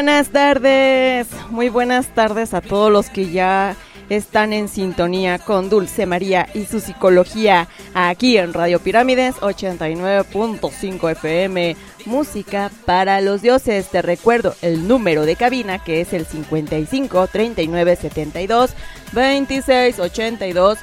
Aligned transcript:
Buenas 0.00 0.30
tardes, 0.30 1.26
muy 1.50 1.68
buenas 1.68 2.06
tardes 2.14 2.54
a 2.54 2.62
todos 2.62 2.90
los 2.90 3.10
que 3.10 3.28
ya 3.28 3.76
están 4.08 4.54
en 4.54 4.68
sintonía 4.68 5.38
con 5.38 5.68
Dulce 5.68 6.06
María 6.06 6.48
y 6.54 6.64
su 6.64 6.80
psicología 6.80 7.68
aquí 7.92 8.38
en 8.38 8.54
Radio 8.54 8.80
Pirámides 8.80 9.34
89.5 9.36 11.10
FM. 11.10 11.76
Música 12.06 12.70
para 12.86 13.20
los 13.20 13.42
dioses. 13.42 13.88
Te 13.88 14.00
recuerdo 14.00 14.54
el 14.62 14.88
número 14.88 15.26
de 15.26 15.36
cabina 15.36 15.84
que 15.84 16.00
es 16.00 16.14
el 16.14 16.24
55 16.24 17.26
39 17.26 17.96
72 17.96 18.70
26 19.12 19.98
82 19.98 20.78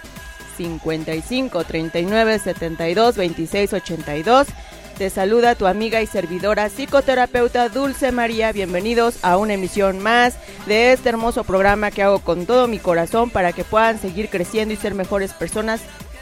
55 0.58 1.64
39 1.64 2.40
72 2.40 3.16
26 3.16 3.74
82. 3.74 4.48
Te 4.98 5.12
saluda 5.12 5.54
tu 5.54 5.68
amiga 5.68 6.02
y 6.02 6.08
servidora 6.08 6.70
psicoterapeuta 6.70 7.70
Dulce 7.70 8.12
María. 8.12 8.52
Bienvenidos 8.52 9.24
a 9.24 9.38
una 9.38 9.54
emisión 9.54 10.00
más 10.00 10.36
de 10.66 10.92
este 10.92 11.10
hermoso 11.10 11.44
programa 11.44 11.92
que 11.92 12.02
hago 12.02 12.18
con 12.18 12.48
todo 12.48 12.68
mi 12.68 12.80
corazón 12.80 13.30
para 13.30 13.54
que 13.54 13.64
puedan 13.64 14.00
seguir 14.00 14.28
creciendo 14.30 14.74
y 14.74 14.78
ser 14.78 14.96
mejores 14.96 15.34
personas 15.34 15.82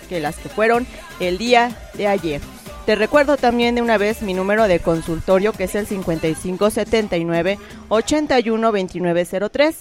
que 0.09 0.19
las 0.19 0.35
que 0.35 0.50
fueron 0.50 0.85
el 1.22 1.38
día 1.38 1.74
de 1.94 2.08
ayer. 2.08 2.41
Te 2.85 2.96
recuerdo 2.96 3.38
también 3.38 3.75
de 3.75 3.81
una 3.81 3.97
vez 3.97 4.22
mi 4.22 4.34
número 4.34 4.68
de 4.68 4.80
consultorio 4.80 5.53
que 5.53 5.64
es 5.64 5.75
el 5.75 5.88
5579 5.88 7.58
812903. 7.88 9.75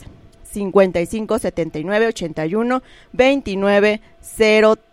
55 0.54 1.38
79 1.38 2.06
81 2.06 2.82
29 3.12 4.00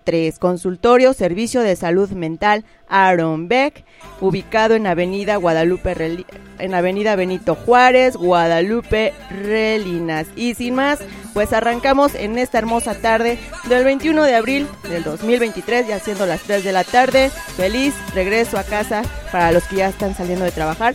03. 0.03 0.39
Consultorio 0.39 1.13
Servicio 1.13 1.61
de 1.61 1.75
Salud 1.75 2.09
Mental 2.09 2.65
Aaron 2.89 3.47
Beck, 3.47 3.85
ubicado 4.19 4.75
en 4.75 4.87
Avenida 4.87 5.37
Guadalupe 5.37 5.95
Reli- 5.95 6.25
en 6.59 6.73
Avenida 6.73 7.15
Benito 7.15 7.55
Juárez, 7.55 8.17
Guadalupe 8.17 9.13
Relinas. 9.29 10.27
Y 10.35 10.55
sin 10.55 10.75
más, 10.75 10.99
pues 11.33 11.53
arrancamos 11.53 12.15
en 12.15 12.37
esta 12.37 12.57
hermosa 12.57 12.95
tarde 12.95 13.37
del 13.69 13.85
21 13.85 14.23
de 14.23 14.35
abril 14.35 14.67
del 14.89 15.03
2023, 15.03 15.87
ya 15.87 15.99
siendo 15.99 16.25
las 16.25 16.41
3 16.41 16.63
de 16.63 16.73
la 16.73 16.83
tarde. 16.83 17.29
Feliz 17.55 17.93
regreso 18.13 18.57
a 18.57 18.63
casa 18.63 19.03
para 19.31 19.51
los 19.53 19.63
que 19.65 19.77
ya 19.77 19.89
están 19.89 20.15
saliendo 20.15 20.43
de 20.43 20.51
trabajar. 20.51 20.93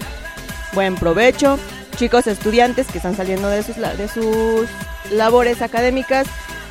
Buen 0.74 0.96
provecho 0.96 1.58
chicos 1.96 2.26
estudiantes 2.26 2.86
que 2.86 2.98
están 2.98 3.16
saliendo 3.16 3.48
de 3.48 3.62
sus, 3.62 3.76
de 3.76 4.08
sus 4.08 4.68
labores 5.10 5.62
académicas, 5.62 6.26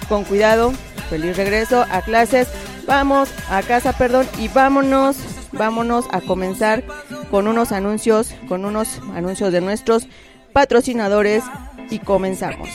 con 0.07 0.23
cuidado, 0.23 0.71
feliz 1.09 1.35
regreso 1.35 1.85
a 1.89 2.01
clases, 2.01 2.47
vamos 2.85 3.29
a 3.49 3.61
casa, 3.63 3.93
perdón, 3.93 4.27
y 4.37 4.47
vámonos, 4.47 5.17
vámonos 5.51 6.05
a 6.11 6.21
comenzar 6.21 6.83
con 7.31 7.47
unos 7.47 7.71
anuncios, 7.71 8.33
con 8.47 8.65
unos 8.65 8.99
anuncios 9.15 9.51
de 9.51 9.61
nuestros 9.61 10.07
patrocinadores 10.53 11.43
y 11.89 11.99
comenzamos. 11.99 12.69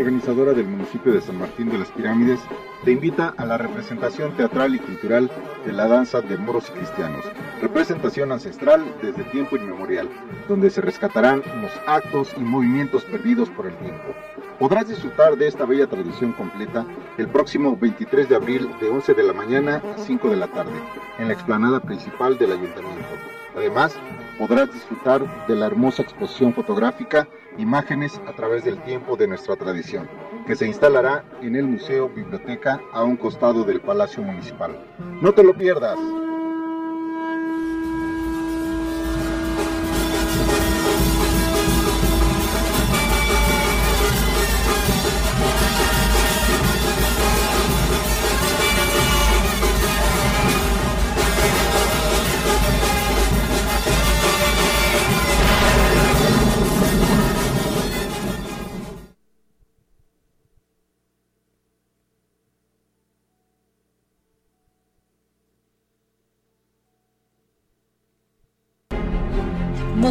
Organizadora 0.00 0.52
del 0.52 0.66
municipio 0.66 1.12
de 1.12 1.20
San 1.20 1.38
Martín 1.38 1.68
de 1.68 1.78
las 1.78 1.90
Pirámides 1.90 2.40
te 2.84 2.92
invita 2.92 3.34
a 3.36 3.44
la 3.44 3.58
representación 3.58 4.34
teatral 4.36 4.74
y 4.74 4.78
cultural 4.78 5.30
de 5.66 5.72
la 5.72 5.86
danza 5.86 6.22
de 6.22 6.38
moros 6.38 6.70
y 6.70 6.78
cristianos, 6.78 7.24
representación 7.60 8.32
ancestral 8.32 8.82
desde 9.02 9.24
tiempo 9.24 9.56
inmemorial, 9.56 10.08
donde 10.48 10.70
se 10.70 10.80
rescatarán 10.80 11.42
los 11.60 11.70
actos 11.86 12.32
y 12.36 12.40
movimientos 12.40 13.04
perdidos 13.04 13.50
por 13.50 13.66
el 13.66 13.76
tiempo. 13.76 14.14
Podrás 14.58 14.88
disfrutar 14.88 15.36
de 15.36 15.48
esta 15.48 15.64
bella 15.66 15.86
tradición 15.86 16.32
completa 16.32 16.86
el 17.18 17.28
próximo 17.28 17.76
23 17.76 18.28
de 18.28 18.36
abril 18.36 18.70
de 18.80 18.88
11 18.88 19.14
de 19.14 19.22
la 19.22 19.32
mañana 19.32 19.82
a 19.94 19.98
5 19.98 20.30
de 20.30 20.36
la 20.36 20.48
tarde 20.48 20.78
en 21.18 21.28
la 21.28 21.34
explanada 21.34 21.80
principal 21.80 22.38
del 22.38 22.52
ayuntamiento. 22.52 23.08
Además, 23.56 23.98
podrás 24.40 24.72
disfrutar 24.72 25.46
de 25.46 25.54
la 25.54 25.66
hermosa 25.66 26.00
exposición 26.00 26.54
fotográfica 26.54 27.28
Imágenes 27.58 28.18
a 28.26 28.32
través 28.32 28.64
del 28.64 28.80
tiempo 28.84 29.14
de 29.14 29.26
nuestra 29.26 29.54
tradición, 29.54 30.08
que 30.46 30.56
se 30.56 30.66
instalará 30.66 31.24
en 31.42 31.56
el 31.56 31.66
Museo 31.66 32.08
Biblioteca 32.08 32.80
a 32.92 33.02
un 33.02 33.18
costado 33.18 33.64
del 33.64 33.82
Palacio 33.82 34.22
Municipal. 34.22 34.78
No 35.20 35.32
te 35.32 35.44
lo 35.44 35.52
pierdas. 35.52 35.98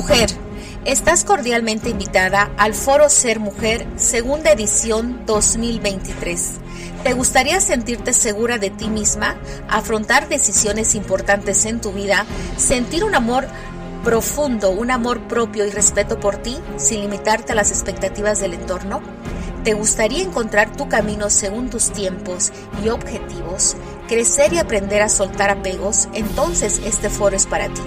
Mujer, 0.09 0.31
estás 0.85 1.23
cordialmente 1.23 1.91
invitada 1.91 2.49
al 2.57 2.73
Foro 2.73 3.09
Ser 3.09 3.39
Mujer, 3.39 3.85
segunda 3.95 4.51
edición 4.51 5.21
2023. 5.27 6.53
¿Te 7.03 7.13
gustaría 7.13 7.61
sentirte 7.61 8.11
segura 8.13 8.57
de 8.57 8.71
ti 8.71 8.87
misma, 8.87 9.35
afrontar 9.69 10.27
decisiones 10.27 10.95
importantes 10.95 11.63
en 11.65 11.79
tu 11.79 11.91
vida, 11.91 12.25
sentir 12.57 13.03
un 13.03 13.13
amor 13.13 13.47
profundo, 14.03 14.71
un 14.71 14.89
amor 14.89 15.27
propio 15.27 15.67
y 15.67 15.69
respeto 15.69 16.19
por 16.19 16.37
ti, 16.37 16.57
sin 16.77 17.01
limitarte 17.01 17.51
a 17.51 17.55
las 17.55 17.69
expectativas 17.69 18.39
del 18.39 18.55
entorno? 18.55 19.01
¿Te 19.63 19.75
gustaría 19.75 20.23
encontrar 20.23 20.75
tu 20.75 20.89
camino 20.89 21.29
según 21.29 21.69
tus 21.69 21.91
tiempos 21.91 22.51
y 22.83 22.89
objetivos, 22.89 23.75
crecer 24.07 24.53
y 24.53 24.57
aprender 24.57 25.03
a 25.03 25.09
soltar 25.09 25.51
apegos? 25.51 26.09
Entonces 26.15 26.81
este 26.83 27.11
foro 27.11 27.35
es 27.35 27.45
para 27.45 27.67
ti. 27.67 27.81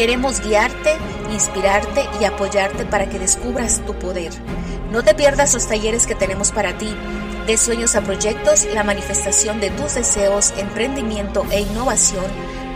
Queremos 0.00 0.40
guiarte, 0.40 0.96
inspirarte 1.30 2.08
y 2.18 2.24
apoyarte 2.24 2.86
para 2.86 3.10
que 3.10 3.18
descubras 3.18 3.84
tu 3.84 3.92
poder. 3.98 4.32
No 4.90 5.04
te 5.04 5.14
pierdas 5.14 5.52
los 5.52 5.68
talleres 5.68 6.06
que 6.06 6.14
tenemos 6.14 6.52
para 6.52 6.78
ti. 6.78 6.96
De 7.46 7.58
sueños 7.58 7.94
a 7.96 8.00
proyectos, 8.00 8.66
la 8.72 8.82
manifestación 8.82 9.60
de 9.60 9.68
tus 9.68 9.96
deseos, 9.96 10.54
emprendimiento 10.56 11.44
e 11.50 11.60
innovación. 11.60 12.24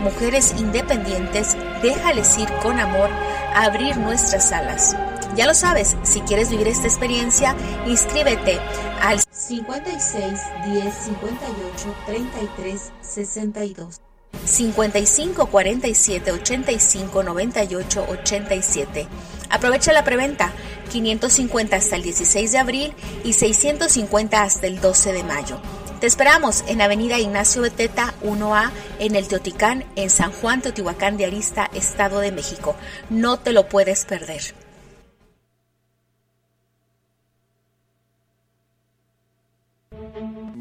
Mujeres 0.03 0.53
independientes, 0.59 1.57
déjales 1.81 2.37
ir 2.37 2.47
con 2.61 2.79
amor 2.79 3.09
a 3.55 3.63
abrir 3.63 3.97
nuestras 3.97 4.51
alas. 4.51 4.95
Ya 5.35 5.47
lo 5.47 5.55
sabes, 5.55 5.97
si 6.03 6.21
quieres 6.21 6.51
vivir 6.51 6.67
esta 6.67 6.85
experiencia, 6.85 7.55
inscríbete 7.87 8.59
al 9.01 9.19
56 9.31 10.39
10 10.67 10.93
58 10.93 11.95
33 12.05 12.91
62. 13.01 14.04
55 14.45 15.47
47 15.47 16.31
85 16.31 17.23
98 17.23 18.05
87. 18.09 19.07
Aprovecha 19.49 19.93
la 19.93 20.03
preventa 20.03 20.51
550 20.91 21.75
hasta 21.75 21.95
el 21.95 22.03
16 22.03 22.51
de 22.51 22.57
abril 22.57 22.93
y 23.23 23.33
650 23.33 24.41
hasta 24.41 24.67
el 24.67 24.79
12 24.81 25.13
de 25.13 25.23
mayo. 25.23 25.59
Te 25.99 26.07
esperamos 26.07 26.63
en 26.67 26.81
Avenida 26.81 27.19
Ignacio 27.19 27.61
Beteta 27.61 28.13
1A 28.23 28.71
en 28.99 29.15
el 29.15 29.27
Teoticán 29.27 29.85
en 29.95 30.09
San 30.09 30.31
Juan 30.31 30.61
Teotihuacán 30.61 31.17
de 31.17 31.25
Arista, 31.25 31.69
Estado 31.73 32.19
de 32.19 32.31
México. 32.31 32.75
No 33.09 33.37
te 33.37 33.53
lo 33.53 33.69
puedes 33.69 34.05
perder. 34.05 34.64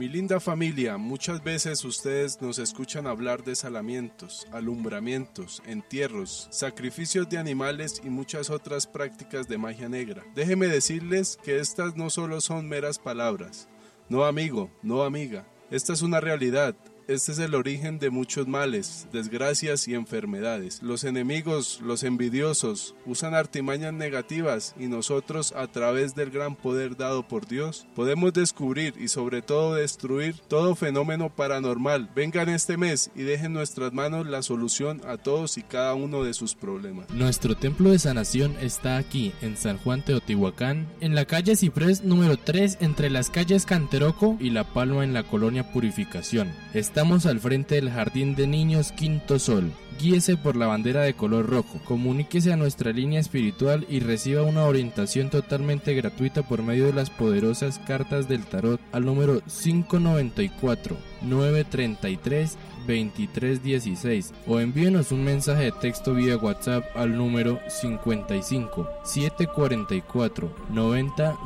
Mi 0.05 0.11
linda 0.11 0.39
familia, 0.39 0.99
muchas 0.99 1.43
veces 1.43 1.83
ustedes 1.83 2.43
nos 2.43 2.59
escuchan 2.59 3.07
hablar 3.07 3.43
de 3.43 3.57
salamientos, 3.57 4.47
alumbramientos, 4.53 5.63
entierros, 5.65 6.47
sacrificios 6.51 7.27
de 7.31 7.39
animales 7.39 8.03
y 8.05 8.11
muchas 8.11 8.51
otras 8.51 8.87
prácticas 8.87 9.49
de 9.49 9.57
magia 9.57 9.89
negra. 9.89 10.23
Déjeme 10.35 10.67
decirles 10.67 11.39
que 11.43 11.59
estas 11.59 11.97
no 11.97 12.11
solo 12.11 12.43
son 12.43 12.69
meras 12.69 12.99
palabras. 12.99 13.67
No 14.11 14.27
amigo, 14.27 14.71
no 14.83 15.05
amiga. 15.05 15.47
Esta 15.71 15.95
es 15.95 16.03
una 16.03 16.21
realidad, 16.21 16.77
este 17.07 17.33
es 17.33 17.39
el 17.39 17.55
origen 17.55 17.99
de 17.99 18.11
muchos 18.11 18.49
males, 18.49 19.07
desgracias 19.13 19.87
y 19.89 19.95
enfermedades. 19.95 20.83
Los 20.83 21.05
enemigos, 21.05 21.81
los 21.83 22.03
envidiosos, 22.03 22.95
usan 23.07 23.35
artimañas 23.35 23.93
negativas 23.93 24.75
y 24.79 24.87
nosotros, 24.87 25.53
a 25.57 25.67
través 25.67 26.15
del 26.15 26.31
gran 26.31 26.57
poder 26.57 26.97
dado 26.97 27.29
por 27.29 27.47
Dios, 27.47 27.87
podemos 27.95 28.33
descubrir 28.33 28.95
y 28.99 29.09
sobre 29.09 29.43
todo 29.43 29.75
destruir 29.75 30.37
todo 30.49 30.75
fenómeno 30.75 31.35
paranormal. 31.35 32.11
Vengan 32.15 32.49
este 32.49 32.77
mes 32.77 33.11
y 33.15 33.23
dejen 33.23 33.45
en 33.45 33.53
nuestras 33.53 33.93
manos 33.93 34.27
la 34.27 34.43
solución 34.43 35.03
a 35.07 35.19
todos 35.19 35.59
y 35.59 35.63
cada 35.63 35.95
uno 35.95 36.25
de 36.25 36.33
sus 36.33 36.55
problemas. 36.55 37.11
Nuestro 37.11 37.55
templo 37.57 37.91
de 37.91 37.99
sanación 37.99 38.57
está 38.61 38.97
aquí, 38.97 39.33
en 39.43 39.57
San 39.57 39.77
Juan 39.79 40.03
Teotihuacán, 40.03 40.89
en 41.01 41.15
la 41.15 41.27
calle 41.27 41.57
Ciprés 41.57 42.03
número 42.03 42.39
3, 42.39 42.79
entre 42.81 43.11
las 43.11 43.29
calles 43.29 43.67
Canteroco 43.67 44.37
y 44.41 44.51
La 44.51 44.65
Palma 44.65 45.05
en 45.05 45.13
la 45.13 45.25
colonia 45.25 45.71
Purificación. 45.73 46.53
Estamos 46.95 47.27
al 47.27 47.41
frente 47.41 47.75
del 47.75 47.91
Jardín 47.91 48.37
de 48.37 48.47
Niños 48.47 48.93
Quinto 48.93 49.41
Sol. 49.41 49.73
Guíese 50.01 50.37
por 50.37 50.55
la 50.55 50.69
bandera 50.69 51.03
de 51.03 51.15
color 51.15 51.45
rojo. 51.51 51.81
Comuníquese 51.85 52.53
a 52.53 52.57
nuestra 52.57 52.93
línea 52.93 53.19
espiritual 53.19 53.85
y 53.91 53.99
reciba 53.99 54.43
una 54.43 54.63
orientación 54.63 55.29
totalmente 55.29 55.93
gratuita 55.95 56.43
por 56.43 56.63
medio 56.63 56.87
de 56.87 56.93
las 56.93 57.11
poderosas 57.11 57.81
cartas 57.81 58.29
del 58.29 58.45
tarot 58.45 58.81
al 58.93 59.07
número 59.07 59.41
594 59.41 60.97
933 61.23 62.59
2316 62.87 64.33
o 64.47 64.61
envíenos 64.61 65.11
un 65.11 65.25
mensaje 65.25 65.65
de 65.65 65.73
texto 65.73 66.15
vía 66.15 66.37
WhatsApp 66.37 66.85
al 66.95 67.17
número 67.17 67.59
55 67.67 68.89
744 69.03 70.55
90 70.71 71.39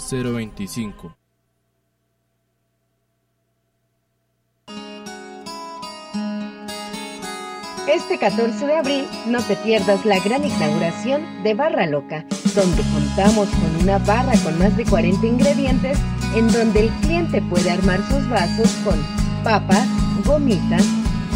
Este 7.88 8.18
14 8.18 8.66
de 8.66 8.76
abril 8.76 9.06
no 9.26 9.40
te 9.40 9.56
pierdas 9.56 10.04
la 10.04 10.18
gran 10.18 10.44
inauguración 10.44 11.22
de 11.42 11.54
Barra 11.54 11.86
Loca, 11.86 12.22
donde 12.54 12.82
contamos 12.82 13.48
con 13.48 13.82
una 13.82 13.96
barra 13.96 14.34
con 14.44 14.58
más 14.58 14.76
de 14.76 14.84
40 14.84 15.26
ingredientes 15.26 15.96
en 16.36 16.52
donde 16.52 16.80
el 16.80 16.88
cliente 17.00 17.40
puede 17.40 17.70
armar 17.70 18.00
sus 18.10 18.28
vasos 18.28 18.68
con 18.84 19.02
papas, 19.42 19.88
gomitas, 20.26 20.84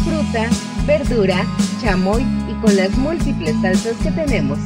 fruta, 0.03 0.47
verdura, 0.85 1.43
chamoy 1.81 2.21
y 2.21 2.53
con 2.61 2.75
las 2.75 2.95
múltiples 2.99 3.55
salsas 3.59 3.95
que 4.03 4.11
tenemos. 4.11 4.59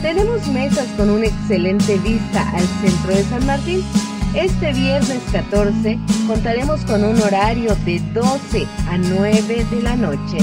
Tenemos 0.00 0.46
mesas 0.48 0.88
con 0.96 1.10
una 1.10 1.26
excelente 1.26 1.98
vista 1.98 2.48
al 2.48 2.64
centro 2.80 3.14
de 3.14 3.24
San 3.24 3.44
Martín. 3.44 3.84
Este 4.34 4.72
viernes 4.72 5.20
14 5.32 5.98
contaremos 6.26 6.80
con 6.86 7.04
un 7.04 7.20
horario 7.20 7.76
de 7.84 8.00
12 8.14 8.66
a 8.88 8.96
9 8.96 9.66
de 9.70 9.82
la 9.82 9.96
noche. 9.96 10.38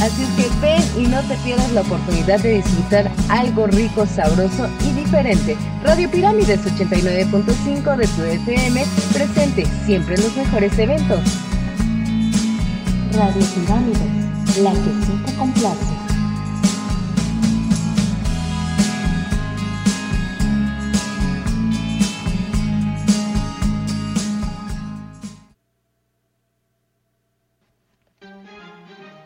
Así 0.00 0.24
que 0.36 0.48
ven 0.60 0.82
y 0.96 1.08
no 1.08 1.20
te 1.22 1.36
pierdas 1.44 1.70
la 1.72 1.82
oportunidad 1.82 2.40
de 2.40 2.54
disfrutar 2.54 3.10
algo 3.28 3.66
rico, 3.66 4.06
sabroso 4.06 4.66
y 4.88 4.92
diferente. 4.92 5.56
Radio 5.84 6.10
Pirámides 6.10 6.60
89.5 6.60 7.96
de 7.96 8.06
tu 8.06 8.22
FM 8.22 8.84
presente 9.12 9.66
siempre 9.84 10.14
en 10.14 10.22
los 10.22 10.36
mejores 10.36 10.78
eventos. 10.78 11.20
Radio 13.12 13.46
Pirámides, 13.54 14.58
la 14.62 14.72
que 14.72 15.06
sí 15.06 15.22
te 15.26 15.34
complace. 15.34 16.09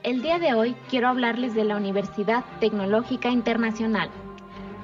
El 0.04 0.20
día 0.20 0.38
de 0.38 0.52
hoy 0.52 0.76
quiero 0.90 1.08
hablarles 1.08 1.54
de 1.54 1.64
la 1.64 1.78
Universidad 1.78 2.44
Tecnológica 2.60 3.30
Internacional, 3.30 4.10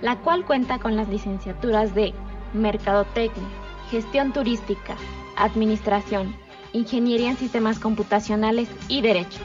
la 0.00 0.16
cual 0.16 0.46
cuenta 0.46 0.78
con 0.78 0.96
las 0.96 1.10
licenciaturas 1.10 1.94
de 1.94 2.14
Mercadotecnia, 2.54 3.46
Gestión 3.90 4.32
Turística, 4.32 4.96
Administración, 5.36 6.34
Ingeniería 6.72 7.28
en 7.28 7.36
Sistemas 7.36 7.78
Computacionales 7.78 8.70
y 8.88 9.02
Derecho. 9.02 9.40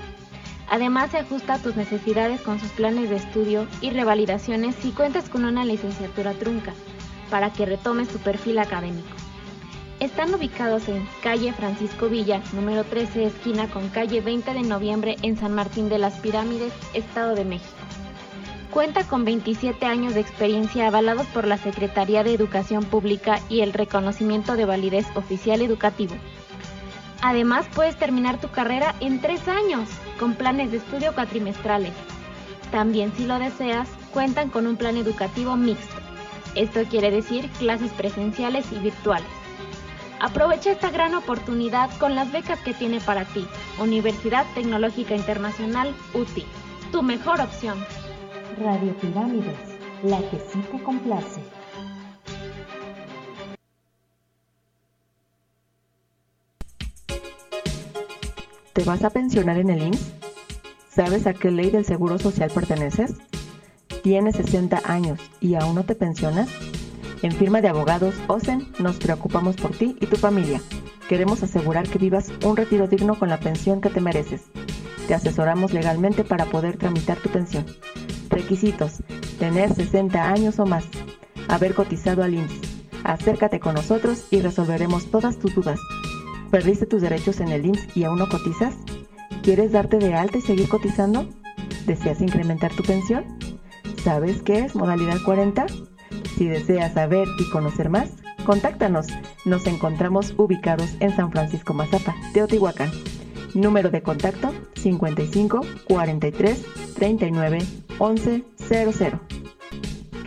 Además 0.69 1.11
se 1.11 1.17
ajusta 1.17 1.55
a 1.55 1.59
tus 1.59 1.75
necesidades 1.75 2.39
con 2.39 2.57
sus 2.57 2.71
planes 2.71 3.09
de 3.09 3.17
estudio 3.17 3.67
y 3.81 3.89
revalidaciones 3.89 4.75
si 4.75 4.91
cuentas 4.91 5.27
con 5.27 5.43
una 5.43 5.65
licenciatura 5.65 6.31
trunca, 6.35 6.73
para 7.29 7.51
que 7.51 7.65
retomes 7.65 8.07
tu 8.07 8.19
perfil 8.19 8.59
académico. 8.59 9.24
Están 10.01 10.33
ubicados 10.33 10.89
en 10.89 11.07
calle 11.23 11.53
Francisco 11.53 12.09
Villa, 12.09 12.41
número 12.51 12.83
13, 12.83 13.27
esquina 13.27 13.69
con 13.69 13.87
calle 13.87 14.19
20 14.19 14.53
de 14.53 14.61
noviembre 14.61 15.15
en 15.21 15.37
San 15.37 15.53
Martín 15.55 15.87
de 15.87 15.97
las 15.97 16.15
Pirámides, 16.15 16.73
Estado 16.93 17.33
de 17.33 17.45
México. 17.45 17.71
Cuenta 18.71 19.07
con 19.07 19.23
27 19.23 19.85
años 19.85 20.13
de 20.13 20.19
experiencia 20.19 20.87
avalados 20.87 21.25
por 21.27 21.47
la 21.47 21.57
Secretaría 21.57 22.25
de 22.25 22.33
Educación 22.33 22.83
Pública 22.83 23.39
y 23.47 23.61
el 23.61 23.71
reconocimiento 23.71 24.57
de 24.57 24.65
validez 24.65 25.05
oficial 25.15 25.61
educativo. 25.61 26.15
Además, 27.21 27.65
puedes 27.73 27.95
terminar 27.95 28.41
tu 28.41 28.49
carrera 28.49 28.95
en 28.99 29.21
tres 29.21 29.47
años, 29.47 29.87
con 30.19 30.35
planes 30.35 30.71
de 30.71 30.77
estudio 30.77 31.13
cuatrimestrales. 31.13 31.93
También, 32.69 33.13
si 33.15 33.25
lo 33.25 33.39
deseas, 33.39 33.87
cuentan 34.11 34.49
con 34.49 34.67
un 34.67 34.75
plan 34.75 34.97
educativo 34.97 35.55
mixto. 35.55 35.95
Esto 36.53 36.83
quiere 36.83 37.11
decir 37.11 37.49
clases 37.59 37.91
presenciales 37.93 38.65
y 38.73 38.79
virtuales. 38.79 39.44
Aprovecha 40.19 40.71
esta 40.71 40.89
gran 40.89 41.13
oportunidad 41.13 41.89
con 41.97 42.15
las 42.15 42.31
becas 42.31 42.59
que 42.59 42.73
tiene 42.73 43.01
para 43.01 43.25
ti. 43.25 43.45
Universidad 43.79 44.45
Tecnológica 44.55 45.15
Internacional 45.15 45.93
UTI, 46.13 46.45
tu 46.91 47.03
mejor 47.03 47.41
opción. 47.41 47.77
Radio 48.57 48.95
Pirámides, 48.97 49.77
la 50.03 50.19
que 50.29 50.39
sí 50.39 50.59
te 50.71 50.81
complace. 50.81 51.41
¿Te 58.71 58.83
vas 58.83 59.03
a 59.03 59.09
pensionar 59.09 59.57
en 59.57 59.69
el 59.69 59.87
IMSS? 59.87 60.13
¿Sabes 60.89 61.27
a 61.27 61.33
qué 61.33 61.51
ley 61.51 61.71
del 61.71 61.85
Seguro 61.85 62.19
Social 62.19 62.49
perteneces? 62.51 63.15
¿Tienes 64.01 64.35
60 64.35 64.81
años 64.85 65.19
y 65.41 65.55
aún 65.55 65.75
no 65.75 65.83
te 65.83 65.95
pensionas? 65.95 66.49
En 67.21 67.31
firma 67.31 67.61
de 67.61 67.69
abogados 67.69 68.15
OSEN 68.27 68.67
nos 68.79 68.97
preocupamos 68.97 69.55
por 69.55 69.71
ti 69.71 69.97
y 69.99 70.05
tu 70.05 70.15
familia. 70.17 70.61
Queremos 71.07 71.43
asegurar 71.43 71.87
que 71.87 71.99
vivas 71.99 72.31
un 72.43 72.57
retiro 72.57 72.87
digno 72.87 73.17
con 73.17 73.29
la 73.29 73.39
pensión 73.39 73.81
que 73.81 73.89
te 73.89 74.01
mereces. 74.01 74.43
Te 75.07 75.13
asesoramos 75.13 75.73
legalmente 75.73 76.23
para 76.23 76.45
poder 76.45 76.77
tramitar 76.77 77.17
tu 77.17 77.29
pensión. 77.29 77.65
Requisitos: 78.29 79.03
tener 79.39 79.73
60 79.73 80.31
años 80.31 80.59
o 80.59 80.65
más, 80.65 80.85
haber 81.47 81.73
cotizado 81.73 82.23
al 82.23 82.33
IMSS. 82.33 82.61
Acércate 83.03 83.59
con 83.59 83.75
nosotros 83.75 84.25
y 84.31 84.41
resolveremos 84.41 85.11
todas 85.11 85.37
tus 85.37 85.53
dudas. 85.53 85.79
¿Perdiste 86.49 86.85
tus 86.85 87.01
derechos 87.01 87.39
en 87.39 87.49
el 87.49 87.65
IMSS 87.65 87.95
y 87.95 88.03
aún 88.03 88.17
no 88.17 88.27
cotizas? 88.27 88.75
¿Quieres 89.43 89.71
darte 89.71 89.97
de 89.97 90.15
alta 90.15 90.39
y 90.39 90.41
seguir 90.41 90.67
cotizando? 90.67 91.27
¿Deseas 91.85 92.21
incrementar 92.21 92.73
tu 92.73 92.81
pensión? 92.81 93.25
¿Sabes 94.03 94.41
qué 94.41 94.59
es 94.59 94.75
modalidad 94.75 95.17
40? 95.23 95.67
Si 96.37 96.47
deseas 96.47 96.93
saber 96.93 97.27
y 97.39 97.49
conocer 97.49 97.89
más, 97.89 98.11
contáctanos. 98.45 99.07
Nos 99.45 99.65
encontramos 99.67 100.33
ubicados 100.37 100.89
en 100.99 101.15
San 101.15 101.31
Francisco 101.31 101.73
Mazapa, 101.73 102.15
Teotihuacán. 102.33 102.91
Número 103.53 103.89
de 103.89 104.01
contacto 104.01 104.53
55 104.75 105.61
43 105.87 106.65
39 106.95 107.59
11 107.99 108.43
00. 108.57 109.19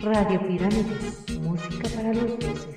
Radio 0.01 0.47
Pirámides, 0.47 1.25
música 1.41 1.89
para 1.95 2.13
los 2.13 2.68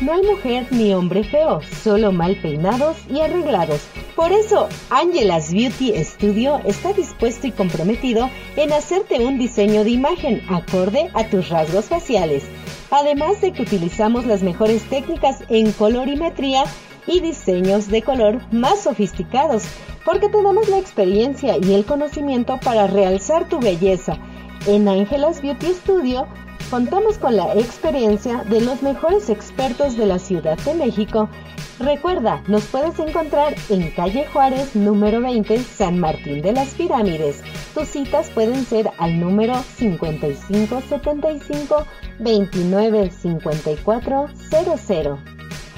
No 0.00 0.12
hay 0.12 0.22
mujer 0.22 0.66
ni 0.72 0.92
hombre 0.92 1.22
feo, 1.22 1.60
solo 1.84 2.10
mal 2.10 2.34
peinados 2.42 2.96
y 3.08 3.20
arreglados. 3.20 3.82
Por 4.16 4.32
eso, 4.32 4.68
Angela's 4.90 5.52
Beauty 5.52 5.92
Studio 6.04 6.60
está 6.64 6.92
dispuesto 6.92 7.46
y 7.46 7.52
comprometido 7.52 8.28
en 8.56 8.72
hacerte 8.72 9.24
un 9.24 9.38
diseño 9.38 9.84
de 9.84 9.90
imagen 9.90 10.42
acorde 10.48 11.10
a 11.14 11.28
tus 11.28 11.48
rasgos 11.48 11.84
faciales. 11.84 12.42
Además 12.90 13.40
de 13.40 13.52
que 13.52 13.62
utilizamos 13.62 14.26
las 14.26 14.42
mejores 14.42 14.82
técnicas 14.82 15.44
en 15.48 15.70
colorimetría 15.70 16.64
y 17.06 17.20
diseños 17.20 17.88
de 17.88 18.02
color 18.02 18.40
más 18.52 18.80
sofisticados, 18.80 19.62
porque 20.04 20.28
tenemos 20.28 20.68
la 20.68 20.78
experiencia 20.78 21.56
y 21.56 21.72
el 21.72 21.84
conocimiento 21.84 22.58
para 22.58 22.88
realzar 22.88 23.48
tu 23.48 23.60
belleza. 23.60 24.18
En 24.66 24.88
Angela's 24.88 25.40
Beauty 25.40 25.68
Studio 25.74 26.26
contamos 26.70 27.18
con 27.18 27.36
la 27.36 27.52
experiencia 27.54 28.44
de 28.44 28.60
los 28.60 28.82
mejores 28.82 29.30
expertos 29.30 29.96
de 29.96 30.06
la 30.06 30.18
Ciudad 30.18 30.58
de 30.58 30.74
México. 30.74 31.30
Recuerda, 31.78 32.42
nos 32.46 32.64
puedes 32.64 32.98
encontrar 32.98 33.54
en 33.68 33.90
calle 33.90 34.26
Juárez 34.32 34.74
número 34.76 35.20
20, 35.20 35.58
San 35.58 35.98
Martín 35.98 36.40
de 36.42 36.52
las 36.52 36.68
Pirámides. 36.70 37.42
Tus 37.74 37.88
citas 37.88 38.30
pueden 38.30 38.64
ser 38.64 38.90
al 38.98 39.20
número 39.20 39.54
5575 39.76 41.84
295400. 42.18 45.18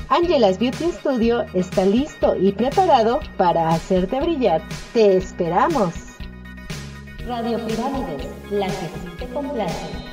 Angela's 0.09 0.59
Beauty 0.59 0.92
Studio 0.92 1.45
está 1.52 1.85
listo 1.85 2.37
y 2.37 2.52
preparado 2.52 3.18
para 3.37 3.71
hacerte 3.71 4.21
brillar. 4.21 4.62
¡Te 4.92 5.16
esperamos! 5.16 5.95
Radio 7.26 7.59
Pirámides, 7.66 8.28
la 8.52 8.66
que 8.66 8.73
sí 8.73 9.11
te 9.18 9.26
complace. 9.26 10.06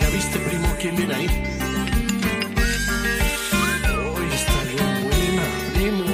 ¿Ya 0.00 0.08
viste, 0.10 0.38
primo, 0.38 0.68
quién 0.80 0.96
viene 0.96 1.14
ahí? 1.14 1.26
Hoy 4.14 4.28
está 4.32 4.64
bien 4.64 4.92
buena, 5.02 5.46
primo. 5.74 6.06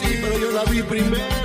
Sí, 0.00 0.08
pero 0.22 0.38
yo 0.38 0.50
la 0.52 0.64
vi 0.64 0.82
primero. 0.82 1.41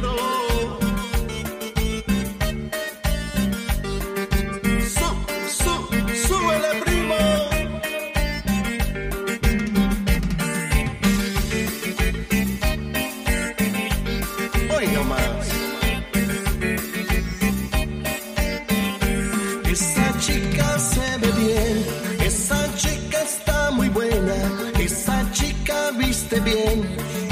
Bien, 26.40 26.84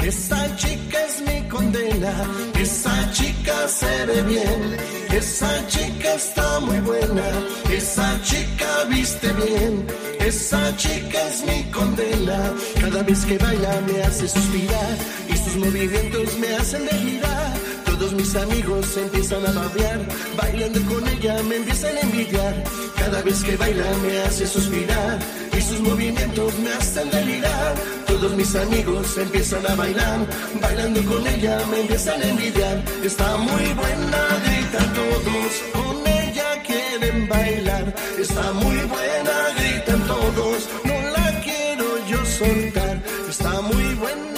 esa 0.04 0.56
chica 0.56 0.98
es 1.06 1.20
mi 1.22 1.48
condena, 1.48 2.12
esa 2.58 3.10
chica 3.12 3.68
se 3.68 4.06
ve 4.06 4.22
bien, 4.22 4.76
esa 5.12 5.66
chica 5.66 6.14
está 6.14 6.60
muy 6.60 6.78
buena, 6.80 7.28
esa 7.70 8.20
chica 8.22 8.84
viste 8.88 9.32
bien, 9.32 9.86
esa 10.20 10.76
chica 10.76 11.18
es 11.28 11.44
mi 11.46 11.64
condena, 11.70 12.52
cada 12.80 13.02
vez 13.02 13.24
que 13.24 13.38
baila 13.38 13.80
me 13.86 14.02
hace 14.02 14.28
suspirar 14.28 14.96
y 15.28 15.36
sus 15.36 15.56
movimientos 15.56 16.38
me 16.38 16.54
hacen 16.56 16.88
girar. 16.88 17.65
Todos 17.98 18.12
mis 18.12 18.36
amigos 18.36 18.94
empiezan 18.98 19.46
a 19.46 19.52
babear, 19.52 19.98
bailando 20.36 20.80
con 20.82 21.08
ella 21.08 21.42
me 21.44 21.56
empiezan 21.56 21.96
a 21.96 22.00
envidiar. 22.00 22.54
Cada 22.94 23.22
vez 23.22 23.42
que 23.42 23.56
baila 23.56 23.84
me 24.02 24.18
hace 24.18 24.46
suspirar 24.46 25.18
y 25.56 25.60
sus 25.62 25.80
movimientos 25.80 26.58
me 26.58 26.72
hacen 26.74 27.10
delirar. 27.10 27.74
Todos 28.06 28.32
mis 28.32 28.54
amigos 28.54 29.16
empiezan 29.16 29.66
a 29.66 29.74
bailar, 29.76 30.26
bailando 30.60 31.02
con 31.04 31.26
ella 31.26 31.58
me 31.70 31.80
empiezan 31.80 32.20
a 32.20 32.28
envidiar. 32.28 32.84
Está 33.02 33.36
muy 33.38 33.64
buena, 33.72 34.20
gritan 34.44 34.92
todos, 34.92 35.52
con 35.72 36.06
ella 36.06 36.62
quieren 36.66 37.28
bailar. 37.28 37.94
Está 38.18 38.52
muy 38.52 38.76
buena, 38.76 39.36
gritan 39.56 40.06
todos, 40.06 40.68
no 40.84 41.00
la 41.16 41.40
quiero 41.40 42.06
yo 42.06 42.22
soltar. 42.26 43.02
Está 43.26 43.62
muy 43.62 43.94
buena, 43.94 44.35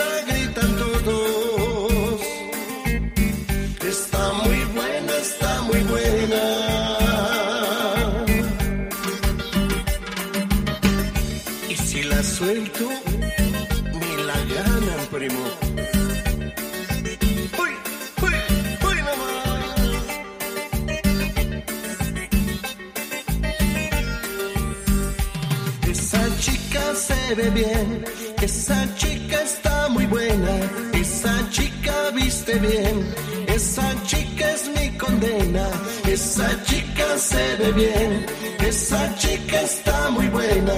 esa 28.43 28.95
chica 28.97 29.43
está 29.43 29.89
muy 29.89 30.07
buena, 30.07 30.61
esa 30.95 31.51
chica 31.51 32.11
viste 32.15 32.55
bien, 32.55 33.15
esa 33.49 34.03
chica 34.05 34.51
es 34.53 34.69
mi 34.69 34.97
condena. 34.97 35.69
Esa 36.09 36.49
chica 36.65 37.19
se 37.19 37.57
ve 37.57 37.73
bien, 37.73 38.27
esa 38.67 39.15
chica 39.17 39.61
está 39.61 40.11
muy 40.11 40.27
buena, 40.29 40.73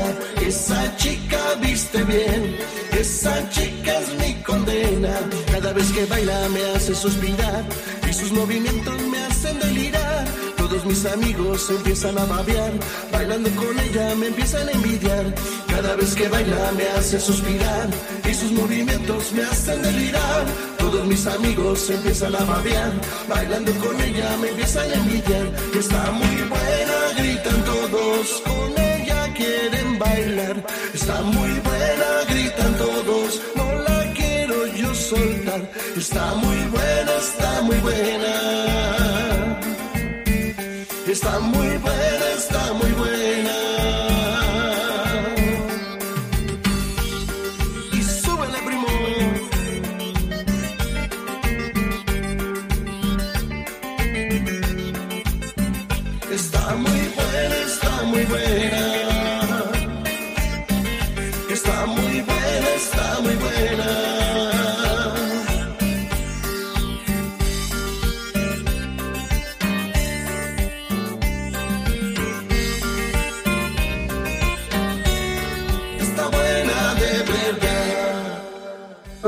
esa 0.45 0.97
chica 0.97 1.39
viste 1.63 2.03
bien, 2.03 2.57
esa 2.99 3.49
chica 3.51 4.01
es 4.01 4.09
mi 4.19 4.43
condena. 4.43 5.15
Cada 5.53 5.73
vez 5.73 5.93
que 5.93 6.05
baila 6.07 6.49
me 6.49 6.63
hace 6.75 6.95
suspirar 6.95 7.65
y 8.09 8.13
sus 8.13 8.33
movimientos 8.33 9.01
me 9.03 9.19
hacen 9.19 9.59
delirar. 9.61 10.00
Mis 10.91 11.07
amigos 11.07 11.71
empiezan 11.71 12.19
a 12.19 12.25
babear, 12.25 12.73
bailando 13.13 13.49
con 13.51 13.79
ella 13.79 14.13
me 14.17 14.27
empiezan 14.27 14.67
a 14.67 14.73
envidiar. 14.73 15.25
Cada 15.69 15.95
vez 15.95 16.17
que 16.17 16.27
baila 16.27 16.73
me 16.77 16.85
hace 16.89 17.21
suspirar 17.21 17.89
y 18.29 18.35
sus 18.35 18.51
movimientos 18.51 19.33
me 19.33 19.43
hacen 19.45 19.81
delirar. 19.83 20.45
Todos 20.79 21.07
mis 21.07 21.25
amigos 21.29 21.89
empiezan 21.91 22.35
a 22.35 22.45
babear, 22.45 22.93
bailando 23.29 23.71
con 23.75 24.01
ella 24.01 24.37
me 24.41 24.49
empiezan 24.49 24.91
a 24.91 24.95
envidiar. 24.95 25.47
Está 25.79 26.11
muy 26.11 26.37
buena, 26.55 26.97
gritan 27.19 27.65
todos, 27.65 28.43
con 28.45 28.83
ella 28.83 29.33
quieren 29.35 29.97
bailar. 29.97 30.67
Está 30.93 31.23
muy 31.23 31.53
buena, 31.69 32.09
gritan 32.31 32.75
todos, 32.79 33.41
no 33.55 33.67
la 33.87 34.13
quiero 34.15 34.67
yo 34.67 34.93
soltar. 34.93 35.71
Está 35.97 36.35
muy 36.35 36.59
buena, 36.75 37.13
está 37.17 37.63
muy 37.63 37.77
buena. 37.77 39.00
Está 41.11 41.41
muy 41.41 41.77
buena, 41.79 42.31
está 42.37 42.73
muy 42.75 42.93
buena. 42.93 43.80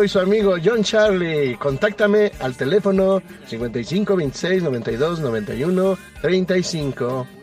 Soy 0.02 0.08
su 0.08 0.18
amigo 0.18 0.56
John 0.60 0.82
Charlie. 0.82 1.56
Contáctame 1.56 2.32
al 2.40 2.56
teléfono 2.56 3.22
55 3.46 4.16
26 4.16 4.64
92 4.64 5.20
91 5.20 5.98
35. 6.20 7.41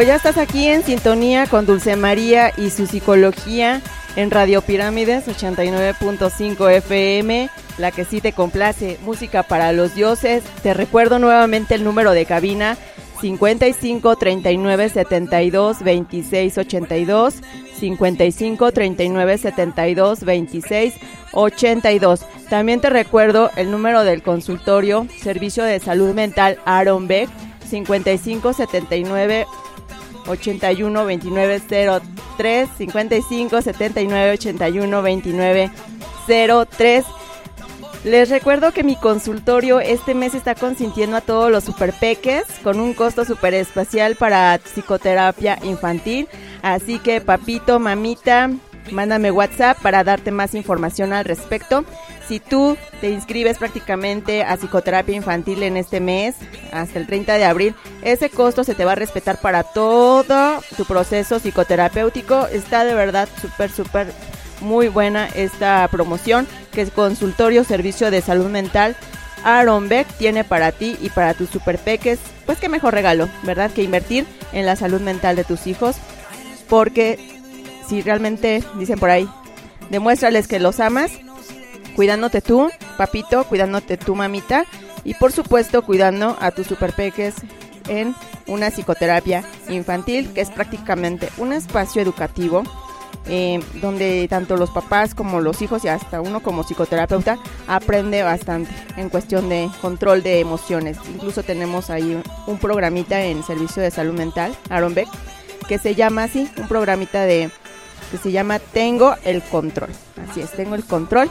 Pues 0.00 0.08
ya 0.08 0.16
estás 0.16 0.38
aquí 0.38 0.66
en 0.66 0.82
sintonía 0.82 1.46
con 1.46 1.66
Dulce 1.66 1.94
María 1.94 2.54
y 2.56 2.70
su 2.70 2.86
psicología 2.86 3.82
en 4.16 4.30
Radio 4.30 4.62
Pirámides 4.62 5.28
89.5 5.28 6.70
FM, 6.70 7.50
la 7.76 7.90
que 7.90 8.06
sí 8.06 8.22
te 8.22 8.32
complace, 8.32 8.98
música 9.02 9.42
para 9.42 9.72
los 9.72 9.94
dioses. 9.94 10.42
Te 10.62 10.72
recuerdo 10.72 11.18
nuevamente 11.18 11.74
el 11.74 11.84
número 11.84 12.12
de 12.12 12.24
cabina 12.24 12.78
55 13.20 14.16
39 14.16 14.88
72 14.88 15.82
26 15.82 16.56
82 16.56 17.34
55 17.78 18.72
39 18.72 19.36
72 19.36 20.24
26 20.24 20.94
82. 21.32 22.20
También 22.48 22.80
te 22.80 22.88
recuerdo 22.88 23.50
el 23.56 23.70
número 23.70 24.02
del 24.04 24.22
consultorio 24.22 25.06
Servicio 25.20 25.62
de 25.62 25.78
Salud 25.78 26.14
Mental 26.14 26.58
Aaron 26.64 27.06
Beck 27.06 27.28
55 27.68 28.54
79 28.54 29.46
81 30.26 31.04
29 31.04 31.62
03 32.36 32.68
55 32.76 33.62
79 33.62 34.32
81 34.32 35.02
29 35.02 35.70
03 36.26 37.04
les 38.04 38.30
recuerdo 38.30 38.72
que 38.72 38.82
mi 38.82 38.96
consultorio 38.96 39.78
este 39.78 40.14
mes 40.14 40.34
está 40.34 40.54
consintiendo 40.54 41.18
a 41.18 41.20
todos 41.20 41.50
los 41.50 41.64
superpeques 41.64 42.44
con 42.62 42.80
un 42.80 42.94
costo 42.94 43.26
super 43.26 43.52
espacial 43.52 44.16
para 44.16 44.58
psicoterapia 44.58 45.58
infantil. 45.64 46.26
Así 46.62 46.98
que 46.98 47.20
papito, 47.20 47.78
mamita, 47.78 48.50
mándame 48.90 49.30
WhatsApp 49.30 49.78
para 49.82 50.02
darte 50.02 50.30
más 50.30 50.54
información 50.54 51.12
al 51.12 51.26
respecto. 51.26 51.84
Si 52.30 52.38
tú 52.38 52.76
te 53.00 53.10
inscribes 53.10 53.58
prácticamente 53.58 54.44
a 54.44 54.56
psicoterapia 54.56 55.16
infantil 55.16 55.64
en 55.64 55.76
este 55.76 55.98
mes, 55.98 56.36
hasta 56.70 57.00
el 57.00 57.08
30 57.08 57.34
de 57.34 57.44
abril, 57.44 57.74
ese 58.02 58.30
costo 58.30 58.62
se 58.62 58.76
te 58.76 58.84
va 58.84 58.92
a 58.92 58.94
respetar 58.94 59.40
para 59.40 59.64
todo 59.64 60.62
tu 60.76 60.84
proceso 60.84 61.40
psicoterapéutico. 61.40 62.46
Está 62.46 62.84
de 62.84 62.94
verdad 62.94 63.28
súper, 63.42 63.72
súper 63.72 64.12
muy 64.60 64.86
buena 64.86 65.26
esta 65.26 65.88
promoción 65.88 66.46
que 66.70 66.82
es 66.82 66.92
Consultorio 66.92 67.64
Servicio 67.64 68.12
de 68.12 68.20
Salud 68.20 68.46
Mental 68.46 68.94
Aaron 69.42 69.88
Beck 69.88 70.06
tiene 70.16 70.44
para 70.44 70.70
ti 70.70 70.96
y 71.02 71.10
para 71.10 71.34
tus 71.34 71.50
super 71.50 71.78
peques. 71.78 72.20
Pues 72.46 72.58
qué 72.58 72.68
mejor 72.68 72.94
regalo, 72.94 73.28
¿verdad? 73.42 73.72
Que 73.72 73.82
invertir 73.82 74.24
en 74.52 74.66
la 74.66 74.76
salud 74.76 75.00
mental 75.00 75.34
de 75.34 75.42
tus 75.42 75.66
hijos. 75.66 75.96
Porque 76.68 77.18
si 77.88 78.02
realmente, 78.02 78.62
dicen 78.78 79.00
por 79.00 79.10
ahí, 79.10 79.28
demuéstrales 79.90 80.46
que 80.46 80.60
los 80.60 80.78
amas, 80.78 81.10
cuidándote 81.96 82.40
tú, 82.40 82.70
papito, 82.96 83.44
cuidándote 83.44 83.96
tú, 83.96 84.14
mamita. 84.14 84.64
Y 85.04 85.14
por 85.14 85.32
supuesto, 85.32 85.82
cuidando 85.82 86.36
a 86.40 86.50
tus 86.50 86.66
super 86.66 86.92
peques 86.92 87.34
en 87.88 88.14
una 88.46 88.70
psicoterapia 88.70 89.44
infantil, 89.68 90.32
que 90.32 90.42
es 90.42 90.50
prácticamente 90.50 91.28
un 91.38 91.52
espacio 91.52 92.02
educativo 92.02 92.62
eh, 93.26 93.60
donde 93.80 94.26
tanto 94.28 94.56
los 94.56 94.70
papás 94.70 95.14
como 95.14 95.40
los 95.40 95.60
hijos 95.62 95.84
y 95.84 95.88
hasta 95.88 96.20
uno 96.20 96.40
como 96.40 96.64
psicoterapeuta 96.64 97.38
aprende 97.68 98.22
bastante 98.22 98.72
en 98.96 99.08
cuestión 99.08 99.48
de 99.48 99.68
control 99.80 100.22
de 100.22 100.40
emociones. 100.40 100.96
Incluso 101.12 101.42
tenemos 101.42 101.90
ahí 101.90 102.20
un 102.46 102.58
programita 102.58 103.22
en 103.22 103.42
servicio 103.44 103.82
de 103.82 103.90
salud 103.90 104.14
mental, 104.14 104.56
Aaron 104.68 104.94
Beck, 104.94 105.08
que 105.68 105.78
se 105.78 105.94
llama 105.94 106.24
así, 106.24 106.50
un 106.56 106.66
programita 106.66 107.22
de 107.22 107.50
que 108.10 108.16
se 108.16 108.32
llama 108.32 108.58
Tengo 108.58 109.14
el 109.24 109.42
control. 109.42 109.90
Así 110.28 110.40
es, 110.40 110.50
tengo 110.52 110.74
el 110.74 110.84
control 110.84 111.30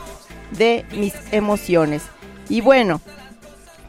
de 0.51 0.85
mis 0.91 1.13
emociones. 1.31 2.03
Y 2.49 2.61
bueno, 2.61 3.01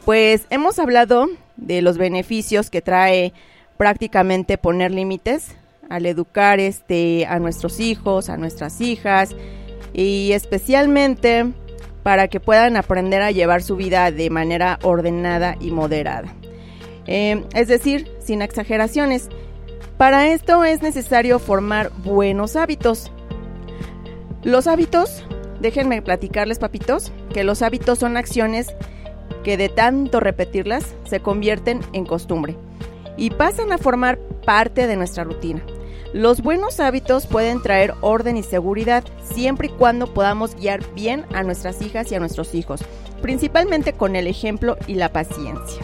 pues 0.05 0.47
hemos 0.51 0.79
hablado 0.79 1.29
de 1.57 1.83
los 1.83 1.99
beneficios 1.99 2.71
que 2.71 2.83
trae 2.83 3.33
prácticamente 3.77 4.59
poner 4.59 4.91
límites 4.91 5.55
al 5.89 6.07
educar 6.07 6.61
este 6.61 7.27
a 7.27 7.39
nuestros 7.39 7.81
hijos, 7.81 8.29
a 8.29 8.37
nuestras 8.37 8.81
hijas 8.81 9.35
y 9.93 10.33
especialmente 10.33 11.47
para 12.03 12.29
que 12.29 12.41
puedan 12.41 12.77
aprender 12.77 13.23
a 13.23 13.31
llevar 13.31 13.63
su 13.63 13.77
vida 13.77 14.11
de 14.11 14.31
manera 14.31 14.79
ordenada 14.83 15.57
y 15.61 15.71
moderada. 15.71 16.35
Eh, 17.07 17.45
es 17.55 17.69
decir, 17.69 18.11
sin 18.21 18.43
exageraciones. 18.43 19.29
Para 19.97 20.29
esto 20.29 20.65
es 20.65 20.81
necesario 20.81 21.39
formar 21.39 21.91
buenos 22.05 22.57
hábitos. 22.57 23.11
Los 24.43 24.67
hábitos, 24.67 25.25
déjenme 25.61 26.03
platicarles 26.03 26.59
papitos, 26.59 27.13
que 27.33 27.45
los 27.45 27.63
hábitos 27.63 27.99
son 27.99 28.17
acciones 28.17 28.69
que 29.45 29.57
de 29.57 29.69
tanto 29.69 30.21
repetirlas 30.21 30.95
se 31.05 31.21
convierten 31.21 31.81
en 31.93 32.05
costumbre 32.05 32.57
y 33.17 33.31
pasan 33.31 33.73
a 33.73 33.79
formar 33.79 34.19
parte 34.45 34.87
de 34.87 34.97
nuestra 34.97 35.25
rutina. 35.25 35.63
Los 36.13 36.43
buenos 36.43 36.81
hábitos 36.81 37.27
pueden 37.27 37.63
traer 37.63 37.95
orden 38.01 38.37
y 38.37 38.43
seguridad 38.43 39.05
siempre 39.23 39.69
y 39.69 39.71
cuando 39.71 40.13
podamos 40.13 40.57
guiar 40.57 40.83
bien 40.95 41.25
a 41.33 41.45
nuestras 41.45 41.81
hijas 41.83 42.11
y 42.11 42.17
a 42.17 42.19
nuestros 42.19 42.55
hijos, 42.55 42.83
principalmente 43.23 43.93
con 43.93 44.17
el 44.17 44.27
ejemplo 44.27 44.77
y 44.89 44.95
la 44.95 45.13
paciencia. 45.13 45.83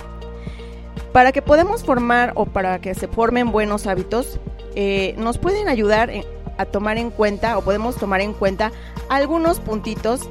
Para 1.12 1.30
que 1.30 1.42
podamos 1.42 1.84
formar 1.84 2.32
o 2.34 2.44
para 2.44 2.80
que 2.80 2.94
se 2.94 3.06
formen 3.06 3.52
buenos 3.52 3.86
hábitos, 3.86 4.40
eh, 4.74 5.14
nos 5.16 5.38
pueden 5.38 5.68
ayudar 5.68 6.10
a 6.58 6.64
tomar 6.64 6.98
en 6.98 7.10
cuenta 7.10 7.58
o 7.58 7.62
podemos 7.62 7.96
tomar 7.96 8.20
en 8.20 8.32
cuenta 8.32 8.72
algunos 9.08 9.60
puntitos 9.60 10.28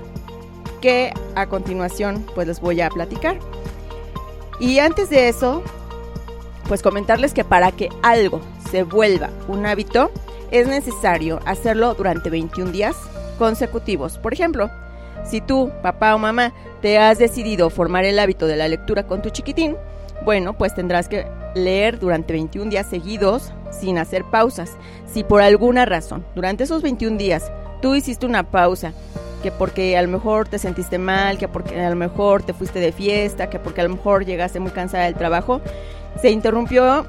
que 0.82 1.14
a 1.36 1.48
continuación 1.48 2.26
pues 2.36 2.48
les 2.48 2.60
voy 2.60 2.82
a 2.82 2.90
platicar. 2.90 3.40
Y 4.60 4.80
antes 4.80 5.10
de 5.10 5.28
eso, 5.28 5.64
pues 6.68 6.82
comentarles 6.82 7.34
que 7.34 7.44
para 7.44 7.72
que 7.72 7.90
algo 8.02 8.42
se 8.72 8.84
vuelva 8.84 9.30
un 9.48 9.66
hábito, 9.66 10.12
es 10.52 10.68
necesario 10.68 11.40
hacerlo 11.46 11.94
durante 11.96 12.30
21 12.30 12.72
días 12.72 12.96
consecutivos. 13.38 14.18
Por 14.18 14.34
ejemplo, 14.34 14.70
si 15.26 15.42
tú, 15.42 15.72
papá 15.82 16.16
o 16.16 16.18
mamá, 16.18 16.54
te 16.82 16.98
has 16.98 17.18
decidido 17.18 17.70
formar 17.70 18.06
el 18.06 18.20
hábito 18.20 18.48
de 18.48 18.56
la 18.56 18.68
lectura 18.68 19.08
con 19.08 19.22
tu 19.22 19.30
chiquitín, 19.30 19.76
bueno, 20.24 20.54
pues 20.58 20.74
tendrás 20.74 21.08
que 21.08 21.28
leer 21.56 22.00
durante 22.00 22.34
21 22.34 22.70
días 22.70 22.88
seguidos 22.88 23.54
sin 23.72 23.98
hacer 23.98 24.24
pausas. 24.26 24.72
Si 25.12 25.24
por 25.24 25.42
alguna 25.42 25.86
razón, 25.86 26.26
durante 26.36 26.64
esos 26.64 26.82
21 26.82 27.18
días, 27.18 27.52
tú 27.82 27.96
hiciste 27.96 28.26
una 28.26 28.44
pausa, 28.44 28.94
que 29.44 29.52
porque 29.52 29.98
a 29.98 30.02
lo 30.02 30.08
mejor 30.08 30.48
te 30.48 30.58
sentiste 30.58 30.98
mal, 30.98 31.38
que 31.38 31.48
porque 31.48 31.80
a 31.80 31.90
lo 31.90 31.96
mejor 31.96 32.44
te 32.44 32.54
fuiste 32.54 32.80
de 32.80 32.92
fiesta, 32.92 33.50
que 33.50 33.60
porque 33.60 33.82
a 33.82 33.84
lo 33.84 33.92
mejor 33.92 34.26
llegaste 34.26 34.60
muy 34.60 34.72
cansada 34.72 35.04
del 35.06 35.16
trabajo, 35.16 35.62
se 36.22 36.32
interrumpió 36.32 37.06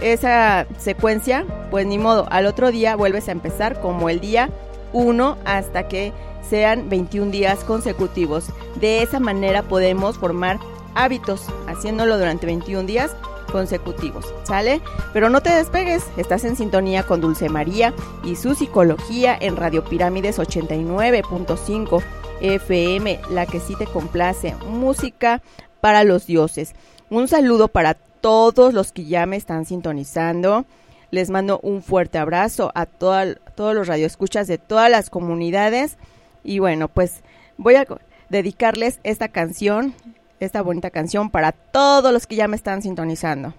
esa 0.00 0.66
secuencia, 0.78 1.44
pues 1.70 1.86
ni 1.86 1.98
modo, 1.98 2.26
al 2.30 2.46
otro 2.46 2.70
día 2.70 2.96
vuelves 2.96 3.28
a 3.28 3.32
empezar 3.32 3.80
como 3.80 4.08
el 4.08 4.20
día 4.20 4.50
1 4.92 5.38
hasta 5.44 5.88
que 5.88 6.12
sean 6.48 6.88
21 6.88 7.30
días 7.30 7.62
consecutivos. 7.64 8.46
De 8.80 9.02
esa 9.02 9.20
manera 9.20 9.62
podemos 9.62 10.18
formar 10.18 10.58
hábitos, 10.98 11.46
haciéndolo 11.66 12.18
durante 12.18 12.46
21 12.46 12.82
días 12.86 13.14
consecutivos, 13.52 14.26
¿sale? 14.42 14.80
Pero 15.12 15.30
no 15.30 15.40
te 15.40 15.54
despegues, 15.54 16.04
estás 16.16 16.44
en 16.44 16.56
sintonía 16.56 17.04
con 17.04 17.20
Dulce 17.20 17.48
María 17.48 17.94
y 18.22 18.36
su 18.36 18.54
psicología 18.54 19.36
en 19.40 19.56
Radio 19.56 19.84
Pirámides 19.84 20.38
89.5 20.38 22.02
FM, 22.40 23.20
la 23.30 23.46
que 23.46 23.60
sí 23.60 23.74
te 23.76 23.86
complace, 23.86 24.54
música 24.68 25.40
para 25.80 26.04
los 26.04 26.26
dioses. 26.26 26.74
Un 27.10 27.28
saludo 27.28 27.68
para 27.68 27.94
todos 27.94 28.74
los 28.74 28.92
que 28.92 29.06
ya 29.06 29.24
me 29.24 29.36
están 29.36 29.64
sintonizando. 29.64 30.66
Les 31.10 31.30
mando 31.30 31.58
un 31.62 31.82
fuerte 31.82 32.18
abrazo 32.18 32.70
a 32.74 32.84
todos 32.84 33.74
los 33.74 33.86
radioescuchas 33.86 34.46
de 34.46 34.58
todas 34.58 34.90
las 34.90 35.08
comunidades. 35.08 35.96
Y 36.44 36.58
bueno, 36.58 36.88
pues 36.88 37.22
voy 37.56 37.76
a 37.76 37.86
dedicarles 38.28 39.00
esta 39.04 39.28
canción, 39.28 39.94
esta 40.40 40.62
bonita 40.62 40.90
canción 40.90 41.30
para 41.30 41.52
todos 41.52 42.12
los 42.12 42.26
que 42.26 42.36
ya 42.36 42.48
me 42.48 42.56
están 42.56 42.82
sintonizando. 42.82 43.54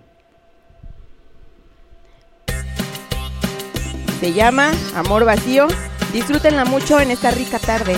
Se 4.20 4.34
llama 4.34 4.72
Amor 4.96 5.26
Vacío. 5.26 5.68
Disfrútenla 6.12 6.66
mucho 6.66 7.00
en 7.00 7.12
esta 7.12 7.32
rica 7.32 7.60
tarde. 7.60 7.96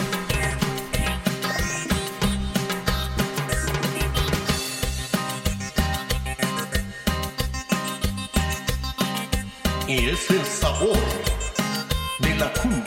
y 9.91 10.08
es 10.08 10.30
el 10.32 10.46
sabor 10.46 10.98
de 12.20 12.36
la 12.36 12.54
cumbia. 12.54 12.81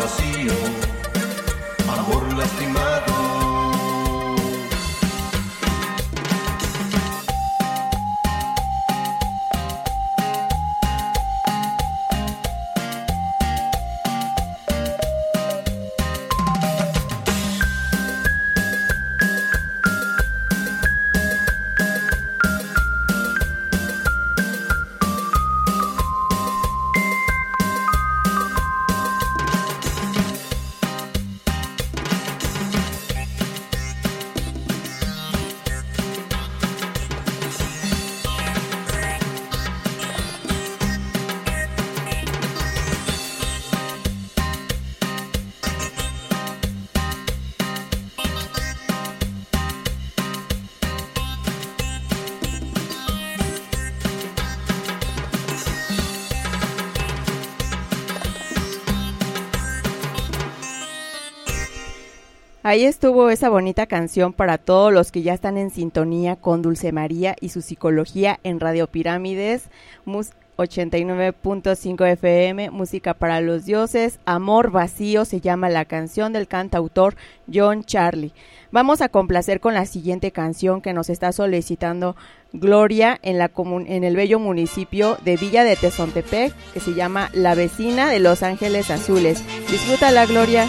Vacío, 0.00 0.54
amor 1.88 2.32
lastimado. 2.38 2.89
Ahí 62.70 62.84
estuvo 62.84 63.30
esa 63.30 63.48
bonita 63.48 63.86
canción 63.86 64.32
para 64.32 64.56
todos 64.56 64.92
los 64.92 65.10
que 65.10 65.22
ya 65.22 65.34
están 65.34 65.58
en 65.58 65.70
sintonía 65.70 66.36
con 66.36 66.62
Dulce 66.62 66.92
María 66.92 67.34
y 67.40 67.48
su 67.48 67.62
psicología 67.62 68.38
en 68.44 68.60
Radio 68.60 68.86
Pirámides 68.86 69.64
mus- 70.04 70.30
89.5 70.56 72.06
FM, 72.12 72.70
música 72.70 73.14
para 73.14 73.40
los 73.40 73.64
dioses, 73.64 74.20
Amor 74.24 74.70
vacío 74.70 75.24
se 75.24 75.40
llama 75.40 75.68
la 75.68 75.84
canción 75.84 76.32
del 76.32 76.46
cantautor 76.46 77.16
John 77.52 77.82
Charlie. 77.82 78.34
Vamos 78.70 79.00
a 79.00 79.08
complacer 79.08 79.58
con 79.58 79.74
la 79.74 79.84
siguiente 79.84 80.30
canción 80.30 80.80
que 80.80 80.92
nos 80.92 81.10
está 81.10 81.32
solicitando 81.32 82.14
Gloria 82.52 83.18
en, 83.22 83.38
la 83.38 83.50
el 83.56 84.14
bello 84.14 84.38
municipio 84.38 85.18
de 85.24 85.36
Villa 85.36 85.64
de 85.64 85.74
Tezontepec, 85.74 86.54
que 86.72 86.78
se 86.78 86.94
llama 86.94 87.30
La 87.32 87.56
vecina 87.56 88.10
de 88.10 88.20
Los 88.20 88.44
Ángeles 88.44 88.92
Azules. 88.92 89.42
Disfrútala, 89.68 90.24
Gloria. 90.26 90.68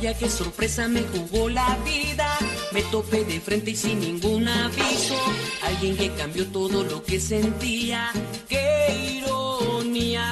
Vaya 0.00 0.16
que 0.16 0.30
sorpresa 0.30 0.88
me 0.88 1.02
jugó 1.02 1.50
la 1.50 1.76
vida. 1.84 2.38
Me 2.72 2.80
topé 2.84 3.22
de 3.22 3.38
frente 3.38 3.72
y 3.72 3.76
sin 3.76 4.00
ningún 4.00 4.48
aviso. 4.48 5.14
Alguien 5.62 5.94
que 5.94 6.10
cambió 6.14 6.46
todo 6.46 6.82
lo 6.84 7.02
que 7.02 7.20
sentía. 7.20 8.10
¡Qué 8.48 9.20
ironía! 9.22 10.24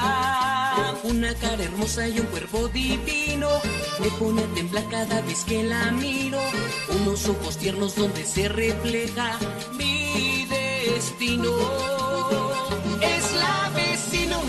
Una 1.03 1.35
cara 1.35 1.63
hermosa 1.63 2.07
y 2.07 2.19
un 2.19 2.25
cuerpo 2.25 2.67
divino. 2.69 3.47
Me 3.99 4.07
pone 4.17 4.41
a 4.41 4.47
temblar 4.55 4.89
cada 4.89 5.21
vez 5.21 5.43
que 5.43 5.61
la 5.61 5.91
miro. 5.91 6.39
Unos 7.01 7.29
ojos 7.29 7.59
tiernos 7.59 7.95
donde 7.95 8.25
se 8.25 8.49
refleja 8.49 9.37
mi 9.77 10.47
destino. 10.49 11.51
Es 13.01 13.35
la 13.35 13.69
vecina, 13.75 13.98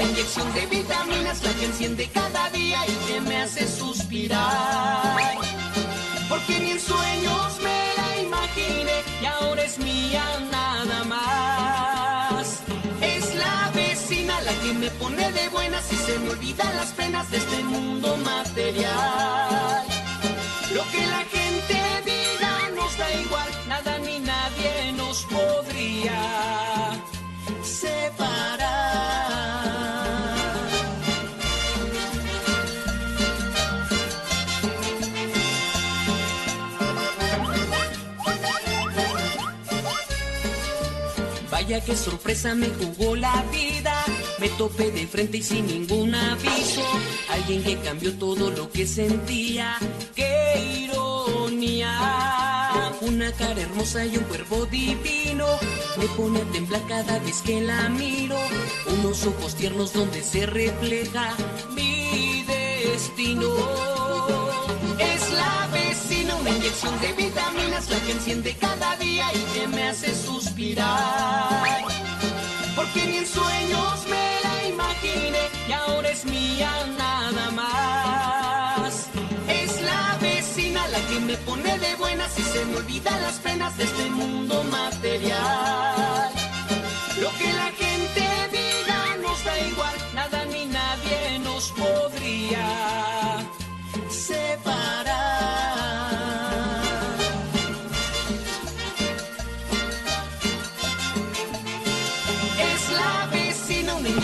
una 0.00 0.10
inyección 0.10 0.52
de 0.54 0.66
vitaminas, 0.66 1.42
la 1.42 1.52
que 1.52 1.64
enciende 1.66 2.08
cada 2.08 2.48
día 2.50 2.78
y 2.86 2.92
que 3.06 3.20
me 3.20 3.42
hace 3.42 3.66
suspirar. 3.68 5.18
Porque 6.28 6.58
ni 6.60 6.70
en 6.72 6.80
sueños 6.80 7.58
me 7.62 7.80
la 7.96 8.22
imaginé 8.22 8.96
y 9.20 9.26
ahora 9.26 9.62
es 9.62 9.78
mía 9.78 10.24
nada 10.50 11.04
más. 11.04 12.60
Es 13.02 13.34
la 13.34 13.70
vecina 13.74 14.40
la 14.40 14.52
que 14.62 14.72
me 14.72 14.90
pone 14.92 15.32
de 15.32 15.48
buenas 15.48 15.92
y 15.92 15.96
se 15.96 16.18
me 16.18 16.30
olvidan 16.30 16.76
las 16.76 16.92
penas 16.92 17.30
de 17.30 17.38
este 17.38 17.62
mundo 17.64 18.16
material. 18.18 19.84
Lo 20.72 20.82
que 20.92 21.06
la 21.06 21.24
gente 21.36 21.76
diga 22.06 22.70
nos 22.74 22.96
da 22.96 23.12
igual, 23.12 23.48
nada 23.68 23.98
ni 23.98 24.18
nadie 24.20 24.92
nos 24.92 25.24
podría 25.24 26.22
separar. 27.62 29.30
Vaya 41.70 41.85
que 41.85 41.94
sorpresa 41.94 42.52
me 42.56 42.68
jugó 42.68 43.14
la 43.14 43.44
vida. 43.52 44.04
Me 44.40 44.48
topé 44.48 44.90
de 44.90 45.06
frente 45.06 45.37
y 45.37 45.42
sin 45.44 45.68
ningún 45.68 46.12
aviso. 46.16 46.83
Alguien 47.28 47.62
que 47.62 47.78
cambió 47.78 48.12
todo 48.14 48.50
lo 48.50 48.68
que 48.72 48.88
sentía. 48.88 49.78
¡Qué 50.16 50.88
ironía! 50.88 51.92
Una 53.02 53.30
cara 53.30 53.61
hermosa 53.61 54.04
y 54.04 54.16
un 54.16 54.24
cuerpo 54.24 54.66
divino. 54.66 55.46
Me 55.96 56.06
pone 56.16 56.40
a 56.40 56.44
temblar 56.46 56.83
cada 56.88 57.20
vez 57.20 57.40
que 57.40 57.61
la 57.61 57.88
miro. 57.88 58.37
Unos 58.98 59.24
ojos 59.26 59.54
tiernos 59.54 59.92
donde 59.92 60.24
se 60.24 60.46
refleja 60.46 61.37
mi 61.72 62.42
destino. 62.48 64.39
De 66.70 67.12
vitaminas, 67.14 67.90
la 67.90 67.98
que 67.98 68.12
enciende 68.12 68.54
cada 68.54 68.94
día 68.96 69.26
y 69.35 69.38
que 69.54 69.66
me 69.66 69.88
hace 69.88 70.14
suspirar. 70.14 71.64
Porque 72.76 73.06
ni 73.06 73.16
en 73.18 73.26
sueños 73.26 74.06
me 74.09 74.26
la 74.44 74.68
imaginé 74.68 75.42
y 75.68 75.72
ahora 75.72 76.09
es 76.11 76.24
mía 76.24 76.70
nada 76.96 77.50
más. 77.50 79.09
Es 79.48 79.83
la 79.83 80.16
vecina 80.20 80.87
la 80.88 81.00
que 81.09 81.18
me 81.18 81.37
pone 81.38 81.76
de 81.76 81.96
buenas 81.96 82.38
y 82.38 82.42
se 82.42 82.64
me 82.64 82.76
olvidan 82.76 83.20
las 83.20 83.40
penas 83.40 83.76
de 83.76 83.85
este 83.85 84.04
mundo 84.11 84.62
material. 84.70 86.30
Lo 87.20 87.30
que 87.37 87.52
la 87.52 87.70
gente 87.83 88.22
diga 88.52 89.16
nos 89.20 89.44
da 89.44 89.59
igual, 89.59 89.96
nada 90.14 90.44
ni 90.44 90.66
nadie 90.66 91.40
nos 91.40 91.72
podría 91.72 92.64
separar. 94.09 95.30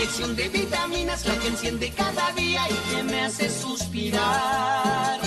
De 0.07 0.47
vitaminas, 0.49 1.25
la 1.25 1.35
que 1.37 1.47
enciende 1.49 1.91
cada 1.91 2.31
día 2.31 2.61
y 2.69 2.95
que 2.95 3.03
me 3.03 3.25
hace 3.25 3.49
suspirar. 3.49 5.19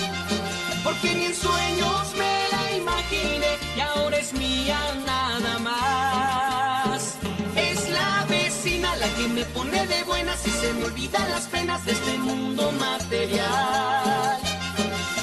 Porque 0.83 1.13
ni 1.15 1.25
en 1.25 1.35
sueños 1.35 2.13
me 2.17 2.47
la 2.51 2.77
imaginé 2.77 3.51
y 3.77 3.79
ahora 3.79 4.17
es 4.17 4.33
mía 4.33 4.79
nada 5.05 5.59
más. 5.59 7.15
Es 7.55 7.89
la 7.89 8.25
vecina 8.27 8.95
la 8.97 9.07
que 9.15 9.27
me 9.29 9.45
pone 9.45 9.85
de 9.85 10.03
buenas 10.03 10.45
y 10.47 10.49
se 10.49 10.73
me 10.73 10.85
olvidan 10.85 11.29
las 11.29 11.45
penas 11.47 11.85
de 11.85 11.91
este 11.91 12.17
mundo 12.17 12.71
material. 12.73 14.39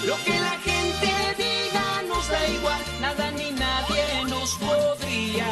Lo 0.07 0.17
que 0.25 0.39
la 0.39 0.57
gente 0.69 1.11
diga 1.37 2.03
nos 2.09 2.27
da 2.29 2.49
igual, 2.49 2.83
nada 3.01 3.31
ni 3.33 3.51
nadie 3.51 4.25
nos 4.29 4.55
podría 4.55 5.51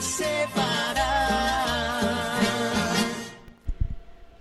separar. 0.00 0.91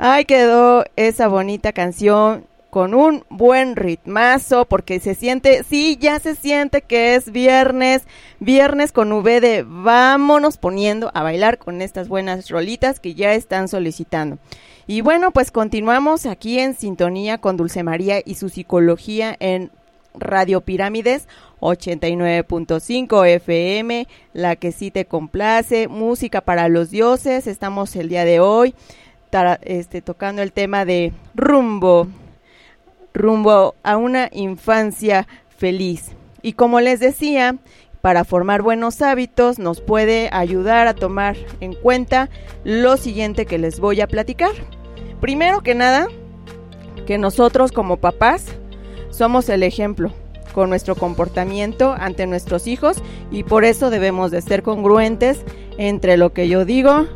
Ay, 0.03 0.25
quedó 0.25 0.83
esa 0.95 1.27
bonita 1.27 1.73
canción 1.73 2.47
con 2.71 2.95
un 2.95 3.23
buen 3.29 3.75
ritmazo 3.75 4.65
porque 4.65 4.99
se 4.99 5.13
siente, 5.13 5.63
sí, 5.63 5.95
ya 6.01 6.17
se 6.19 6.33
siente 6.33 6.81
que 6.81 7.13
es 7.13 7.31
viernes, 7.31 8.01
viernes 8.39 8.93
con 8.93 9.11
V 9.11 9.39
de 9.39 9.63
vámonos 9.63 10.57
poniendo 10.57 11.11
a 11.13 11.21
bailar 11.21 11.59
con 11.59 11.83
estas 11.83 12.07
buenas 12.07 12.49
rolitas 12.49 12.99
que 12.99 13.13
ya 13.13 13.35
están 13.35 13.67
solicitando. 13.67 14.39
Y 14.87 15.01
bueno, 15.01 15.29
pues 15.29 15.51
continuamos 15.51 16.25
aquí 16.25 16.57
en 16.57 16.73
sintonía 16.73 17.37
con 17.37 17.55
Dulce 17.55 17.83
María 17.83 18.23
y 18.25 18.33
su 18.33 18.49
psicología 18.49 19.37
en 19.39 19.69
Radio 20.15 20.61
Pirámides 20.61 21.27
89.5 21.59 23.27
FM, 23.27 24.07
la 24.33 24.55
que 24.55 24.71
sí 24.71 24.89
te 24.89 25.05
complace, 25.05 25.87
música 25.87 26.41
para 26.41 26.69
los 26.69 26.89
dioses. 26.89 27.45
Estamos 27.45 27.95
el 27.95 28.09
día 28.09 28.25
de 28.25 28.39
hoy 28.39 28.73
este, 29.61 30.01
tocando 30.01 30.41
el 30.41 30.51
tema 30.51 30.85
de 30.85 31.13
rumbo, 31.35 32.07
rumbo 33.13 33.75
a 33.83 33.97
una 33.97 34.29
infancia 34.31 35.27
feliz. 35.57 36.11
Y 36.41 36.53
como 36.53 36.79
les 36.79 36.99
decía, 36.99 37.57
para 38.01 38.25
formar 38.25 38.61
buenos 38.61 39.01
hábitos 39.01 39.59
nos 39.59 39.79
puede 39.79 40.29
ayudar 40.31 40.87
a 40.87 40.95
tomar 40.95 41.37
en 41.59 41.73
cuenta 41.73 42.29
lo 42.63 42.97
siguiente 42.97 43.45
que 43.45 43.57
les 43.57 43.79
voy 43.79 44.01
a 44.01 44.07
platicar. 44.07 44.51
Primero 45.19 45.61
que 45.61 45.75
nada, 45.75 46.07
que 47.05 47.17
nosotros 47.17 47.71
como 47.71 47.97
papás 47.97 48.45
somos 49.11 49.49
el 49.49 49.63
ejemplo 49.63 50.11
con 50.53 50.69
nuestro 50.69 50.95
comportamiento 50.95 51.95
ante 51.97 52.27
nuestros 52.27 52.67
hijos 52.67 52.97
y 53.31 53.43
por 53.43 53.63
eso 53.63 53.89
debemos 53.89 54.31
de 54.31 54.41
ser 54.41 54.63
congruentes 54.63 55.39
entre 55.77 56.17
lo 56.17 56.33
que 56.33 56.47
yo 56.47 56.65
digo 56.65 57.07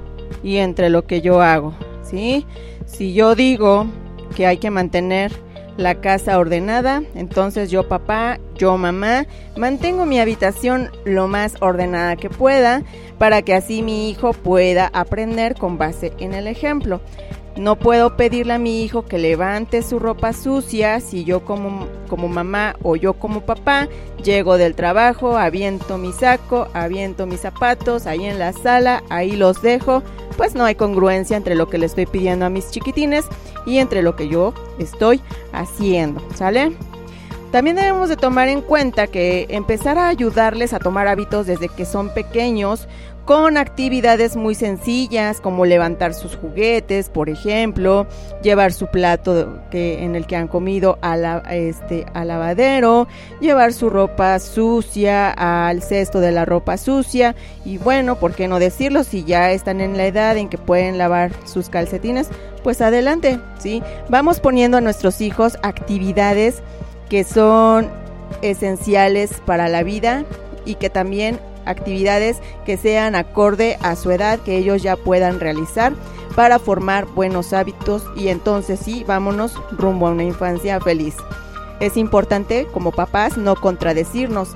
y 0.44 0.58
entre 0.58 0.90
lo 0.90 1.06
que 1.06 1.22
yo 1.22 1.42
hago, 1.42 1.74
¿sí? 2.10 2.46
Si 2.86 3.14
yo 3.14 3.36
digo 3.36 3.86
que 4.36 4.48
hay 4.48 4.58
que 4.58 4.72
mantener 4.72 5.32
la 5.78 5.96
casa 5.96 6.40
ordenada, 6.40 7.04
entonces 7.16 7.70
yo 7.70 7.88
papá, 7.88 8.40
yo 8.56 8.78
mamá, 8.78 9.26
mantengo 9.58 10.06
mi 10.06 10.20
habitación 10.20 10.90
lo 11.04 11.28
más 11.28 11.56
ordenada 11.60 12.16
que 12.16 12.30
pueda 12.30 12.84
para 13.18 13.42
que 13.42 13.54
así 13.54 13.82
mi 13.82 14.10
hijo 14.10 14.34
pueda 14.34 14.90
aprender 14.94 15.56
con 15.56 15.78
base 15.78 16.14
en 16.20 16.34
el 16.34 16.48
ejemplo. 16.48 17.02
No 17.58 17.78
puedo 17.78 18.18
pedirle 18.18 18.54
a 18.54 18.58
mi 18.58 18.84
hijo 18.84 19.06
que 19.06 19.18
levante 19.18 19.82
su 19.82 19.98
ropa 19.98 20.34
sucia 20.34 21.00
si 21.00 21.24
yo 21.24 21.46
como, 21.46 21.88
como 22.10 22.28
mamá 22.28 22.76
o 22.84 22.98
yo 22.98 23.14
como 23.14 23.42
papá 23.42 23.88
llego 24.22 24.58
del 24.58 24.76
trabajo, 24.76 25.38
aviento 25.38 25.98
mi 25.98 26.12
saco, 26.12 26.68
aviento 26.74 27.26
mis 27.26 27.40
zapatos 27.40 28.08
ahí 28.08 28.26
en 28.26 28.40
la 28.40 28.52
sala, 28.52 29.04
ahí 29.10 29.38
los 29.38 29.62
dejo. 29.62 30.04
Pues 30.36 30.54
no 30.54 30.66
hay 30.66 30.76
congruencia 30.76 31.38
entre 31.38 31.56
lo 31.56 31.70
que 31.70 31.78
le 31.78 31.86
estoy 31.86 32.06
pidiendo 32.06 32.46
a 32.46 32.50
mis 32.50 32.72
chiquitines 32.72 33.24
y 33.66 33.78
entre 33.78 34.02
lo 34.02 34.18
que 34.18 34.28
yo 34.28 34.54
estoy 34.78 35.22
haciendo, 35.54 36.22
¿sale? 36.36 36.76
También 37.52 37.78
debemos 37.78 38.10
de 38.10 38.18
tomar 38.18 38.50
en 38.50 38.60
cuenta 38.60 39.08
que 39.08 39.46
empezar 39.50 39.98
a 39.98 40.10
ayudarles 40.10 40.74
a 40.74 40.80
tomar 40.80 41.08
hábitos 41.08 41.48
desde 41.48 41.70
que 41.70 41.86
son 41.86 42.14
pequeños 42.14 42.90
con 43.26 43.58
actividades 43.58 44.36
muy 44.36 44.54
sencillas 44.54 45.42
como 45.42 45.66
levantar 45.66 46.14
sus 46.14 46.36
juguetes, 46.36 47.10
por 47.10 47.28
ejemplo, 47.28 48.06
llevar 48.44 48.72
su 48.72 48.88
plato 48.88 49.62
que, 49.72 50.04
en 50.04 50.16
el 50.16 50.28
que 50.28 50.36
han 50.36 50.48
comido 50.48 51.00
a 51.02 51.42
este, 51.52 52.06
al 52.14 52.28
lavadero, 52.28 53.08
llevar 53.42 53.74
su 53.74 53.90
ropa 53.90 54.38
sucia 54.40 55.32
al 55.32 55.82
cesto 55.82 56.20
de 56.20 56.32
la 56.32 56.46
ropa 56.46 56.78
sucia 56.78 57.36
y 57.66 57.80
bueno, 57.80 58.18
¿por 58.18 58.34
qué 58.34 58.48
no 58.48 58.60
decirlo? 58.60 59.04
Si 59.04 59.24
ya 59.24 59.52
están 59.52 59.82
en 59.82 59.98
la 59.98 60.06
edad 60.06 60.38
en 60.38 60.48
que 60.48 60.60
pueden 60.60 61.00
lavar 61.00 61.32
sus 61.46 61.70
calcetines, 61.70 62.30
pues 62.64 62.80
adelante, 62.82 63.40
¿sí? 63.58 63.82
Vamos 64.08 64.40
poniendo 64.40 64.78
a 64.78 64.82
nuestros 64.82 65.20
hijos 65.22 65.58
actividades 65.64 66.62
que 67.10 67.24
son 67.24 67.90
esenciales 68.44 69.42
para 69.46 69.68
la 69.68 69.82
vida 69.84 70.26
y 70.66 70.76
que 70.76 70.90
también 70.90 71.40
actividades 71.66 72.38
que 72.66 72.78
sean 72.78 73.16
acorde 73.16 73.78
a 73.82 73.96
su 73.96 74.12
edad, 74.12 74.40
que 74.40 74.58
ellos 74.58 74.84
ya 74.84 74.96
puedan 74.96 75.40
realizar 75.40 75.94
para 76.36 76.60
formar 76.60 77.06
buenos 77.06 77.54
hábitos 77.54 78.04
y 78.16 78.28
entonces 78.28 78.80
sí, 78.80 79.04
vámonos 79.06 79.54
rumbo 79.72 80.08
a 80.08 80.12
una 80.12 80.24
infancia 80.24 80.80
feliz. 80.80 81.16
Es 81.80 81.98
importante 81.98 82.68
como 82.74 82.92
papás 82.92 83.38
no 83.38 83.56
contradecirnos, 83.56 84.50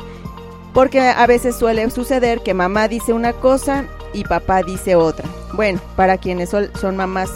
porque 0.74 1.02
a 1.02 1.26
veces 1.26 1.56
suele 1.56 1.90
suceder 1.90 2.42
que 2.42 2.54
mamá 2.54 2.88
dice 2.88 3.14
una 3.14 3.34
cosa 3.34 3.86
y 4.14 4.24
papá 4.24 4.64
dice 4.64 4.96
otra. 4.96 5.28
Bueno, 5.54 5.80
para 5.96 6.18
quienes 6.18 6.50
son 6.50 6.98
mamás, 6.98 7.30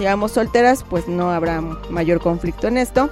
digamos, 0.00 0.32
solteras, 0.32 0.82
pues 0.82 1.06
no 1.06 1.30
habrá 1.30 1.60
mayor 1.60 2.20
conflicto 2.20 2.66
en 2.66 2.78
esto 2.78 3.10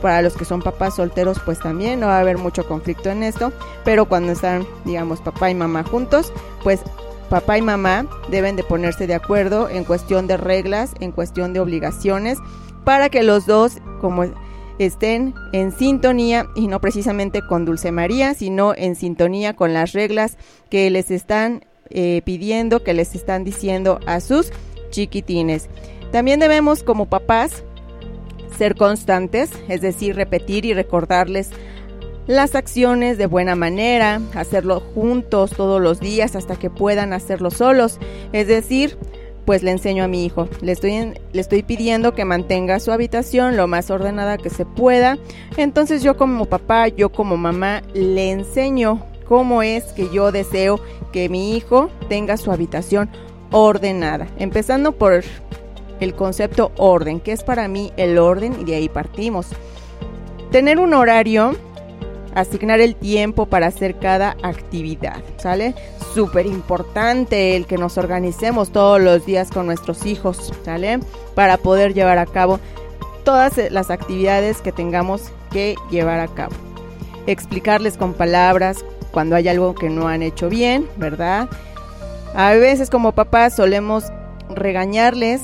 para 0.00 0.22
los 0.22 0.34
que 0.34 0.44
son 0.44 0.62
papás 0.62 0.96
solteros, 0.96 1.38
pues 1.44 1.58
también 1.58 2.00
no 2.00 2.06
va 2.06 2.16
a 2.16 2.20
haber 2.20 2.38
mucho 2.38 2.66
conflicto 2.66 3.10
en 3.10 3.22
esto. 3.22 3.52
Pero 3.84 4.06
cuando 4.06 4.32
están, 4.32 4.66
digamos, 4.84 5.20
papá 5.20 5.50
y 5.50 5.54
mamá 5.54 5.84
juntos, 5.84 6.32
pues 6.62 6.80
papá 7.28 7.58
y 7.58 7.62
mamá 7.62 8.06
deben 8.28 8.56
de 8.56 8.64
ponerse 8.64 9.06
de 9.06 9.14
acuerdo 9.14 9.68
en 9.68 9.84
cuestión 9.84 10.26
de 10.26 10.36
reglas, 10.36 10.92
en 11.00 11.12
cuestión 11.12 11.52
de 11.52 11.60
obligaciones, 11.60 12.38
para 12.84 13.10
que 13.10 13.22
los 13.22 13.46
dos, 13.46 13.78
como 14.00 14.24
estén 14.78 15.34
en 15.52 15.72
sintonía 15.72 16.46
y 16.54 16.66
no 16.66 16.80
precisamente 16.80 17.42
con 17.46 17.66
Dulce 17.66 17.92
María, 17.92 18.32
sino 18.32 18.74
en 18.74 18.96
sintonía 18.96 19.54
con 19.54 19.74
las 19.74 19.92
reglas 19.92 20.38
que 20.70 20.88
les 20.88 21.10
están 21.10 21.66
eh, 21.90 22.22
pidiendo, 22.24 22.82
que 22.82 22.94
les 22.94 23.14
están 23.14 23.44
diciendo 23.44 24.00
a 24.06 24.20
sus 24.20 24.50
chiquitines. 24.90 25.68
También 26.12 26.40
debemos 26.40 26.82
como 26.82 27.06
papás 27.06 27.64
ser 28.56 28.74
constantes, 28.74 29.50
es 29.68 29.80
decir, 29.80 30.16
repetir 30.16 30.64
y 30.64 30.74
recordarles 30.74 31.50
las 32.26 32.54
acciones 32.54 33.18
de 33.18 33.26
buena 33.26 33.54
manera, 33.54 34.20
hacerlo 34.34 34.80
juntos 34.94 35.50
todos 35.50 35.80
los 35.80 35.98
días 36.00 36.36
hasta 36.36 36.56
que 36.56 36.70
puedan 36.70 37.12
hacerlo 37.12 37.50
solos, 37.50 37.98
es 38.32 38.46
decir, 38.46 38.98
pues 39.44 39.62
le 39.62 39.70
enseño 39.70 40.04
a 40.04 40.08
mi 40.08 40.24
hijo, 40.24 40.48
le 40.60 40.72
estoy, 40.72 41.14
le 41.32 41.40
estoy 41.40 41.62
pidiendo 41.62 42.14
que 42.14 42.24
mantenga 42.24 42.78
su 42.78 42.92
habitación 42.92 43.56
lo 43.56 43.66
más 43.66 43.90
ordenada 43.90 44.38
que 44.38 44.50
se 44.50 44.64
pueda, 44.64 45.18
entonces 45.56 46.02
yo 46.02 46.16
como 46.16 46.44
papá, 46.44 46.88
yo 46.88 47.10
como 47.10 47.36
mamá, 47.36 47.82
le 47.94 48.30
enseño 48.30 49.04
cómo 49.26 49.62
es 49.62 49.84
que 49.92 50.08
yo 50.10 50.30
deseo 50.32 50.80
que 51.12 51.28
mi 51.28 51.56
hijo 51.56 51.90
tenga 52.08 52.36
su 52.36 52.52
habitación 52.52 53.10
ordenada, 53.50 54.28
empezando 54.38 54.92
por 54.92 55.24
el 56.00 56.14
concepto 56.14 56.72
orden, 56.76 57.20
que 57.20 57.32
es 57.32 57.44
para 57.44 57.68
mí 57.68 57.92
el 57.96 58.18
orden 58.18 58.56
y 58.60 58.64
de 58.64 58.76
ahí 58.76 58.88
partimos. 58.88 59.48
Tener 60.50 60.80
un 60.80 60.94
horario, 60.94 61.54
asignar 62.34 62.80
el 62.80 62.96
tiempo 62.96 63.46
para 63.46 63.66
hacer 63.66 63.98
cada 63.98 64.36
actividad, 64.42 65.22
¿sale? 65.36 65.74
Súper 66.14 66.46
importante 66.46 67.54
el 67.54 67.66
que 67.66 67.78
nos 67.78 67.98
organicemos 67.98 68.70
todos 68.70 69.00
los 69.00 69.24
días 69.26 69.50
con 69.50 69.66
nuestros 69.66 70.06
hijos, 70.06 70.52
¿sale? 70.64 70.98
Para 71.34 71.56
poder 71.56 71.94
llevar 71.94 72.18
a 72.18 72.26
cabo 72.26 72.58
todas 73.24 73.58
las 73.70 73.90
actividades 73.90 74.60
que 74.60 74.72
tengamos 74.72 75.30
que 75.52 75.76
llevar 75.90 76.20
a 76.20 76.28
cabo. 76.28 76.54
Explicarles 77.26 77.96
con 77.96 78.14
palabras 78.14 78.84
cuando 79.12 79.36
hay 79.36 79.48
algo 79.48 79.74
que 79.74 79.90
no 79.90 80.08
han 80.08 80.22
hecho 80.22 80.48
bien, 80.48 80.88
¿verdad? 80.96 81.48
A 82.34 82.52
veces 82.54 82.90
como 82.90 83.12
papás 83.12 83.54
solemos 83.54 84.04
regañarles 84.48 85.42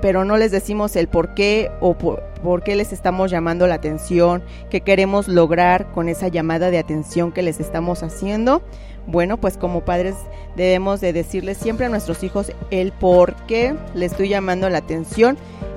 pero 0.00 0.24
no 0.24 0.36
les 0.36 0.50
decimos 0.50 0.96
el 0.96 1.08
por 1.08 1.34
qué 1.34 1.70
o 1.80 1.94
por, 1.94 2.62
qué 2.62 2.74
les 2.76 2.92
estamos 2.92 3.30
llamando 3.30 3.66
la 3.66 3.74
atención, 3.74 4.42
qué 4.70 4.80
queremos 4.80 5.28
lograr 5.28 5.92
con 5.92 6.08
esa 6.08 6.28
llamada 6.28 6.70
de 6.70 6.78
atención 6.78 7.32
que 7.32 7.42
les 7.42 7.60
estamos 7.60 8.02
haciendo. 8.02 8.62
Bueno, 9.06 9.38
pues 9.38 9.56
como 9.56 9.84
padres 9.84 10.14
debemos 10.56 11.00
de 11.00 11.12
decirles 11.12 11.58
siempre 11.58 11.86
a 11.86 11.88
nuestros 11.88 12.22
hijos 12.22 12.52
el 12.70 12.92
por 12.92 13.34
qué 13.46 13.74
le 13.94 14.06
estoy 14.06 14.28
llamando 14.28 14.68
la 14.68 14.78
atención, 14.78 15.36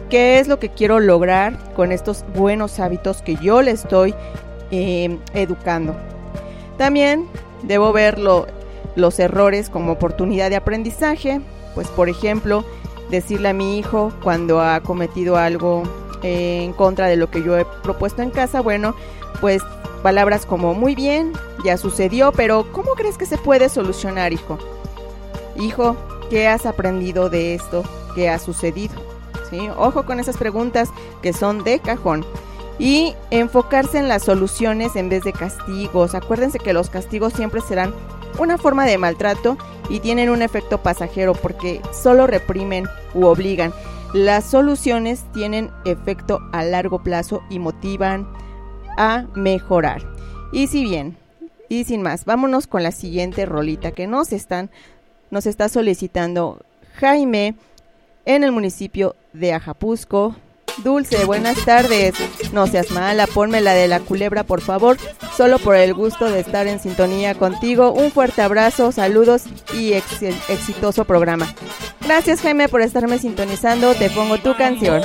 qué 0.09 0.39
es 0.39 0.47
lo 0.47 0.59
que 0.59 0.69
quiero 0.69 0.99
lograr 0.99 1.57
con 1.73 1.91
estos 1.91 2.25
buenos 2.35 2.79
hábitos 2.79 3.21
que 3.21 3.35
yo 3.37 3.61
le 3.61 3.71
estoy 3.71 4.13
eh, 4.71 5.17
educando. 5.33 5.95
También 6.77 7.27
debo 7.63 7.93
ver 7.93 8.19
los 8.19 9.19
errores 9.19 9.69
como 9.69 9.93
oportunidad 9.93 10.49
de 10.49 10.55
aprendizaje, 10.55 11.41
pues 11.75 11.87
por 11.87 12.09
ejemplo, 12.09 12.65
decirle 13.09 13.49
a 13.49 13.53
mi 13.53 13.77
hijo 13.77 14.11
cuando 14.23 14.61
ha 14.61 14.81
cometido 14.81 15.37
algo 15.37 15.83
en 16.21 16.73
contra 16.73 17.07
de 17.07 17.17
lo 17.17 17.29
que 17.29 17.43
yo 17.43 17.57
he 17.57 17.65
propuesto 17.83 18.21
en 18.21 18.31
casa, 18.31 18.61
bueno, 18.61 18.95
pues 19.41 19.61
palabras 20.01 20.45
como 20.45 20.73
muy 20.73 20.95
bien, 20.95 21.33
ya 21.63 21.77
sucedió, 21.77 22.31
pero 22.31 22.71
¿cómo 22.71 22.91
crees 22.93 23.17
que 23.17 23.25
se 23.25 23.37
puede 23.37 23.69
solucionar, 23.69 24.33
hijo? 24.33 24.57
Hijo, 25.57 25.95
¿qué 26.29 26.47
has 26.47 26.65
aprendido 26.65 27.29
de 27.29 27.55
esto 27.55 27.83
que 28.15 28.29
ha 28.29 28.39
sucedido? 28.39 28.95
Ojo 29.77 30.03
con 30.05 30.19
esas 30.19 30.37
preguntas 30.37 30.89
que 31.21 31.33
son 31.33 31.63
de 31.63 31.79
cajón. 31.79 32.25
Y 32.79 33.15
enfocarse 33.29 33.99
en 33.99 34.07
las 34.07 34.23
soluciones 34.23 34.95
en 34.95 35.09
vez 35.09 35.23
de 35.23 35.31
castigos. 35.31 36.15
Acuérdense 36.15 36.57
que 36.57 36.73
los 36.73 36.89
castigos 36.89 37.33
siempre 37.33 37.61
serán 37.61 37.93
una 38.39 38.57
forma 38.57 38.85
de 38.85 38.97
maltrato 38.97 39.57
y 39.89 39.99
tienen 39.99 40.29
un 40.29 40.41
efecto 40.41 40.81
pasajero 40.81 41.33
porque 41.33 41.81
solo 41.91 42.27
reprimen 42.27 42.85
u 43.13 43.25
obligan. 43.25 43.73
Las 44.13 44.45
soluciones 44.45 45.23
tienen 45.33 45.71
efecto 45.85 46.39
a 46.51 46.63
largo 46.63 47.01
plazo 47.03 47.41
y 47.49 47.59
motivan 47.59 48.27
a 48.97 49.25
mejorar. 49.35 50.03
Y 50.51 50.67
si 50.67 50.83
bien, 50.83 51.17
y 51.67 51.83
sin 51.85 52.01
más, 52.01 52.25
vámonos 52.25 52.67
con 52.67 52.83
la 52.83 52.91
siguiente 52.91 53.45
rolita 53.45 53.91
que 53.91 54.07
nos 54.07 54.31
están 54.31 54.69
nos 55.31 55.47
está 55.47 55.67
solicitando 55.67 56.63
Jaime 56.93 57.55
en 58.25 58.43
el 58.43 58.51
municipio 58.51 59.15
de 59.33 59.51
Ajapusco, 59.51 60.35
Dulce, 60.77 61.25
buenas 61.25 61.63
tardes. 61.65 62.15
No 62.51 62.67
seas 62.67 62.91
mala, 62.91 63.27
ponme 63.27 63.61
la 63.61 63.73
de 63.73 63.87
la 63.87 63.99
culebra, 63.99 64.43
por 64.43 64.61
favor. 64.61 64.97
Solo 65.37 65.59
por 65.59 65.75
el 65.75 65.93
gusto 65.93 66.29
de 66.29 66.39
estar 66.39 66.67
en 66.67 66.79
sintonía 66.79 67.35
contigo. 67.35 67.91
Un 67.91 68.11
fuerte 68.11 68.41
abrazo, 68.41 68.91
saludos 68.91 69.43
y 69.73 69.93
exitoso 69.93 71.05
programa. 71.05 71.53
Gracias, 72.01 72.41
Jaime, 72.41 72.67
por 72.69 72.81
estarme 72.81 73.19
sintonizando. 73.19 73.93
Te 73.95 74.09
pongo 74.09 74.37
tu 74.39 74.55
canción. 74.55 75.01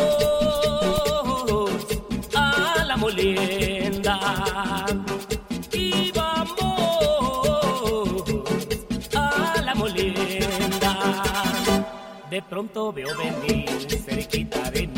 A 2.34 2.84
la 2.86 2.96
molienda. 2.96 4.18
Y 5.72 6.12
vamos 6.12 7.48
a 9.14 9.62
la. 9.62 9.74
De 12.30 12.42
pronto 12.42 12.92
veo 12.92 13.08
venir 13.16 13.66
cerquita 14.04 14.70
de 14.70 14.86
mí 14.86 14.97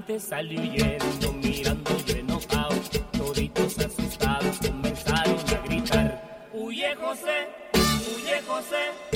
gente 0.00 0.20
salió 0.20 0.60
huyendo, 0.60 1.32
mirando 1.34 1.98
yo 2.06 2.14
enojado. 2.16 2.74
Toditos 3.16 3.78
asustados 3.78 4.58
comenzaron 4.58 5.36
a 5.38 5.66
gritar. 5.66 6.48
Huye 6.54 6.94
José, 6.96 7.48
huye 8.14 8.42
José. 8.46 9.09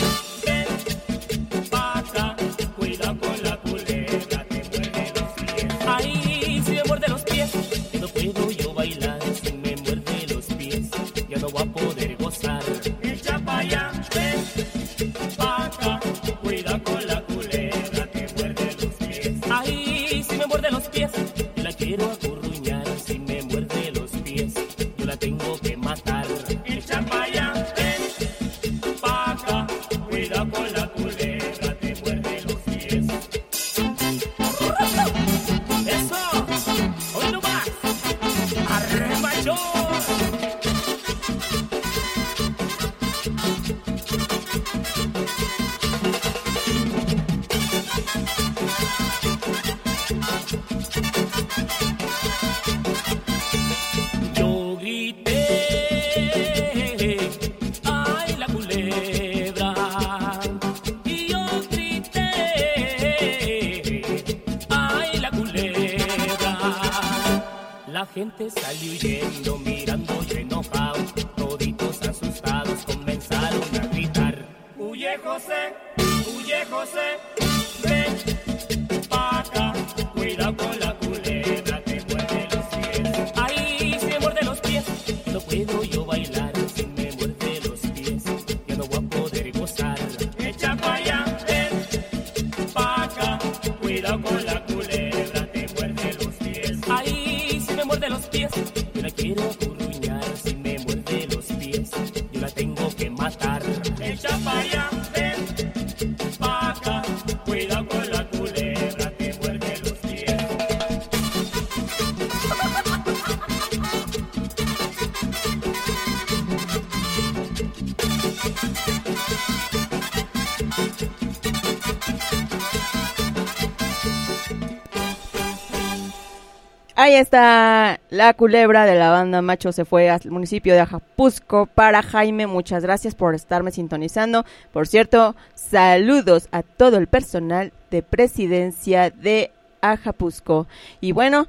Ahí 127.14 127.20
está 127.20 128.00
la 128.10 128.34
culebra 128.34 128.86
de 128.86 128.96
la 128.96 129.10
banda 129.10 129.40
Macho 129.40 129.70
se 129.70 129.84
fue 129.84 130.10
al 130.10 130.20
municipio 130.30 130.74
de 130.74 130.80
Ajapusco. 130.80 131.66
Para 131.66 132.02
Jaime, 132.02 132.48
muchas 132.48 132.82
gracias 132.82 133.14
por 133.14 133.36
estarme 133.36 133.70
sintonizando. 133.70 134.44
Por 134.72 134.88
cierto, 134.88 135.36
saludos 135.54 136.48
a 136.50 136.64
todo 136.64 136.96
el 136.96 137.06
personal 137.06 137.72
de 137.92 138.02
presidencia 138.02 139.10
de 139.10 139.52
Ajapusco. 139.80 140.66
Y 141.00 141.12
bueno, 141.12 141.46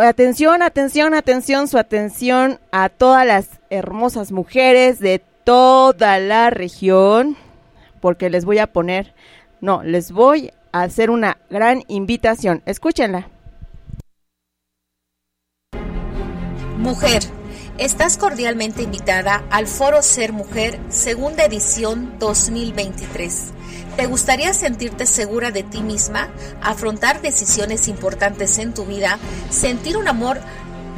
atención, 0.00 0.62
atención, 0.62 1.14
atención, 1.14 1.68
su 1.68 1.78
atención 1.78 2.58
a 2.72 2.88
todas 2.88 3.24
las 3.24 3.60
hermosas 3.70 4.32
mujeres 4.32 4.98
de 4.98 5.22
toda 5.44 6.18
la 6.18 6.50
región. 6.50 7.36
Porque 8.00 8.30
les 8.30 8.44
voy 8.44 8.58
a 8.58 8.66
poner, 8.66 9.14
no, 9.60 9.84
les 9.84 10.10
voy 10.10 10.50
a 10.72 10.82
hacer 10.82 11.10
una 11.10 11.36
gran 11.50 11.84
invitación. 11.86 12.62
Escúchenla. 12.66 13.28
Mujer, 16.76 17.22
estás 17.78 18.18
cordialmente 18.18 18.82
invitada 18.82 19.44
al 19.50 19.66
Foro 19.66 20.02
Ser 20.02 20.34
Mujer, 20.34 20.78
segunda 20.90 21.44
edición 21.44 22.18
2023. 22.18 23.44
¿Te 23.96 24.06
gustaría 24.06 24.52
sentirte 24.52 25.06
segura 25.06 25.50
de 25.50 25.62
ti 25.62 25.80
misma, 25.80 26.28
afrontar 26.60 27.22
decisiones 27.22 27.88
importantes 27.88 28.58
en 28.58 28.74
tu 28.74 28.84
vida, 28.84 29.18
sentir 29.48 29.96
un 29.96 30.06
amor 30.06 30.38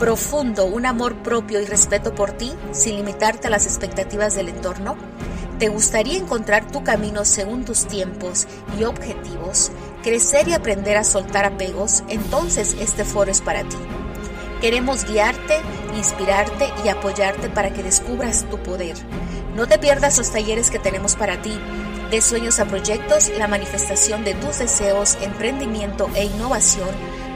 profundo, 0.00 0.66
un 0.66 0.84
amor 0.84 1.14
propio 1.22 1.60
y 1.60 1.64
respeto 1.64 2.12
por 2.12 2.32
ti, 2.32 2.52
sin 2.72 2.96
limitarte 2.96 3.46
a 3.46 3.50
las 3.50 3.64
expectativas 3.64 4.34
del 4.34 4.48
entorno? 4.48 4.96
¿Te 5.60 5.68
gustaría 5.68 6.18
encontrar 6.18 6.72
tu 6.72 6.82
camino 6.82 7.24
según 7.24 7.64
tus 7.64 7.86
tiempos 7.86 8.48
y 8.76 8.82
objetivos, 8.82 9.70
crecer 10.02 10.48
y 10.48 10.54
aprender 10.54 10.96
a 10.96 11.04
soltar 11.04 11.44
apegos? 11.44 12.02
Entonces 12.08 12.74
este 12.80 13.04
foro 13.04 13.30
es 13.30 13.40
para 13.40 13.62
ti. 13.62 13.76
Queremos 14.60 15.04
guiarte, 15.04 15.60
inspirarte 15.96 16.72
y 16.84 16.88
apoyarte 16.88 17.48
para 17.48 17.72
que 17.72 17.84
descubras 17.84 18.44
tu 18.50 18.58
poder. 18.58 18.96
No 19.54 19.68
te 19.68 19.78
pierdas 19.78 20.18
los 20.18 20.32
talleres 20.32 20.70
que 20.70 20.80
tenemos 20.80 21.14
para 21.14 21.40
ti. 21.40 21.56
De 22.10 22.20
sueños 22.20 22.58
a 22.58 22.64
proyectos, 22.64 23.30
la 23.38 23.46
manifestación 23.46 24.24
de 24.24 24.34
tus 24.34 24.58
deseos, 24.58 25.16
emprendimiento 25.20 26.10
e 26.16 26.24
innovación. 26.24 26.88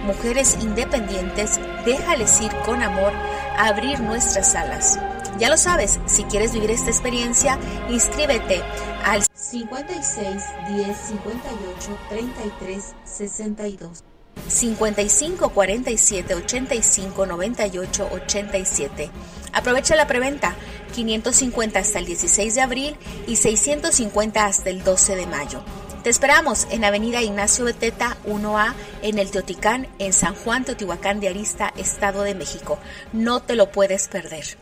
Mujeres 0.04 0.56
independientes, 0.60 1.60
déjales 1.84 2.40
ir 2.40 2.50
con 2.66 2.82
amor 2.82 3.12
a 3.56 3.68
abrir 3.68 4.00
nuestras 4.00 4.56
alas. 4.56 4.98
Ya 5.38 5.48
lo 5.48 5.56
sabes, 5.56 6.00
si 6.06 6.24
quieres 6.24 6.52
vivir 6.52 6.72
esta 6.72 6.90
experiencia, 6.90 7.56
inscríbete 7.88 8.62
al 9.04 9.22
56 9.32 10.42
10 10.74 10.96
58 10.96 11.98
33 12.08 12.94
62. 13.04 14.11
55 14.48 15.50
47 15.50 16.34
85 16.34 17.26
98 17.26 18.08
87. 18.12 19.10
Aprovecha 19.52 19.96
la 19.96 20.06
preventa 20.06 20.56
550 20.94 21.78
hasta 21.78 21.98
el 21.98 22.06
16 22.06 22.54
de 22.54 22.60
abril 22.60 22.96
y 23.26 23.36
650 23.36 24.44
hasta 24.44 24.70
el 24.70 24.82
12 24.82 25.16
de 25.16 25.26
mayo. 25.26 25.62
Te 26.02 26.10
esperamos 26.10 26.66
en 26.70 26.84
Avenida 26.84 27.22
Ignacio 27.22 27.64
Beteta 27.64 28.16
1A 28.26 28.74
en 29.02 29.18
el 29.18 29.30
Teoticán 29.30 29.86
en 30.00 30.12
San 30.12 30.34
Juan 30.34 30.64
Teotihuacán 30.64 31.20
de 31.20 31.28
Arista, 31.28 31.72
Estado 31.76 32.22
de 32.22 32.34
México. 32.34 32.78
No 33.12 33.40
te 33.40 33.54
lo 33.54 33.70
puedes 33.70 34.08
perder. 34.08 34.58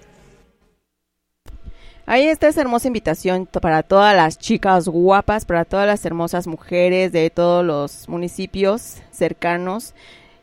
Ahí 2.11 2.27
está 2.27 2.49
esa 2.49 2.63
hermosa 2.63 2.89
invitación 2.89 3.47
para 3.47 3.85
todas 3.85 4.17
las 4.17 4.37
chicas 4.37 4.89
guapas, 4.89 5.45
para 5.45 5.65
todas 5.65 5.87
las 5.87 6.05
hermosas 6.05 6.49
mujeres 6.49 7.13
de 7.13 7.31
todos 7.31 7.65
los 7.65 8.09
municipios 8.09 8.97
cercanos. 9.13 9.95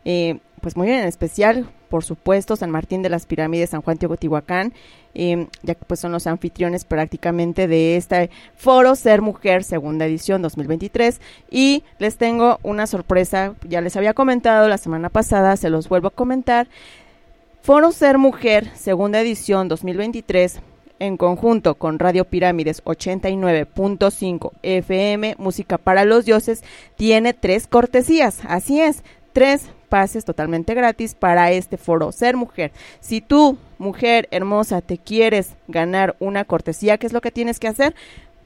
Eh, 0.06 0.40
pues 0.62 0.78
muy 0.78 0.90
en 0.90 1.04
especial, 1.04 1.70
por 1.90 2.06
supuesto, 2.06 2.56
San 2.56 2.72
Martín 2.72 3.02
de 3.02 3.10
las 3.10 3.26
Pirámides, 3.26 3.72
San 3.72 3.82
Juan 3.82 3.98
Teotihuacán, 3.98 4.72
eh, 5.14 5.48
ya 5.62 5.76
que 5.76 5.84
pues 5.84 6.00
son 6.00 6.14
los 6.14 6.26
anfitriones 6.26 6.86
prácticamente 6.86 7.68
de 7.68 7.98
este 7.98 8.30
foro 8.56 8.96
Ser 8.96 9.22
Mujer, 9.22 9.66
segunda 9.66 10.06
edición 10.06 10.42
2023. 10.42 11.20
Y 11.52 11.84
les 12.00 12.16
tengo 12.16 12.60
una 12.64 12.88
sorpresa, 12.88 13.56
ya 13.68 13.82
les 13.82 13.98
había 13.98 14.14
comentado 14.14 14.70
la 14.70 14.78
semana 14.78 15.10
pasada, 15.10 15.58
se 15.58 15.70
los 15.70 15.90
vuelvo 15.90 16.08
a 16.08 16.12
comentar. 16.12 16.70
Foro 17.62 17.92
Ser 17.92 18.18
Mujer, 18.18 18.72
segunda 18.74 19.20
edición 19.20 19.68
2023 19.68 20.62
en 21.00 21.18
conjunto 21.18 21.76
con 21.76 22.00
Radio 22.00 22.26
Pirámides 22.26 22.84
89.5 22.84 24.52
FM, 24.64 25.36
Música 25.38 25.78
para 25.78 26.06
los 26.06 26.26
Dioses, 26.26 26.64
tiene 26.96 27.34
tres 27.34 27.68
cortesías. 27.68 28.40
Así 28.48 28.82
es, 28.82 29.04
tres 29.34 29.70
pases 29.90 30.26
totalmente 30.26 30.74
gratis 30.74 31.16
para 31.16 31.52
este 31.52 31.78
foro 31.78 32.12
Ser 32.12 32.36
Mujer. 32.36 32.72
Si 33.00 33.22
tú, 33.22 33.58
mujer 33.78 34.28
hermosa, 34.32 34.82
te 34.82 34.98
quieres 34.98 35.56
ganar 35.68 36.16
una 36.20 36.46
cortesía, 36.46 36.98
¿qué 36.98 37.08
es 37.08 37.14
lo 37.14 37.22
que 37.22 37.32
tienes 37.32 37.60
que 37.60 37.68
hacer? 37.68 37.96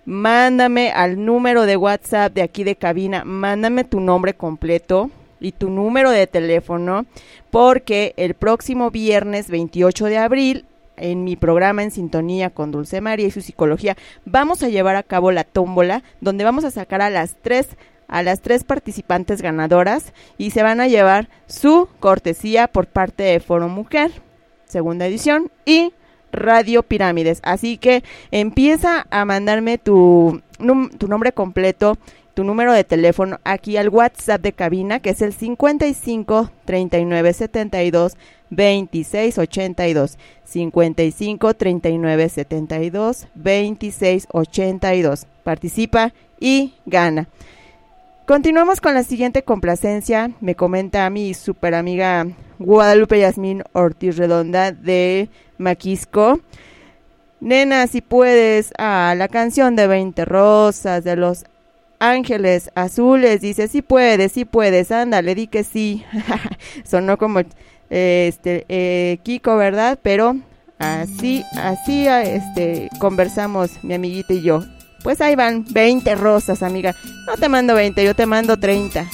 Mándame 0.05 0.91
al 0.91 1.23
número 1.23 1.65
de 1.65 1.77
WhatsApp 1.77 2.33
de 2.33 2.41
aquí 2.41 2.63
de 2.63 2.75
cabina, 2.75 3.23
mándame 3.23 3.83
tu 3.83 3.99
nombre 3.99 4.33
completo, 4.33 5.11
y 5.41 5.51
tu 5.51 5.69
número 5.69 6.11
de 6.11 6.27
teléfono 6.27 7.05
porque 7.49 8.13
el 8.15 8.35
próximo 8.35 8.91
viernes 8.91 9.49
28 9.49 10.05
de 10.05 10.17
abril 10.17 10.65
en 11.01 11.23
mi 11.23 11.35
programa 11.35 11.83
en 11.83 11.91
sintonía 11.91 12.49
con 12.49 12.71
Dulce 12.71 13.01
María 13.01 13.27
y 13.27 13.31
su 13.31 13.41
psicología, 13.41 13.97
vamos 14.25 14.63
a 14.63 14.69
llevar 14.69 14.95
a 14.95 15.03
cabo 15.03 15.31
la 15.31 15.43
tómbola, 15.43 16.03
donde 16.21 16.43
vamos 16.43 16.63
a 16.63 16.71
sacar 16.71 17.01
a 17.01 17.09
las 17.09 17.35
tres 17.41 17.69
a 18.11 18.23
las 18.23 18.41
tres 18.41 18.65
participantes 18.65 19.41
ganadoras 19.41 20.13
y 20.37 20.51
se 20.51 20.63
van 20.63 20.81
a 20.81 20.87
llevar 20.87 21.29
su 21.47 21.87
cortesía 22.01 22.67
por 22.67 22.87
parte 22.87 23.23
de 23.23 23.39
Foro 23.39 23.69
Mujer, 23.69 24.11
segunda 24.65 25.07
edición, 25.07 25.49
y 25.65 25.93
Radio 26.31 26.83
Pirámides. 26.83 27.39
Así 27.41 27.77
que 27.77 28.03
empieza 28.31 29.07
a 29.09 29.23
mandarme 29.23 29.77
tu, 29.77 30.41
tu 30.97 31.07
nombre 31.07 31.31
completo, 31.31 31.97
tu 32.33 32.43
número 32.43 32.73
de 32.73 32.83
teléfono 32.83 33.39
aquí 33.43 33.77
al 33.77 33.89
WhatsApp 33.89 34.41
de 34.41 34.53
cabina, 34.53 34.99
que 34.99 35.11
es 35.11 35.21
el 35.21 35.33
55 35.33 36.51
39 36.65 37.33
72 37.33 38.17
2682 38.51 40.17
55 40.43 41.53
39 41.55 42.29
72 42.29 43.27
26 43.33 44.27
82. 44.31 45.25
Participa 45.43 46.13
y 46.39 46.75
gana. 46.85 47.27
Continuamos 48.27 48.79
con 48.79 48.93
la 48.93 49.03
siguiente 49.03 49.43
complacencia. 49.43 50.31
Me 50.39 50.55
comenta 50.55 51.09
mi 51.09 51.33
super 51.33 51.73
amiga 51.73 52.27
Guadalupe 52.59 53.19
Yasmín 53.19 53.63
Ortiz 53.73 54.17
Redonda 54.17 54.71
de 54.71 55.29
Maquisco. 55.57 56.39
Nena, 57.39 57.87
si 57.87 58.01
puedes, 58.01 58.71
a 58.77 59.15
la 59.17 59.27
canción 59.27 59.75
de 59.75 59.87
20 59.87 60.25
rosas 60.25 61.03
de 61.03 61.15
los 61.15 61.45
ángeles 61.99 62.69
azules. 62.75 63.41
Dice, 63.41 63.67
si 63.67 63.81
puedes, 63.81 64.31
si 64.33 64.45
puedes, 64.45 64.91
ándale, 64.91 65.33
di 65.33 65.47
que 65.47 65.63
sí. 65.63 66.05
Sonó 66.83 67.17
como 67.17 67.41
este 67.91 68.65
eh, 68.69 69.19
Kiko, 69.23 69.57
¿verdad? 69.57 69.99
Pero 70.01 70.37
así, 70.79 71.43
así 71.57 72.07
este, 72.07 72.89
conversamos 72.99 73.83
mi 73.83 73.93
amiguita 73.93 74.33
y 74.33 74.41
yo. 74.41 74.63
Pues 75.03 75.19
ahí 75.21 75.35
van 75.35 75.65
20 75.69 76.15
rosas, 76.15 76.63
amiga. 76.63 76.95
No 77.27 77.35
te 77.35 77.49
mando 77.49 77.75
20, 77.75 78.03
yo 78.03 78.15
te 78.15 78.25
mando 78.25 78.57
30. 78.57 79.05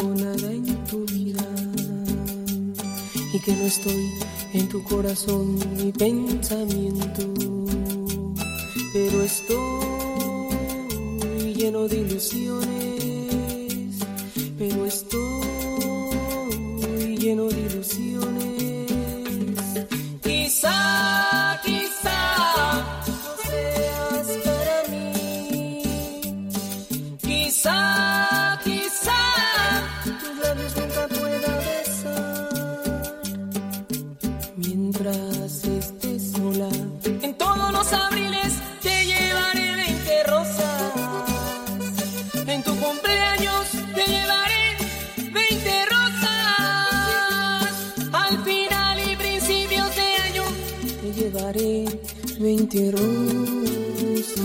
Nada 0.00 0.50
en 0.50 0.64
tu 0.84 1.04
vida 1.04 1.44
y 3.34 3.38
que 3.40 3.54
no 3.54 3.64
estoy 3.64 4.10
en 4.54 4.66
tu 4.68 4.82
corazón 4.84 5.58
ni 5.76 5.92
pensamiento, 5.92 7.28
pero 8.92 9.22
estoy 9.22 10.54
lleno 11.54 11.86
de 11.88 11.98
ilusiones, 11.98 13.98
pero 14.58 14.86
estoy 14.86 15.20
lleno 17.18 17.48
de 17.48 17.60
ilusiones. 17.60 18.90
Quizá 20.22 21.60
20 52.62 52.92
rosas 52.92 54.38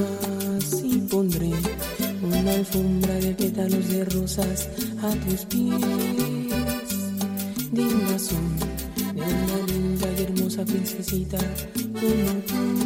y 0.83 0.97
pondré 1.01 1.51
una 2.23 2.51
alfombra 2.51 3.13
de 3.13 3.31
pétalos 3.35 3.87
de 3.89 4.05
rosas 4.05 4.69
a 5.03 5.11
tus 5.11 5.45
pies. 5.45 5.79
Dignas 7.71 8.21
son 8.23 8.57
de 9.13 9.21
una 9.21 9.57
linda 9.67 10.07
y 10.17 10.23
hermosa 10.23 10.65
princesita 10.65 11.37
como 11.93 12.41
tú. 12.47 12.77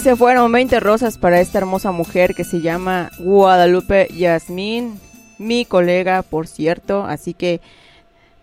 Se 0.00 0.14
fueron 0.14 0.52
20 0.52 0.78
rosas 0.78 1.18
para 1.18 1.40
esta 1.40 1.58
hermosa 1.58 1.90
mujer 1.90 2.34
que 2.34 2.44
se 2.44 2.60
llama 2.60 3.10
Guadalupe 3.18 4.06
Yasmín, 4.14 5.00
mi 5.38 5.64
colega, 5.64 6.22
por 6.22 6.46
cierto. 6.46 7.04
Así 7.04 7.34
que 7.34 7.60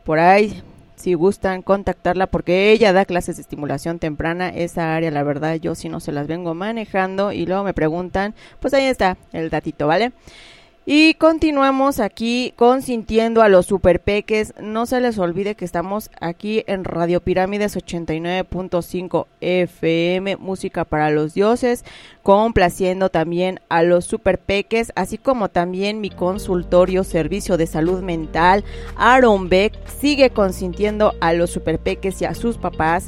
por 0.03 0.19
ahí, 0.19 0.61
si 0.97 1.13
gustan 1.13 1.61
contactarla, 1.61 2.27
porque 2.27 2.71
ella 2.71 2.91
da 2.91 3.05
clases 3.05 3.37
de 3.37 3.43
estimulación 3.43 3.99
temprana. 3.99 4.49
Esa 4.49 4.93
área, 4.95 5.09
la 5.09 5.23
verdad, 5.23 5.55
yo 5.55 5.73
si 5.73 5.87
no 5.87 6.01
se 6.01 6.11
las 6.11 6.27
vengo 6.27 6.53
manejando 6.53 7.31
y 7.31 7.45
luego 7.45 7.63
me 7.63 7.73
preguntan, 7.73 8.33
pues 8.59 8.73
ahí 8.73 8.85
está 8.85 9.15
el 9.31 9.49
datito, 9.49 9.87
¿vale? 9.87 10.11
Y 10.85 11.13
continuamos 11.13 12.01
aquí 12.01 12.53
consintiendo 12.57 13.41
a 13.41 13.47
los 13.47 13.67
superpeques. 13.67 14.53
No 14.61 14.85
se 14.85 14.99
les 14.99 15.17
olvide 15.17 15.55
que 15.55 15.63
estamos 15.63 16.11
aquí 16.19 16.65
en 16.67 16.83
Radio 16.83 17.21
Pirámides 17.21 17.77
89.5 17.77 19.27
FM, 19.39 20.35
música 20.35 20.83
para 20.83 21.09
los 21.09 21.33
dioses, 21.33 21.85
complaciendo 22.21 23.07
también 23.07 23.61
a 23.69 23.81
los 23.81 24.03
superpeques, 24.03 24.91
así 24.95 25.17
como 25.17 25.47
también 25.47 26.01
mi 26.01 26.09
consultorio 26.09 27.05
servicio 27.05 27.55
de 27.55 27.67
salud 27.67 28.01
mental. 28.01 28.65
Aaron 28.97 29.47
Beck 29.47 29.73
sigue 29.87 30.31
consintiendo 30.31 31.13
a 31.21 31.31
los 31.31 31.49
superpeques 31.49 32.21
y 32.21 32.25
a 32.25 32.35
sus 32.35 32.57
papás 32.57 33.07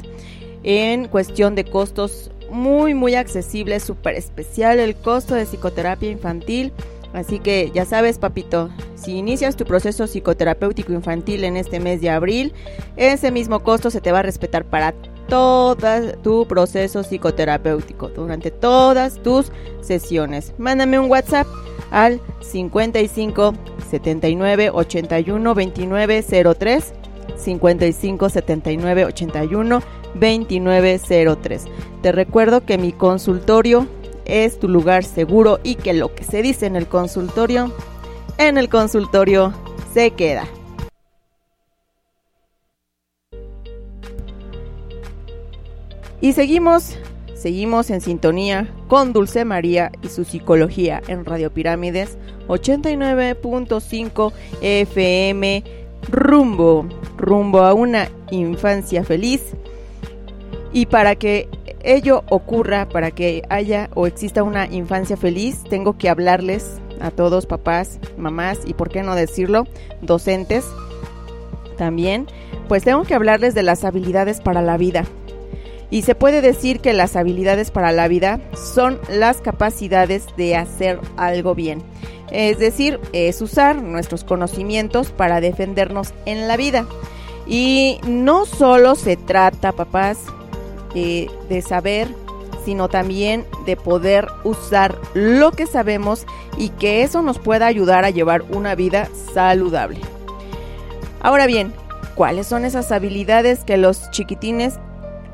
en 0.62 1.08
cuestión 1.08 1.54
de 1.54 1.64
costos 1.64 2.30
muy 2.50 2.94
muy 2.94 3.14
accesibles, 3.14 3.82
súper 3.82 4.14
especial 4.14 4.78
el 4.78 4.94
costo 4.94 5.34
de 5.34 5.44
psicoterapia 5.44 6.10
infantil. 6.10 6.72
Así 7.16 7.38
que 7.38 7.70
ya 7.72 7.86
sabes, 7.86 8.18
papito, 8.18 8.68
si 8.94 9.16
inicias 9.16 9.56
tu 9.56 9.64
proceso 9.64 10.04
psicoterapéutico 10.04 10.92
infantil 10.92 11.44
en 11.44 11.56
este 11.56 11.80
mes 11.80 12.02
de 12.02 12.10
abril, 12.10 12.52
ese 12.98 13.30
mismo 13.30 13.60
costo 13.60 13.90
se 13.90 14.02
te 14.02 14.12
va 14.12 14.18
a 14.18 14.22
respetar 14.22 14.66
para 14.66 14.92
todo 15.26 16.12
tu 16.22 16.46
proceso 16.46 17.02
psicoterapéutico 17.02 18.10
durante 18.10 18.50
todas 18.50 19.22
tus 19.22 19.50
sesiones. 19.80 20.52
Mándame 20.58 20.98
un 20.98 21.10
WhatsApp 21.10 21.46
al 21.90 22.20
55 22.40 23.54
79 23.88 24.70
81 24.74 25.54
29 25.54 26.22
03 26.58 26.92
55 27.34 28.28
79 28.28 29.04
81 29.06 29.82
29 30.16 31.00
03. 31.42 31.64
Te 32.02 32.12
recuerdo 32.12 32.66
que 32.66 32.76
mi 32.76 32.92
consultorio 32.92 33.86
es 34.26 34.58
tu 34.58 34.68
lugar 34.68 35.04
seguro 35.04 35.60
y 35.62 35.76
que 35.76 35.92
lo 35.92 36.14
que 36.14 36.24
se 36.24 36.42
dice 36.42 36.66
en 36.66 36.76
el 36.76 36.86
consultorio, 36.86 37.72
en 38.38 38.58
el 38.58 38.68
consultorio 38.68 39.54
se 39.94 40.10
queda. 40.10 40.46
Y 46.20 46.32
seguimos, 46.32 46.98
seguimos 47.34 47.90
en 47.90 48.00
sintonía 48.00 48.72
con 48.88 49.12
Dulce 49.12 49.44
María 49.44 49.92
y 50.02 50.08
su 50.08 50.24
psicología 50.24 51.02
en 51.08 51.24
Radio 51.24 51.52
Pirámides 51.52 52.18
89.5 52.48 54.32
FM 54.60 55.86
rumbo, 56.08 56.86
rumbo 57.16 57.60
a 57.60 57.74
una 57.74 58.08
infancia 58.30 59.04
feliz. 59.04 59.42
Y 60.72 60.86
para 60.86 61.14
que 61.16 61.48
ello 61.86 62.24
ocurra, 62.28 62.88
para 62.88 63.10
que 63.10 63.42
haya 63.48 63.88
o 63.94 64.06
exista 64.06 64.42
una 64.42 64.66
infancia 64.66 65.16
feliz, 65.16 65.62
tengo 65.68 65.96
que 65.96 66.08
hablarles 66.08 66.80
a 67.00 67.10
todos, 67.10 67.46
papás, 67.46 67.98
mamás 68.18 68.58
y 68.66 68.74
por 68.74 68.88
qué 68.90 69.02
no 69.02 69.14
decirlo, 69.14 69.64
docentes 70.02 70.64
también, 71.76 72.26
pues 72.68 72.84
tengo 72.84 73.04
que 73.04 73.14
hablarles 73.14 73.54
de 73.54 73.62
las 73.62 73.84
habilidades 73.84 74.40
para 74.40 74.62
la 74.62 74.76
vida. 74.76 75.04
Y 75.90 76.02
se 76.02 76.14
puede 76.16 76.40
decir 76.40 76.80
que 76.80 76.92
las 76.92 77.14
habilidades 77.14 77.70
para 77.70 77.92
la 77.92 78.08
vida 78.08 78.40
son 78.74 78.98
las 79.08 79.40
capacidades 79.40 80.26
de 80.36 80.56
hacer 80.56 80.98
algo 81.16 81.54
bien. 81.54 81.82
Es 82.32 82.58
decir, 82.58 82.98
es 83.12 83.40
usar 83.40 83.80
nuestros 83.82 84.24
conocimientos 84.24 85.10
para 85.10 85.40
defendernos 85.40 86.12
en 86.24 86.48
la 86.48 86.56
vida. 86.56 86.86
Y 87.46 88.00
no 88.04 88.46
solo 88.46 88.96
se 88.96 89.16
trata, 89.16 89.70
papás, 89.70 90.18
eh, 90.98 91.28
de 91.50 91.60
saber, 91.60 92.08
sino 92.64 92.88
también 92.88 93.44
de 93.66 93.76
poder 93.76 94.28
usar 94.44 94.96
lo 95.12 95.52
que 95.52 95.66
sabemos 95.66 96.24
y 96.56 96.70
que 96.70 97.02
eso 97.02 97.20
nos 97.20 97.38
pueda 97.38 97.66
ayudar 97.66 98.06
a 98.06 98.10
llevar 98.10 98.44
una 98.48 98.74
vida 98.74 99.10
saludable. 99.34 100.00
Ahora 101.20 101.46
bien, 101.46 101.74
¿cuáles 102.14 102.46
son 102.46 102.64
esas 102.64 102.92
habilidades 102.92 103.62
que 103.62 103.76
los 103.76 104.10
chiquitines 104.10 104.78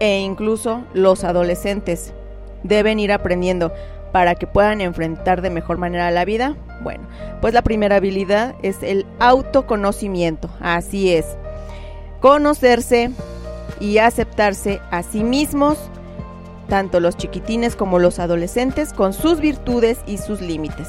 e 0.01 0.19
incluso 0.19 0.83
los 0.95 1.23
adolescentes 1.23 2.13
deben 2.65 2.99
ir 2.99 3.13
aprendiendo 3.13 3.73
para 4.11 4.35
que 4.35 4.49
puedan 4.49 4.81
enfrentar 4.81 5.43
de 5.43 5.51
mejor 5.51 5.79
manera 5.79 6.11
la 6.11 6.25
vida? 6.25 6.57
Bueno, 6.81 7.05
pues 7.41 7.55
la 7.55 7.63
primera 7.63 7.97
habilidad 7.97 8.57
es 8.63 8.83
el 8.83 9.07
autoconocimiento, 9.21 10.51
así 10.61 11.13
es. 11.13 11.25
Conocerse 12.19 13.13
y 13.83 13.99
aceptarse 13.99 14.81
a 14.93 15.03
sí 15.03 15.25
mismos, 15.25 15.77
tanto 16.69 17.01
los 17.01 17.17
chiquitines 17.17 17.75
como 17.75 17.99
los 17.99 18.21
adolescentes, 18.21 18.93
con 18.93 19.13
sus 19.13 19.41
virtudes 19.41 19.99
y 20.07 20.19
sus 20.19 20.41
límites. 20.41 20.87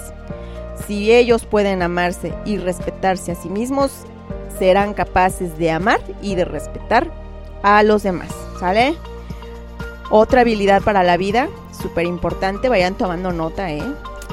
Si 0.85 1.11
ellos 1.11 1.45
pueden 1.45 1.81
amarse 1.81 2.35
y 2.45 2.57
respetarse 2.57 3.31
a 3.31 3.35
sí 3.35 3.49
mismos, 3.49 3.91
serán 4.59 4.93
capaces 4.93 5.57
de 5.57 5.71
amar 5.71 5.99
y 6.21 6.35
de 6.35 6.45
respetar 6.45 7.11
a 7.63 7.81
los 7.81 8.03
demás, 8.03 8.29
¿sale? 8.59 8.95
Otra 10.11 10.41
habilidad 10.41 10.83
para 10.83 11.01
la 11.01 11.17
vida, 11.17 11.49
súper 11.81 12.05
importante, 12.05 12.69
vayan 12.69 12.95
tomando 12.95 13.31
nota, 13.31 13.71
¿eh? 13.71 13.81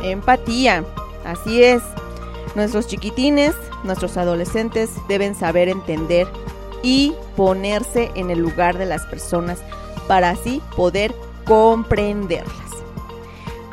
Empatía, 0.04 0.84
así 1.24 1.64
es. 1.64 1.82
Nuestros 2.54 2.88
chiquitines, 2.88 3.54
nuestros 3.84 4.18
adolescentes 4.18 4.90
deben 5.08 5.34
saber 5.34 5.70
entender 5.70 6.28
y 6.82 7.14
ponerse 7.36 8.10
en 8.14 8.30
el 8.30 8.38
lugar 8.38 8.78
de 8.78 8.86
las 8.86 9.06
personas 9.06 9.58
para 10.08 10.30
así 10.30 10.62
poder 10.76 11.14
comprenderlas. 11.44 12.70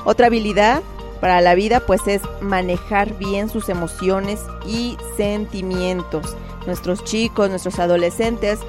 Otra 0.05 0.27
habilidad 0.27 0.81
para 1.19 1.41
la 1.41 1.55
vida 1.55 1.79
pues 1.79 2.07
es 2.07 2.21
manejar 2.41 3.17
bien 3.17 3.49
sus 3.49 3.69
emociones 3.69 4.41
y 4.67 4.97
sentimientos. 5.15 6.35
Nuestros 6.65 7.03
chicos, 7.03 7.49
nuestros 7.49 7.79
adolescentes 7.79 8.59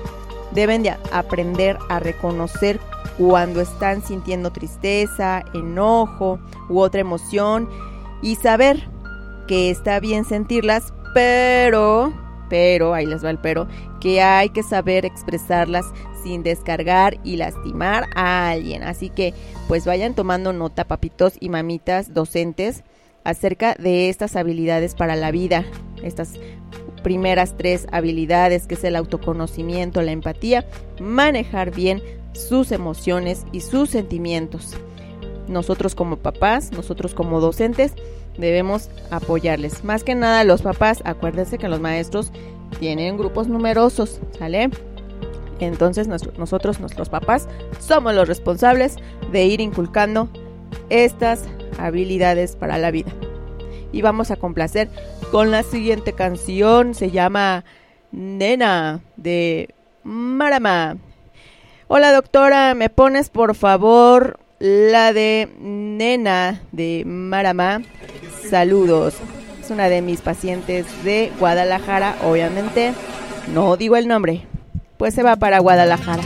deben 0.53 0.83
de 0.83 0.97
aprender 1.13 1.79
a 1.89 2.01
reconocer 2.01 2.81
cuando 3.19 3.61
están 3.61 4.03
sintiendo 4.03 4.51
tristeza, 4.51 5.45
enojo 5.53 6.39
u 6.69 6.81
otra 6.81 7.01
emoción 7.01 7.69
y 8.23 8.37
saber 8.37 8.89
que 9.47 9.71
está 9.71 10.01
bien 10.01 10.25
sentirlas, 10.25 10.93
pero, 11.15 12.13
pero, 12.49 12.95
ahí 12.95 13.07
les 13.07 13.25
va 13.25 13.31
el 13.31 13.39
pero, 13.39 13.69
que 14.01 14.21
hay 14.23 14.51
que 14.51 14.63
saber 14.63 15.05
expresarlas 15.05 15.87
sin 16.23 16.43
descargar 16.43 17.19
y 17.25 17.37
lastimar 17.37 18.09
a 18.15 18.51
alguien. 18.51 18.83
Así 18.83 19.11
que 19.11 19.35
pues 19.67 19.85
vayan 19.85 20.15
tomando 20.15 20.53
nota, 20.53 20.85
papitos 20.85 21.35
y 21.41 21.49
mamitas 21.49 22.15
docentes, 22.15 22.85
acerca 23.25 23.75
de 23.75 24.09
estas 24.09 24.37
habilidades 24.37 24.95
para 24.95 25.15
la 25.15 25.31
vida, 25.31 25.67
estas 26.03 26.35
primeras 27.03 27.57
tres 27.57 27.87
habilidades 27.93 28.67
que 28.67 28.75
es 28.75 28.85
el 28.85 28.97
autoconocimiento, 28.97 30.01
la 30.03 30.13
empatía, 30.13 30.67
manejar 30.99 31.71
bien 31.71 32.03
sus 32.33 32.73
emociones 32.73 33.45
y 33.53 33.61
sus 33.61 33.91
sentimientos. 33.91 34.77
Nosotros 35.47 35.95
como 35.95 36.17
papás, 36.17 36.73
nosotros 36.73 37.15
como 37.15 37.41
docentes, 37.41 37.93
debemos 38.39 38.89
apoyarles. 39.11 39.85
Más 39.85 40.05
que 40.05 40.15
nada 40.15 40.45
los 40.45 40.63
papás, 40.63 41.03
acuérdense 41.05 41.59
que 41.59 41.69
los 41.69 41.81
maestros 41.81 42.33
tienen 42.81 43.19
grupos 43.19 43.49
numerosos, 43.49 44.21
¿sale? 44.39 44.71
Entonces 45.61 46.09
nosotros, 46.09 46.81
nuestros 46.81 47.09
papás, 47.09 47.49
somos 47.81 48.15
los 48.15 48.29
responsables 48.29 48.97
de 49.33 49.45
ir 49.45 49.61
inculcando 49.61 50.29
estas 50.89 51.45
habilidades 51.79 52.55
para 52.57 52.79
la 52.79 52.91
vida. 52.91 53.11
Y 53.93 54.03
vamos 54.03 54.31
a 54.31 54.37
complacer 54.37 54.89
con 55.33 55.51
la 55.51 55.63
siguiente 55.63 56.13
canción, 56.13 56.95
se 56.95 57.11
llama 57.11 57.65
Nena 58.13 59.01
de 59.17 59.75
Marama. 60.05 60.97
Hola 61.89 62.13
doctora, 62.13 62.75
¿me 62.75 62.91
pones 62.91 63.31
por 63.31 63.55
favor 63.55 64.39
la 64.59 65.13
de 65.13 65.49
Nena 65.59 66.61
de 66.71 67.03
Marama? 67.07 67.81
Saludos. 68.51 69.15
Es 69.63 69.71
una 69.71 69.89
de 69.89 70.01
mis 70.01 70.21
pacientes 70.21 70.87
de 71.05 71.31
Guadalajara, 71.39 72.17
obviamente. 72.25 72.95
No 73.53 73.77
digo 73.77 73.97
el 73.97 74.09
nombre. 74.09 74.47
Pues 74.97 75.15
se 75.15 75.23
va 75.23 75.37
para 75.37 75.59
Guadalajara. 75.59 76.23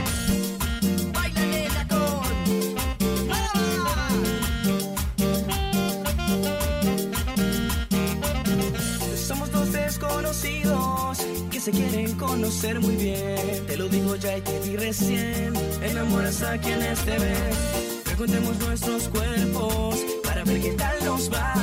Se 11.63 11.71
quieren 11.71 12.13
conocer 12.17 12.81
muy 12.81 12.97
bien. 12.97 13.65
Te 13.67 13.77
lo 13.77 13.87
digo 13.87 14.17
ya 14.17 14.37
y 14.37 14.41
te 14.41 14.59
vi 14.59 14.75
recién. 14.75 15.53
Enamoras 15.81 16.43
a 16.43 16.57
quienes 16.57 16.99
te 17.05 17.17
ven. 17.17 18.03
Preguntemos 18.03 18.59
nuestros 18.59 19.07
cuerpos 19.07 19.95
para 20.43 20.51
ver 20.51 20.61
qué 20.61 20.71
tal 20.73 21.05
nos 21.05 21.31
va. 21.31 21.53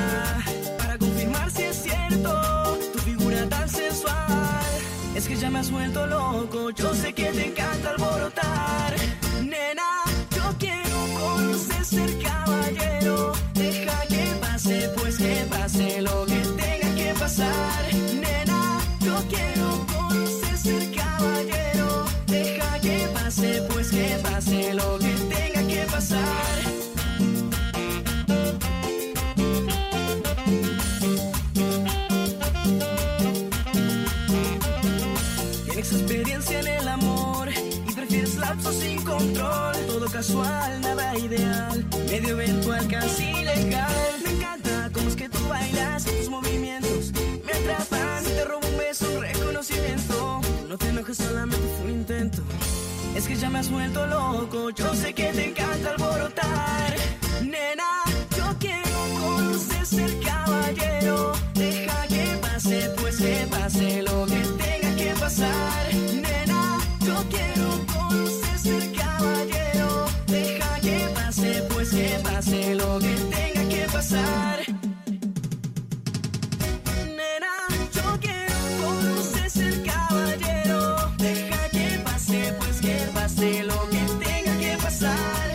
Para 0.79 0.99
confirmar 0.99 1.51
si 1.51 1.63
es 1.63 1.83
cierto 1.83 2.79
tu 2.93 2.99
figura 3.01 3.47
tan 3.49 3.69
sensual. 3.69 4.65
Es 5.15 5.29
que 5.29 5.37
ya 5.37 5.51
me 5.51 5.59
has 5.59 5.71
vuelto 5.71 6.07
loco. 6.07 6.71
Yo 6.71 6.95
sé 6.95 7.13
que 7.13 7.25
te 7.25 7.47
encanta 7.47 7.91
alborotar. 7.91 8.95
Nena, 9.43 9.91
yo 10.37 10.55
quiero 10.59 10.99
conocer 11.21 11.85
ser 11.85 12.19
caballero. 12.23 13.33
Deja 13.55 14.07
que 14.09 14.25
pase, 14.41 14.91
pues 14.97 15.17
que 15.19 15.47
pase 15.51 16.01
lo 16.01 16.25
que 16.27 16.41
tenga 16.63 16.95
que 16.95 17.15
pasar. 17.19 17.83
Nena, 18.15 18.81
yo 19.01 19.17
quiero 19.29 19.87
conocer 19.95 20.57
ser 20.57 20.95
caballero. 20.95 22.05
Deja 22.27 22.81
que 22.81 23.09
pase, 23.13 23.63
pues 23.69 23.91
que 23.91 24.19
pase 24.23 24.75
lo 24.75 24.99
que 24.99 25.13
tenga 25.35 25.67
que 25.67 25.87
pasar. 25.91 26.80
Experiencia 35.93 36.61
en 36.61 36.69
el 36.69 36.87
amor 36.87 37.49
y 37.51 37.93
prefieres 37.93 38.37
lapsos 38.37 38.77
sin 38.77 39.03
control. 39.03 39.75
Todo 39.89 40.07
casual, 40.07 40.81
nada 40.81 41.19
ideal, 41.19 41.85
medio 42.09 42.41
eventual, 42.41 42.87
casi 42.87 43.33
legal. 43.33 44.21
Me 44.25 44.31
encanta 44.31 44.89
cómo 44.93 45.09
es 45.09 45.17
que 45.17 45.29
tú 45.29 45.39
bailas, 45.49 46.05
tus 46.05 46.29
movimientos 46.29 47.13
me 47.45 47.53
atrapan. 47.53 48.23
Te 48.23 48.45
robo 48.45 48.69
un 48.69 48.79
beso, 48.79 49.11
un 49.17 49.21
reconocimiento. 49.21 50.41
No 50.69 50.79
te 50.79 50.91
enojes, 50.91 51.17
solamente 51.17 51.67
fue 51.77 51.87
un 51.87 51.99
intento. 51.99 52.43
Es 53.17 53.27
que 53.27 53.35
ya 53.35 53.51
me 53.51 53.59
has 53.59 53.69
vuelto 53.69 54.07
loco, 54.07 54.71
yo 54.71 54.95
sé 54.95 55.13
que 55.13 55.33
te 55.33 55.49
encanta 55.49 55.91
alborotar. 55.91 56.95
Nena, 57.43 58.05
yo 58.37 58.57
quiero 58.61 59.21
conocer 59.21 59.85
ser 59.85 60.21
caballero. 60.21 61.33
Deja 61.55 62.07
que 62.07 62.39
pase, 62.41 62.91
pues 63.01 63.17
que 63.17 63.49
pase 63.51 64.03
lo 64.03 64.25
que 64.27 64.60
Nena, 65.39 66.79
yo 67.07 67.15
quiero 67.29 67.87
conocer 67.87 68.59
ser 68.59 68.93
caballero. 68.93 70.07
Deja 70.27 70.81
que 70.81 71.09
pase, 71.15 71.63
pues 71.71 71.91
que 71.91 72.19
pase 72.25 72.75
lo 72.75 72.99
que 72.99 73.15
tenga 73.15 73.69
que 73.69 73.87
pasar. 73.93 74.59
Nena, 77.07 77.55
yo 77.95 78.19
quiero 78.21 78.57
conocer 78.85 79.51
ser 79.51 79.83
caballero. 79.85 80.97
Deja 81.19 81.69
que 81.69 82.01
pase, 82.05 82.55
pues 82.59 82.81
que 82.81 82.97
pase 83.15 83.63
lo 83.63 83.89
que 83.89 84.03
tenga 84.25 84.59
que 84.59 84.77
pasar. 84.83 85.50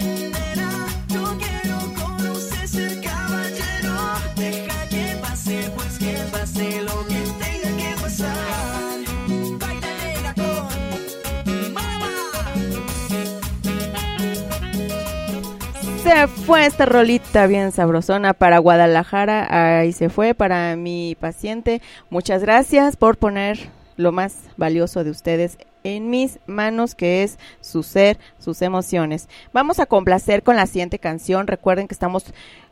Se 16.06 16.28
fue 16.28 16.68
esta 16.68 16.86
rolita 16.86 17.47
bien 17.47 17.72
sabrosona 17.72 18.36
para 18.36 18.60
Guadalajara. 18.60 19.80
Ahí 19.80 19.91
se 19.91 20.10
fue 20.10 20.36
para 20.36 20.76
mi 20.76 21.18
paciente. 21.20 21.82
Muchas 22.12 22.43
gracias 22.43 22.95
por 22.95 23.18
poner 23.18 23.58
lo 23.97 24.12
más 24.12 24.36
valioso 24.56 25.03
de 25.03 25.10
ustedes 25.10 25.58
en 25.84 26.12
mis 26.12 26.38
manos, 26.45 26.93
que 26.93 27.24
es 27.24 27.39
su 27.60 27.82
ser, 27.82 28.20
sus 28.38 28.62
emociones. 28.62 29.30
Vamos 29.51 29.80
a 29.80 29.88
complacer 29.88 30.43
con 30.43 30.56
la 30.56 30.68
siguiente 30.68 30.99
canción. 30.99 31.47
Recuerden 31.47 31.88
que 31.88 31.95
estamos 31.95 32.26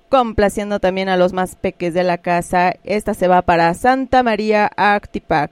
complaciendo 0.09 0.79
también 0.79 1.09
a 1.09 1.17
los 1.17 1.33
más 1.33 1.55
peques 1.55 1.95
de 1.95 2.03
la 2.03 2.19
casa. 2.19 2.75
Esta 2.83 3.15
se 3.15 3.27
va 3.27 3.41
para 3.41 3.73
Santa 3.73 4.21
María 4.21 4.69
Actipac. 4.77 5.49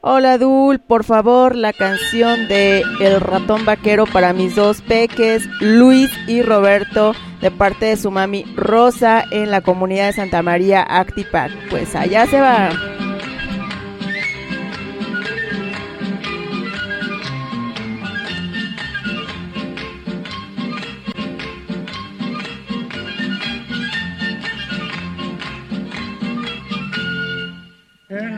Hola 0.00 0.38
Dul, 0.38 0.78
por 0.78 1.02
favor, 1.02 1.56
la 1.56 1.72
canción 1.72 2.46
de 2.46 2.84
El 3.00 3.20
ratón 3.20 3.64
vaquero 3.64 4.06
para 4.06 4.32
mis 4.32 4.54
dos 4.54 4.80
peques, 4.80 5.44
Luis 5.60 6.08
y 6.28 6.40
Roberto, 6.42 7.14
de 7.40 7.50
parte 7.50 7.86
de 7.86 7.96
su 7.96 8.12
mami 8.12 8.44
Rosa 8.54 9.24
en 9.32 9.50
la 9.50 9.60
comunidad 9.60 10.06
de 10.06 10.12
Santa 10.12 10.40
María 10.40 10.82
Actipac. 10.82 11.50
Pues 11.68 11.96
allá 11.96 12.26
se 12.26 12.40
va. 12.40 12.70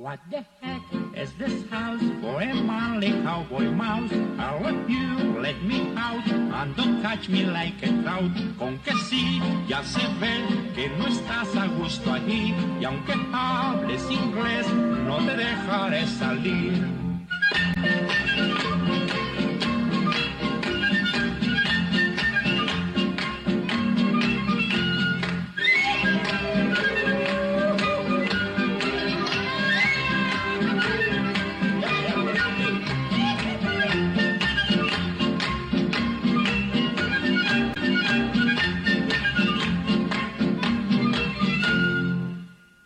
What 0.00 0.18
the 0.30 0.42
heck 0.62 0.80
is 1.14 1.30
this 1.34 1.68
house 1.68 2.00
for 2.22 2.40
a 2.40 2.54
manly 2.54 3.10
cowboy 3.20 3.68
mouse? 3.68 4.10
I'll 4.38 4.62
let 4.62 4.88
you 4.88 5.38
let 5.38 5.62
me 5.62 5.92
out 5.94 6.26
and 6.26 6.74
don't 6.74 7.02
catch 7.02 7.28
me 7.28 7.44
like 7.44 7.82
a 7.82 7.92
trout. 8.00 8.32
Con 8.58 8.78
que 8.78 8.94
sí, 8.94 9.42
ya 9.68 9.82
se 9.82 10.00
ve 10.18 10.40
que 10.74 10.88
no 10.96 11.06
estás 11.06 11.54
a 11.54 11.66
gusto 11.66 12.14
allí 12.14 12.54
y 12.80 12.84
aunque 12.86 13.12
hables 13.30 14.10
inglés, 14.10 14.66
no 15.04 15.18
te 15.18 15.36
dejaré 15.36 16.06
salir. 16.06 16.82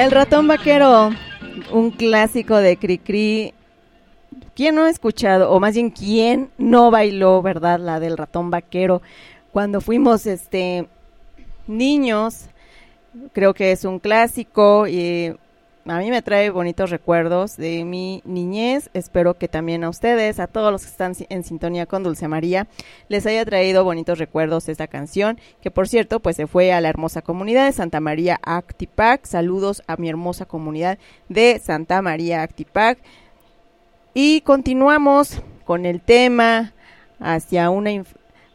El 0.00 0.12
ratón 0.12 0.48
vaquero, 0.48 1.10
un 1.70 1.90
clásico 1.90 2.56
de 2.56 2.78
Cricri. 2.78 3.52
¿Quién 4.56 4.74
no 4.74 4.84
ha 4.84 4.88
escuchado, 4.88 5.50
o 5.50 5.60
más 5.60 5.74
bien 5.74 5.90
quién 5.90 6.48
no 6.56 6.90
bailó, 6.90 7.42
verdad, 7.42 7.78
la 7.78 8.00
del 8.00 8.16
ratón 8.16 8.50
vaquero? 8.50 9.02
Cuando 9.52 9.82
fuimos 9.82 10.24
este 10.24 10.88
niños, 11.66 12.46
creo 13.34 13.52
que 13.52 13.72
es 13.72 13.84
un 13.84 13.98
clásico 13.98 14.88
y 14.88 15.36
a 15.86 15.98
mí 15.98 16.10
me 16.10 16.22
trae 16.22 16.50
bonitos 16.50 16.90
recuerdos 16.90 17.56
de 17.56 17.84
mi 17.84 18.22
niñez. 18.24 18.90
Espero 18.92 19.34
que 19.34 19.48
también 19.48 19.82
a 19.82 19.88
ustedes, 19.88 20.38
a 20.38 20.46
todos 20.46 20.70
los 20.70 20.82
que 20.82 20.90
están 20.90 21.14
en 21.28 21.42
sintonía 21.42 21.86
con 21.86 22.02
Dulce 22.02 22.28
María, 22.28 22.68
les 23.08 23.26
haya 23.26 23.44
traído 23.44 23.82
bonitos 23.82 24.18
recuerdos 24.18 24.68
esta 24.68 24.88
canción, 24.88 25.40
que 25.62 25.70
por 25.70 25.88
cierto, 25.88 26.20
pues 26.20 26.36
se 26.36 26.46
fue 26.46 26.72
a 26.72 26.80
la 26.80 26.88
hermosa 26.88 27.22
comunidad 27.22 27.66
de 27.66 27.72
Santa 27.72 28.00
María 28.00 28.38
Actipac. 28.42 29.24
Saludos 29.24 29.82
a 29.86 29.96
mi 29.96 30.08
hermosa 30.08 30.44
comunidad 30.44 30.98
de 31.28 31.58
Santa 31.58 32.02
María 32.02 32.42
Actipac. 32.42 32.98
Y 34.12 34.42
continuamos 34.42 35.40
con 35.64 35.86
el 35.86 36.00
tema 36.00 36.72
hacia 37.20 37.70
una 37.70 37.90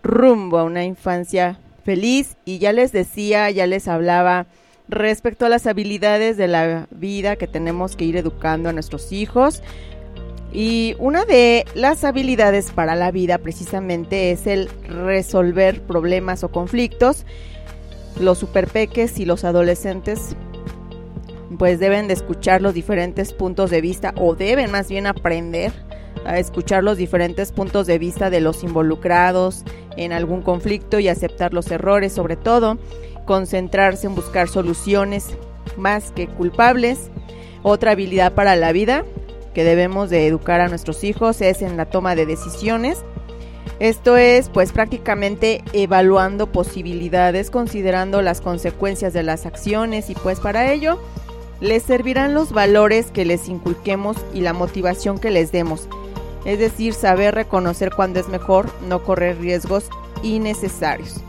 rumbo 0.04 0.60
a 0.60 0.64
una 0.64 0.84
infancia 0.84 1.60
feliz 1.84 2.38
y 2.46 2.60
ya 2.60 2.72
les 2.74 2.92
decía, 2.92 3.50
ya 3.50 3.66
les 3.68 3.88
hablaba 3.88 4.46
respecto 4.88 5.46
a 5.46 5.50
las 5.50 5.68
habilidades 5.68 6.38
de 6.38 6.48
la 6.48 6.88
vida 6.92 7.36
que 7.36 7.48
tenemos 7.48 7.96
que 7.96 8.06
ir 8.06 8.18
educando 8.18 8.70
a 8.70 8.74
nuestros 8.74 9.12
hijos. 9.12 9.62
Y 10.54 10.96
una 11.00 11.26
de 11.26 11.66
las 11.76 12.04
habilidades 12.04 12.72
para 12.72 12.96
la 12.96 13.12
vida 13.12 13.40
precisamente 13.40 14.32
es 14.32 14.48
el 14.48 14.70
resolver 14.88 15.82
problemas 15.82 16.44
o 16.44 16.50
conflictos. 16.50 17.26
Los 18.20 18.38
superpeques 18.38 19.20
y 19.20 19.26
los 19.26 19.44
adolescentes 19.44 20.36
pues 21.58 21.80
deben 21.80 22.08
de 22.08 22.14
escuchar 22.14 22.62
los 22.62 22.74
diferentes 22.74 23.34
puntos 23.34 23.70
de 23.70 23.82
vista 23.82 24.14
o 24.18 24.36
deben 24.36 24.72
más 24.72 24.88
bien 24.88 25.08
aprender 25.08 25.72
a 26.26 26.40
escuchar 26.40 26.84
los 26.84 26.98
diferentes 26.98 27.52
puntos 27.52 27.86
de 27.88 28.00
vista 28.00 28.30
de 28.30 28.42
los 28.42 28.64
involucrados 28.64 29.64
en 29.98 30.12
algún 30.12 30.42
conflicto 30.42 31.00
y 31.00 31.08
aceptar 31.08 31.54
los 31.54 31.70
errores, 31.70 32.14
sobre 32.14 32.36
todo 32.36 32.78
concentrarse 33.26 34.08
en 34.08 34.16
buscar 34.16 34.48
soluciones 34.48 35.36
más 35.78 36.12
que 36.12 36.28
culpables. 36.28 37.10
Otra 37.64 37.92
habilidad 37.92 38.34
para 38.34 38.56
la 38.56 38.72
vida 38.72 39.04
que 39.54 39.64
debemos 39.64 40.10
de 40.10 40.28
educar 40.28 40.62
a 40.62 40.68
nuestros 40.68 41.04
hijos 41.04 41.42
es 41.42 41.62
en 41.62 41.78
la 41.78 41.86
toma 41.86 42.16
de 42.16 42.26
decisiones. 42.26 43.04
Esto 43.80 44.16
es 44.16 44.50
pues 44.50 44.72
prácticamente 44.72 45.64
evaluando 45.74 46.52
posibilidades, 46.52 47.50
considerando 47.50 48.22
las 48.22 48.40
consecuencias 48.40 49.12
de 49.14 49.24
las 49.24 49.46
acciones 49.46 50.10
y 50.10 50.16
pues 50.16 50.40
para 50.40 50.72
ello 50.72 51.00
les 51.60 51.84
servirán 51.84 52.34
los 52.34 52.52
valores 52.52 53.12
que 53.12 53.26
les 53.26 53.48
inculquemos 53.50 54.18
y 54.34 54.42
la 54.42 54.54
motivación 54.54 55.20
que 55.20 55.32
les 55.32 55.52
demos. 55.52 55.88
Es 56.46 56.60
decir, 56.60 56.94
saber 56.94 57.34
reconocer 57.34 57.92
cuándo 57.96 58.20
es 58.20 58.28
mejor 58.28 58.70
no 58.88 59.04
correr 59.04 59.40
riesgos 59.40 59.90
innecesarios. 60.22 61.22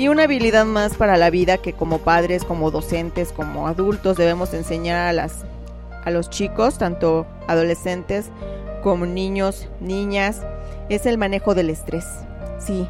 Y 0.00 0.08
una 0.08 0.22
habilidad 0.22 0.64
más 0.64 0.94
para 0.94 1.18
la 1.18 1.28
vida 1.28 1.58
que 1.58 1.74
como 1.74 1.98
padres, 1.98 2.44
como 2.44 2.70
docentes, 2.70 3.32
como 3.32 3.68
adultos 3.68 4.16
debemos 4.16 4.54
enseñar 4.54 4.96
a, 4.96 5.12
las, 5.12 5.44
a 6.06 6.10
los 6.10 6.30
chicos, 6.30 6.78
tanto 6.78 7.26
adolescentes 7.48 8.30
como 8.82 9.04
niños, 9.04 9.68
niñas, 9.78 10.40
es 10.88 11.04
el 11.04 11.18
manejo 11.18 11.54
del 11.54 11.68
estrés. 11.68 12.06
Sí, 12.58 12.88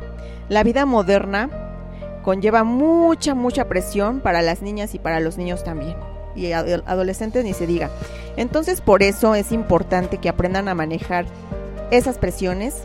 la 0.49 0.63
vida 0.63 0.87
moderna 0.87 1.51
conlleva 2.23 2.63
mucha, 2.63 3.35
mucha 3.35 3.65
presión 3.65 4.21
para 4.21 4.41
las 4.41 4.63
niñas 4.63 4.95
y 4.95 5.01
para 5.01 5.19
los 5.19 5.37
niños 5.37 5.65
también. 5.65 5.97
Y 6.37 6.53
adolescentes 6.53 7.43
ni 7.43 7.55
se 7.55 7.67
diga. 7.67 7.91
Entonces 8.37 8.81
por 8.81 9.03
eso 9.03 9.35
es 9.35 9.51
importante 9.51 10.19
que 10.19 10.29
aprendan 10.29 10.69
a 10.69 10.77
manejar 10.77 11.27
esas 11.91 12.19
presiones, 12.19 12.85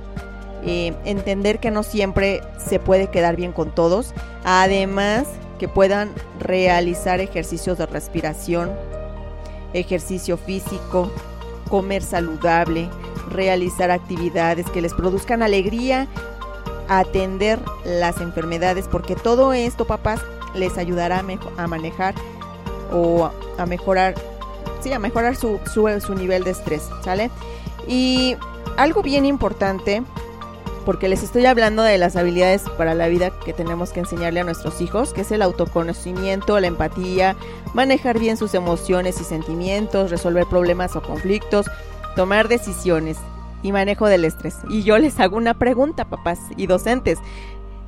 eh, 0.68 0.96
entender 1.06 1.60
que 1.60 1.70
no 1.70 1.84
siempre 1.84 2.42
se 2.58 2.80
puede 2.80 3.12
quedar 3.12 3.36
bien 3.36 3.52
con 3.52 3.70
todos, 3.70 4.16
además 4.44 5.28
que 5.60 5.68
puedan 5.68 6.12
realizar 6.40 7.20
ejercicios 7.22 7.78
de 7.78 7.86
respiración, 7.86 8.72
ejercicio 9.74 10.38
físico, 10.38 11.12
comer 11.70 12.02
saludable, 12.02 12.90
realizar 13.30 13.92
actividades 13.92 14.68
que 14.72 14.82
les 14.82 14.96
produzcan 14.96 15.44
alegría, 15.44 16.08
atender 16.90 17.60
las 17.84 18.20
enfermedades, 18.20 18.88
porque 18.88 19.16
todo 19.16 19.54
esto, 19.54 19.86
papás, 19.86 20.20
les 20.56 20.80
ayudará 20.80 21.24
a, 21.58 21.68
manejar 21.68 22.16
o 22.92 23.30
a 23.60 23.66
mejorar, 23.68 24.16
sí, 24.82 24.92
a 24.92 24.98
mejorar 24.98 25.36
su, 25.36 25.60
su, 25.72 25.88
su 26.02 26.16
nivel 26.16 26.44
de 26.44 26.52
estrés, 26.52 26.90
¿sale? 27.04 27.30
Y 27.88 28.36
algo 28.78 29.04
bien 29.04 29.26
importante 29.26 30.04
porque 30.86 31.10
les 31.10 31.24
estoy 31.24 31.46
hablando 31.46 31.84
de 31.84 31.98
las 31.98 32.16
habilidades 32.16 32.64
para 32.78 32.94
la 32.94 33.08
vida 33.08 33.32
que 33.32 33.54
tenemos 33.54 33.92
que 33.92 34.00
enseñarle 34.00 34.40
a 34.40 34.44
nuestros 34.44 34.80
hijos, 34.82 35.14
que 35.14 35.22
es 35.22 35.32
el 35.32 35.42
autoconocimiento, 35.42 36.60
la 36.60 36.68
empatía, 36.68 37.36
manejar 37.74 38.20
bien 38.20 38.38
sus 38.38 38.54
emociones 38.54 39.20
y 39.20 39.24
sentimientos, 39.24 40.12
resolver 40.12 40.46
problemas 40.46 40.96
o 40.96 41.02
conflictos, 41.02 41.66
tomar 42.16 42.48
decisiones 42.48 43.18
y 43.64 43.72
manejo 43.72 44.08
del 44.08 44.26
estrés. 44.26 44.58
Y 44.70 44.84
yo 44.84 44.98
les 44.98 45.20
hago 45.20 45.38
una 45.38 45.56
pregunta, 45.56 46.06
papás 46.06 46.40
y 46.56 46.68
docentes. 46.68 47.18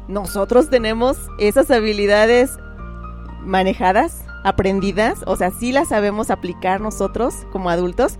¿Nosotros 0.08 0.70
tenemos 0.70 1.18
esas 1.38 1.70
habilidades 1.70 2.58
manejadas, 3.42 4.24
aprendidas? 4.44 5.20
O 5.26 5.36
sea, 5.36 5.52
¿sí 5.52 5.72
las 5.72 5.90
sabemos 5.90 6.32
aplicar 6.32 6.82
nosotros 6.82 7.34
como 7.52 7.70
adultos? 7.70 8.18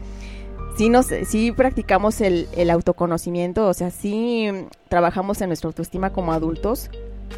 Sí, 0.78 0.90
nos, 0.90 1.08
sí 1.08 1.52
practicamos 1.52 2.22
el, 2.22 2.48
el, 2.56 2.70
autoconocimiento, 2.70 3.68
o 3.68 3.74
sea, 3.74 3.90
sí 3.90 4.50
trabajamos 4.90 5.42
en 5.42 5.50
nuestra 5.50 5.68
autoestima 5.68 6.12
como 6.12 6.32
adultos, 6.32 6.90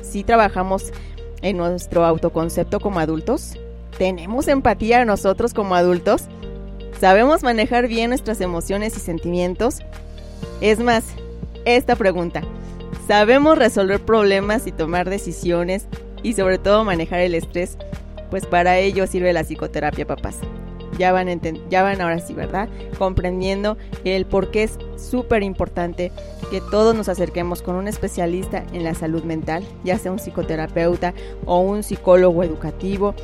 sí 0.01 0.23
trabajamos 0.23 0.91
en 1.41 1.57
nuestro 1.57 2.05
autoconcepto 2.05 2.79
como 2.79 2.99
adultos, 2.99 3.57
tenemos 3.97 4.47
empatía 4.47 5.05
nosotros 5.05 5.53
como 5.53 5.75
adultos, 5.75 6.23
sabemos 6.99 7.41
manejar 7.41 7.87
bien 7.87 8.09
nuestras 8.09 8.41
emociones 8.41 8.95
y 8.97 8.99
sentimientos. 8.99 9.79
Es 10.61 10.79
más, 10.79 11.05
esta 11.65 11.95
pregunta, 11.95 12.41
¿sabemos 13.07 13.57
resolver 13.57 14.01
problemas 14.01 14.67
y 14.67 14.71
tomar 14.71 15.09
decisiones 15.09 15.85
y 16.23 16.33
sobre 16.33 16.57
todo 16.57 16.83
manejar 16.83 17.21
el 17.21 17.35
estrés? 17.35 17.77
Pues 18.29 18.45
para 18.45 18.77
ello 18.77 19.07
sirve 19.07 19.33
la 19.33 19.43
psicoterapia, 19.43 20.05
papás 20.05 20.37
ya 20.99 21.11
van, 21.13 21.41
ya 21.69 21.81
van 21.81 22.01
ahora 22.01 22.19
sí, 22.19 22.33
¿verdad? 22.33 22.69
Comprendiendo 22.99 23.77
el 24.03 24.25
por 24.25 24.51
qué 24.51 24.63
es 24.63 24.77
súper 24.97 25.41
importante 25.41 26.11
que 26.51 26.61
todos 26.61 26.93
nos 26.93 27.09
acerquemos 27.09 27.63
con 27.63 27.75
un 27.75 27.87
especialista 27.87 28.63
en 28.73 28.83
la 28.83 28.93
salud 28.93 29.23
mental, 29.23 29.65
ya 29.83 29.97
sea 29.97 30.11
un 30.11 30.19
psicoterapeuta 30.19 31.13
o 31.45 31.59
un 31.59 31.81
psicólogo 31.81 32.43
educativo, 32.43 33.15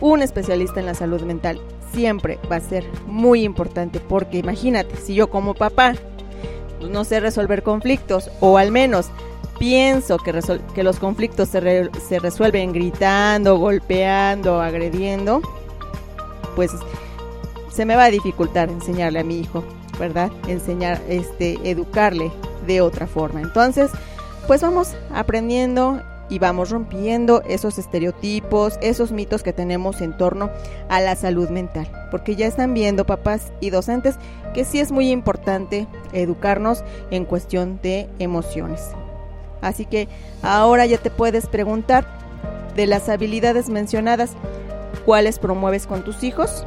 un 0.00 0.22
especialista 0.22 0.78
en 0.78 0.86
la 0.86 0.94
salud 0.94 1.22
mental 1.22 1.60
siempre 1.92 2.38
va 2.50 2.56
a 2.56 2.60
ser 2.60 2.84
muy 3.06 3.42
importante 3.42 3.98
porque 3.98 4.38
imagínate, 4.38 4.96
si 4.96 5.14
yo 5.14 5.28
como 5.30 5.54
papá 5.54 5.94
no 6.88 7.04
sé 7.04 7.20
resolver 7.20 7.62
conflictos 7.62 8.30
o 8.40 8.58
al 8.58 8.70
menos 8.70 9.10
pienso 9.58 10.18
que, 10.18 10.38
que 10.74 10.82
los 10.82 10.98
conflictos 10.98 11.48
se, 11.48 11.90
se 12.08 12.18
resuelven 12.18 12.72
gritando, 12.72 13.58
golpeando, 13.58 14.60
agrediendo, 14.60 15.42
pues 16.60 16.72
se 17.70 17.86
me 17.86 17.96
va 17.96 18.04
a 18.04 18.10
dificultar 18.10 18.68
enseñarle 18.68 19.20
a 19.20 19.24
mi 19.24 19.40
hijo, 19.40 19.64
¿verdad? 19.98 20.30
Enseñar, 20.46 21.00
este, 21.08 21.56
educarle 21.64 22.30
de 22.66 22.82
otra 22.82 23.06
forma. 23.06 23.40
Entonces, 23.40 23.90
pues 24.46 24.60
vamos 24.60 24.92
aprendiendo 25.14 26.02
y 26.28 26.38
vamos 26.38 26.68
rompiendo 26.68 27.40
esos 27.48 27.78
estereotipos, 27.78 28.78
esos 28.82 29.10
mitos 29.10 29.42
que 29.42 29.54
tenemos 29.54 30.02
en 30.02 30.14
torno 30.14 30.50
a 30.90 31.00
la 31.00 31.16
salud 31.16 31.48
mental. 31.48 31.90
Porque 32.10 32.36
ya 32.36 32.46
están 32.46 32.74
viendo 32.74 33.06
papás 33.06 33.54
y 33.60 33.70
docentes 33.70 34.16
que 34.52 34.66
sí 34.66 34.80
es 34.80 34.92
muy 34.92 35.10
importante 35.10 35.86
educarnos 36.12 36.84
en 37.10 37.24
cuestión 37.24 37.80
de 37.82 38.06
emociones. 38.18 38.82
Así 39.62 39.86
que 39.86 40.08
ahora 40.42 40.84
ya 40.84 40.98
te 40.98 41.10
puedes 41.10 41.46
preguntar 41.46 42.06
de 42.76 42.86
las 42.86 43.08
habilidades 43.08 43.70
mencionadas, 43.70 44.32
cuáles 45.04 45.38
promueves 45.38 45.86
con 45.86 46.04
tus 46.04 46.22
hijos 46.22 46.64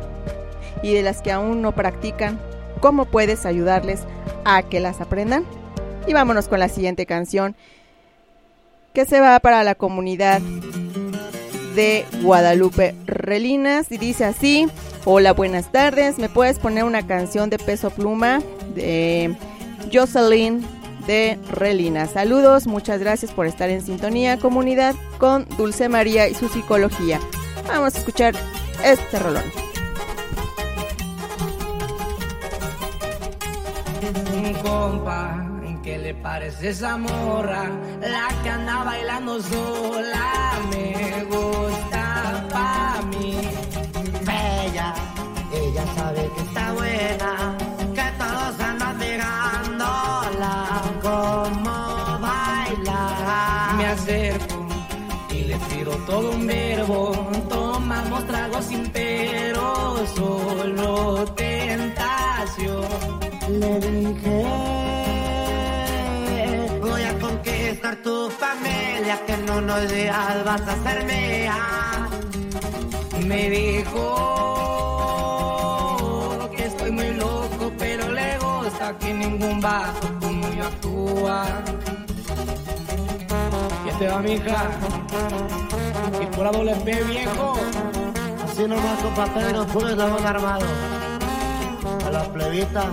y 0.81 0.93
de 0.93 1.01
las 1.01 1.21
que 1.21 1.31
aún 1.31 1.61
no 1.61 1.73
practican, 1.73 2.39
cómo 2.79 3.05
puedes 3.05 3.45
ayudarles 3.45 4.01
a 4.45 4.63
que 4.63 4.79
las 4.79 5.01
aprendan. 5.01 5.45
Y 6.07 6.13
vámonos 6.13 6.47
con 6.47 6.59
la 6.59 6.69
siguiente 6.69 7.05
canción 7.05 7.55
que 8.93 9.05
se 9.05 9.19
va 9.19 9.39
para 9.39 9.63
la 9.63 9.75
comunidad 9.75 10.41
de 11.75 12.05
Guadalupe 12.21 12.93
Relinas 13.05 13.91
y 13.91 13.97
dice 13.97 14.25
así, 14.25 14.67
hola 15.05 15.33
buenas 15.33 15.71
tardes, 15.71 16.19
¿me 16.19 16.29
puedes 16.29 16.59
poner 16.59 16.83
una 16.83 17.07
canción 17.07 17.49
de 17.49 17.57
peso 17.57 17.89
pluma 17.89 18.41
de 18.75 19.35
Jocelyn 19.91 20.63
de 21.07 21.39
Relinas? 21.49 22.11
Saludos, 22.11 22.67
muchas 22.67 22.99
gracias 22.99 23.31
por 23.31 23.47
estar 23.47 23.69
en 23.69 23.81
sintonía 23.81 24.37
comunidad 24.37 24.93
con 25.17 25.47
Dulce 25.57 25.89
María 25.89 26.27
y 26.27 26.35
su 26.35 26.47
psicología. 26.49 27.19
Vamos 27.67 27.95
a 27.95 27.97
escuchar 27.97 28.33
este 28.83 29.19
rolón. 29.19 29.43
Un 34.33 34.53
compa, 34.55 35.45
¿qué 35.83 35.97
le 35.97 36.13
parece 36.13 36.69
esa 36.69 36.97
morra? 36.97 37.69
La 38.01 38.29
que 38.41 38.49
anda 38.49 38.83
bailando 38.83 39.41
sola 39.41 40.59
me 40.69 41.23
gusta 41.25 42.47
pa' 42.51 43.01
mí. 43.07 43.37
Bella, 44.21 44.93
ella 45.53 45.85
sabe 45.95 46.29
que 46.35 46.41
está 46.41 46.73
buena, 46.73 47.57
que 47.93 48.11
todos 48.17 48.59
andan 48.59 48.93
la 50.39 50.81
como 51.01 52.19
baila. 52.19 53.75
Me 53.77 53.85
acerco 53.87 54.65
y 55.29 55.43
le 55.43 55.57
tiro 55.69 55.91
todo 56.07 56.31
un 56.31 56.47
verbo 56.47 57.31
tomamos 58.23 58.27
tragos 58.27 58.65
sin 58.65 58.89
pero, 58.91 60.05
solo 60.15 61.25
tentación. 61.35 62.85
Le 63.49 63.79
dije, 63.79 64.43
voy 66.81 67.03
a 67.03 67.19
conquistar 67.19 67.95
tu 67.97 68.29
familia, 68.29 69.19
que 69.25 69.37
no 69.37 69.61
nos 69.61 69.91
días 69.91 70.45
vas 70.45 70.61
a 70.61 70.73
hacerme 70.73 71.49
Me 73.25 73.49
dijo 73.49 74.09
que 76.55 76.65
estoy 76.65 76.91
muy 76.91 77.11
loco, 77.13 77.71
pero 77.77 78.11
le 78.11 78.37
gusta 78.37 78.97
que 78.99 79.13
ningún 79.13 79.61
vaso 79.61 80.11
como 80.19 80.53
yo 80.53 80.63
actúa. 80.65 81.63
¿Quién 83.97 83.99
te 83.99 84.07
va, 84.07 84.21
mija? 84.21 84.71
Y 86.21 86.25
por 86.35 86.45
la 86.45 86.51
doble 86.51 86.73
viejo. 87.03 87.53
Así 88.43 88.67
nomás, 88.67 88.99
compa 89.03 89.25
Pedro, 89.25 89.65
puro 89.67 89.89
eslabón 89.89 90.25
armado. 90.25 90.65
A 92.05 92.11
las 92.11 92.27
plebitas. 92.29 92.85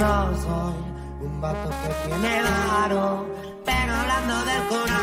No 0.00 0.36
soy 0.42 0.74
un 1.20 1.40
vato 1.40 1.70
que 1.70 2.08
tiene 2.08 2.42
varo, 2.42 3.26
pero 3.64 3.94
hablando 3.94 4.44
del 4.44 4.62
corazón 4.68 5.01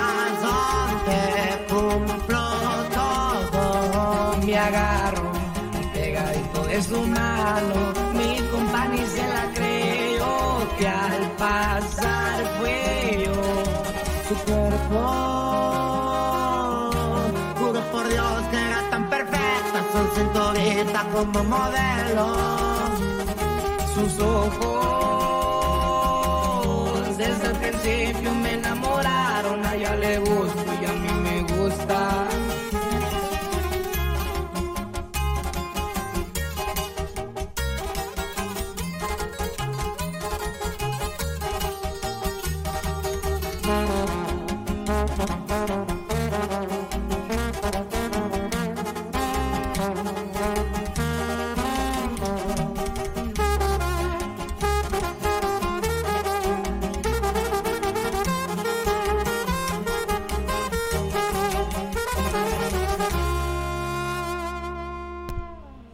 pegadito 6.80 6.82
de 6.82 6.84
su 6.84 7.02
mano. 7.08 7.94
Mi 8.14 8.40
compañía 8.50 9.06
se 9.06 9.28
la 9.28 9.52
creyó 9.54 10.68
que 10.78 10.88
al 10.88 11.32
pasar 11.38 12.46
fue 12.60 13.26
yo 13.26 13.34
su 14.28 14.36
cuerpo. 14.46 15.00
Juro 17.60 17.82
por 17.92 18.08
Dios 18.08 18.44
que 18.52 18.58
era 18.58 18.90
tan 18.90 19.10
perfecta, 19.10 19.84
son 19.92 20.08
cinturita 20.16 21.04
como 21.14 21.44
modelo. 21.44 22.36
Sus 23.94 24.20
ojos 24.20 24.78
desde 27.18 27.48
el 27.48 27.56
principio 27.58 28.34
me 28.36 28.54
enamoraron. 28.54 29.66
A 29.66 29.76
ella 29.76 29.96
le 29.96 30.20
gusto 30.20 30.74
y 30.82 30.86
a 30.86 30.94
mí 30.94 31.12
me 31.24 31.42
gusta. 31.54 32.39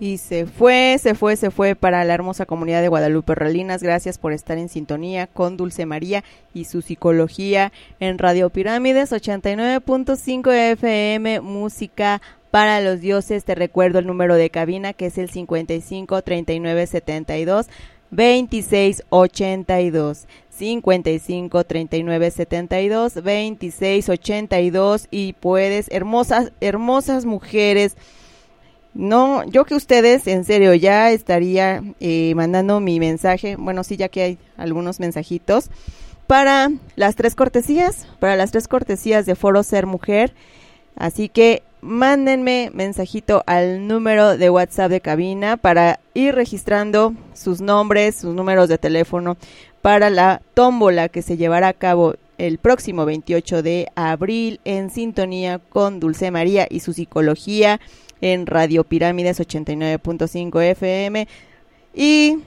Y 0.05 0.19
se 0.19 0.45
fue, 0.45 0.97
se 1.01 1.15
fue, 1.15 1.35
se 1.35 1.49
fue 1.49 1.73
para 1.73 2.03
la 2.03 2.13
hermosa 2.13 2.45
comunidad 2.45 2.83
de 2.83 2.89
Guadalupe 2.89 3.33
Ralinas. 3.33 3.81
Gracias 3.81 4.19
por 4.19 4.33
estar 4.33 4.55
en 4.59 4.69
sintonía 4.69 5.25
con 5.25 5.57
Dulce 5.57 5.87
María 5.87 6.23
y 6.53 6.65
su 6.65 6.83
psicología 6.83 7.71
en 7.99 8.19
Radio 8.19 8.51
Pirámides 8.51 9.11
89.5 9.11 10.53
FM, 10.53 11.41
música 11.41 12.21
para 12.51 12.81
los 12.81 13.01
dioses. 13.01 13.45
Te 13.45 13.55
recuerdo 13.55 13.97
el 13.97 14.05
número 14.05 14.35
de 14.35 14.51
cabina 14.51 14.93
que 14.93 15.07
es 15.07 15.17
el 15.17 15.31
55 15.31 16.21
39 16.21 16.85
72 16.85 17.65
26 18.11 19.05
82. 19.09 20.27
55 20.51 21.63
39 21.63 22.31
72 22.31 23.23
26 23.23 24.09
82 24.09 25.07
y 25.09 25.33
puedes 25.33 25.87
hermosas 25.89 26.51
hermosas 26.61 27.25
mujeres 27.25 27.97
no, 28.95 29.43
yo 29.43 29.65
que 29.65 29.75
ustedes, 29.75 30.25
en 30.25 30.45
serio, 30.45 30.73
ya 30.73 31.11
estaría 31.11 31.83
eh, 31.99 32.33
mandando 32.35 32.79
mi 32.79 32.99
mensaje, 32.99 33.57
bueno, 33.57 33.83
sí, 33.83 33.97
ya 33.97 34.07
que 34.07 34.21
hay 34.21 34.37
algunos 34.55 35.01
mensajitos, 35.01 35.69
para 36.27 36.71
las 36.95 37.15
tres 37.15 37.35
cortesías, 37.35 38.07
para 38.19 38.37
las 38.37 38.51
tres 38.51 38.69
cortesías 38.69 39.25
de 39.25 39.35
Foro 39.35 39.63
Ser 39.63 39.85
Mujer. 39.85 40.33
Así 40.95 41.27
que 41.27 41.61
mándenme 41.81 42.71
mensajito 42.73 43.43
al 43.45 43.85
número 43.85 44.37
de 44.37 44.49
WhatsApp 44.49 44.89
de 44.89 45.01
cabina 45.01 45.57
para 45.57 45.99
ir 46.13 46.33
registrando 46.33 47.13
sus 47.33 47.59
nombres, 47.61 48.15
sus 48.15 48.33
números 48.33 48.69
de 48.69 48.77
teléfono 48.77 49.37
para 49.81 50.09
la 50.09 50.41
tómbola 50.53 51.09
que 51.09 51.21
se 51.21 51.37
llevará 51.37 51.67
a 51.67 51.73
cabo 51.73 52.15
el 52.37 52.57
próximo 52.57 53.05
28 53.05 53.61
de 53.61 53.91
abril 53.95 54.59
en 54.65 54.89
sintonía 54.89 55.59
con 55.59 55.99
Dulce 55.99 56.31
María 56.31 56.65
y 56.69 56.79
su 56.79 56.93
psicología 56.93 57.79
en 58.21 58.45
Radio 58.45 58.83
Pirámides 58.83 59.39
89.5 59.39 60.61
FM. 60.61 61.27
Y 61.93 62.39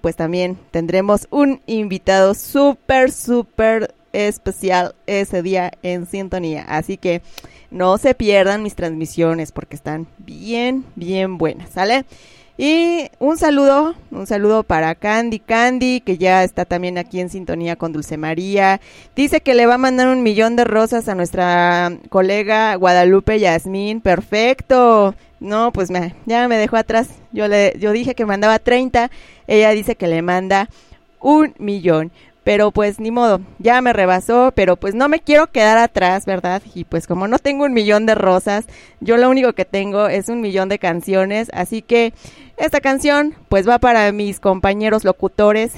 pues 0.00 0.16
también 0.16 0.58
tendremos 0.70 1.26
un 1.30 1.60
invitado 1.66 2.34
súper, 2.34 3.12
súper 3.12 3.94
especial 4.12 4.94
ese 5.06 5.42
día 5.42 5.72
en 5.82 6.06
sintonía. 6.06 6.62
Así 6.62 6.96
que 6.96 7.22
no 7.70 7.98
se 7.98 8.14
pierdan 8.14 8.62
mis 8.62 8.74
transmisiones 8.74 9.52
porque 9.52 9.76
están 9.76 10.06
bien, 10.18 10.84
bien 10.94 11.38
buenas, 11.38 11.70
¿sale? 11.70 12.04
Y 12.58 13.10
un 13.18 13.36
saludo, 13.36 13.94
un 14.10 14.26
saludo 14.26 14.62
para 14.62 14.94
Candy 14.94 15.40
Candy, 15.40 16.00
que 16.00 16.16
ya 16.16 16.42
está 16.42 16.64
también 16.64 16.96
aquí 16.96 17.20
en 17.20 17.28
sintonía 17.28 17.76
con 17.76 17.92
Dulce 17.92 18.16
María. 18.16 18.80
Dice 19.14 19.42
que 19.42 19.54
le 19.54 19.66
va 19.66 19.74
a 19.74 19.78
mandar 19.78 20.08
un 20.08 20.22
millón 20.22 20.56
de 20.56 20.64
rosas 20.64 21.06
a 21.08 21.14
nuestra 21.14 21.92
colega 22.08 22.74
Guadalupe 22.76 23.38
Yasmín. 23.38 24.00
Perfecto. 24.00 25.14
No, 25.38 25.70
pues 25.70 25.90
ya 26.24 26.48
me 26.48 26.56
dejó 26.56 26.78
atrás. 26.78 27.08
Yo 27.30 27.46
le, 27.46 27.74
yo 27.78 27.92
dije 27.92 28.14
que 28.14 28.24
mandaba 28.24 28.58
30. 28.58 29.10
Ella 29.46 29.70
dice 29.72 29.96
que 29.96 30.06
le 30.06 30.22
manda 30.22 30.70
un 31.20 31.54
millón. 31.58 32.10
Pero 32.46 32.70
pues 32.70 33.00
ni 33.00 33.10
modo, 33.10 33.40
ya 33.58 33.82
me 33.82 33.92
rebasó, 33.92 34.52
pero 34.54 34.76
pues 34.76 34.94
no 34.94 35.08
me 35.08 35.18
quiero 35.18 35.48
quedar 35.48 35.78
atrás, 35.78 36.26
¿verdad? 36.26 36.62
Y 36.76 36.84
pues 36.84 37.08
como 37.08 37.26
no 37.26 37.40
tengo 37.40 37.64
un 37.64 37.72
millón 37.72 38.06
de 38.06 38.14
rosas, 38.14 38.66
yo 39.00 39.16
lo 39.16 39.28
único 39.28 39.52
que 39.54 39.64
tengo 39.64 40.06
es 40.06 40.28
un 40.28 40.40
millón 40.40 40.68
de 40.68 40.78
canciones, 40.78 41.50
así 41.52 41.82
que 41.82 42.14
esta 42.56 42.80
canción 42.80 43.34
pues 43.48 43.68
va 43.68 43.80
para 43.80 44.12
mis 44.12 44.38
compañeros 44.38 45.02
locutores 45.02 45.72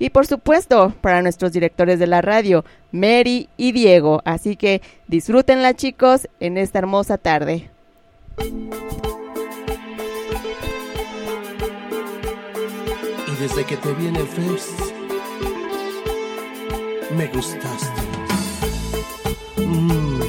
y 0.00 0.10
por 0.10 0.26
supuesto 0.26 0.92
para 1.02 1.22
nuestros 1.22 1.52
directores 1.52 2.00
de 2.00 2.08
la 2.08 2.20
radio, 2.20 2.64
Mary 2.90 3.48
y 3.56 3.70
Diego. 3.70 4.22
Así 4.24 4.56
que 4.56 4.82
disfrútenla 5.06 5.74
chicos 5.74 6.28
en 6.40 6.58
esta 6.58 6.80
hermosa 6.80 7.16
tarde. 7.16 7.70
Y 13.28 13.40
desde 13.40 13.64
que 13.64 13.76
te 13.76 13.92
vi 13.94 14.08
el 14.08 14.16
Face, 14.16 14.91
me 17.16 17.26
gustaste. 17.26 18.02
Mm. 19.56 20.20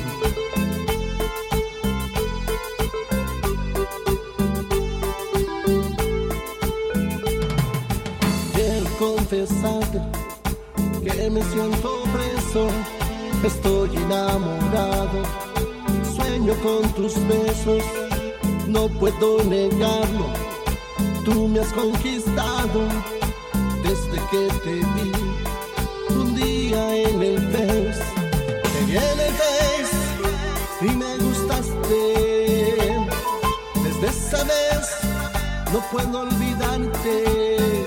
Quiero 8.53 8.85
confesar 8.99 9.83
que 11.03 11.29
me 11.29 11.41
siento 11.43 12.03
preso, 12.13 12.67
estoy 13.43 13.95
enamorado, 13.95 15.23
sueño 16.15 16.53
con 16.63 16.89
tus 16.93 17.15
besos, 17.27 17.83
no 18.67 18.87
puedo 18.99 19.43
negarlo, 19.43 20.27
tú 21.23 21.47
me 21.47 21.59
has 21.61 21.71
conquistado 21.73 22.81
desde 23.83 24.17
que 24.31 24.47
te 24.63 24.75
vi. 24.75 25.11
Un 26.15 26.35
día 26.35 26.62
en 26.73 27.21
el 27.21 27.37
Face, 27.51 28.01
te 28.63 28.79
y 30.85 30.89
me 30.95 31.17
gustaste. 31.17 32.01
Desde 33.83 34.07
esa 34.07 34.43
vez 34.43 34.87
no 35.71 35.79
puedo 35.91 36.21
olvidarte, 36.21 37.85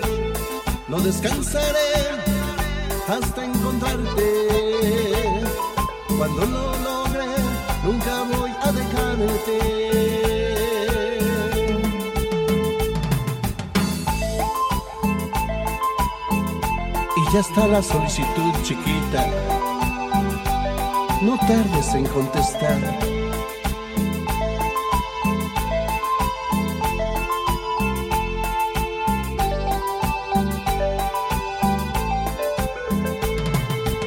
no 0.89 1.01
descansaré 1.01 2.13
hasta 3.09 3.45
encontrarte. 3.45 4.49
Cuando 6.17 6.47
lo 6.47 6.77
logre, 6.79 7.27
nunca 7.85 8.23
voy 8.23 8.53
a 8.63 8.73
dejarte. 8.73 10.26
Ya 17.37 17.41
está 17.41 17.67
la 17.67 17.83
solicitud, 17.83 18.51
chiquita. 18.63 19.27
No 21.21 21.37
tardes 21.47 21.93
en 21.95 22.07
contestar. 22.07 22.81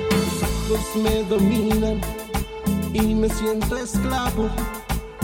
Tus 0.09 0.43
ojos 0.43 0.95
me 0.95 1.23
dominan 1.25 2.01
y 2.93 3.13
me 3.13 3.29
siento 3.29 3.77
esclavo. 3.77 4.49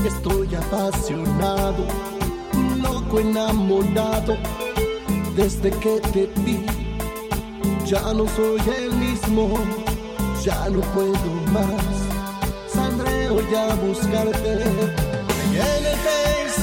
Estoy 0.05 0.53
apasionado, 0.53 1.83
loco 2.83 3.19
enamorado. 3.19 4.37
Desde 5.35 5.71
que 5.71 5.99
te 6.13 6.29
vi, 6.41 6.64
ya 7.85 8.01
no 8.13 8.27
soy 8.35 8.59
el 8.77 8.91
mismo, 8.93 9.53
ya 10.43 10.69
no 10.69 10.81
puedo 10.93 11.29
más. 11.51 11.85
Saldré 12.67 13.29
hoy 13.29 13.45
a 13.55 13.75
buscarte 13.75 14.63
Face 16.05 16.61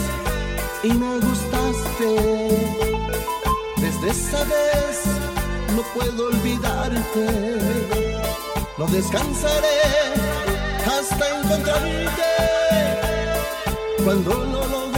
y 0.82 0.92
me 0.92 1.20
gustaste. 1.20 2.10
Desde 3.76 4.10
esa 4.10 4.44
vez 4.44 5.04
no 5.76 5.82
puedo 5.94 6.26
olvidarte, 6.26 7.26
no 8.76 8.86
descansaré 8.86 9.80
hasta 10.84 11.38
encontrarte. 11.38 12.32
Cuando 14.04 14.34
lo 14.34 14.66
logré, 14.66 14.91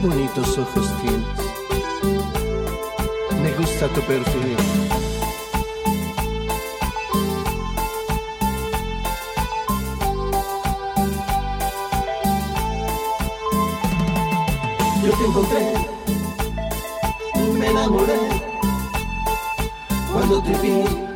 bonitos 0.00 0.56
ojos 0.56 0.88
tienes. 1.02 1.26
Me 3.42 3.52
gusta 3.52 3.88
tu 3.88 4.00
perfil. 4.02 4.56
Yo 15.04 15.12
te 15.12 15.24
encontré, 15.24 15.72
me 17.58 17.66
enamoré 17.66 18.18
cuando 20.12 20.42
te 20.42 20.52
vi 20.58 21.09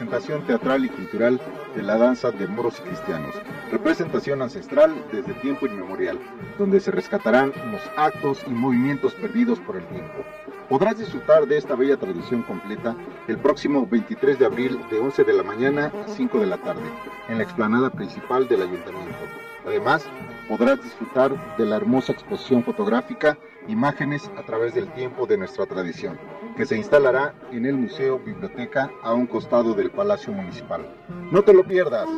representación 0.00 0.46
teatral 0.46 0.84
y 0.86 0.88
cultural 0.88 1.38
de 1.76 1.82
la 1.82 1.98
danza 1.98 2.30
de 2.30 2.46
moros 2.46 2.78
y 2.78 2.88
cristianos, 2.88 3.34
representación 3.70 4.40
ancestral 4.40 4.94
desde 5.12 5.34
tiempo 5.34 5.66
inmemorial, 5.66 6.18
donde 6.58 6.80
se 6.80 6.90
rescatarán 6.90 7.52
los 7.70 7.82
actos 7.98 8.42
y 8.46 8.50
movimientos 8.50 9.12
perdidos 9.12 9.58
por 9.60 9.76
el 9.76 9.84
tiempo. 9.88 10.24
Podrás 10.70 10.98
disfrutar 10.98 11.46
de 11.46 11.58
esta 11.58 11.74
bella 11.74 11.98
tradición 11.98 12.42
completa 12.44 12.96
el 13.28 13.36
próximo 13.36 13.86
23 13.86 14.38
de 14.38 14.46
abril 14.46 14.80
de 14.90 15.00
11 15.00 15.22
de 15.22 15.32
la 15.34 15.42
mañana 15.42 15.92
a 16.06 16.08
5 16.08 16.38
de 16.38 16.46
la 16.46 16.56
tarde, 16.56 16.88
en 17.28 17.36
la 17.36 17.44
explanada 17.44 17.90
principal 17.90 18.48
del 18.48 18.62
ayuntamiento. 18.62 19.18
Además, 19.66 20.06
podrás 20.50 20.82
disfrutar 20.82 21.56
de 21.56 21.64
la 21.64 21.76
hermosa 21.76 22.10
exposición 22.10 22.64
fotográfica 22.64 23.38
Imágenes 23.68 24.28
a 24.36 24.42
través 24.42 24.74
del 24.74 24.90
tiempo 24.94 25.24
de 25.26 25.36
nuestra 25.36 25.64
tradición, 25.64 26.18
que 26.56 26.66
se 26.66 26.76
instalará 26.76 27.34
en 27.52 27.66
el 27.66 27.76
Museo 27.76 28.18
Biblioteca 28.18 28.90
a 29.02 29.12
un 29.12 29.28
costado 29.28 29.74
del 29.74 29.92
Palacio 29.92 30.32
Municipal. 30.32 30.84
No 31.30 31.42
te 31.42 31.54
lo 31.54 31.62
pierdas. 31.62 32.08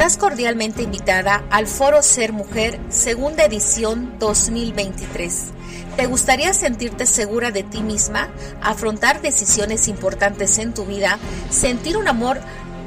Estás 0.00 0.16
cordialmente 0.16 0.82
invitada 0.82 1.44
al 1.50 1.66
Foro 1.66 2.02
Ser 2.02 2.32
Mujer, 2.32 2.80
segunda 2.88 3.44
edición 3.44 4.14
2023. 4.18 5.48
¿Te 5.94 6.06
gustaría 6.06 6.54
sentirte 6.54 7.04
segura 7.04 7.50
de 7.50 7.64
ti 7.64 7.82
misma, 7.82 8.30
afrontar 8.62 9.20
decisiones 9.20 9.88
importantes 9.88 10.56
en 10.56 10.72
tu 10.72 10.86
vida, 10.86 11.18
sentir 11.50 11.98
un 11.98 12.08
amor 12.08 12.40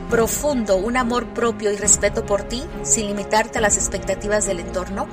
profundo, 0.09 0.75
un 0.75 0.97
amor 0.97 1.27
propio 1.35 1.71
y 1.71 1.75
respeto 1.75 2.25
por 2.25 2.41
ti, 2.41 2.63
sin 2.81 3.09
limitarte 3.09 3.59
a 3.59 3.61
las 3.61 3.77
expectativas 3.77 4.47
del 4.47 4.61
entorno? 4.61 5.07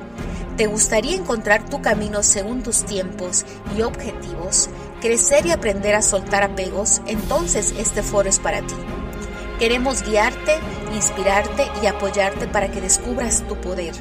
¿Te 0.57 0.69
gustaría 0.69 1.17
encontrar 1.17 1.69
tu 1.69 1.83
camino 1.83 2.23
según 2.23 2.63
tus 2.63 2.87
tiempos 2.87 3.45
y 3.77 3.83
objetivos, 3.83 4.71
crecer 5.03 5.45
y 5.45 5.51
aprender 5.51 5.95
a 5.95 6.01
soltar 6.01 6.45
apegos? 6.45 7.03
Entonces 7.07 7.75
este 7.77 8.03
foro 8.03 8.31
es 8.31 8.39
para 8.39 8.63
ti. 8.63 8.75
Queremos 9.61 10.03
guiarte, 10.03 10.59
inspirarte 10.95 11.71
y 11.83 11.87
apoyarte 11.87 12.49
para 12.49 12.71
que 12.71 12.81
descubras 12.81 13.47
tu 13.47 13.57
poder. 13.61 13.95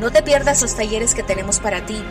No 0.00 0.10
te 0.10 0.20
pierdas 0.20 0.62
los 0.62 0.74
talleres 0.74 1.14
que 1.14 1.22
tenemos 1.22 1.60
para 1.60 1.86
ti. 1.86 2.02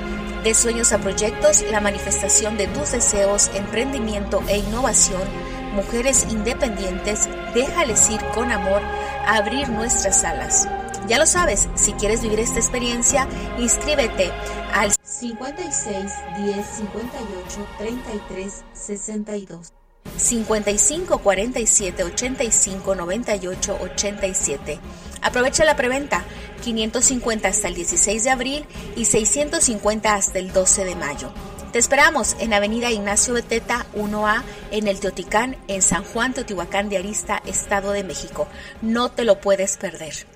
De 0.46 0.54
sueños 0.54 0.94
a 0.94 1.00
proyectos, 1.00 1.66
la 1.70 1.82
manifestación 1.82 2.56
de 2.56 2.68
tus 2.68 2.94
deseos, 2.94 3.52
emprendimiento 3.54 4.42
e 4.48 4.60
innovación. 4.60 5.22
Mujeres 5.74 6.26
independientes, 6.30 7.28
déjales 7.54 8.10
ir 8.10 8.24
con 8.34 8.50
amor 8.50 8.82
a 9.28 9.36
abrir 9.36 9.68
nuestras 9.68 10.24
alas. 10.24 10.66
Ya 11.10 11.20
lo 11.20 11.26
sabes, 11.26 11.68
si 11.76 11.92
quieres 11.94 12.22
vivir 12.22 12.40
esta 12.40 12.60
experiencia, 12.60 13.28
inscríbete 13.60 14.32
al 14.74 14.94
56 15.04 16.14
10 16.38 16.66
58 16.66 17.68
33 17.78 18.64
62. 18.72 19.85
55 20.18 21.20
47 21.20 22.04
85 22.04 22.96
98 22.96 23.78
87. 23.82 24.80
Aprovecha 25.22 25.66
la 25.66 25.76
preventa 25.76 26.24
550 26.64 27.48
hasta 27.48 27.68
el 27.68 27.76
16 27.76 28.24
de 28.24 28.30
abril 28.30 28.66
y 28.96 29.06
650 29.06 30.14
hasta 30.14 30.40
el 30.40 30.52
12 30.54 30.86
de 30.86 30.96
mayo. 30.96 31.32
Te 31.72 31.80
esperamos 31.80 32.38
en 32.40 32.54
Avenida 32.54 32.90
Ignacio 32.92 33.34
Beteta 33.34 33.86
1A 33.96 34.44
en 34.72 34.88
el 34.88 35.00
Teoticán 35.00 35.58
en 35.68 35.82
San 35.82 36.04
Juan 36.04 36.34
Teotihuacán 36.34 36.88
de 36.90 36.98
Arista, 36.98 37.42
Estado 37.46 37.92
de 37.92 38.04
México. 38.04 38.48
No 38.82 39.12
te 39.12 39.26
lo 39.26 39.42
puedes 39.42 39.76
perder. 39.76 40.35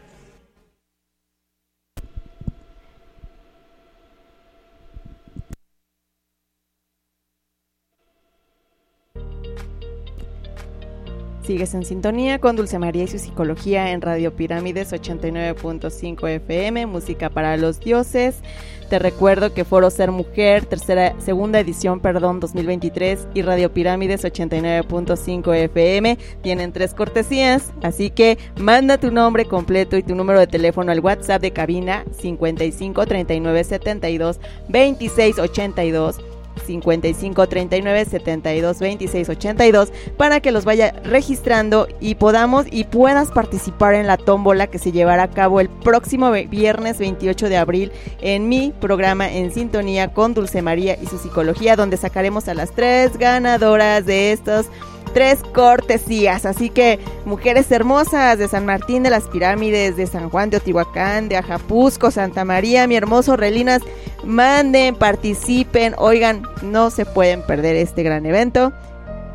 Sigues 11.50 11.74
en 11.74 11.84
sintonía 11.84 12.38
con 12.38 12.56
Dulce 12.56 12.78
María 12.78 13.06
y 13.06 13.08
su 13.08 13.18
psicología 13.18 13.90
en 13.90 14.04
Radio 14.04 14.36
Pirámides 14.36 14.94
89.5 14.94 16.30
FM, 16.30 16.86
música 16.86 17.32
para 17.32 17.58
los 17.58 17.80
dioses. 17.80 18.44
Te 18.88 19.00
recuerdo 19.00 19.52
que 19.52 19.66
Foro 19.66 19.90
Ser 19.90 20.12
Mujer, 20.12 20.68
tercera, 20.68 21.16
segunda 21.20 21.60
edición, 21.60 22.02
perdón, 22.02 22.40
2023 22.40 23.30
y 23.34 23.42
Radio 23.42 23.74
Pirámides 23.74 24.24
89.5 24.26 25.56
FM 25.56 26.20
tienen 26.44 26.72
tres 26.72 26.94
cortesías, 26.94 27.74
así 27.82 28.12
que 28.12 28.38
manda 28.60 29.00
tu 29.00 29.10
nombre 29.10 29.46
completo 29.46 29.98
y 29.98 30.04
tu 30.04 30.14
número 30.14 30.38
de 30.38 30.46
teléfono 30.46 30.92
al 30.92 31.00
WhatsApp 31.00 31.42
de 31.42 31.50
cabina 31.50 32.06
55 32.20 33.08
39 33.08 33.64
72 33.64 34.40
26 34.68 35.40
82 35.40 36.20
55 36.60 37.48
39 37.48 38.06
72 38.06 38.80
26 38.80 39.30
82 39.30 39.92
para 40.18 40.40
que 40.40 40.52
los 40.52 40.66
vaya 40.66 40.94
registrando 41.04 41.88
y 42.00 42.16
podamos 42.16 42.66
y 42.72 42.86
puedas 42.86 43.32
participar 43.32 43.94
en 43.94 44.08
la 44.08 44.18
tómbola 44.18 44.68
que 44.68 44.80
se 44.80 44.92
llevará 44.92 45.24
a 45.24 45.30
cabo 45.32 45.60
el 45.60 45.70
próximo 45.70 46.32
viernes 46.32 47.00
28 47.00 47.50
de 47.50 47.58
abril 47.58 47.92
en 48.22 48.50
mi 48.50 48.74
programa 48.80 49.32
En 49.32 49.52
Sintonía 49.52 50.14
con 50.14 50.34
Dulce 50.34 50.62
María 50.62 50.98
y 51.02 51.06
su 51.08 51.18
psicología 51.18 51.76
donde 51.76 51.98
sacaremos 51.98 52.48
a 52.48 52.54
las 52.54 52.72
tres 52.72 53.18
ganadoras 53.18 54.06
de 54.06 54.32
estos 54.32 54.68
tres 55.14 55.40
cortesías. 55.54 56.46
Así 56.46 56.70
que 56.70 57.00
mujeres 57.26 57.72
hermosas 57.72 58.38
de 58.38 58.48
San 58.48 58.66
Martín 58.66 59.04
de 59.04 59.10
las 59.10 59.26
Pirámides, 59.26 59.98
de 59.98 60.08
San 60.08 60.30
Juan 60.30 60.50
de 60.50 60.58
Otihuacán, 60.58 61.30
de 61.30 61.38
Ajapusco, 61.38 62.12
Santa 62.12 62.46
María, 62.46 62.88
mi 62.88 62.96
hermoso 62.96 63.36
Relinas, 63.36 63.82
manden, 64.24 64.96
participen. 64.96 65.96
Oigan, 65.98 66.44
no 66.62 66.90
se 66.90 67.06
pueden 67.06 67.42
perder 67.42 67.76
este 67.76 68.04
gran 68.04 68.26
evento 68.26 68.74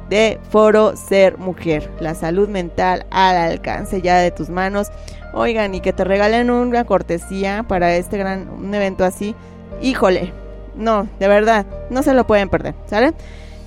de 0.09 0.39
Foro 0.51 0.97
Ser 0.97 1.39
Mujer. 1.39 1.91
La 2.01 2.15
salud 2.15 2.49
mental 2.49 3.07
al 3.11 3.37
alcance 3.37 4.03
ya 4.03 4.19
de 4.19 4.31
tus 4.31 4.49
manos. 4.49 4.89
Oigan, 5.33 5.75
y 5.75 5.81
que 5.81 5.93
te 5.93 6.05
regalen 6.05 6.51
una 6.51 6.85
cortesía 6.85 7.65
para 7.67 7.95
este 7.97 8.19
gran 8.19 8.49
un 8.49 8.75
evento 8.75 9.05
así. 9.05 9.35
Híjole, 9.83 10.33
no, 10.77 11.09
de 11.19 11.29
verdad, 11.29 11.67
no 11.91 12.03
se 12.03 12.15
lo 12.15 12.27
pueden 12.27 12.49
perder, 12.49 12.75
¿sale? 12.87 13.13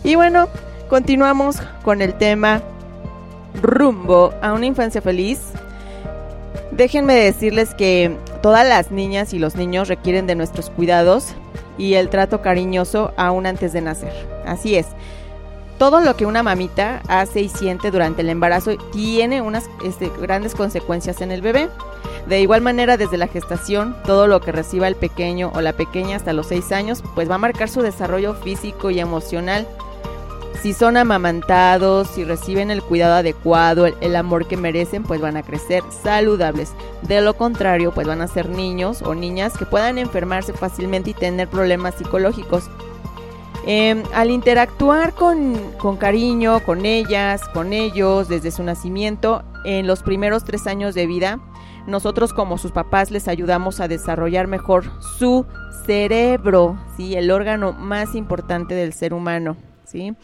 Y 0.03 0.15
bueno, 0.15 0.47
Continuamos 0.89 1.57
con 1.84 2.01
el 2.01 2.14
tema 2.14 2.61
rumbo 3.61 4.34
a 4.41 4.53
una 4.53 4.68
infancia 4.68 5.01
feliz. 5.01 5.39
Déjenme 6.72 7.14
decirles 7.14 7.73
que 7.73 8.15
todas 8.41 8.65
las 8.65 8.89
niñas 8.89 9.34
y 9.34 9.39
los 9.39 9.55
niños 9.55 9.89
requieren 9.89 10.27
de 10.27 10.35
nuestros 10.35 10.69
cuidados 10.69 11.34
y 11.77 11.95
el 11.95 12.09
trato 12.09 12.41
cariñoso 12.41 13.11
aún 13.18 13.45
antes 13.45 13.73
de 13.73 13.81
nacer. 13.81 14.14
Así 14.45 14.76
es. 14.76 14.88
Todo 15.77 15.99
lo 15.99 16.15
que 16.15 16.26
una 16.26 16.41
mamita 16.41 17.01
hace 17.09 17.41
y 17.41 17.49
siente 17.49 17.91
durante 17.91 18.22
el 18.22 18.30
embarazo 18.30 18.77
tiene 18.93 19.41
unas 19.41 19.69
este, 19.84 20.09
grandes 20.22 20.55
consecuencias 20.55 21.19
en 21.19 21.31
el 21.34 21.41
bebé. 21.41 21.68
De 22.27 22.39
igual 22.39 22.61
manera, 22.61 22.95
desde 22.95 23.18
la 23.18 23.27
gestación, 23.27 23.95
todo 24.05 24.27
lo 24.27 24.39
que 24.39 24.53
reciba 24.53 24.88
el 24.88 24.95
pequeño 24.95 25.51
o 25.53 25.59
la 25.59 25.73
pequeña 25.73 26.15
hasta 26.15 26.34
los 26.34 26.47
6 26.47 26.72
años, 26.72 27.03
pues 27.14 27.30
va 27.30 27.35
a 27.35 27.39
marcar 27.39 27.68
su 27.68 27.81
desarrollo 27.81 28.34
físico 28.35 28.89
y 28.89 29.01
emocional. 29.01 29.68
Si 30.61 30.73
son 30.73 30.97
amamantados, 30.97 32.07
si 32.07 32.23
reciben 32.23 32.71
el 32.71 32.81
cuidado 32.81 33.15
adecuado, 33.15 33.85
el, 33.85 34.15
amor 34.15 34.47
que 34.47 34.57
merecen, 34.57 35.03
pues 35.03 35.21
van 35.21 35.38
a 35.38 35.43
crecer 35.43 35.84
saludables. 36.03 36.73
De 37.03 37.21
lo 37.21 37.35
contrario, 37.35 37.93
pues 37.93 38.07
van 38.07 38.21
a 38.21 38.27
ser 38.27 38.49
niños 38.49 39.03
o 39.03 39.13
niñas 39.13 39.55
que 39.55 39.67
puedan 39.67 39.99
enfermarse 39.99 40.53
fácilmente 40.53 41.11
y 41.11 41.13
tener 41.13 41.47
problemas 41.47 41.95
psicológicos. 41.95 42.69
Eh, 43.67 44.03
al 44.13 44.31
interactuar 44.31 45.13
con, 45.13 45.57
con, 45.77 45.97
cariño, 45.97 46.61
con 46.61 46.85
ellas, 46.85 47.41
con 47.49 47.71
ellos, 47.71 48.27
desde 48.27 48.49
su 48.49 48.63
nacimiento, 48.63 49.43
en 49.63 49.85
los 49.85 50.01
primeros 50.01 50.43
tres 50.43 50.65
años 50.65 50.95
de 50.95 51.05
vida, 51.05 51.39
nosotros 51.85 52.34
como 52.34 52.57
sus 52.57 52.71
papás 52.71 53.11
les 53.11 53.27
ayudamos 53.27 53.79
a 53.79 53.88
desarrollar 53.88 54.47
mejor 54.47 54.85
su 55.17 55.45
cerebro, 55.85 56.77
¿sí? 56.97 57.15
el 57.15 57.29
órgano 57.29 57.73
más 57.73 58.15
importante 58.15 58.73
del 58.73 58.93
ser 58.93 59.13
humano. 59.13 59.55
¿sí? 59.88 60.15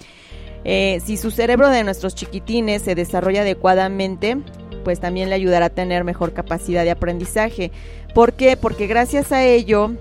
Eh, 0.65 1.01
si 1.05 1.17
su 1.17 1.31
cerebro 1.31 1.69
de 1.69 1.83
nuestros 1.83 2.15
chiquitines 2.15 2.81
se 2.81 2.95
desarrolla 2.95 3.41
adecuadamente, 3.41 4.37
pues 4.83 4.99
también 4.99 5.29
le 5.29 5.35
ayudará 5.35 5.67
a 5.67 5.69
tener 5.69 6.03
mejor 6.03 6.33
capacidad 6.33 6.83
de 6.83 6.91
aprendizaje. 6.91 7.71
¿Por 8.13 8.33
qué? 8.33 8.57
Porque 8.57 8.87
gracias 8.87 9.31
a 9.31 9.43
ello 9.43 9.91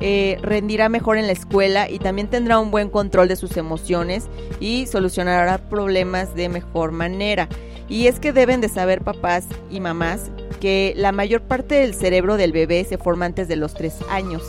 eh, 0.00 0.38
rendirá 0.42 0.88
mejor 0.88 1.16
en 1.16 1.26
la 1.26 1.32
escuela 1.32 1.88
y 1.88 1.98
también 1.98 2.28
tendrá 2.28 2.58
un 2.58 2.70
buen 2.70 2.88
control 2.88 3.28
de 3.28 3.36
sus 3.36 3.56
emociones 3.56 4.28
y 4.60 4.86
solucionará 4.86 5.58
problemas 5.58 6.34
de 6.34 6.48
mejor 6.48 6.92
manera. 6.92 7.48
Y 7.88 8.06
es 8.06 8.18
que 8.18 8.32
deben 8.32 8.60
de 8.60 8.68
saber 8.68 9.02
papás 9.02 9.46
y 9.70 9.80
mamás 9.80 10.30
que 10.60 10.94
la 10.96 11.12
mayor 11.12 11.42
parte 11.42 11.76
del 11.76 11.94
cerebro 11.94 12.36
del 12.36 12.52
bebé 12.52 12.84
se 12.84 12.96
forma 12.96 13.26
antes 13.26 13.48
de 13.48 13.56
los 13.56 13.74
3 13.74 13.94
años, 14.08 14.42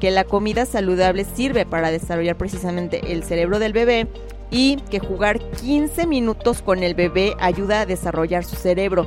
que 0.00 0.10
la 0.10 0.24
comida 0.24 0.66
saludable 0.66 1.24
sirve 1.24 1.66
para 1.66 1.90
desarrollar 1.90 2.36
precisamente 2.36 3.12
el 3.12 3.24
cerebro 3.24 3.58
del 3.58 3.72
bebé 3.72 4.06
y 4.54 4.76
que 4.88 5.00
jugar 5.00 5.40
15 5.40 6.06
minutos 6.06 6.62
con 6.62 6.84
el 6.84 6.94
bebé 6.94 7.34
ayuda 7.40 7.80
a 7.80 7.86
desarrollar 7.86 8.44
su 8.44 8.54
cerebro. 8.54 9.04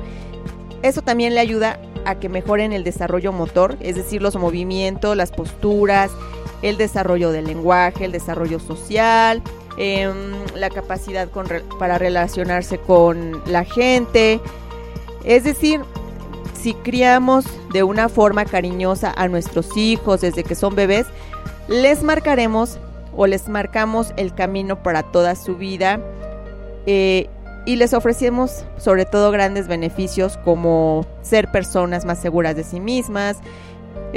Eso 0.81 1.01
también 1.01 1.35
le 1.35 1.39
ayuda 1.39 1.79
a 2.03 2.15
que 2.19 2.27
mejoren 2.27 2.73
el 2.73 2.83
desarrollo 2.83 3.31
motor, 3.31 3.77
es 3.79 3.95
decir, 3.95 4.21
los 4.21 4.35
movimientos, 4.35 5.15
las 5.15 5.31
posturas, 5.31 6.11
el 6.61 6.75
desarrollo 6.75 7.31
del 7.31 7.45
lenguaje, 7.45 8.03
el 8.03 8.11
desarrollo 8.11 8.59
social, 8.59 9.41
eh, 9.77 10.11
la 10.53 10.69
capacidad 10.69 11.29
para 11.79 11.97
relacionarse 11.97 12.77
con 12.77 13.41
la 13.45 13.63
gente. 13.63 14.41
Es 15.23 15.45
decir, 15.45 15.79
si 16.61 16.73
criamos 16.73 17.45
de 17.71 17.83
una 17.83 18.09
forma 18.09 18.43
cariñosa 18.43 19.13
a 19.15 19.29
nuestros 19.29 19.77
hijos 19.77 20.19
desde 20.19 20.43
que 20.43 20.55
son 20.55 20.75
bebés, 20.75 21.05
les 21.69 22.03
marcaremos 22.03 22.79
o 23.17 23.27
les 23.27 23.49
marcamos 23.49 24.13
el 24.15 24.33
camino 24.33 24.81
para 24.81 25.03
toda 25.03 25.35
su 25.35 25.57
vida. 25.57 25.99
Eh, 26.85 27.27
y 27.65 27.75
les 27.75 27.93
ofrecemos 27.93 28.63
sobre 28.77 29.03
todo 29.03 29.29
grandes 29.29 29.67
beneficios 29.67 30.37
como 30.45 31.05
ser 31.21 31.51
personas 31.51 32.05
más 32.05 32.17
seguras 32.17 32.55
de 32.55 32.63
sí 32.63 32.79
mismas. 32.79 33.39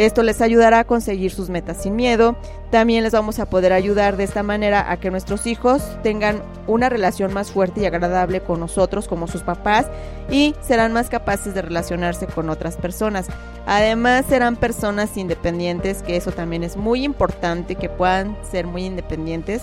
Esto 0.01 0.23
les 0.23 0.41
ayudará 0.41 0.79
a 0.79 0.85
conseguir 0.85 1.31
sus 1.31 1.51
metas 1.51 1.83
sin 1.83 1.95
miedo. 1.95 2.35
También 2.71 3.03
les 3.03 3.13
vamos 3.13 3.39
a 3.39 3.51
poder 3.51 3.75
ayudar 3.75 4.17
de 4.17 4.25
esta 4.25 4.43
manera 4.43 4.91
a 4.91 4.99
que 4.99 5.11
nuestros 5.11 5.47
hijos 5.47 5.83
tengan 6.03 6.43
una 6.67 6.89
relación 6.89 7.35
más 7.35 7.51
fuerte 7.51 7.83
y 7.83 7.85
agradable 7.85 8.41
con 8.41 8.61
nosotros 8.61 9.07
como 9.07 9.27
sus 9.27 9.43
papás 9.43 9.89
y 10.31 10.55
serán 10.63 10.95
más 10.95 11.11
capaces 11.11 11.53
de 11.53 11.61
relacionarse 11.61 12.27
con 12.27 12.49
otras 12.49 12.79
personas. 12.79 13.27
Además 13.67 14.25
serán 14.27 14.57
personas 14.57 15.15
independientes, 15.19 16.03
que 16.03 16.17
eso 16.17 16.33
también 16.33 16.65
es 16.65 16.79
muy 16.79 17.05
importante, 17.05 17.75
que 17.75 17.91
puedan 17.91 18.39
ser 18.51 18.67
muy 18.67 18.87
independientes, 18.87 19.61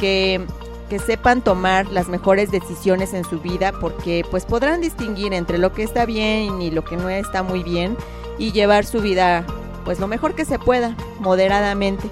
que 0.00 0.44
que 0.90 0.98
sepan 0.98 1.40
tomar 1.40 1.86
las 1.86 2.08
mejores 2.08 2.50
decisiones 2.50 3.14
en 3.14 3.24
su 3.24 3.38
vida 3.40 3.72
porque 3.72 4.24
pues 4.28 4.44
podrán 4.44 4.80
distinguir 4.80 5.32
entre 5.32 5.56
lo 5.56 5.72
que 5.72 5.84
está 5.84 6.04
bien 6.04 6.60
y 6.60 6.72
lo 6.72 6.84
que 6.84 6.96
no 6.96 7.08
está 7.08 7.44
muy 7.44 7.62
bien 7.62 7.96
y 8.38 8.50
llevar 8.50 8.84
su 8.84 9.00
vida 9.00 9.46
pues 9.84 10.00
lo 10.00 10.08
mejor 10.08 10.34
que 10.34 10.44
se 10.44 10.58
pueda, 10.58 10.96
moderadamente. 11.20 12.10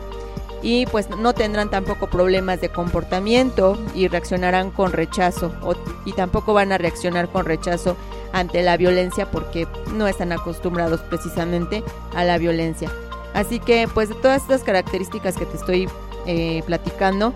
Y 0.62 0.86
pues 0.86 1.10
no 1.10 1.34
tendrán 1.34 1.70
tampoco 1.70 2.06
problemas 2.08 2.60
de 2.60 2.68
comportamiento 2.70 3.76
y 3.94 4.08
reaccionarán 4.08 4.70
con 4.70 4.92
rechazo 4.92 5.52
o, 5.62 5.74
y 6.04 6.12
tampoco 6.12 6.54
van 6.54 6.72
a 6.72 6.78
reaccionar 6.78 7.28
con 7.28 7.46
rechazo 7.46 7.96
ante 8.32 8.62
la 8.62 8.76
violencia 8.76 9.30
porque 9.30 9.66
no 9.92 10.06
están 10.06 10.32
acostumbrados 10.32 11.00
precisamente 11.00 11.82
a 12.14 12.24
la 12.24 12.38
violencia. 12.38 12.90
Así 13.34 13.58
que 13.58 13.88
pues 13.92 14.08
de 14.08 14.14
todas 14.16 14.42
estas 14.42 14.62
características 14.62 15.36
que 15.36 15.46
te 15.46 15.56
estoy 15.56 15.88
eh, 16.26 16.62
platicando, 16.66 17.32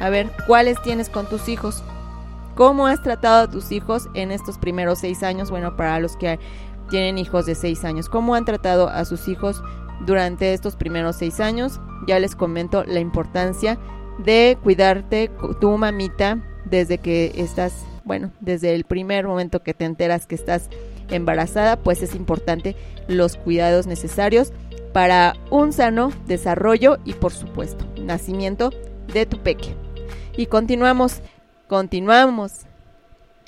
a 0.00 0.10
ver, 0.10 0.30
¿cuáles 0.46 0.80
tienes 0.82 1.08
con 1.08 1.26
tus 1.26 1.48
hijos? 1.48 1.82
¿Cómo 2.54 2.86
has 2.86 3.02
tratado 3.02 3.44
a 3.44 3.50
tus 3.50 3.72
hijos 3.72 4.08
en 4.14 4.30
estos 4.32 4.58
primeros 4.58 4.98
seis 4.98 5.22
años? 5.22 5.50
Bueno, 5.50 5.76
para 5.76 5.98
los 6.00 6.16
que 6.16 6.38
tienen 6.90 7.18
hijos 7.18 7.46
de 7.46 7.54
seis 7.54 7.84
años, 7.84 8.08
¿cómo 8.08 8.34
han 8.34 8.44
tratado 8.44 8.88
a 8.88 9.04
sus 9.04 9.28
hijos 9.28 9.62
durante 10.06 10.52
estos 10.52 10.76
primeros 10.76 11.16
seis 11.16 11.40
años? 11.40 11.80
Ya 12.06 12.18
les 12.18 12.36
comento 12.36 12.84
la 12.84 13.00
importancia 13.00 13.78
de 14.18 14.58
cuidarte 14.62 15.30
tu 15.60 15.76
mamita 15.76 16.38
desde 16.64 16.98
que 16.98 17.32
estás, 17.36 17.84
bueno, 18.04 18.30
desde 18.40 18.74
el 18.74 18.84
primer 18.84 19.26
momento 19.26 19.62
que 19.62 19.74
te 19.74 19.84
enteras 19.84 20.26
que 20.26 20.34
estás 20.34 20.68
embarazada, 21.08 21.76
pues 21.76 22.02
es 22.02 22.14
importante 22.14 22.76
los 23.08 23.36
cuidados 23.36 23.86
necesarios 23.86 24.52
para 24.92 25.34
un 25.50 25.72
sano 25.72 26.12
desarrollo 26.26 26.98
y 27.04 27.14
por 27.14 27.32
supuesto 27.32 27.84
nacimiento 28.00 28.70
de 29.12 29.26
tu 29.26 29.38
peque. 29.38 29.74
Y 30.36 30.46
continuamos, 30.46 31.20
continuamos 31.68 32.62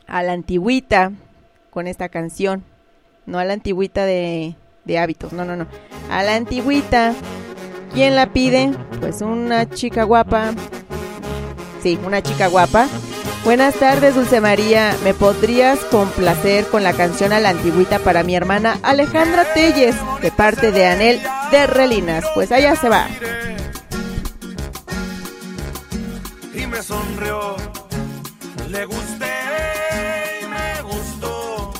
a 0.06 0.22
la 0.22 0.32
antigüita 0.32 1.12
con 1.70 1.86
esta 1.86 2.08
canción. 2.08 2.64
No 3.24 3.38
a 3.38 3.44
la 3.44 3.52
antigüita 3.52 4.04
de, 4.04 4.56
de 4.84 4.98
hábitos, 4.98 5.32
no, 5.32 5.44
no, 5.44 5.56
no. 5.56 5.66
A 6.10 6.22
la 6.22 6.34
antigüita. 6.34 7.14
¿Quién 7.94 8.16
la 8.16 8.32
pide? 8.32 8.72
Pues 9.00 9.20
una 9.20 9.68
chica 9.68 10.04
guapa. 10.04 10.54
Sí, 11.82 11.98
una 12.04 12.22
chica 12.22 12.46
guapa. 12.48 12.88
Buenas 13.44 13.74
tardes, 13.74 14.14
Dulce 14.14 14.40
María. 14.40 14.96
¿Me 15.02 15.14
podrías 15.14 15.80
complacer 15.86 16.64
con 16.66 16.84
la 16.84 16.92
canción 16.92 17.32
a 17.32 17.40
la 17.40 17.50
antigüita 17.50 17.98
para 17.98 18.22
mi 18.22 18.36
hermana 18.36 18.78
Alejandra 18.82 19.44
Telles, 19.52 19.96
de 20.22 20.30
parte 20.30 20.70
de 20.70 20.86
Anel 20.86 21.20
de 21.50 21.66
Relinas? 21.66 22.24
Pues 22.34 22.52
allá 22.52 22.76
se 22.76 22.88
va. 22.88 23.08
Me 26.72 26.82
sonrió. 26.82 27.56
Le 28.68 28.86
gusté 28.86 29.32
y 30.40 30.46
me 30.46 30.82
gustó. 30.82 31.70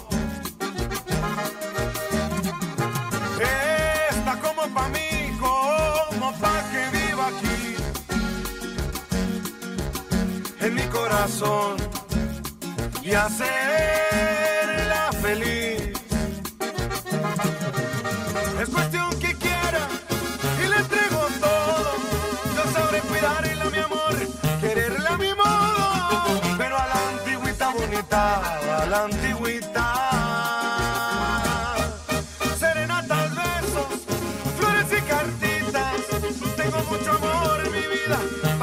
Está 4.11 4.39
como 4.41 4.63
pa' 4.75 4.89
mí, 4.89 5.11
como 5.41 6.33
pa' 6.41 6.63
que 6.71 6.83
viva 6.97 7.27
aquí. 7.29 7.77
En 10.61 10.75
mi 10.75 10.87
corazón 10.97 11.77
y 13.03 13.15
hacerla 13.15 14.52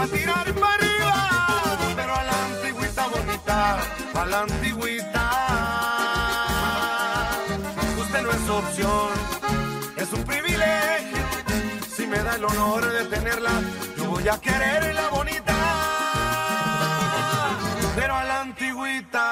vida, 0.06 0.34
pa' 0.34 0.46
tirar 0.46 0.54
para 0.56 0.74
arriba, 0.76 1.16
pero 1.96 2.16
a 2.16 2.24
la 2.24 2.46
antigüita 2.46 3.08
bonita, 3.08 3.78
a 4.14 4.26
la 4.26 4.40
antigüita. 4.42 5.26
Usted 8.00 8.22
no 8.22 8.32
es 8.32 8.50
opción, 8.50 9.10
es 9.98 10.14
un 10.14 10.24
privilegio, 10.24 11.24
si 11.96 12.08
me 12.08 12.20
da 12.20 12.36
el 12.36 12.46
honor 12.46 12.92
de 12.92 13.06
tenerla, 13.06 13.52
yo 13.98 14.06
voy 14.06 14.28
a 14.28 14.40
quererla 14.40 15.10
bonita 15.10 15.60
pero 18.00 18.16
a 18.16 18.24
la 18.24 18.42
antigüita. 18.42 19.26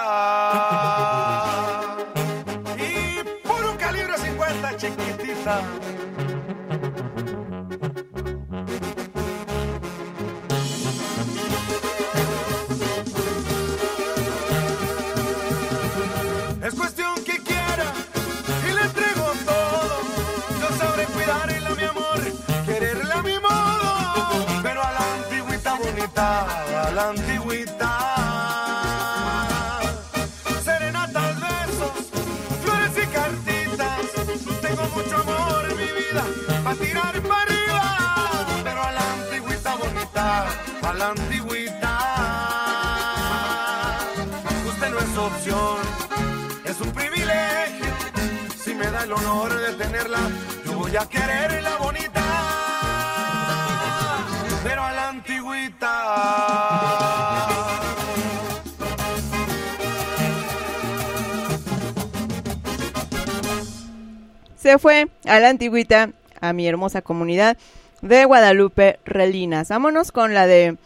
Y 2.78 3.48
por 3.48 3.64
un 3.66 3.78
calibre 3.78 4.18
50, 4.18 4.78
chico. 4.78 4.96
chiquitita. 5.04 5.62
La 40.98 41.10
antigüita. 41.10 42.00
Usted 44.68 44.90
no 44.90 45.00
es 45.00 45.18
opción 45.18 45.78
es 46.66 46.82
un 46.82 46.92
privilegio. 46.92 47.86
Si 48.64 48.74
me 48.74 48.90
da 48.92 49.04
el 49.04 49.14
honor 49.14 49.54
de 49.54 49.74
tenerla, 49.74 50.20
yo 50.66 50.74
voy 50.74 50.96
a 50.96 51.06
quererla 51.08 51.78
bonita, 51.78 52.24
pero 54.64 54.84
a 54.84 54.92
la 54.92 55.10
antigüita. 55.10 55.94
Se 64.58 64.78
fue 64.80 65.10
a 65.26 65.40
la 65.40 65.50
antigüita, 65.50 66.10
a 66.42 66.54
mi 66.54 66.68
hermosa 66.68 67.02
comunidad 67.02 67.58
de 68.02 68.26
Guadalupe 68.26 69.00
Relinas. 69.06 69.70
Vámonos 69.70 70.12
con 70.12 70.34
la 70.34 70.48
de 70.48 70.78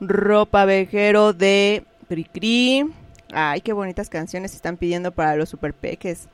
Ropa 0.00 0.64
Vejero 0.64 1.32
de 1.32 1.84
Cricri. 2.08 2.86
Ay, 3.32 3.60
qué 3.60 3.72
bonitas 3.72 4.08
canciones 4.08 4.54
están 4.54 4.76
pidiendo 4.76 5.12
para 5.12 5.36
los 5.36 5.48
superpeques. 5.48 6.28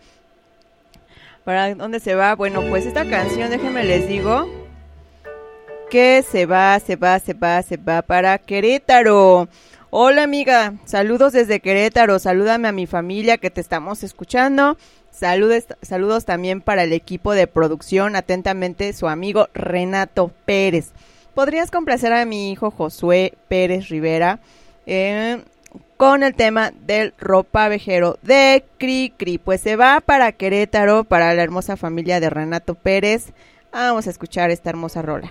¿Para 1.44 1.74
dónde 1.74 2.01
se 2.01 2.15
va? 2.15 2.35
Bueno, 2.35 2.62
pues 2.69 2.86
esta 2.86 3.09
canción, 3.09 3.51
déjenme 3.51 3.85
les 3.85 4.07
digo, 4.07 4.47
que 5.90 6.23
se 6.23 6.47
va, 6.47 6.78
se 6.78 6.97
va, 6.97 7.19
se 7.19 7.32
va, 7.32 7.62
se 7.62 7.77
va 7.77 8.02
para 8.02 8.39
Querétaro. 8.39 9.48
Hola 9.90 10.23
amiga, 10.23 10.74
saludos 10.85 11.32
desde 11.32 11.59
Querétaro, 11.59 12.20
salúdame 12.20 12.69
a 12.69 12.73
mi 12.73 12.86
familia 12.86 13.39
que 13.39 13.51
te 13.51 13.61
estamos 13.61 14.05
escuchando. 14.05 14.77
Saludos, 15.21 16.25
también 16.25 16.63
para 16.63 16.85
el 16.85 16.95
equipo 16.95 17.35
de 17.35 17.47
producción, 17.47 18.17
atentamente 18.17 18.95
su 18.95 19.07
amigo 19.07 19.49
Renato 19.53 20.33
Pérez. 20.47 20.93
¿Podrías 21.35 21.71
complacer 21.71 22.15
a 22.15 22.25
mi 22.25 22.51
hijo 22.51 22.71
Josué 22.71 23.35
Pérez 23.49 23.91
Rivera? 23.91 24.41
Eh, 24.87 25.43
con 25.99 26.23
el 26.23 26.35
tema 26.35 26.73
del 26.87 27.13
ropavejero 27.19 28.19
de 28.23 28.65
Cri 28.79 29.13
Cri. 29.15 29.37
Pues 29.37 29.61
se 29.61 29.77
va 29.77 30.01
para 30.01 30.33
Querétaro, 30.33 31.05
para 31.05 31.35
la 31.35 31.43
hermosa 31.43 31.77
familia 31.77 32.19
de 32.19 32.31
Renato 32.31 32.75
Pérez. 32.75 33.35
Vamos 33.71 34.07
a 34.07 34.11
escuchar 34.11 34.51
esta 34.51 34.71
hermosa 34.71 35.03
rola. 35.03 35.31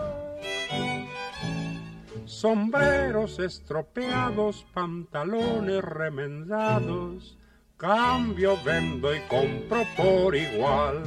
sombreros 2.31 3.39
estropeados, 3.39 4.65
pantalones 4.73 5.83
remendados 5.83 7.37
cambio, 7.81 8.57
vendo 8.63 9.13
y 9.13 9.19
compro 9.21 9.83
por 9.97 10.35
igual. 10.35 11.01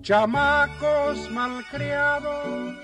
Chamacos 0.00 1.30
malcriados, 1.30 2.74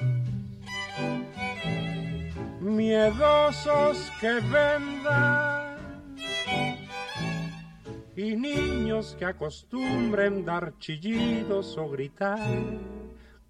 miedosos 2.61 4.13
que 4.21 4.35
vendan, 4.35 5.79
y 8.15 8.37
niños 8.37 9.17
que 9.19 9.25
acostumbren 9.25 10.45
dar 10.45 10.75
chillidos 10.79 11.79
o 11.79 11.89
gritar. 11.89 12.39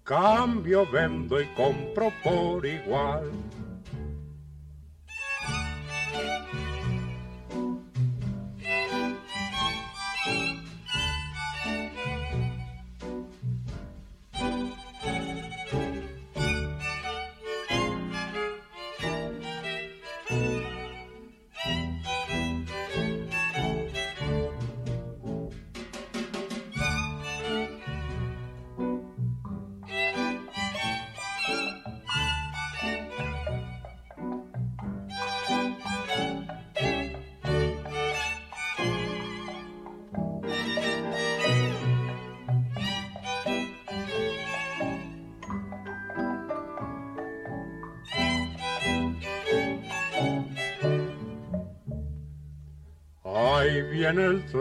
Cambio, 0.05 0.85
vendo 0.85 1.41
y 1.41 1.47
compro 1.55 2.11
por 2.23 2.63
igual. 2.63 3.31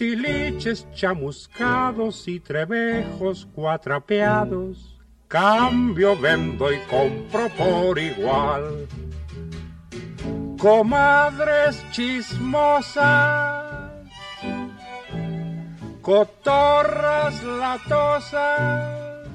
tiliches 0.00 0.88
chamuscados 0.94 2.26
y 2.26 2.40
trebejos 2.40 3.46
cuatrapeados, 3.54 4.98
cambio, 5.28 6.18
vendo 6.18 6.72
y 6.72 6.78
compro 6.88 7.50
por 7.50 7.98
igual. 7.98 8.88
Comadres 10.58 11.84
chismosas, 11.90 13.92
cotorras 16.00 17.44
latosas, 17.44 19.28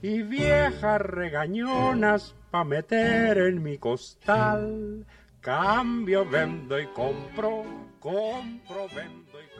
y 0.00 0.22
viejas 0.22 1.00
regañonas 1.00 2.36
pa' 2.52 2.62
meter 2.62 3.38
en 3.38 3.64
mi 3.64 3.78
costal. 3.78 5.04
Cambio, 5.40 6.24
vendo 6.24 6.78
y 6.78 6.86
compro, 6.86 7.64
compro, 7.98 8.88
vendo 8.94 9.42
y. 9.42 9.58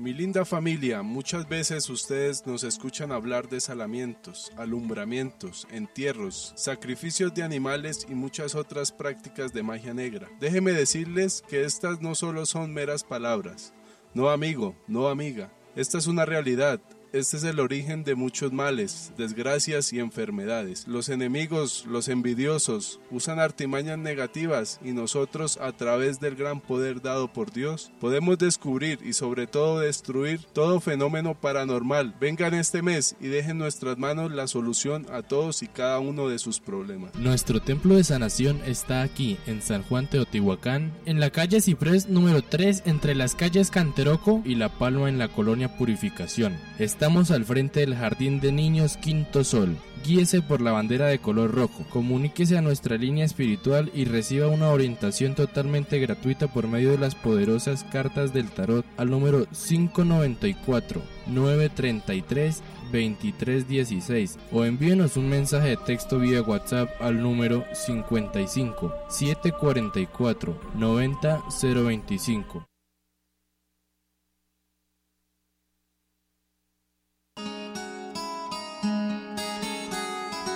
Mi 0.00 0.12
linda 0.12 0.44
familia, 0.44 1.02
muchas 1.02 1.48
veces 1.48 1.90
ustedes 1.90 2.46
nos 2.46 2.64
escuchan 2.64 3.12
hablar 3.12 3.48
de 3.48 3.60
salamientos, 3.60 4.52
alumbramientos, 4.56 5.66
entierros, 5.70 6.52
sacrificios 6.56 7.34
de 7.34 7.42
animales 7.42 8.06
y 8.08 8.14
muchas 8.14 8.54
otras 8.54 8.92
prácticas 8.92 9.52
de 9.52 9.62
magia 9.62 9.92
negra. 9.92 10.28
Déjeme 10.40 10.72
decirles 10.72 11.42
que 11.48 11.64
estas 11.64 12.00
no 12.00 12.14
solo 12.14 12.46
son 12.46 12.72
meras 12.72 13.04
palabras. 13.04 13.74
No 14.14 14.30
amigo, 14.30 14.76
no 14.86 15.08
amiga, 15.08 15.52
esta 15.74 15.98
es 15.98 16.06
una 16.06 16.24
realidad, 16.24 16.80
este 17.12 17.38
es 17.38 17.44
el 17.44 17.58
origen 17.58 18.04
de 18.04 18.14
muchos 18.14 18.52
males, 18.52 19.12
desgracias 19.16 19.92
y 19.92 19.98
enfermedades. 19.98 20.86
Los 20.86 21.08
enemigos, 21.08 21.84
los 21.86 22.08
envidiosos, 22.08 23.00
usan 23.10 23.40
artimañas 23.40 23.98
negativas 23.98 24.78
y 24.84 24.92
nosotros, 24.92 25.58
a 25.60 25.72
través 25.72 26.20
del 26.20 26.36
gran 26.36 26.60
poder 26.60 27.02
dado 27.02 27.32
por 27.32 27.52
Dios, 27.52 27.90
podemos 28.00 28.38
descubrir 28.38 29.00
y 29.04 29.14
sobre 29.14 29.46
todo 29.46 29.80
destruir 29.80 30.40
todo 30.52 30.80
fenómeno 30.80 31.34
paranormal. 31.34 32.14
Vengan 32.20 32.54
este 32.54 32.82
mes 32.82 33.16
y 33.20 33.26
dejen 33.26 33.48
en 33.48 33.58
nuestras 33.58 33.96
manos 33.96 34.30
la 34.30 34.46
solución 34.46 35.06
a 35.10 35.22
todos 35.22 35.62
y 35.62 35.68
cada 35.68 36.00
uno 36.00 36.28
de 36.28 36.38
sus 36.38 36.60
problemas. 36.60 37.14
Nuestro 37.14 37.60
templo 37.60 37.96
de 37.96 38.04
sanación 38.04 38.60
está 38.66 39.02
aquí, 39.02 39.38
en 39.46 39.62
San 39.62 39.82
Juan 39.82 40.06
Teotihuacán, 40.08 40.92
en 41.06 41.18
la 41.18 41.30
calle 41.30 41.60
Ciprés 41.60 42.08
número 42.08 42.42
3, 42.42 42.82
entre 42.84 43.14
las 43.14 43.34
calles 43.34 43.70
Canteroco 43.70 44.42
y 44.44 44.54
La 44.56 44.68
Palma 44.68 45.08
en 45.08 45.18
la 45.18 45.28
colonia 45.28 45.76
Purificación. 45.76 46.56
Estamos 46.98 47.30
al 47.30 47.44
frente 47.44 47.78
del 47.78 47.94
Jardín 47.94 48.40
de 48.40 48.50
Niños 48.50 48.96
Quinto 48.96 49.44
Sol. 49.44 49.76
Guíese 50.04 50.42
por 50.42 50.60
la 50.60 50.72
bandera 50.72 51.06
de 51.06 51.20
color 51.20 51.54
rojo. 51.54 51.86
Comuníquese 51.90 52.58
a 52.58 52.60
nuestra 52.60 52.96
línea 52.96 53.24
espiritual 53.24 53.92
y 53.94 54.04
reciba 54.04 54.48
una 54.48 54.70
orientación 54.70 55.36
totalmente 55.36 56.00
gratuita 56.00 56.48
por 56.48 56.66
medio 56.66 56.90
de 56.90 56.98
las 56.98 57.14
poderosas 57.14 57.84
cartas 57.84 58.32
del 58.32 58.50
tarot 58.50 58.84
al 58.96 59.10
número 59.10 59.46
594 59.46 61.00
933 61.28 62.62
2316 62.90 64.36
o 64.50 64.64
envíenos 64.64 65.16
un 65.16 65.28
mensaje 65.28 65.68
de 65.68 65.76
texto 65.76 66.18
vía 66.18 66.42
WhatsApp 66.42 66.90
al 67.00 67.22
número 67.22 67.64
55 67.74 68.92
744 69.08 70.60
90 70.74 71.42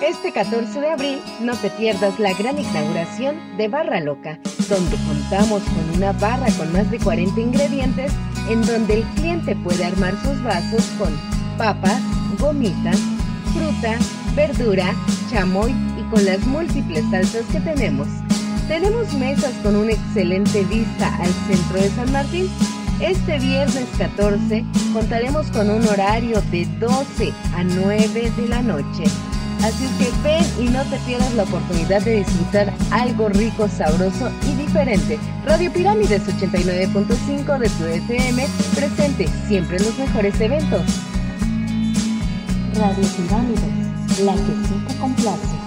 Este 0.03 0.33
14 0.33 0.81
de 0.81 0.91
abril 0.91 1.21
no 1.39 1.55
te 1.55 1.69
pierdas 1.69 2.19
la 2.19 2.33
gran 2.33 2.59
inauguración 2.59 3.37
de 3.55 3.69
Barra 3.69 4.01
Loca, 4.01 4.37
donde 4.67 4.97
contamos 4.97 5.63
con 5.63 5.95
una 5.95 6.11
barra 6.11 6.47
con 6.57 6.73
más 6.73 6.91
de 6.91 6.99
40 6.99 7.39
ingredientes 7.39 8.11
en 8.49 8.65
donde 8.65 8.95
el 8.95 9.03
cliente 9.15 9.55
puede 9.55 9.85
armar 9.85 10.13
sus 10.21 10.43
vasos 10.43 10.83
con 10.97 11.17
papas, 11.57 12.01
gomitas, 12.37 12.99
fruta, 13.53 13.97
verdura, 14.35 14.93
chamoy 15.31 15.71
y 15.71 16.03
con 16.13 16.25
las 16.25 16.45
múltiples 16.47 17.09
salsas 17.09 17.45
que 17.53 17.61
tenemos. 17.61 18.09
Tenemos 18.67 19.13
mesas 19.13 19.53
con 19.63 19.77
una 19.77 19.93
excelente 19.93 20.65
vista 20.65 21.15
al 21.15 21.31
centro 21.47 21.79
de 21.79 21.89
San 21.91 22.11
Martín. 22.11 22.49
Este 22.99 23.39
viernes 23.39 23.87
14 23.97 24.65
contaremos 24.91 25.47
con 25.51 25.69
un 25.69 25.87
horario 25.87 26.41
de 26.51 26.65
12 26.81 27.31
a 27.55 27.63
9 27.63 28.31
de 28.35 28.47
la 28.49 28.61
noche. 28.61 29.05
Así 29.61 29.87
que 29.97 30.11
ven 30.23 30.45
y 30.59 30.69
no 30.69 30.83
te 30.83 30.97
pierdas 31.05 31.33
la 31.35 31.43
oportunidad 31.43 32.01
de 32.01 32.17
disfrutar 32.17 32.73
algo 32.91 33.29
rico, 33.29 33.67
sabroso 33.67 34.29
y 34.47 34.55
diferente. 34.55 35.19
Radio 35.45 35.71
Pirámides 35.71 36.23
89.5 36.23 37.59
de 37.59 37.69
tu 37.69 37.85
FM 37.85 38.47
presente 38.75 39.27
siempre 39.47 39.77
en 39.77 39.85
los 39.85 39.97
mejores 39.97 40.39
eventos. 40.41 40.81
Radio 42.75 43.07
Pirámides, 43.17 44.19
la 44.25 44.33
que 44.33 44.67
sí 44.67 44.83
te 44.87 44.95
complace. 44.95 45.62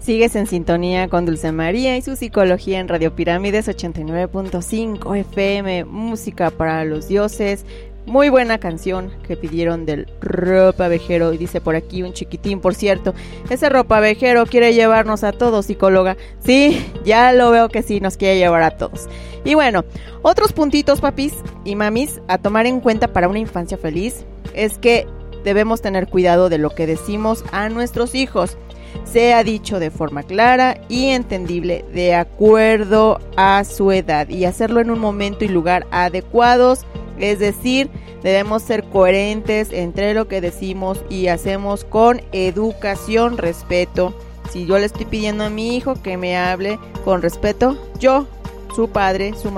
Sigues 0.00 0.34
en 0.34 0.46
sintonía 0.46 1.08
con 1.08 1.26
Dulce 1.26 1.52
María 1.52 1.94
y 1.98 2.00
su 2.00 2.16
psicología 2.16 2.80
en 2.80 2.88
Radio 2.88 3.14
Pirámides 3.14 3.68
89.5 3.68 5.14
FM, 5.14 5.84
música 5.84 6.50
para 6.50 6.86
los 6.86 7.06
dioses. 7.06 7.66
Muy 8.06 8.30
buena 8.30 8.56
canción 8.56 9.10
que 9.28 9.36
pidieron 9.36 9.84
del 9.84 10.06
ropa 10.22 10.88
vejero. 10.88 11.34
Y 11.34 11.36
dice 11.36 11.60
por 11.60 11.76
aquí 11.76 12.02
un 12.02 12.14
chiquitín, 12.14 12.60
por 12.60 12.74
cierto. 12.74 13.12
Ese 13.50 13.68
ropa 13.68 14.00
vejero 14.00 14.46
quiere 14.46 14.72
llevarnos 14.72 15.22
a 15.22 15.32
todos, 15.32 15.66
psicóloga. 15.66 16.16
Sí, 16.38 16.82
ya 17.04 17.34
lo 17.34 17.50
veo 17.50 17.68
que 17.68 17.82
sí, 17.82 18.00
nos 18.00 18.16
quiere 18.16 18.38
llevar 18.38 18.62
a 18.62 18.70
todos. 18.70 19.06
Y 19.44 19.54
bueno, 19.54 19.84
otros 20.22 20.54
puntitos, 20.54 21.02
papis 21.02 21.34
y 21.66 21.76
mamis, 21.76 22.22
a 22.26 22.38
tomar 22.38 22.64
en 22.64 22.80
cuenta 22.80 23.12
para 23.12 23.28
una 23.28 23.38
infancia 23.38 23.76
feliz 23.76 24.24
es 24.54 24.78
que 24.78 25.06
debemos 25.44 25.82
tener 25.82 26.08
cuidado 26.08 26.48
de 26.48 26.56
lo 26.56 26.70
que 26.70 26.86
decimos 26.86 27.44
a 27.52 27.68
nuestros 27.68 28.14
hijos 28.14 28.56
sea 29.04 29.42
dicho 29.44 29.80
de 29.80 29.90
forma 29.90 30.22
clara 30.22 30.80
y 30.88 31.06
entendible 31.08 31.84
de 31.92 32.14
acuerdo 32.14 33.18
a 33.36 33.64
su 33.64 33.92
edad 33.92 34.28
y 34.28 34.44
hacerlo 34.44 34.80
en 34.80 34.90
un 34.90 34.98
momento 34.98 35.44
y 35.44 35.48
lugar 35.48 35.86
adecuados. 35.90 36.86
Es 37.18 37.38
decir, 37.38 37.90
debemos 38.22 38.62
ser 38.62 38.84
coherentes 38.84 39.72
entre 39.72 40.14
lo 40.14 40.28
que 40.28 40.40
decimos 40.40 41.00
y 41.10 41.26
hacemos 41.28 41.84
con 41.84 42.22
educación, 42.32 43.36
respeto. 43.36 44.14
Si 44.50 44.66
yo 44.66 44.78
le 44.78 44.86
estoy 44.86 45.04
pidiendo 45.04 45.44
a 45.44 45.50
mi 45.50 45.76
hijo 45.76 46.00
que 46.02 46.16
me 46.16 46.36
hable 46.36 46.78
con 47.04 47.22
respeto, 47.22 47.76
yo, 47.98 48.26
su 48.74 48.88
padre, 48.88 49.34
su, 49.34 49.52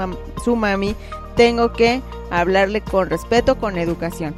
su 0.45 0.57
mami, 0.57 0.95
tengo 1.37 1.73
que 1.73 2.03
hablarle 2.31 2.81
con 2.81 3.09
respeto, 3.09 3.57
con 3.57 3.79
educación. 3.79 4.35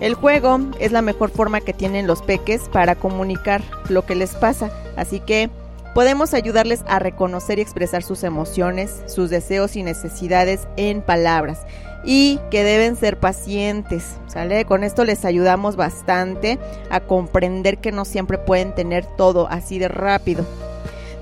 El 0.00 0.14
juego 0.14 0.58
es 0.78 0.92
la 0.92 1.02
mejor 1.02 1.30
forma 1.30 1.60
que 1.60 1.74
tienen 1.74 2.06
los 2.06 2.22
peques 2.22 2.62
para 2.72 2.94
comunicar 2.94 3.62
lo 3.88 4.06
que 4.06 4.14
les 4.14 4.34
pasa, 4.34 4.70
así 4.96 5.20
que 5.20 5.50
podemos 5.94 6.32
ayudarles 6.32 6.84
a 6.88 6.98
reconocer 6.98 7.58
y 7.58 7.62
expresar 7.62 8.02
sus 8.02 8.24
emociones, 8.24 9.02
sus 9.06 9.28
deseos 9.28 9.76
y 9.76 9.82
necesidades 9.82 10.66
en 10.78 11.02
palabras 11.02 11.60
y 12.02 12.40
que 12.50 12.64
deben 12.64 12.96
ser 12.96 13.18
pacientes, 13.18 14.16
¿sale? 14.26 14.64
Con 14.64 14.84
esto 14.84 15.04
les 15.04 15.26
ayudamos 15.26 15.76
bastante 15.76 16.58
a 16.88 17.00
comprender 17.00 17.76
que 17.76 17.92
no 17.92 18.06
siempre 18.06 18.38
pueden 18.38 18.74
tener 18.74 19.04
todo 19.04 19.48
así 19.48 19.78
de 19.78 19.88
rápido. 19.88 20.46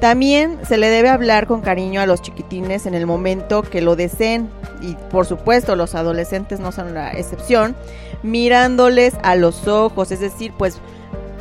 También 0.00 0.60
se 0.66 0.76
le 0.76 0.90
debe 0.90 1.08
hablar 1.08 1.46
con 1.48 1.60
cariño 1.60 2.00
a 2.00 2.06
los 2.06 2.22
chiquitines 2.22 2.86
en 2.86 2.94
el 2.94 3.06
momento 3.06 3.62
que 3.62 3.80
lo 3.80 3.96
deseen. 3.96 4.48
Y 4.80 4.94
por 5.10 5.26
supuesto 5.26 5.74
los 5.74 5.94
adolescentes 5.96 6.60
no 6.60 6.70
son 6.70 6.94
la 6.94 7.10
excepción, 7.12 7.74
mirándoles 8.22 9.14
a 9.22 9.34
los 9.34 9.66
ojos, 9.66 10.12
es 10.12 10.20
decir, 10.20 10.52
pues 10.56 10.78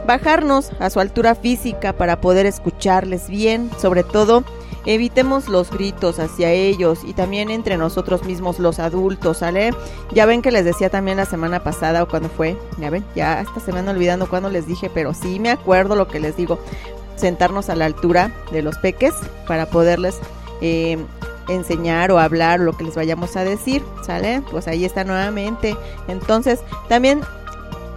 bajarnos 0.07 0.71
a 0.79 0.89
su 0.89 0.99
altura 0.99 1.35
física 1.35 1.93
para 1.93 2.19
poder 2.19 2.45
escucharles 2.45 3.29
bien, 3.29 3.69
sobre 3.77 4.03
todo 4.03 4.43
evitemos 4.88 5.49
los 5.49 5.69
gritos 5.69 6.17
hacia 6.17 6.49
ellos 6.51 6.99
y 7.03 7.13
también 7.13 7.51
entre 7.51 7.77
nosotros 7.77 8.23
mismos 8.23 8.57
los 8.57 8.79
adultos, 8.79 9.39
¿sale? 9.39 9.71
Ya 10.13 10.25
ven 10.25 10.41
que 10.41 10.49
les 10.49 10.63
decía 10.63 10.89
también 10.89 11.17
la 11.17 11.25
semana 11.25 11.61
pasada 11.61 12.03
o 12.03 12.07
cuando 12.07 12.29
fue, 12.29 12.57
ya 12.79 12.89
ven, 12.89 13.03
ya 13.13 13.41
hasta 13.41 13.59
se 13.59 13.73
me 13.73 13.81
van 13.81 13.89
olvidando 13.89 14.29
cuando 14.29 14.49
les 14.49 14.65
dije, 14.65 14.89
pero 14.91 15.13
sí 15.13 15.41
me 15.41 15.51
acuerdo 15.51 15.97
lo 15.97 16.07
que 16.07 16.21
les 16.21 16.38
digo 16.38 16.57
sentarnos 17.18 17.69
a 17.69 17.76
la 17.76 17.85
altura 17.85 18.31
de 18.52 18.61
los 18.61 18.77
peques 18.77 19.14
para 19.45 19.65
poderles 19.65 20.19
eh, 20.61 20.98
enseñar 21.49 22.11
o 22.11 22.19
hablar 22.19 22.60
lo 22.60 22.73
que 22.73 22.84
les 22.85 22.95
vayamos 22.95 23.35
a 23.35 23.44
decir, 23.44 23.84
¿sale? 24.03 24.41
Pues 24.52 24.68
ahí 24.68 24.85
está 24.85 25.03
nuevamente. 25.03 25.76
Entonces, 26.07 26.60
también 26.88 27.22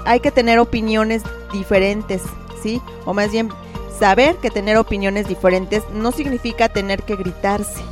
hay 0.05 0.20
que 0.20 0.30
tener 0.30 0.59
opiniones 0.59 1.22
diferentes, 1.52 2.22
¿sí? 2.62 2.80
O 3.05 3.14
más 3.14 3.30
bien, 3.30 3.51
saber 3.98 4.36
que 4.36 4.51
tener 4.51 4.76
opiniones 4.76 5.28
diferentes 5.28 5.82
no 5.92 6.12
significa 6.12 6.68
tener 6.68 7.02
que 7.02 7.16
gritarse, 7.16 7.82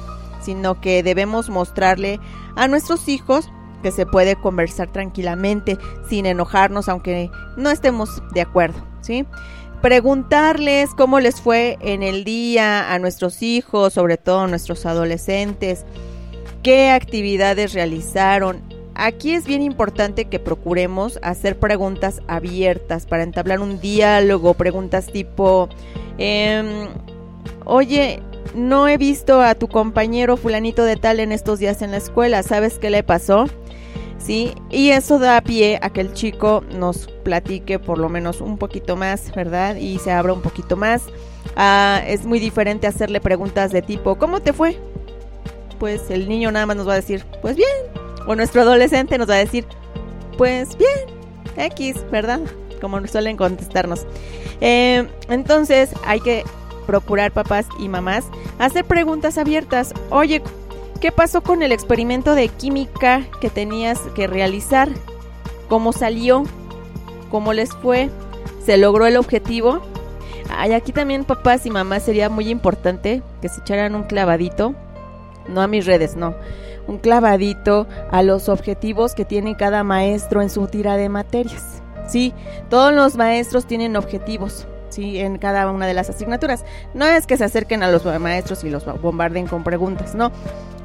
sino 0.40 0.80
que 0.80 1.02
debemos 1.02 1.50
mostrarle 1.50 2.20
a 2.56 2.68
nuestros 2.68 3.08
hijos 3.08 3.50
que 3.82 3.92
se 3.92 4.06
puede 4.06 4.36
conversar 4.36 4.88
tranquilamente, 4.90 5.78
sin 6.08 6.26
enojarnos, 6.26 6.88
aunque 6.88 7.30
no 7.56 7.70
estemos 7.70 8.22
de 8.32 8.40
acuerdo, 8.40 8.80
¿sí? 9.00 9.24
Preguntarles 9.80 10.90
cómo 10.94 11.20
les 11.20 11.40
fue 11.40 11.78
en 11.80 12.02
el 12.02 12.24
día 12.24 12.92
a 12.92 12.98
nuestros 12.98 13.42
hijos, 13.42 13.92
sobre 13.92 14.16
todo 14.16 14.40
a 14.40 14.48
nuestros 14.48 14.86
adolescentes, 14.86 15.84
qué 16.62 16.90
actividades 16.90 17.72
realizaron. 17.72 18.62
Aquí 18.94 19.32
es 19.32 19.46
bien 19.46 19.62
importante 19.62 20.24
que 20.24 20.40
procuremos 20.40 21.20
hacer 21.22 21.58
preguntas 21.58 22.20
abiertas 22.26 23.06
para 23.06 23.22
entablar 23.22 23.60
un 23.60 23.80
diálogo, 23.80 24.54
preguntas 24.54 25.06
tipo, 25.06 25.68
em, 26.18 26.88
oye, 27.64 28.20
no 28.54 28.88
he 28.88 28.96
visto 28.96 29.40
a 29.40 29.54
tu 29.54 29.68
compañero 29.68 30.36
fulanito 30.36 30.82
de 30.82 30.96
tal 30.96 31.20
en 31.20 31.30
estos 31.30 31.60
días 31.60 31.80
en 31.82 31.92
la 31.92 31.98
escuela, 31.98 32.42
¿sabes 32.42 32.78
qué 32.78 32.90
le 32.90 33.04
pasó? 33.04 33.46
¿Sí? 34.18 34.52
Y 34.70 34.90
eso 34.90 35.18
da 35.18 35.40
pie 35.40 35.78
a 35.82 35.90
que 35.90 36.00
el 36.00 36.12
chico 36.12 36.62
nos 36.74 37.06
platique 37.24 37.78
por 37.78 37.98
lo 37.98 38.08
menos 38.08 38.40
un 38.40 38.58
poquito 38.58 38.96
más, 38.96 39.32
¿verdad? 39.34 39.76
Y 39.76 39.98
se 39.98 40.12
abra 40.12 40.32
un 40.32 40.42
poquito 40.42 40.76
más. 40.76 41.02
Ah, 41.56 42.02
es 42.06 42.24
muy 42.24 42.38
diferente 42.38 42.86
hacerle 42.86 43.20
preguntas 43.20 43.72
de 43.72 43.82
tipo, 43.82 44.16
¿cómo 44.16 44.40
te 44.40 44.52
fue? 44.52 44.78
Pues 45.78 46.10
el 46.10 46.28
niño 46.28 46.50
nada 46.50 46.66
más 46.66 46.76
nos 46.76 46.88
va 46.88 46.92
a 46.94 46.96
decir, 46.96 47.24
pues 47.42 47.56
bien. 47.56 47.68
O 48.26 48.34
nuestro 48.34 48.62
adolescente 48.62 49.16
nos 49.16 49.28
va 49.28 49.34
a 49.34 49.38
decir, 49.38 49.64
pues 50.36 50.76
bien, 50.76 51.18
X, 51.56 52.04
¿verdad? 52.10 52.40
Como 52.80 53.04
suelen 53.06 53.36
contestarnos. 53.36 54.06
Eh, 54.60 55.08
entonces 55.28 55.90
hay 56.04 56.20
que 56.20 56.44
procurar 56.86 57.32
papás 57.32 57.66
y 57.78 57.88
mamás 57.88 58.24
hacer 58.58 58.84
preguntas 58.84 59.38
abiertas. 59.38 59.92
Oye, 60.10 60.42
¿qué 61.00 61.12
pasó 61.12 61.42
con 61.42 61.62
el 61.62 61.72
experimento 61.72 62.34
de 62.34 62.48
química 62.48 63.22
que 63.40 63.50
tenías 63.50 63.98
que 64.14 64.26
realizar? 64.26 64.88
¿Cómo 65.68 65.92
salió? 65.92 66.44
¿Cómo 67.30 67.52
les 67.52 67.70
fue? 67.70 68.10
¿Se 68.64 68.76
logró 68.78 69.06
el 69.06 69.16
objetivo? 69.16 69.80
Ay, 70.50 70.72
aquí 70.72 70.92
también 70.92 71.24
papás 71.24 71.66
y 71.66 71.70
mamás 71.70 72.02
sería 72.02 72.28
muy 72.28 72.48
importante 72.48 73.22
que 73.40 73.48
se 73.48 73.60
echaran 73.60 73.94
un 73.94 74.04
clavadito, 74.04 74.74
no 75.46 75.60
a 75.60 75.66
mis 75.66 75.86
redes, 75.86 76.16
no, 76.16 76.34
un 76.86 76.98
clavadito 76.98 77.86
a 78.10 78.22
los 78.22 78.48
objetivos 78.48 79.14
que 79.14 79.24
tiene 79.24 79.56
cada 79.56 79.84
maestro 79.84 80.42
en 80.42 80.50
su 80.50 80.66
tira 80.66 80.96
de 80.96 81.08
materias. 81.08 81.82
Sí, 82.08 82.32
todos 82.70 82.94
los 82.94 83.16
maestros 83.16 83.66
tienen 83.66 83.94
objetivos, 83.94 84.66
sí, 84.88 85.18
en 85.18 85.36
cada 85.36 85.70
una 85.70 85.86
de 85.86 85.92
las 85.92 86.08
asignaturas. 86.08 86.64
No 86.94 87.04
es 87.04 87.26
que 87.26 87.36
se 87.36 87.44
acerquen 87.44 87.82
a 87.82 87.90
los 87.90 88.06
maestros 88.18 88.64
y 88.64 88.70
los 88.70 88.86
bombarden 89.02 89.46
con 89.46 89.62
preguntas, 89.62 90.14
no, 90.14 90.32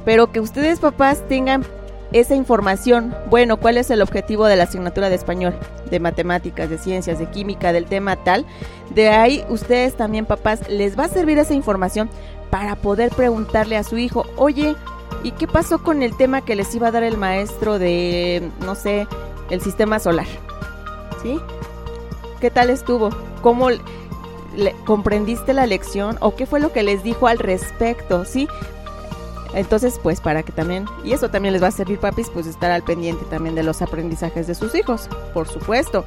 pero 0.04 0.32
que 0.32 0.40
ustedes 0.40 0.80
papás 0.80 1.22
tengan 1.28 1.64
esa 2.12 2.34
información. 2.34 3.14
Bueno, 3.28 3.58
¿cuál 3.58 3.76
es 3.76 3.90
el 3.90 4.00
objetivo 4.00 4.46
de 4.46 4.56
la 4.56 4.64
asignatura 4.64 5.08
de 5.08 5.16
español, 5.16 5.54
de 5.90 6.00
matemáticas, 6.00 6.70
de 6.70 6.78
ciencias, 6.78 7.18
de 7.18 7.26
química, 7.26 7.72
del 7.72 7.86
tema 7.86 8.16
tal? 8.16 8.46
De 8.94 9.08
ahí 9.08 9.44
ustedes 9.48 9.94
también, 9.96 10.24
papás, 10.24 10.68
les 10.68 10.98
va 10.98 11.04
a 11.04 11.08
servir 11.08 11.38
esa 11.38 11.54
información 11.54 12.08
para 12.50 12.76
poder 12.76 13.10
preguntarle 13.10 13.76
a 13.76 13.82
su 13.82 13.98
hijo, 13.98 14.26
oye, 14.36 14.76
¿y 15.24 15.32
qué 15.32 15.48
pasó 15.48 15.82
con 15.82 16.02
el 16.02 16.16
tema 16.16 16.44
que 16.44 16.54
les 16.54 16.72
iba 16.74 16.88
a 16.88 16.92
dar 16.92 17.02
el 17.02 17.16
maestro 17.16 17.80
de, 17.80 18.48
no 18.64 18.76
sé, 18.76 19.08
el 19.50 19.60
sistema 19.60 19.98
solar? 19.98 20.26
¿Sí? 21.20 21.40
¿Qué 22.40 22.50
tal 22.50 22.70
estuvo? 22.70 23.10
¿Cómo 23.42 23.70
le, 23.70 23.80
comprendiste 24.84 25.52
la 25.52 25.66
lección 25.66 26.16
o 26.20 26.36
qué 26.36 26.46
fue 26.46 26.60
lo 26.60 26.72
que 26.72 26.84
les 26.84 27.02
dijo 27.02 27.26
al 27.26 27.38
respecto? 27.38 28.24
¿Sí? 28.24 28.46
Entonces, 29.54 30.00
pues 30.02 30.20
para 30.20 30.42
que 30.42 30.52
también, 30.52 30.86
y 31.04 31.12
eso 31.12 31.30
también 31.30 31.52
les 31.52 31.62
va 31.62 31.68
a 31.68 31.72
servir, 31.72 31.98
papis, 31.98 32.28
pues 32.30 32.46
estar 32.46 32.70
al 32.70 32.82
pendiente 32.82 33.24
también 33.26 33.54
de 33.54 33.62
los 33.62 33.82
aprendizajes 33.82 34.46
de 34.46 34.54
sus 34.54 34.74
hijos, 34.74 35.08
por 35.32 35.48
supuesto. 35.48 36.04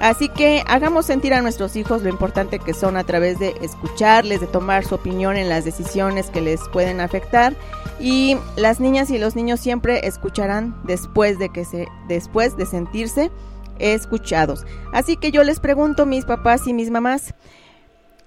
Así 0.00 0.28
que 0.28 0.62
hagamos 0.68 1.06
sentir 1.06 1.34
a 1.34 1.42
nuestros 1.42 1.74
hijos 1.74 2.02
lo 2.02 2.08
importante 2.08 2.60
que 2.60 2.72
son 2.72 2.96
a 2.96 3.04
través 3.04 3.40
de 3.40 3.56
escucharles, 3.62 4.40
de 4.40 4.46
tomar 4.46 4.84
su 4.84 4.94
opinión 4.94 5.36
en 5.36 5.48
las 5.48 5.64
decisiones 5.64 6.30
que 6.30 6.40
les 6.40 6.60
pueden 6.68 7.00
afectar. 7.00 7.56
Y 7.98 8.36
las 8.56 8.78
niñas 8.78 9.10
y 9.10 9.18
los 9.18 9.34
niños 9.34 9.58
siempre 9.58 10.06
escucharán 10.06 10.80
después 10.84 11.40
de 11.40 11.48
que 11.48 11.64
se, 11.64 11.88
después 12.06 12.56
de 12.56 12.66
sentirse 12.66 13.32
escuchados. 13.80 14.64
Así 14.92 15.16
que 15.16 15.32
yo 15.32 15.42
les 15.42 15.58
pregunto, 15.58 16.06
mis 16.06 16.24
papás 16.24 16.68
y 16.68 16.74
mis 16.74 16.90
mamás, 16.90 17.34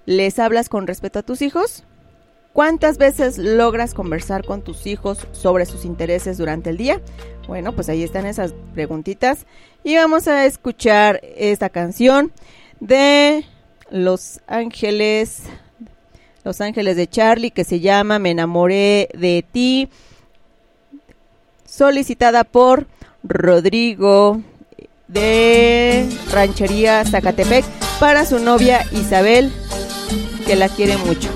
¿les 0.04 0.38
hablas 0.38 0.68
con 0.68 0.86
respeto 0.86 1.20
a 1.20 1.22
tus 1.22 1.40
hijos? 1.40 1.84
¿Cuántas 2.52 2.98
veces 2.98 3.38
logras 3.38 3.94
conversar 3.94 4.44
con 4.44 4.60
tus 4.60 4.86
hijos 4.86 5.26
sobre 5.32 5.64
sus 5.64 5.86
intereses 5.86 6.36
durante 6.36 6.68
el 6.68 6.76
día? 6.76 7.00
Bueno, 7.48 7.72
pues 7.72 7.88
ahí 7.88 8.02
están 8.02 8.26
esas 8.26 8.54
preguntitas. 8.74 9.46
Y 9.84 9.96
vamos 9.96 10.28
a 10.28 10.44
escuchar 10.44 11.20
esta 11.36 11.70
canción 11.70 12.30
de 12.78 13.46
Los 13.90 14.40
Ángeles, 14.46 15.44
Los 16.44 16.60
Ángeles 16.60 16.96
de 16.96 17.06
Charlie, 17.06 17.52
que 17.52 17.64
se 17.64 17.80
llama 17.80 18.18
Me 18.18 18.32
enamoré 18.32 19.08
de 19.14 19.44
ti, 19.50 19.88
solicitada 21.64 22.44
por 22.44 22.86
Rodrigo 23.22 24.42
de 25.08 26.06
Ranchería 26.30 27.02
Zacatepec 27.06 27.64
para 27.98 28.26
su 28.26 28.38
novia 28.40 28.84
Isabel, 28.92 29.50
que 30.46 30.54
la 30.54 30.68
quiere 30.68 30.98
mucho. 30.98 31.30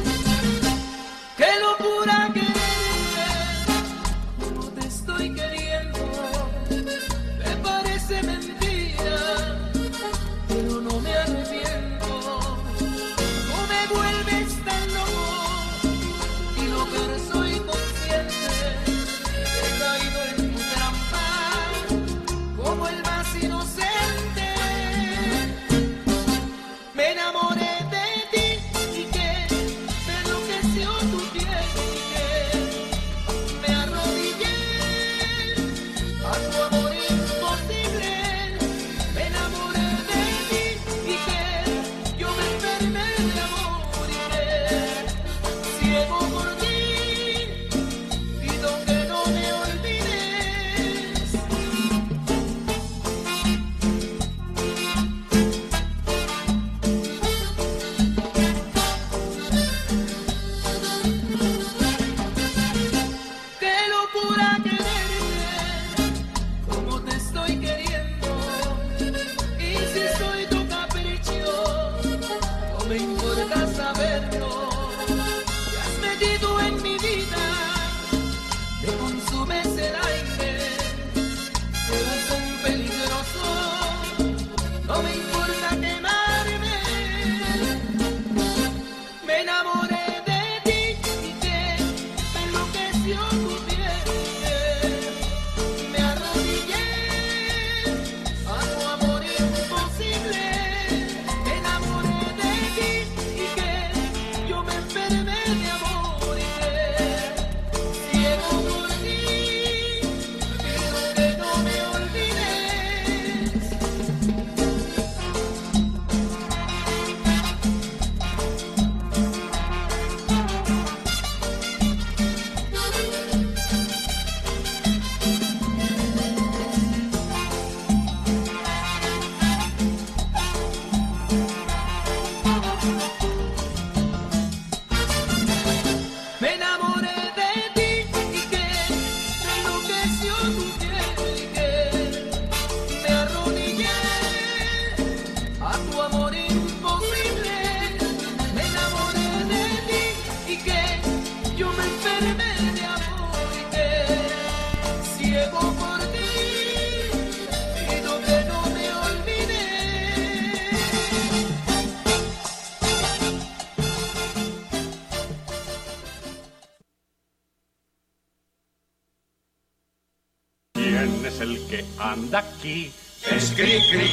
El 171.47 171.67
que 171.69 171.85
anda 171.99 172.41
aquí? 172.41 172.93
Es 173.31 173.51
cri 173.57 173.77
cri, 173.91 174.13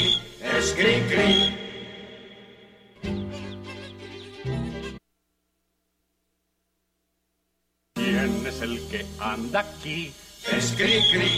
es 0.58 0.74
cri 0.78 0.96
cri. 1.10 1.34
¿Quién 7.96 8.46
es 8.46 8.62
el 8.62 8.76
que 8.90 9.06
anda 9.20 9.60
aquí? 9.62 10.14
Es 10.58 10.74
cri 10.78 11.00
cri, 11.12 11.34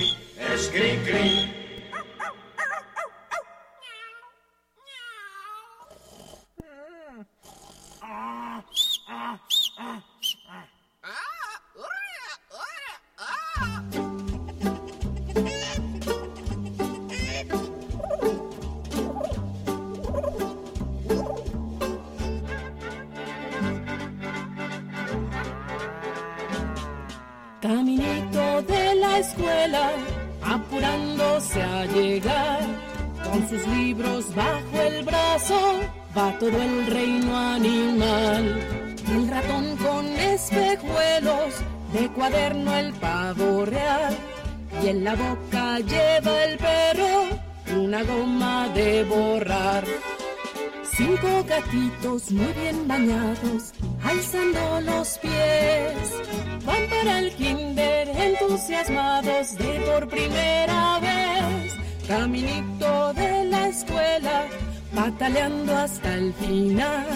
es 0.53 0.69
cri 0.73 0.91
cri. 1.07 1.64
La 45.15 45.29
boca 45.29 45.79
lleva 45.79 46.43
el 46.43 46.57
perro 46.57 47.45
una 47.77 48.03
goma 48.03 48.69
de 48.69 49.03
borrar. 49.03 49.83
Cinco 50.95 51.43
gatitos 51.47 52.31
muy 52.31 52.53
bien 52.53 52.87
bañados, 52.87 53.73
alzando 54.03 54.81
los 54.81 55.17
pies, 55.17 55.97
van 56.65 56.87
para 56.89 57.19
el 57.19 57.33
kinder 57.33 58.07
entusiasmados 58.09 59.57
de 59.57 59.79
por 59.81 60.07
primera 60.07 60.99
vez. 60.99 61.73
Caminito 62.07 63.13
de 63.13 63.45
la 63.45 63.67
escuela, 63.67 64.45
pataleando 64.95 65.75
hasta 65.75 66.13
el 66.13 66.33
final. 66.33 67.07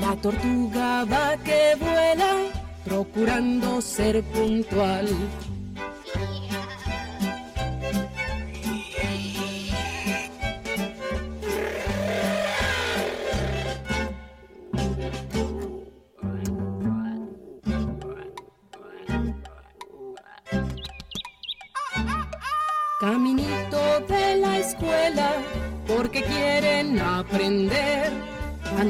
La 0.00 0.14
tortuga 0.16 1.04
va 1.04 1.36
que 1.42 1.74
vuela, 1.80 2.32
procurando 2.84 3.80
ser 3.80 4.22
puntual. 4.24 5.08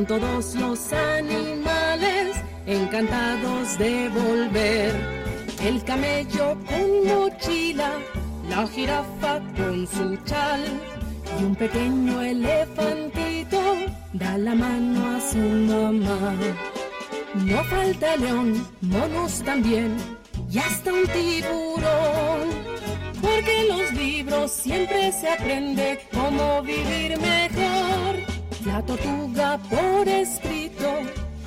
Todos 0.08 0.54
los 0.54 0.92
animales 0.92 2.36
encantados 2.64 3.76
de 3.76 4.08
volver. 4.08 4.94
El 5.64 5.82
camello 5.82 6.56
con 6.68 7.06
mochila, 7.08 7.90
la 8.48 8.68
jirafa 8.68 9.40
con 9.56 9.84
su 9.86 10.16
chal 10.24 10.62
y 11.40 11.44
un 11.44 11.56
pequeño 11.56 12.22
elefantito 12.22 13.60
da 14.12 14.38
la 14.38 14.54
mano 14.54 15.16
a 15.16 15.20
su 15.20 15.38
mamá. 15.38 16.34
No 17.34 17.64
falta 17.64 18.16
león, 18.16 18.64
monos 18.82 19.42
también 19.42 19.96
y 20.50 20.58
hasta 20.58 20.92
un 20.92 21.04
tiburón. 21.08 22.48
Porque 23.20 23.60
en 23.62 23.68
los 23.76 23.92
libros 23.92 24.52
siempre 24.52 25.10
se 25.10 25.28
aprende 25.30 25.98
cómo 26.12 26.62
vivir 26.62 27.18
mejor. 27.18 27.75
La 28.66 28.82
tortuga 28.82 29.58
por 29.70 30.08
escrito 30.08 30.90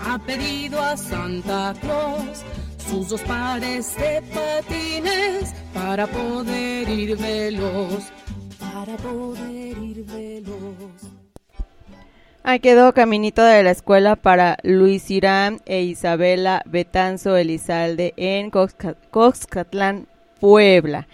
ha 0.05 0.17
pedido 0.19 0.81
a 0.81 0.95
Santa 0.95 1.73
Claus 1.81 2.43
sus 2.89 3.09
dos 3.09 3.21
pares 3.21 3.95
de 3.97 4.21
patines 4.33 5.53
para 5.73 6.07
poder 6.07 6.89
ir 6.89 7.17
veloz, 7.17 8.11
para 8.59 8.95
poder 8.97 9.77
ir 9.77 10.05
veloz. 10.05 11.01
Ahí 12.41 12.59
quedó 12.61 12.93
Caminito 12.93 13.43
de 13.43 13.63
la 13.63 13.71
Escuela 13.71 14.15
para 14.15 14.57
Luis 14.63 15.11
Irán 15.11 15.59
e 15.65 15.83
Isabela 15.83 16.63
Betanzo 16.65 17.35
Elizalde 17.35 18.13
en 18.17 18.49
Coxca- 18.49 18.95
Coxcatlán, 19.11 20.07
Puebla. 20.39 21.07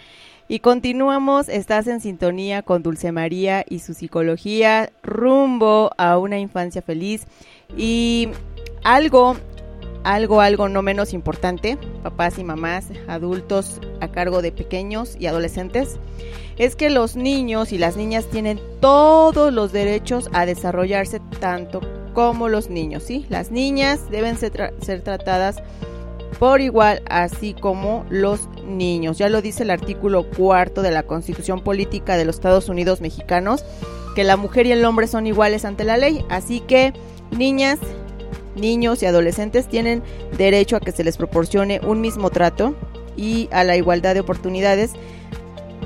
Y 0.47 0.59
continuamos, 0.59 1.49
estás 1.49 1.88
en 1.88 1.99
sintonía 1.99 2.61
con 2.61 2.84
Dulce 2.84 3.11
María 3.11 3.65
y 3.67 3.80
su 3.80 3.95
psicología 3.95 4.91
rumbo 5.01 5.89
a 5.97 6.19
una 6.19 6.38
infancia 6.38 6.84
feliz. 6.84 7.26
Y 7.76 8.30
algo, 8.84 9.38
algo, 10.03 10.41
algo 10.41 10.69
no 10.69 10.84
menos 10.84 11.13
importante, 11.13 11.80
papás 12.03 12.38
y 12.38 12.43
mamás, 12.43 12.89
adultos 13.07 13.81
a 14.01 14.07
cargo 14.09 14.43
de 14.43 14.51
pequeños 14.51 15.15
y 15.19 15.26
adolescentes, 15.26 15.97
es 16.57 16.76
que 16.76 16.91
los 16.91 17.15
niños 17.15 17.72
y 17.72 17.80
las 17.80 17.97
niñas 17.97 18.27
tienen 18.30 18.59
todos 18.81 19.51
los 19.51 19.72
derechos 19.72 20.30
a 20.31 20.45
desarrollarse 20.45 21.22
tanto 21.39 21.81
como 22.13 22.49
los 22.49 22.69
niños, 22.69 23.01
¿sí? 23.01 23.26
Las 23.30 23.49
niñas 23.49 24.11
deben 24.11 24.38
ser, 24.38 24.76
ser 24.80 25.01
tratadas 25.01 25.63
por 26.40 26.62
igual, 26.62 27.02
así 27.10 27.53
como 27.53 28.06
los 28.10 28.49
niños. 28.66 29.18
Ya 29.18 29.30
lo 29.30 29.41
dice 29.41 29.64
el 29.64 29.72
artículo 29.72 30.30
cuarto 30.30 30.82
de 30.82 30.91
la 30.91 31.03
Constitución 31.03 31.62
Política 31.62 32.18
de 32.18 32.26
los 32.26 32.36
Estados 32.36 32.70
Unidos 32.70 33.02
Mexicanos, 33.02 33.64
que 34.16 34.24
la 34.24 34.38
mujer 34.38 34.66
y 34.66 34.72
el 34.72 34.86
hombre 34.86 35.07
son 35.07 35.28
iguales 35.28 35.66
ante 35.66 35.84
la 35.84 35.98
ley. 35.98 36.26
Así 36.30 36.60
que 36.62 36.94
niñas, 37.32 37.80
niños 38.56 39.02
y 39.03 39.06
adolescentes 39.06 39.68
tienen 39.68 40.03
derecho 40.38 40.76
a 40.76 40.80
que 40.80 40.91
se 40.91 41.03
les 41.03 41.18
proporcione 41.18 41.80
un 41.86 42.02
mismo 42.02 42.30
trato 42.30 42.76
y 43.18 43.48
a 43.52 43.64
la 43.64 43.78
igualdad 43.78 44.14
de 44.14 44.22
oportunidades, 44.22 44.91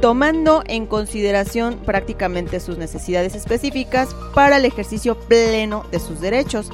tomando 0.01 0.63
en 0.67 0.85
consideración 0.85 1.77
prácticamente 1.85 2.59
sus 2.59 2.77
necesidades 2.77 3.35
específicas 3.35 4.15
para 4.33 4.57
el 4.57 4.65
ejercicio 4.65 5.19
pleno 5.19 5.85
de 5.91 5.99
sus 5.99 6.21
derechos. 6.21 6.71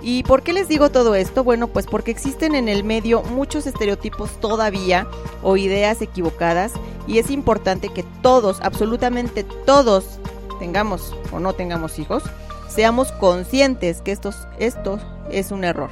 ¿Y 0.00 0.22
por 0.22 0.42
qué 0.42 0.52
les 0.52 0.68
digo 0.68 0.90
todo 0.90 1.14
esto? 1.14 1.42
Bueno, 1.42 1.68
pues 1.68 1.86
porque 1.86 2.10
existen 2.10 2.54
en 2.54 2.68
el 2.68 2.84
medio 2.84 3.22
muchos 3.22 3.66
estereotipos 3.66 4.40
todavía 4.40 5.08
o 5.42 5.56
ideas 5.56 6.00
equivocadas 6.02 6.72
y 7.06 7.18
es 7.18 7.30
importante 7.30 7.88
que 7.88 8.04
todos, 8.22 8.60
absolutamente 8.62 9.44
todos, 9.66 10.20
tengamos 10.60 11.16
o 11.32 11.40
no 11.40 11.52
tengamos 11.52 11.98
hijos, 11.98 12.22
seamos 12.68 13.10
conscientes 13.12 14.00
que 14.02 14.12
estos, 14.12 14.46
esto 14.58 15.00
es 15.30 15.50
un 15.50 15.64
error. 15.64 15.90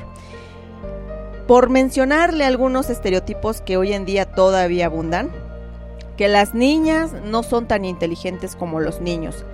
Por 1.49 1.69
mencionarle 1.69 2.45
algunos 2.45 2.91
estereotipos 2.91 3.61
que 3.61 3.77
hoy 3.77 3.93
en 3.93 4.05
día 4.05 4.27
todavía 4.27 4.87
abundan, 4.87 5.31
que 6.17 6.29
las 6.29 6.55
niñas 6.55 7.13
no 7.25 7.43
son 7.43 7.67
tan 7.67 7.85
inteligentes 7.85 8.57
como 8.57 8.81
los 8.81 9.01
niños, 9.01 9.45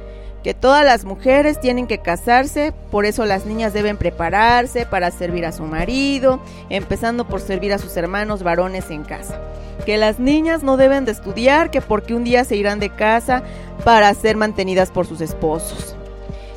que 0.42 0.54
todas 0.54 0.84
las 0.84 1.04
mujeres 1.04 1.60
tienen 1.60 1.86
que 1.86 1.98
casarse, 1.98 2.72
por 2.90 3.04
eso 3.06 3.24
las 3.24 3.46
niñas 3.46 3.72
deben 3.72 3.96
prepararse 3.96 4.86
para 4.86 5.10
servir 5.10 5.46
a 5.46 5.52
su 5.52 5.62
marido, 5.64 6.40
empezando 6.68 7.28
por 7.28 7.40
servir 7.40 7.72
a 7.72 7.78
sus 7.78 7.96
hermanos 7.96 8.42
varones 8.42 8.90
en 8.90 9.04
casa. 9.04 9.40
Que 9.86 9.96
las 9.98 10.18
niñas 10.18 10.62
no 10.62 10.76
deben 10.76 11.04
de 11.04 11.12
estudiar, 11.12 11.70
que 11.70 11.80
porque 11.80 12.14
un 12.14 12.24
día 12.24 12.44
se 12.44 12.56
irán 12.56 12.80
de 12.80 12.90
casa 12.90 13.42
para 13.84 14.12
ser 14.14 14.36
mantenidas 14.36 14.90
por 14.90 15.06
sus 15.06 15.20
esposos. 15.20 15.94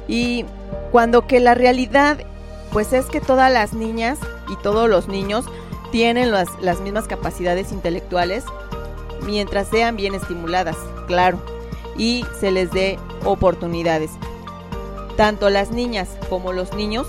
Y 0.07 0.45
cuando 0.91 1.27
que 1.27 1.39
la 1.39 1.53
realidad, 1.53 2.17
pues 2.71 2.91
es 2.91 3.05
que 3.05 3.21
todas 3.21 3.51
las 3.51 3.73
niñas 3.73 4.17
y 4.51 4.55
todos 4.57 4.89
los 4.89 5.07
niños 5.07 5.45
tienen 5.91 6.31
las, 6.31 6.47
las 6.61 6.81
mismas 6.81 7.07
capacidades 7.07 7.71
intelectuales 7.71 8.43
mientras 9.25 9.67
sean 9.67 9.95
bien 9.95 10.13
estimuladas, 10.13 10.75
claro, 11.07 11.39
y 11.97 12.25
se 12.39 12.51
les 12.51 12.71
dé 12.71 12.99
oportunidades. 13.23 14.11
Tanto 15.17 15.49
las 15.49 15.71
niñas 15.71 16.09
como 16.29 16.51
los 16.51 16.73
niños 16.73 17.07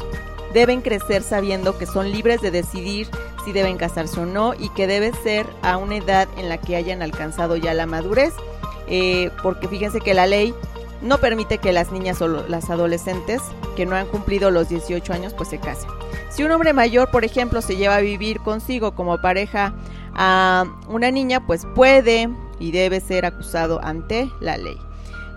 deben 0.53 0.81
crecer 0.81 1.23
sabiendo 1.23 1.77
que 1.77 1.87
son 1.87 2.11
libres 2.11 2.41
de 2.41 2.51
decidir 2.51 3.09
si 3.45 3.53
deben 3.53 3.77
casarse 3.77 4.21
o 4.21 4.27
no 4.27 4.55
y 4.55 4.69
que 4.71 4.87
debe 4.87 5.13
ser 5.13 5.47
a 5.63 5.77
una 5.77 5.97
edad 5.97 6.29
en 6.37 6.49
la 6.49 6.59
que 6.59 6.77
hayan 6.77 7.03
alcanzado 7.03 7.57
ya 7.57 7.75
la 7.75 7.87
madurez, 7.87 8.33
eh, 8.89 9.31
porque 9.43 9.69
fíjense 9.69 10.01
que 10.01 10.15
la 10.15 10.27
ley 10.27 10.55
no 11.03 11.19
permite 11.19 11.59
que 11.59 11.73
las 11.73 11.93
niñas 11.93 12.23
o 12.23 12.29
las 12.29 12.71
adolescentes 12.71 13.43
que 13.77 13.87
no 13.87 13.97
han 13.97 14.07
cumplido 14.07 14.51
los 14.51 14.69
18 14.69 15.13
años 15.13 15.35
pues 15.35 15.49
se 15.49 15.59
casen. 15.59 15.91
Si 16.31 16.43
un 16.43 16.51
hombre 16.51 16.73
mayor, 16.73 17.11
por 17.11 17.25
ejemplo, 17.25 17.61
se 17.63 17.77
lleva 17.77 17.97
a 17.97 18.01
vivir 18.01 18.41
consigo 18.41 18.93
como 18.95 19.21
pareja 19.21 19.75
a 20.15 20.65
una 20.89 21.11
niña, 21.11 21.47
pues 21.47 21.67
puede 21.75 22.29
y 22.59 22.73
debe 22.73 23.01
ser 23.01 23.25
acusado 23.25 23.81
ante 23.83 24.31
la 24.41 24.57
ley. 24.57 24.77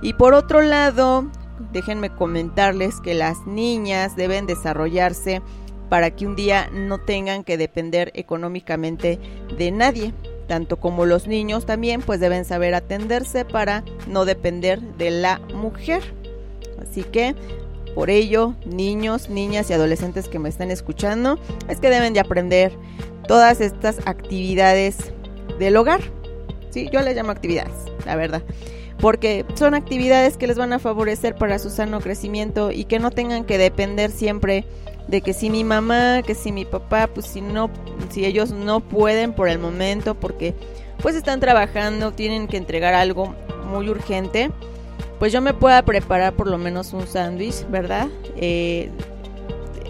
Y 0.01 0.13
por 0.13 0.33
otro 0.33 0.61
lado, 0.61 1.25
déjenme 1.73 2.09
comentarles 2.09 2.99
que 3.01 3.13
las 3.13 3.45
niñas 3.45 4.15
deben 4.15 4.47
desarrollarse 4.47 5.41
para 5.89 6.11
que 6.11 6.25
un 6.25 6.35
día 6.35 6.69
no 6.71 6.99
tengan 6.99 7.43
que 7.43 7.57
depender 7.57 8.11
económicamente 8.13 9.19
de 9.57 9.71
nadie. 9.71 10.13
Tanto 10.47 10.77
como 10.77 11.05
los 11.05 11.27
niños 11.27 11.65
también 11.65 12.01
pues 12.01 12.19
deben 12.19 12.45
saber 12.45 12.73
atenderse 12.73 13.45
para 13.45 13.83
no 14.07 14.25
depender 14.25 14.81
de 14.81 15.11
la 15.11 15.39
mujer. 15.53 16.01
Así 16.81 17.03
que 17.03 17.35
por 17.93 18.09
ello, 18.09 18.55
niños, 18.65 19.29
niñas 19.29 19.69
y 19.69 19.73
adolescentes 19.73 20.27
que 20.27 20.39
me 20.39 20.49
están 20.49 20.71
escuchando, 20.71 21.39
es 21.67 21.79
que 21.79 21.89
deben 21.89 22.13
de 22.13 22.19
aprender 22.19 22.71
todas 23.27 23.61
estas 23.61 23.99
actividades 24.07 25.11
del 25.59 25.75
hogar. 25.75 26.01
Sí, 26.69 26.89
yo 26.91 27.01
les 27.01 27.15
llamo 27.15 27.31
actividades, 27.31 27.73
la 28.05 28.15
verdad 28.15 28.43
porque 28.99 29.45
son 29.55 29.73
actividades 29.75 30.37
que 30.37 30.47
les 30.47 30.57
van 30.57 30.73
a 30.73 30.79
favorecer 30.79 31.35
para 31.35 31.57
su 31.57 31.69
sano 31.69 32.01
crecimiento 32.01 32.71
y 32.71 32.85
que 32.85 32.99
no 32.99 33.11
tengan 33.11 33.45
que 33.45 33.57
depender 33.57 34.11
siempre 34.11 34.65
de 35.07 35.21
que 35.21 35.33
si 35.33 35.49
mi 35.49 35.63
mamá, 35.63 36.21
que 36.21 36.35
si 36.35 36.51
mi 36.51 36.65
papá, 36.65 37.07
pues 37.07 37.25
si 37.25 37.41
no, 37.41 37.69
si 38.09 38.25
ellos 38.25 38.51
no 38.51 38.81
pueden 38.81 39.33
por 39.33 39.47
el 39.47 39.57
momento 39.57 40.15
porque 40.15 40.53
pues 41.01 41.15
están 41.15 41.39
trabajando, 41.39 42.11
tienen 42.11 42.47
que 42.47 42.57
entregar 42.57 42.93
algo 42.93 43.33
muy 43.65 43.89
urgente, 43.89 44.51
pues 45.17 45.31
yo 45.31 45.41
me 45.41 45.53
pueda 45.53 45.81
preparar 45.83 46.33
por 46.33 46.47
lo 46.47 46.57
menos 46.57 46.93
un 46.93 47.07
sándwich, 47.07 47.65
¿verdad? 47.69 48.07
Eh, 48.35 48.91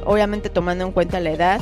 obviamente 0.06 0.50
tomando 0.50 0.86
en 0.86 0.92
cuenta 0.92 1.20
la 1.20 1.32
edad, 1.32 1.62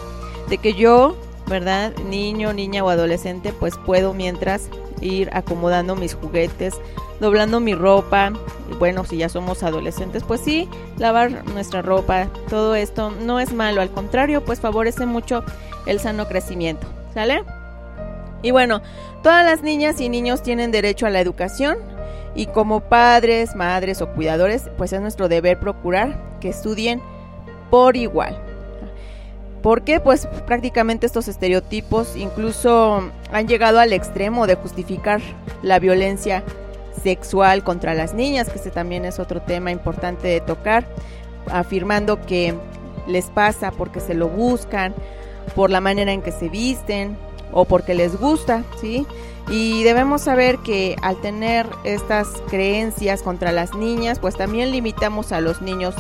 de 0.50 0.58
que 0.58 0.74
yo, 0.74 1.18
¿verdad? 1.48 1.94
Niño, 2.10 2.54
niña 2.54 2.84
o 2.84 2.90
adolescente, 2.90 3.54
pues 3.54 3.76
puedo 3.86 4.14
mientras 4.14 4.70
ir 5.02 5.30
acomodando 5.34 5.96
mis 5.96 6.16
juguetes, 6.16 6.76
doblando 7.20 7.60
mi 7.60 7.74
ropa. 7.74 8.34
Bueno, 8.80 9.06
si 9.06 9.18
ya 9.18 9.30
somos 9.30 9.64
adolescentes, 9.64 10.24
pues 10.24 10.42
sí, 10.42 10.68
lavar 10.98 11.46
nuestra 11.48 11.82
ropa, 11.82 12.28
todo 12.50 12.76
esto 12.76 13.12
no 13.12 13.40
es 13.40 13.54
malo, 13.54 13.82
al 13.82 13.92
contrario, 13.92 14.44
pues 14.44 14.60
favorece 14.60 15.06
mucho 15.06 15.44
el 15.86 16.00
sano 16.00 16.28
crecimiento, 16.28 16.88
¿sale? 17.14 17.44
Y 18.42 18.52
bueno, 18.52 18.82
todas 19.24 19.46
las 19.46 19.62
niñas 19.62 20.00
y 20.02 20.10
niños 20.10 20.44
tienen 20.44 20.72
derecho 20.72 21.06
a 21.06 21.10
la 21.10 21.22
educación 21.22 21.78
y 22.36 22.46
como 22.48 22.82
padres, 22.82 23.56
madres 23.56 24.02
o 24.02 24.10
cuidadores, 24.10 24.70
pues 24.78 24.94
es 24.94 25.02
nuestro 25.02 25.28
deber 25.28 25.60
procurar 25.60 26.38
que 26.40 26.50
estudien 26.50 27.02
por 27.70 27.98
igual. 27.98 28.47
Porque 29.62 30.00
pues 30.00 30.28
prácticamente 30.46 31.06
estos 31.06 31.28
estereotipos 31.28 32.16
incluso 32.16 33.12
han 33.32 33.48
llegado 33.48 33.80
al 33.80 33.94
extremo 33.94 34.48
de 34.48 34.56
justificar 34.56 35.22
la 35.62 35.80
violencia 35.80 36.44
sexual 37.04 37.64
contra 37.64 37.94
las 37.94 38.14
niñas, 38.14 38.50
que 38.50 38.60
ese 38.60 38.72
también 38.72 39.06
es 39.06 39.20
otro 39.20 39.42
tema 39.42 39.72
importante 39.72 40.28
de 40.28 40.42
tocar, 40.42 40.88
afirmando 41.52 42.22
que 42.22 42.54
les 43.08 43.26
pasa 43.26 43.72
porque 43.72 44.00
se 44.00 44.14
lo 44.14 44.28
buscan, 44.28 44.94
por 45.56 45.70
la 45.70 45.82
manera 45.82 46.12
en 46.12 46.22
que 46.22 46.32
se 46.32 46.50
visten 46.50 47.18
o 47.52 47.66
porque 47.66 47.94
les 47.96 48.20
gusta, 48.20 48.64
¿sí? 48.80 49.06
Y 49.50 49.84
debemos 49.84 50.22
saber 50.22 50.58
que 50.58 50.98
al 51.02 51.22
tener 51.22 51.68
estas 51.86 52.28
creencias 52.50 53.22
contra 53.22 53.54
las 53.54 53.74
niñas, 53.74 54.20
pues 54.20 54.36
también 54.36 54.72
limitamos 54.72 55.32
a 55.32 55.40
los 55.40 55.62
niños 55.62 55.96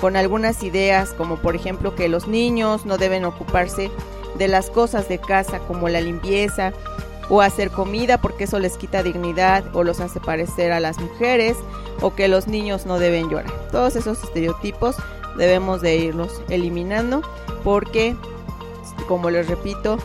con 0.00 0.16
algunas 0.16 0.62
ideas, 0.62 1.12
como 1.12 1.36
por 1.36 1.56
ejemplo 1.56 1.94
que 1.94 2.08
los 2.08 2.28
niños 2.28 2.86
no 2.86 2.98
deben 2.98 3.24
ocuparse 3.24 3.90
de 4.36 4.48
las 4.48 4.70
cosas 4.70 5.08
de 5.08 5.18
casa 5.18 5.58
como 5.60 5.88
la 5.88 6.00
limpieza 6.00 6.72
o 7.28 7.42
hacer 7.42 7.70
comida 7.70 8.18
porque 8.18 8.44
eso 8.44 8.58
les 8.58 8.76
quita 8.76 9.02
dignidad 9.02 9.64
o 9.74 9.84
los 9.84 10.00
hace 10.00 10.20
parecer 10.20 10.72
a 10.72 10.80
las 10.80 10.98
mujeres 10.98 11.56
o 12.00 12.14
que 12.14 12.28
los 12.28 12.46
niños 12.46 12.86
no 12.86 12.98
deben 12.98 13.28
llorar. 13.28 13.52
Todos 13.70 13.96
esos 13.96 14.22
estereotipos 14.22 14.96
debemos 15.36 15.80
de 15.82 15.96
irlos 15.96 16.42
eliminando 16.48 17.22
porque, 17.64 18.16
como 19.06 19.30
les 19.30 19.48
repito, 19.48 19.98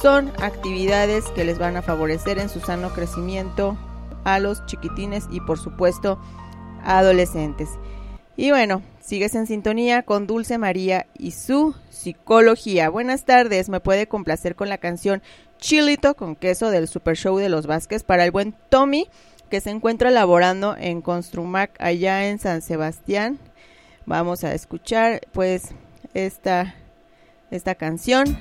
son 0.00 0.30
actividades 0.42 1.26
que 1.28 1.44
les 1.44 1.58
van 1.58 1.76
a 1.76 1.82
favorecer 1.82 2.38
en 2.38 2.48
su 2.48 2.60
sano 2.60 2.90
crecimiento 2.90 3.76
a 4.24 4.38
los 4.38 4.64
chiquitines 4.66 5.26
y 5.30 5.40
por 5.40 5.58
supuesto 5.58 6.18
adolescentes. 6.84 7.70
Y 8.40 8.52
bueno, 8.52 8.82
sigues 9.00 9.34
en 9.34 9.48
sintonía 9.48 10.04
con 10.04 10.28
Dulce 10.28 10.58
María 10.58 11.06
y 11.18 11.32
su 11.32 11.74
psicología. 11.90 12.88
Buenas 12.88 13.24
tardes, 13.24 13.68
me 13.68 13.80
puede 13.80 14.06
complacer 14.06 14.54
con 14.54 14.68
la 14.68 14.78
canción 14.78 15.22
Chilito 15.58 16.14
con 16.14 16.36
queso 16.36 16.70
del 16.70 16.86
Super 16.86 17.16
Show 17.16 17.38
de 17.38 17.48
los 17.48 17.66
Vázquez 17.66 18.04
para 18.04 18.24
el 18.24 18.30
buen 18.30 18.54
Tommy 18.68 19.08
que 19.50 19.60
se 19.60 19.70
encuentra 19.70 20.12
laborando 20.12 20.76
en 20.78 21.02
Construmac 21.02 21.72
allá 21.80 22.28
en 22.28 22.38
San 22.38 22.62
Sebastián. 22.62 23.40
Vamos 24.06 24.44
a 24.44 24.54
escuchar 24.54 25.22
pues 25.32 25.70
esta, 26.14 26.76
esta 27.50 27.74
canción. 27.74 28.38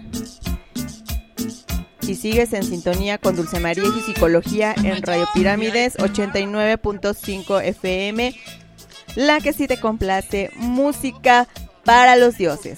Y 2.03 2.13
sigues 2.13 2.53
en 2.53 2.61
sintonía 2.61 3.17
con 3.17 3.35
Dulce 3.35 3.59
María 3.59 3.85
y 3.85 4.01
Psicología 4.01 4.75
en 4.77 5.01
Radio 5.01 5.25
Pirámides 5.33 5.97
89.5 5.97 7.63
FM. 7.63 8.35
La 9.17 9.41
que 9.41 9.51
sí 9.51 9.65
te 9.65 9.79
complace, 9.79 10.51
música 10.57 11.47
para 11.83 12.17
los 12.17 12.37
dioses. 12.37 12.77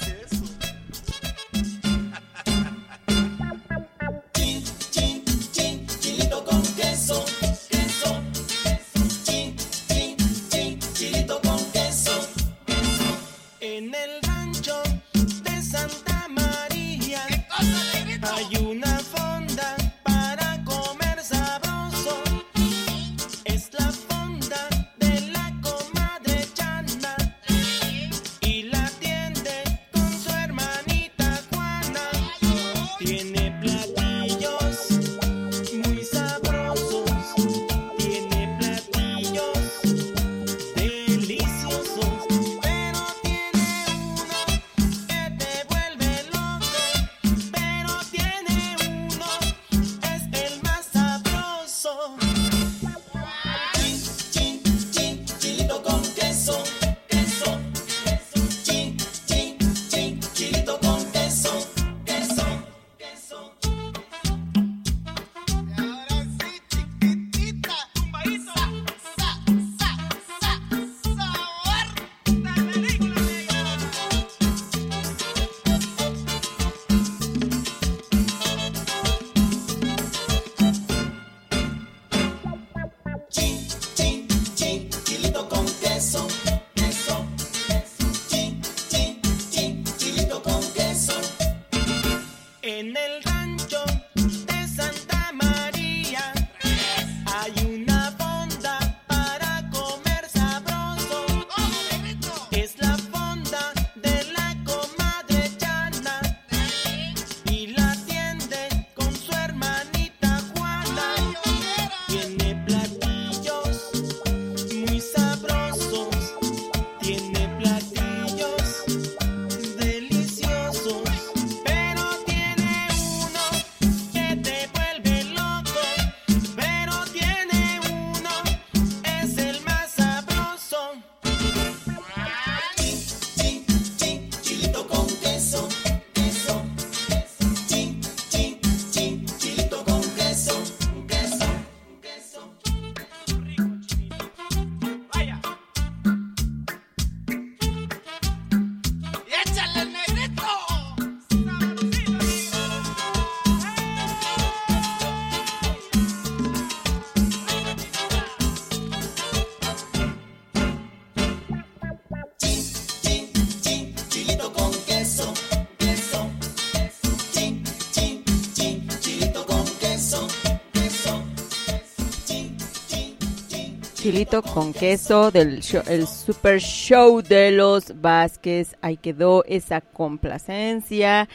Con 174.28 174.74
queso 174.74 175.32
del 175.32 175.62
show- 175.62 175.84
el 175.88 176.06
super 176.06 176.60
show 176.60 177.22
de 177.22 177.52
los 177.52 178.02
Vázquez. 178.02 178.76
Ahí 178.82 178.98
quedó 178.98 179.46
esa 179.46 179.80
complacencia 179.80 181.30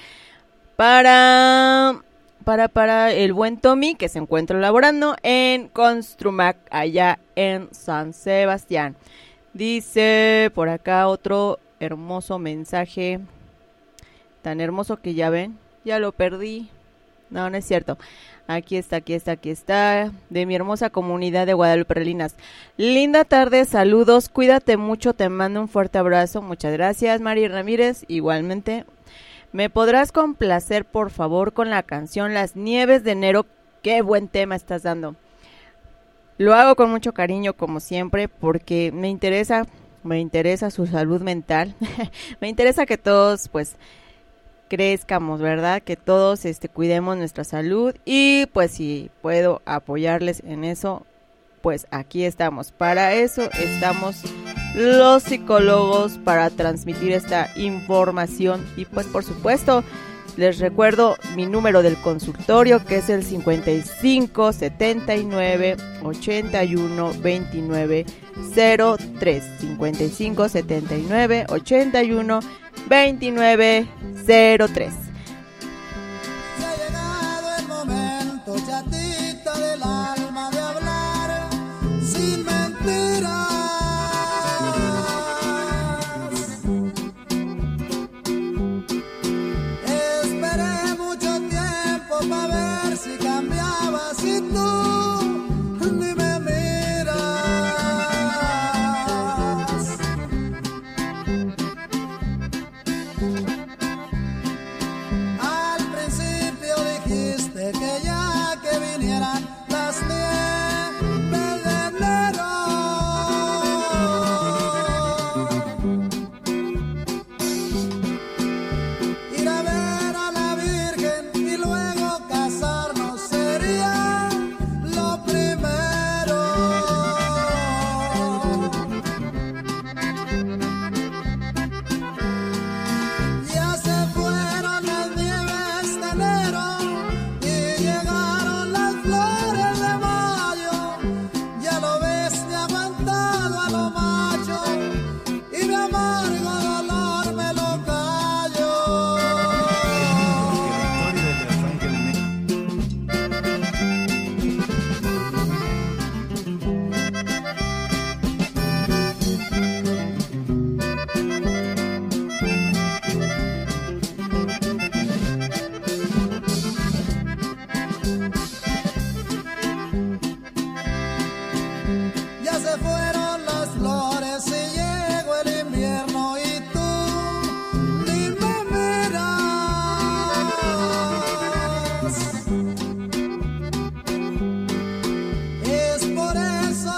para 0.77 1.95
para 2.45 2.69
para 2.69 3.13
el 3.13 3.33
buen 3.33 3.57
Tommy 3.57 3.95
que 3.95 4.11
se 4.11 4.19
encuentra 4.19 4.59
laborando 4.59 5.17
en 5.23 5.69
Construmac 5.69 6.59
allá 6.71 7.19
en 7.37 7.69
San 7.73 8.13
Sebastián. 8.13 8.97
Dice 9.55 10.51
por 10.55 10.69
acá 10.69 11.09
otro 11.09 11.59
hermoso 11.81 12.39
mensaje 12.39 13.21
tan 14.43 14.61
hermoso 14.61 14.99
que 14.99 15.15
ya 15.15 15.31
ven, 15.31 15.59
ya 15.87 15.99
lo 15.99 16.13
perdí. 16.13 16.69
No, 17.31 17.49
no 17.49 17.57
es 17.57 17.65
cierto. 17.65 17.97
Aquí 18.47 18.77
está, 18.77 18.97
aquí 18.97 19.15
está, 19.15 19.33
aquí 19.33 19.51
está. 19.51 20.13
De 20.29 20.45
mi 20.45 20.55
hermosa 20.55 20.91
comunidad 20.91 21.47
de 21.47 21.55
Guadalupe 21.55 21.95
Relinas. 21.95 22.37
Linda 22.77 23.25
tarde, 23.25 23.65
saludos. 23.65 24.29
Cuídate 24.29 24.77
mucho, 24.77 25.15
te 25.15 25.29
mando 25.31 25.61
un 25.61 25.69
fuerte 25.69 25.99
abrazo. 25.99 26.43
Muchas 26.43 26.73
gracias, 26.73 27.21
Mari 27.23 27.49
Ramírez. 27.49 28.05
Igualmente. 28.07 28.85
¿Me 29.53 29.71
podrás 29.71 30.13
complacer, 30.13 30.85
por 30.85 31.11
favor, 31.11 31.53
con 31.53 31.71
la 31.71 31.85
canción 31.85 32.35
Las 32.35 32.55
Nieves 32.57 33.03
de 33.03 33.13
Enero? 33.13 33.47
Qué 33.83 34.03
buen 34.03 34.29
tema 34.29 34.57
estás 34.57 34.83
dando. 34.83 35.15
Lo 36.37 36.55
hago 36.55 36.75
con 36.75 36.91
mucho 36.91 37.13
cariño, 37.13 37.55
como 37.55 37.79
siempre, 37.81 38.29
porque 38.29 38.91
me 38.93 39.09
interesa, 39.09 39.67
me 40.03 40.19
interesa 40.19 40.71
su 40.71 40.87
salud 40.87 41.23
mental. 41.23 41.77
me 42.41 42.49
interesa 42.49 42.85
que 42.85 42.99
todos, 42.99 43.49
pues, 43.49 43.77
crezcamos, 44.75 45.41
¿verdad? 45.41 45.83
Que 45.83 45.95
todos 45.95 46.45
este 46.45 46.69
cuidemos 46.69 47.17
nuestra 47.17 47.45
salud 47.45 47.95
y 48.05 48.47
pues 48.53 48.73
si 48.73 49.09
puedo 49.23 49.63
apoyarles 49.67 50.43
en 50.45 50.65
eso, 50.65 51.07
pues 51.63 51.87
aquí 51.93 52.25
estamos. 52.25 52.73
Para 52.73 53.15
eso 53.15 53.49
estamos 53.53 54.23
los 54.75 55.23
psicólogos 55.23 56.19
para 56.19 56.51
transmitir 56.51 57.13
esta 57.13 57.49
información 57.55 58.67
y 58.77 58.85
pues 58.85 59.07
por 59.07 59.23
supuesto 59.23 59.85
les 60.37 60.59
recuerdo 60.59 61.17
mi 61.37 61.47
número 61.47 61.83
del 61.83 61.97
consultorio 61.97 62.85
que 62.85 62.97
es 62.97 63.09
el 63.09 63.23
55 63.23 64.53
79 64.53 65.77
81 66.03 67.13
29 67.21 68.07
03 68.55 69.45
55 69.61 70.49
79 70.49 71.47
81 71.49 72.41
29 72.89 73.87
03 74.27 75.14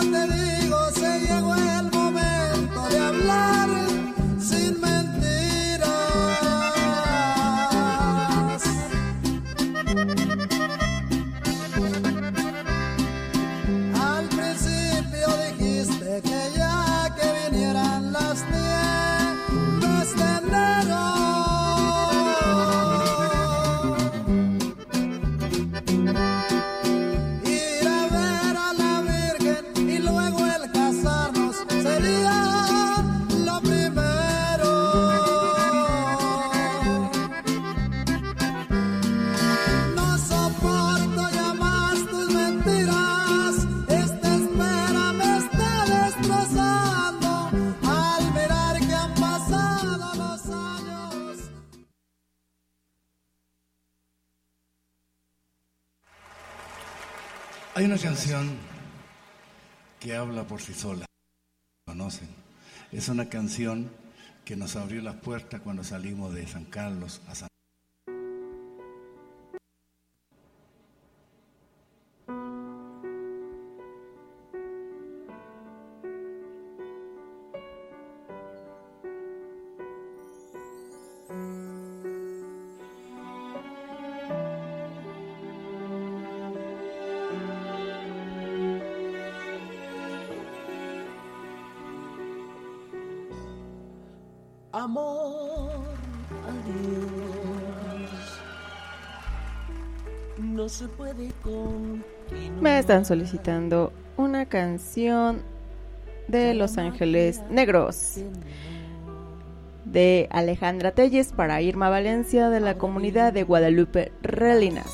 eso 0.07 0.56
por 60.47 60.60
sí 60.60 60.74
sola. 60.74 61.06
¿Conocen? 61.86 62.28
Es 62.93 63.09
una 63.09 63.28
canción 63.28 63.90
que 64.44 64.56
nos 64.56 64.77
abrió 64.77 65.02
las 65.02 65.16
puertas 65.16 65.60
cuando 65.60 65.85
salimos 65.85 66.35
de 66.35 66.47
San 66.47 66.64
Carlos 66.64 67.20
a 67.27 67.35
San 67.35 67.48
Me 102.61 102.78
están 102.78 103.05
solicitando 103.05 103.93
una 104.16 104.47
canción 104.47 105.43
de 106.28 106.55
Los 106.55 106.78
Ángeles 106.78 107.43
Negros. 107.51 108.16
De 109.85 110.28
Alejandra 110.31 110.90
Telles 110.90 111.32
para 111.32 111.62
Irma 111.62 111.89
Valencia 111.89 112.51
de 112.51 112.61
la 112.61 112.77
comunidad 112.77 113.32
de 113.32 113.44
Guadalupe 113.44 114.12
Relinas. 114.23 114.93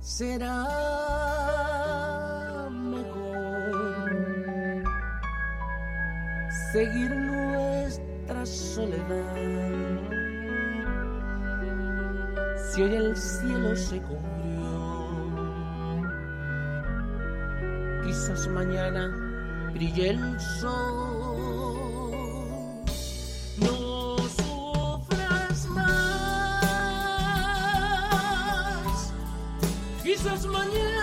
Será 0.00 0.64
mejor 2.70 4.12
seguir 6.72 7.10
nuestra 7.14 8.44
soledad. 8.44 9.67
Hoy 12.80 12.94
el 12.94 13.16
cielo 13.16 13.74
se 13.74 14.00
cubrió, 14.02 14.20
quizás 18.04 18.46
mañana 18.46 19.12
brille 19.72 20.10
el 20.10 20.38
sol. 20.38 21.74
No 23.56 24.16
sufras 24.18 25.66
más, 25.66 25.88
quizás 30.04 30.46
mañana 30.46 30.97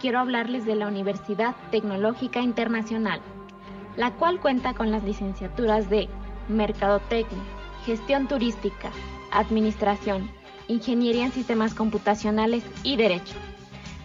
quiero 0.00 0.18
hablarles 0.18 0.64
de 0.64 0.74
la 0.74 0.88
Universidad 0.88 1.54
Tecnológica 1.70 2.40
Internacional, 2.40 3.20
la 3.96 4.12
cual 4.12 4.40
cuenta 4.40 4.74
con 4.74 4.90
las 4.90 5.04
licenciaturas 5.04 5.88
de 5.88 6.08
Mercadotecnia, 6.48 7.42
Gestión 7.84 8.28
Turística, 8.28 8.90
Administración, 9.32 10.30
Ingeniería 10.68 11.26
en 11.26 11.32
Sistemas 11.32 11.74
Computacionales 11.74 12.64
y 12.82 12.96
Derecho. 12.96 13.34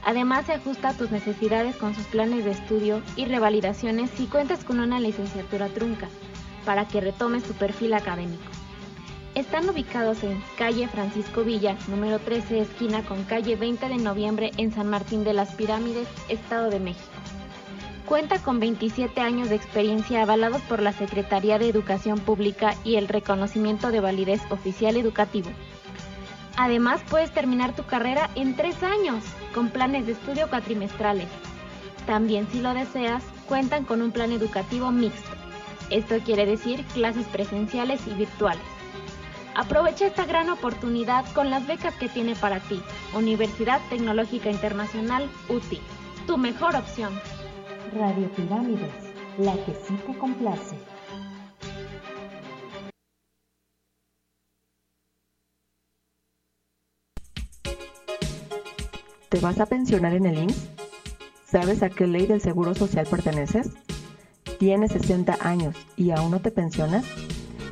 Además 0.03 0.45
se 0.45 0.53
ajusta 0.53 0.89
a 0.89 0.93
tus 0.93 1.11
necesidades 1.11 1.75
con 1.75 1.93
sus 1.93 2.05
planes 2.05 2.45
de 2.45 2.51
estudio 2.51 3.01
y 3.15 3.25
revalidaciones 3.25 4.09
si 4.11 4.25
cuentas 4.25 4.63
con 4.63 4.79
una 4.79 4.99
licenciatura 4.99 5.67
trunca, 5.67 6.07
para 6.65 6.87
que 6.87 7.01
retomes 7.01 7.43
tu 7.43 7.53
perfil 7.53 7.93
académico. 7.93 8.60
Están 9.33 9.69
ubicados 9.69 10.23
en 10.23 10.43
calle 10.57 10.89
Francisco 10.89 11.45
Villa, 11.45 11.77
número 11.87 12.19
13, 12.19 12.59
esquina 12.59 13.01
con 13.03 13.23
calle 13.23 13.55
20 13.55 13.87
de 13.87 13.95
noviembre 13.95 14.51
en 14.57 14.73
San 14.73 14.89
Martín 14.89 15.23
de 15.23 15.31
las 15.31 15.55
Pirámides, 15.55 16.05
Estado 16.27 16.69
de 16.69 16.81
México. 16.81 17.07
Cuenta 18.05 18.39
con 18.39 18.59
27 18.59 19.21
años 19.21 19.47
de 19.47 19.55
experiencia 19.55 20.23
avalados 20.23 20.61
por 20.63 20.81
la 20.81 20.91
Secretaría 20.91 21.57
de 21.59 21.69
Educación 21.69 22.19
Pública 22.19 22.75
y 22.83 22.95
el 22.95 23.07
reconocimiento 23.07 23.89
de 23.89 24.01
validez 24.01 24.41
oficial 24.49 24.97
educativo. 24.97 25.49
Además, 26.57 27.01
puedes 27.09 27.31
terminar 27.31 27.73
tu 27.73 27.85
carrera 27.85 28.29
en 28.35 28.57
tres 28.57 28.83
años, 28.83 29.23
con 29.53 29.69
planes 29.69 30.07
de 30.07 30.11
estudio 30.11 30.49
cuatrimestrales. 30.49 31.29
También, 32.05 32.49
si 32.51 32.59
lo 32.59 32.73
deseas, 32.73 33.23
cuentan 33.47 33.85
con 33.85 34.01
un 34.01 34.11
plan 34.11 34.33
educativo 34.33 34.91
mixto. 34.91 35.31
Esto 35.89 36.19
quiere 36.19 36.45
decir 36.45 36.83
clases 36.93 37.25
presenciales 37.27 38.01
y 38.07 38.13
virtuales. 38.13 38.70
Aprovecha 39.55 40.07
esta 40.07 40.25
gran 40.25 40.49
oportunidad 40.49 41.25
con 41.33 41.49
las 41.49 41.67
becas 41.67 41.93
que 41.95 42.07
tiene 42.07 42.35
para 42.35 42.59
ti. 42.61 42.81
Universidad 43.13 43.81
Tecnológica 43.89 44.49
Internacional 44.49 45.29
UTI. 45.49 45.81
Tu 46.25 46.37
mejor 46.37 46.75
opción. 46.75 47.13
Radio 47.93 48.29
Pirámides, 48.31 48.93
la 49.37 49.53
que 49.65 49.73
sí 49.73 49.93
te 50.05 50.17
complace. 50.17 50.77
¿Te 59.27 59.39
vas 59.39 59.59
a 59.59 59.65
pensionar 59.65 60.13
en 60.13 60.25
el 60.25 60.43
IMSS? 60.43 60.69
¿Sabes 61.45 61.83
a 61.83 61.89
qué 61.89 62.07
ley 62.07 62.25
del 62.25 62.39
Seguro 62.39 62.73
Social 62.73 63.05
perteneces? 63.05 63.71
¿Tienes 64.59 64.91
60 64.91 65.37
años 65.41 65.75
y 65.97 66.11
aún 66.11 66.31
no 66.31 66.39
te 66.39 66.51
pensionas? 66.51 67.03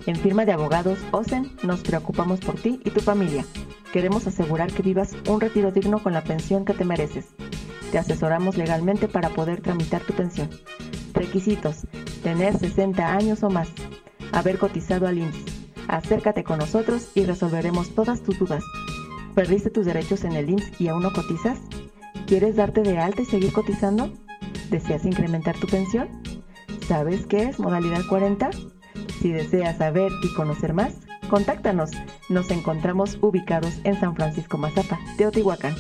En 0.06 0.16
firma 0.16 0.46
de 0.46 0.54
abogados 0.54 1.00
OSEN 1.12 1.52
nos 1.64 1.82
preocupamos 1.82 2.40
por 2.40 2.56
ti 2.56 2.80
y 2.84 2.90
tu 2.90 3.02
familia. 3.02 3.46
Queremos 3.92 4.28
asegurar 4.28 4.72
que 4.72 4.84
vivas 4.84 5.16
un 5.28 5.42
retiro 5.42 5.72
digno 5.72 6.02
con 6.02 6.14
la 6.14 6.24
pensión 6.24 6.66
que 6.66 6.74
te 6.74 6.86
mereces. 6.86 7.28
Te 7.92 7.98
asesoramos 7.98 8.58
legalmente 8.58 9.08
para 9.08 9.30
poder 9.30 9.62
tramitar 9.62 10.02
tu 10.02 10.14
pensión. 10.14 10.50
Requisitos: 11.14 11.88
tener 12.24 12.58
60 12.58 13.16
años 13.16 13.44
o 13.44 13.50
más. 13.50 13.70
Haber 14.32 14.58
cotizado 14.58 15.08
al 15.08 15.18
IMSS. 15.18 15.46
Acércate 15.88 16.44
con 16.44 16.60
nosotros 16.60 17.10
y 17.16 17.26
resolveremos 17.26 17.96
todas 17.96 18.22
tus 18.22 18.38
dudas. 18.38 18.64
¿Perdiste 19.34 19.70
tus 19.70 19.86
derechos 19.86 20.24
en 20.24 20.34
el 20.34 20.50
IMSS 20.50 20.80
y 20.80 20.88
aún 20.88 21.02
no 21.02 21.12
cotizas? 21.12 21.60
¿Quieres 22.28 22.56
darte 22.56 22.82
de 22.82 23.00
alta 23.00 23.24
y 23.24 23.26
seguir 23.26 23.52
cotizando? 23.52 24.14
¿Deseas 24.70 25.06
incrementar 25.06 25.58
tu 25.58 25.66
pensión? 25.66 26.08
¿Sabes 26.88 27.26
qué 27.26 27.44
es 27.44 27.60
modalidad 27.60 28.02
40? 28.08 28.52
Si 29.22 29.32
deseas 29.32 29.78
saber 29.78 30.12
y 30.24 30.34
conocer 30.34 30.74
más, 30.74 30.96
contáctanos. 31.30 31.92
Nos 32.30 32.50
encontramos 32.52 33.18
ubicados 33.22 33.80
en 33.84 34.00
San 34.00 34.16
Francisco 34.16 34.58
Mazapa, 34.58 35.00
Teotihuacán. 35.18 35.76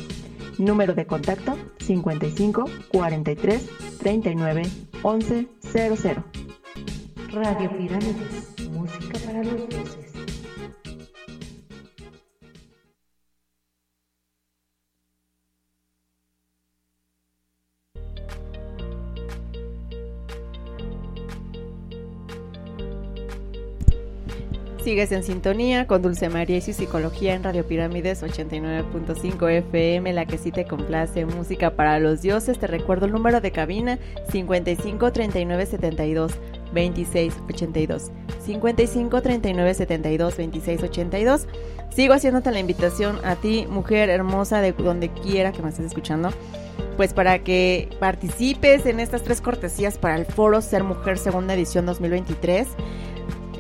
Número 0.58 0.94
de 0.94 1.06
contacto 1.06 1.58
55 1.80 2.66
43 2.92 3.70
39 4.00 4.64
11 5.04 5.48
00. 5.62 6.24
Radio 7.32 7.78
Pirámides, 7.78 8.56
música 8.72 9.20
para 9.26 9.44
los 9.44 9.70
dos. 9.70 10.09
Sigues 24.84 25.12
en 25.12 25.24
sintonía 25.24 25.88
con 25.88 26.02
Dulce 26.02 26.30
María 26.30 26.58
y 26.58 26.62
su 26.62 26.72
psicología 26.72 27.34
en 27.34 27.44
Radio 27.44 27.68
Pirámides 27.68 28.24
89.5 28.24 29.52
FM, 29.52 30.14
la 30.14 30.26
que 30.26 30.38
sí 30.38 30.52
te 30.52 30.66
complace. 30.66 31.26
Música 31.26 31.72
para 31.72 32.00
los 32.00 32.22
dioses. 32.22 32.58
Te 32.60 32.68
recuerdo 32.68 33.06
el 33.06 33.12
número 33.12 33.42
de 33.42 33.52
cabina 33.52 34.00
55 34.32 35.12
39 35.12 35.66
72 35.66 36.32
26 36.72 37.34
82. 37.50 38.12
55 38.46 39.22
39 39.22 39.74
72 39.74 40.38
26 40.38 40.84
82. 40.84 41.48
Sigo 41.94 42.14
haciéndote 42.14 42.52
la 42.52 42.60
invitación 42.60 43.20
a 43.26 43.36
ti, 43.36 43.68
mujer 43.70 44.10
hermosa, 44.10 44.62
de 44.62 44.72
donde 44.72 45.10
quiera 45.10 45.52
que 45.52 45.62
me 45.62 45.70
estés 45.70 45.88
escuchando 45.88 46.30
pues 46.96 47.14
para 47.14 47.40
que 47.40 47.88
participes 48.00 48.86
en 48.86 49.00
estas 49.00 49.24
tres 49.24 49.40
cortesías 49.40 49.98
para 49.98 50.16
el 50.16 50.26
foro 50.26 50.62
Ser 50.62 50.84
Mujer 50.84 51.18
Segunda 51.18 51.54
Edición 51.54 51.86
2023 51.86 52.68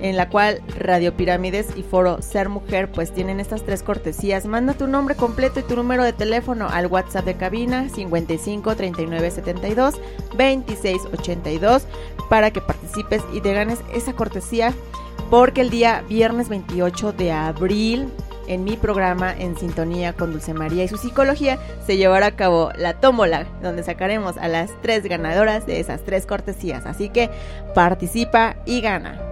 en 0.01 0.17
la 0.17 0.29
cual 0.29 0.61
Radio 0.77 1.15
Pirámides 1.15 1.67
y 1.75 1.83
Foro 1.83 2.21
Ser 2.21 2.49
Mujer 2.49 2.91
pues 2.91 3.13
tienen 3.13 3.39
estas 3.39 3.63
tres 3.63 3.83
cortesías. 3.83 4.45
Manda 4.45 4.73
tu 4.73 4.87
nombre 4.87 5.15
completo 5.15 5.59
y 5.59 5.63
tu 5.63 5.75
número 5.75 6.03
de 6.03 6.13
teléfono 6.13 6.67
al 6.69 6.87
WhatsApp 6.87 7.25
de 7.25 7.35
cabina 7.35 7.89
55 7.89 8.75
39 8.75 9.31
72 9.31 9.95
26 10.35 11.01
82 11.13 11.83
para 12.29 12.51
que 12.51 12.61
participes 12.61 13.23
y 13.33 13.41
te 13.41 13.53
ganes 13.53 13.79
esa 13.93 14.13
cortesía 14.13 14.73
porque 15.29 15.61
el 15.61 15.69
día 15.69 16.03
viernes 16.07 16.49
28 16.49 17.13
de 17.13 17.31
abril 17.31 18.09
en 18.49 18.63
mi 18.63 18.75
programa 18.75 19.33
En 19.37 19.55
Sintonía 19.57 20.13
con 20.13 20.31
Dulce 20.33 20.53
María 20.53 20.83
y 20.83 20.87
su 20.87 20.97
psicología 20.97 21.59
se 21.85 21.97
llevará 21.97 22.25
a 22.25 22.35
cabo 22.35 22.71
la 22.75 22.99
tómbola, 22.99 23.45
donde 23.61 23.83
sacaremos 23.83 24.37
a 24.37 24.47
las 24.47 24.71
tres 24.81 25.03
ganadoras 25.03 25.67
de 25.67 25.79
esas 25.79 26.01
tres 26.01 26.25
cortesías. 26.25 26.85
Así 26.85 27.09
que 27.09 27.29
participa 27.75 28.55
y 28.65 28.81
gana. 28.81 29.28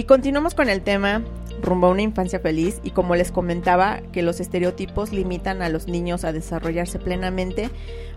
Y 0.00 0.04
continuamos 0.04 0.54
con 0.54 0.70
el 0.70 0.80
tema 0.80 1.22
rumbo 1.60 1.88
a 1.88 1.90
una 1.90 2.00
infancia 2.00 2.40
feliz 2.40 2.80
y 2.82 2.92
como 2.92 3.16
les 3.16 3.30
comentaba 3.30 4.00
que 4.12 4.22
los 4.22 4.40
estereotipos 4.40 5.12
limitan 5.12 5.60
a 5.60 5.68
los 5.68 5.88
niños 5.88 6.24
a 6.24 6.32
desarrollarse 6.32 6.98
plenamente, 6.98 7.68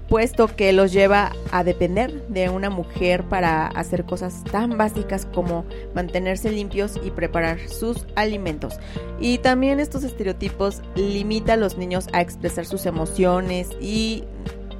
puesto 0.07 0.47
que 0.47 0.71
los 0.71 0.93
lleva 0.93 1.33
a 1.51 1.65
depender 1.65 2.25
de 2.29 2.47
una 2.47 2.69
mujer 2.69 3.25
para 3.25 3.67
hacer 3.67 4.05
cosas 4.05 4.45
tan 4.49 4.77
básicas 4.77 5.25
como 5.25 5.65
mantenerse 5.93 6.51
limpios 6.51 6.97
y 7.03 7.11
preparar 7.11 7.59
sus 7.67 8.07
alimentos. 8.15 8.79
Y 9.19 9.39
también 9.39 9.81
estos 9.81 10.05
estereotipos 10.05 10.81
limitan 10.95 11.59
a 11.59 11.63
los 11.63 11.77
niños 11.77 12.07
a 12.13 12.21
expresar 12.21 12.65
sus 12.65 12.85
emociones 12.85 13.67
y 13.81 14.23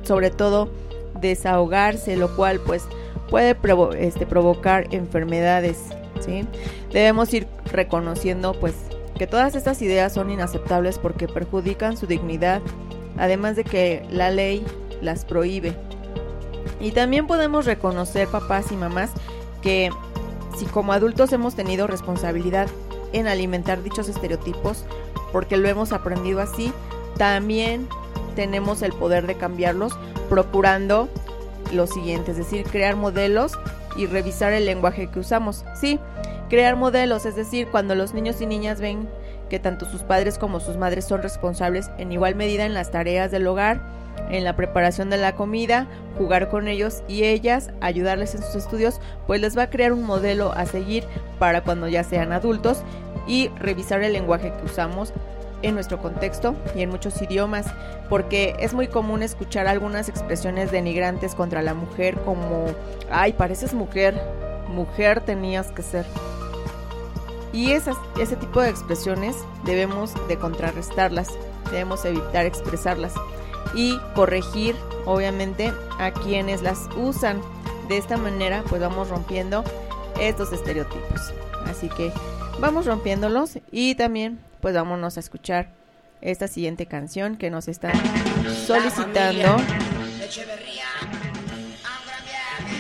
sobre 0.04 0.30
todo 0.30 0.70
desahogarse, 1.20 2.16
lo 2.16 2.34
cual 2.38 2.62
pues 2.66 2.86
puede 3.30 3.58
este, 4.00 4.26
provocar 4.26 4.88
enfermedades 4.92 5.80
Debemos 6.92 7.34
ir 7.34 7.48
reconociendo 7.72 8.54
pues 8.60 8.74
que 9.18 9.28
todas 9.28 9.56
estas 9.56 9.82
ideas 9.82 10.14
son 10.14 10.30
inaceptables 10.30 10.98
porque 10.98 11.28
perjudican 11.28 11.98
su 11.98 12.08
dignidad, 12.08 12.62
además 13.18 13.56
de 13.56 13.64
que 13.64 14.06
la 14.10 14.32
ley 14.32 14.66
las 15.02 15.26
prohíbe. 15.26 15.76
Y 16.80 16.92
también 16.92 17.28
podemos 17.28 17.66
reconocer, 17.66 18.28
papás 18.28 18.72
y 18.72 18.76
mamás, 18.76 19.12
que 19.62 19.90
si 20.58 20.66
como 20.66 20.94
adultos 20.94 21.32
hemos 21.32 21.56
tenido 21.56 21.88
responsabilidad 21.88 22.68
en 23.14 23.28
alimentar 23.28 23.84
dichos 23.84 24.10
estereotipos, 24.10 24.86
porque 25.32 25.58
lo 25.58 25.68
hemos 25.68 25.94
aprendido 25.94 26.42
así, 26.42 26.74
también 27.18 27.88
tenemos 28.36 28.82
el 28.82 28.94
poder 28.94 29.28
de 29.28 29.36
cambiarlos 29.36 29.98
procurando 30.30 31.10
lo 31.72 31.88
siguiente, 31.88 32.32
es 32.32 32.38
decir, 32.38 32.66
crear 32.66 32.96
modelos 32.96 33.54
y 33.98 34.06
revisar 34.06 34.54
el 34.54 34.66
lenguaje 34.66 35.08
que 35.08 35.20
usamos. 35.20 35.66
Sí, 35.80 36.00
crear 36.50 36.76
modelos, 36.76 37.26
es 37.26 37.36
decir, 37.36 37.68
cuando 37.68 37.96
los 37.96 38.14
niños 38.14 38.42
y 38.42 38.46
niñas 38.46 38.80
ven 38.80 39.08
que 39.50 39.60
tanto 39.60 39.86
sus 39.86 40.02
padres 40.02 40.38
como 40.38 40.60
sus 40.60 40.78
madres 40.78 41.06
son 41.06 41.22
responsables 41.22 41.92
en 41.98 42.12
igual 42.12 42.36
medida 42.36 42.66
en 42.66 42.74
las 42.74 42.92
tareas 42.92 43.32
del 43.32 43.46
hogar, 43.48 43.82
en 44.30 44.44
la 44.44 44.56
preparación 44.56 45.10
de 45.10 45.18
la 45.18 45.36
comida, 45.36 45.88
jugar 46.18 46.50
con 46.50 46.68
ellos 46.68 47.04
y 47.08 47.24
ellas, 47.24 47.72
ayudarles 47.82 48.36
en 48.36 48.44
sus 48.44 48.56
estudios, 48.56 49.00
pues 49.28 49.42
les 49.42 49.58
va 49.58 49.64
a 49.64 49.70
crear 49.70 49.94
un 49.94 50.04
modelo 50.04 50.52
a 50.54 50.66
seguir 50.66 51.04
para 51.40 51.62
cuando 51.62 51.88
ya 51.88 52.04
sean 52.04 52.32
adultos 52.32 52.84
y 53.28 53.50
revisar 53.60 54.04
el 54.04 54.14
lenguaje 54.14 54.54
que 54.54 54.66
usamos 54.66 55.14
en 55.64 55.74
nuestro 55.74 55.98
contexto 55.98 56.56
y 56.76 56.84
en 56.84 56.90
muchos 56.90 57.20
idiomas, 57.22 57.66
porque 58.10 58.56
es 58.60 58.74
muy 58.74 58.88
común 58.88 59.24
escuchar 59.24 59.66
algunas 59.68 60.10
expresiones 60.10 60.72
denigrantes 60.72 61.34
contra 61.34 61.62
la 61.62 61.74
mujer 61.74 62.20
como, 62.20 62.68
ay, 63.10 63.34
pareces 63.34 63.74
mujer, 63.74 64.22
mujer 64.68 65.22
tenías 65.22 65.72
que 65.72 65.82
ser. 65.82 66.06
Y 67.52 67.72
esas, 67.72 67.98
ese 68.20 68.36
tipo 68.36 68.62
de 68.62 68.70
expresiones 68.70 69.36
debemos 69.64 70.14
de 70.28 70.38
contrarrestarlas, 70.38 71.30
debemos 71.72 72.04
evitar 72.04 72.46
expresarlas 72.46 73.14
y 73.74 74.00
corregir 74.16 74.76
obviamente 75.06 75.72
a 76.00 76.12
quienes 76.12 76.62
las 76.62 76.90
usan. 76.98 77.42
De 77.88 77.98
esta 77.98 78.18
manera 78.18 78.64
pues 78.68 78.82
vamos 78.82 79.10
rompiendo 79.10 79.64
estos 80.20 80.52
estereotipos. 80.52 81.34
Así 81.66 81.90
que 81.90 82.12
vamos 82.60 82.86
rompiéndolos 82.86 83.60
y 83.72 83.96
también 83.96 84.40
pues 84.62 84.76
vámonos 84.76 85.18
a 85.18 85.20
escuchar 85.20 85.70
esta 86.22 86.48
siguiente 86.48 86.86
canción 86.86 87.38
que 87.38 87.50
nos 87.50 87.68
están 87.68 87.94
solicitando. 88.66 89.58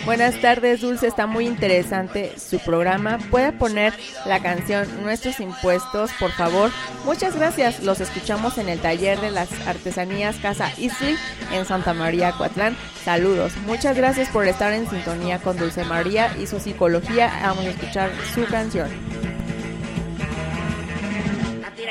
Buenas 0.05 0.41
tardes, 0.41 0.81
Dulce. 0.81 1.07
Está 1.07 1.27
muy 1.27 1.47
interesante 1.47 2.37
su 2.37 2.59
programa. 2.59 3.19
¿Puede 3.31 3.53
poner 3.53 3.93
la 4.25 4.41
canción 4.41 4.85
Nuestros 5.01 5.39
Impuestos, 5.39 6.11
por 6.19 6.31
favor? 6.31 6.71
Muchas 7.05 7.37
gracias. 7.37 7.81
Los 7.83 8.01
escuchamos 8.01 8.57
en 8.57 8.67
el 8.67 8.79
taller 8.79 9.19
de 9.21 9.31
las 9.31 9.49
artesanías 9.65 10.35
Casa 10.37 10.71
Isley 10.77 11.15
en 11.53 11.65
Santa 11.65 11.93
María, 11.93 12.33
Coatlán. 12.33 12.75
Saludos. 13.05 13.53
Muchas 13.65 13.95
gracias 13.95 14.27
por 14.29 14.45
estar 14.45 14.73
en 14.73 14.89
sintonía 14.89 15.39
con 15.39 15.57
Dulce 15.57 15.85
María 15.85 16.35
y 16.37 16.47
su 16.47 16.59
psicología. 16.59 17.31
Vamos 17.41 17.65
a 17.65 17.69
escuchar 17.69 18.11
su 18.33 18.45
canción 18.45 18.89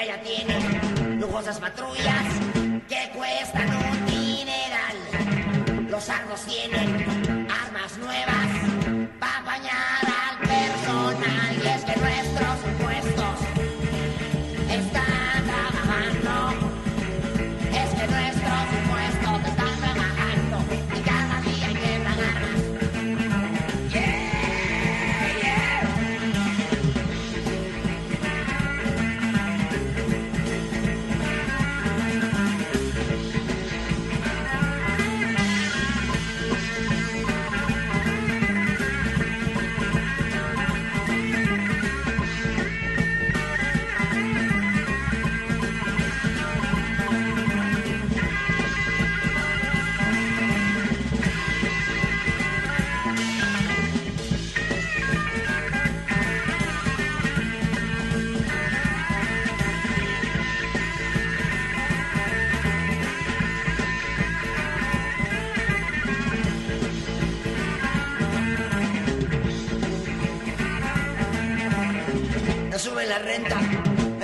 ya 0.01 0.21
tiene 0.23 0.55
lujosas 1.19 1.61
patrullas 1.61 2.25
que 2.89 3.11
cuestan 3.15 3.69
un 3.69 4.07
dineral. 4.07 4.97
Los 5.91 6.09
argos 6.09 6.41
tienen 6.47 7.22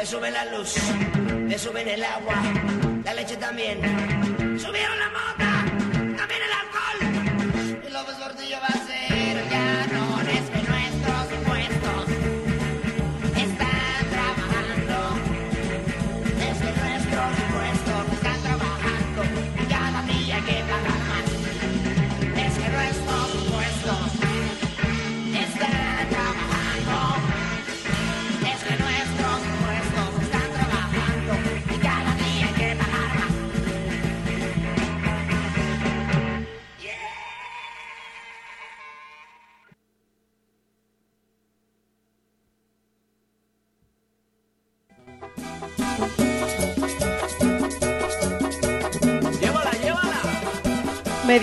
suben 0.08 0.32
la 0.32 0.46
luz, 0.46 0.74
me 1.46 1.58
suben 1.58 1.86
el 1.86 2.02
agua, 2.02 2.36
la 3.04 3.12
leche 3.12 3.36
también. 3.36 4.17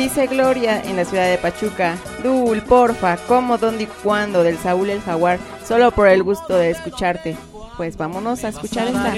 Dice 0.05 0.27
Gloria 0.27 0.83
en 0.83 0.97
la 0.97 1.03
ciudad 1.03 1.27
de 1.27 1.39
Pachuca. 1.39 1.97
Dul, 2.21 2.61
porfa, 2.61 3.17
¿cómo, 3.27 3.57
dónde 3.57 3.85
y 3.85 3.87
cuándo? 3.87 4.43
Del 4.43 4.59
Saúl 4.59 4.91
el 4.91 5.01
Jaguar, 5.01 5.39
solo 5.67 5.89
por 5.89 6.07
el 6.07 6.21
gusto 6.21 6.55
de 6.55 6.69
escucharte. 6.69 7.35
Pues 7.75 7.97
vámonos 7.97 8.43
a 8.43 8.49
escuchar 8.49 8.87
esta. 8.87 9.15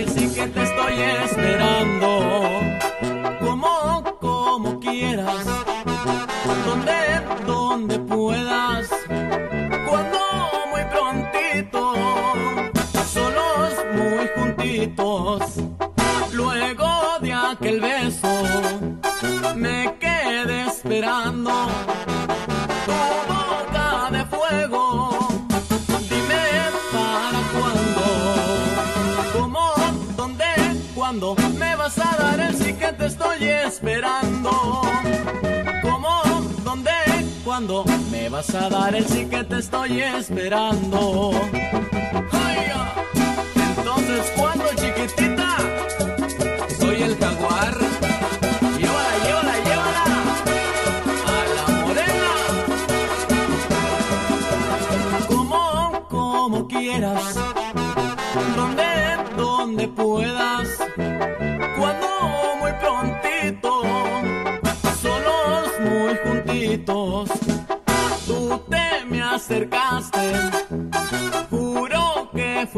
Esperando 20.98 21.52
tu 22.86 22.92
boca 23.32 24.10
de 24.12 24.26
fuego. 24.26 25.28
Dime 26.10 26.46
para 26.92 27.40
cuándo, 27.54 28.04
cómo, 29.34 29.74
dónde, 30.16 30.46
cuándo 30.96 31.36
me 31.60 31.76
vas 31.76 32.00
a 32.00 32.18
dar 32.18 32.40
el 32.40 32.56
sí 32.56 32.74
que 32.74 32.92
te 32.94 33.06
estoy 33.06 33.44
esperando. 33.44 34.82
Cómo, 35.84 36.22
dónde, 36.64 36.92
cuándo 37.46 37.86
me 38.10 38.30
vas 38.30 38.56
a 38.56 38.68
dar 38.68 38.96
el 38.96 39.06
sí 39.08 39.26
que 39.26 39.44
te 39.44 39.60
estoy 39.60 40.02
esperando. 40.02 41.32
Entonces, 43.78 44.34
¿cuándo, 44.36 44.66
chiquitita? 44.76 45.87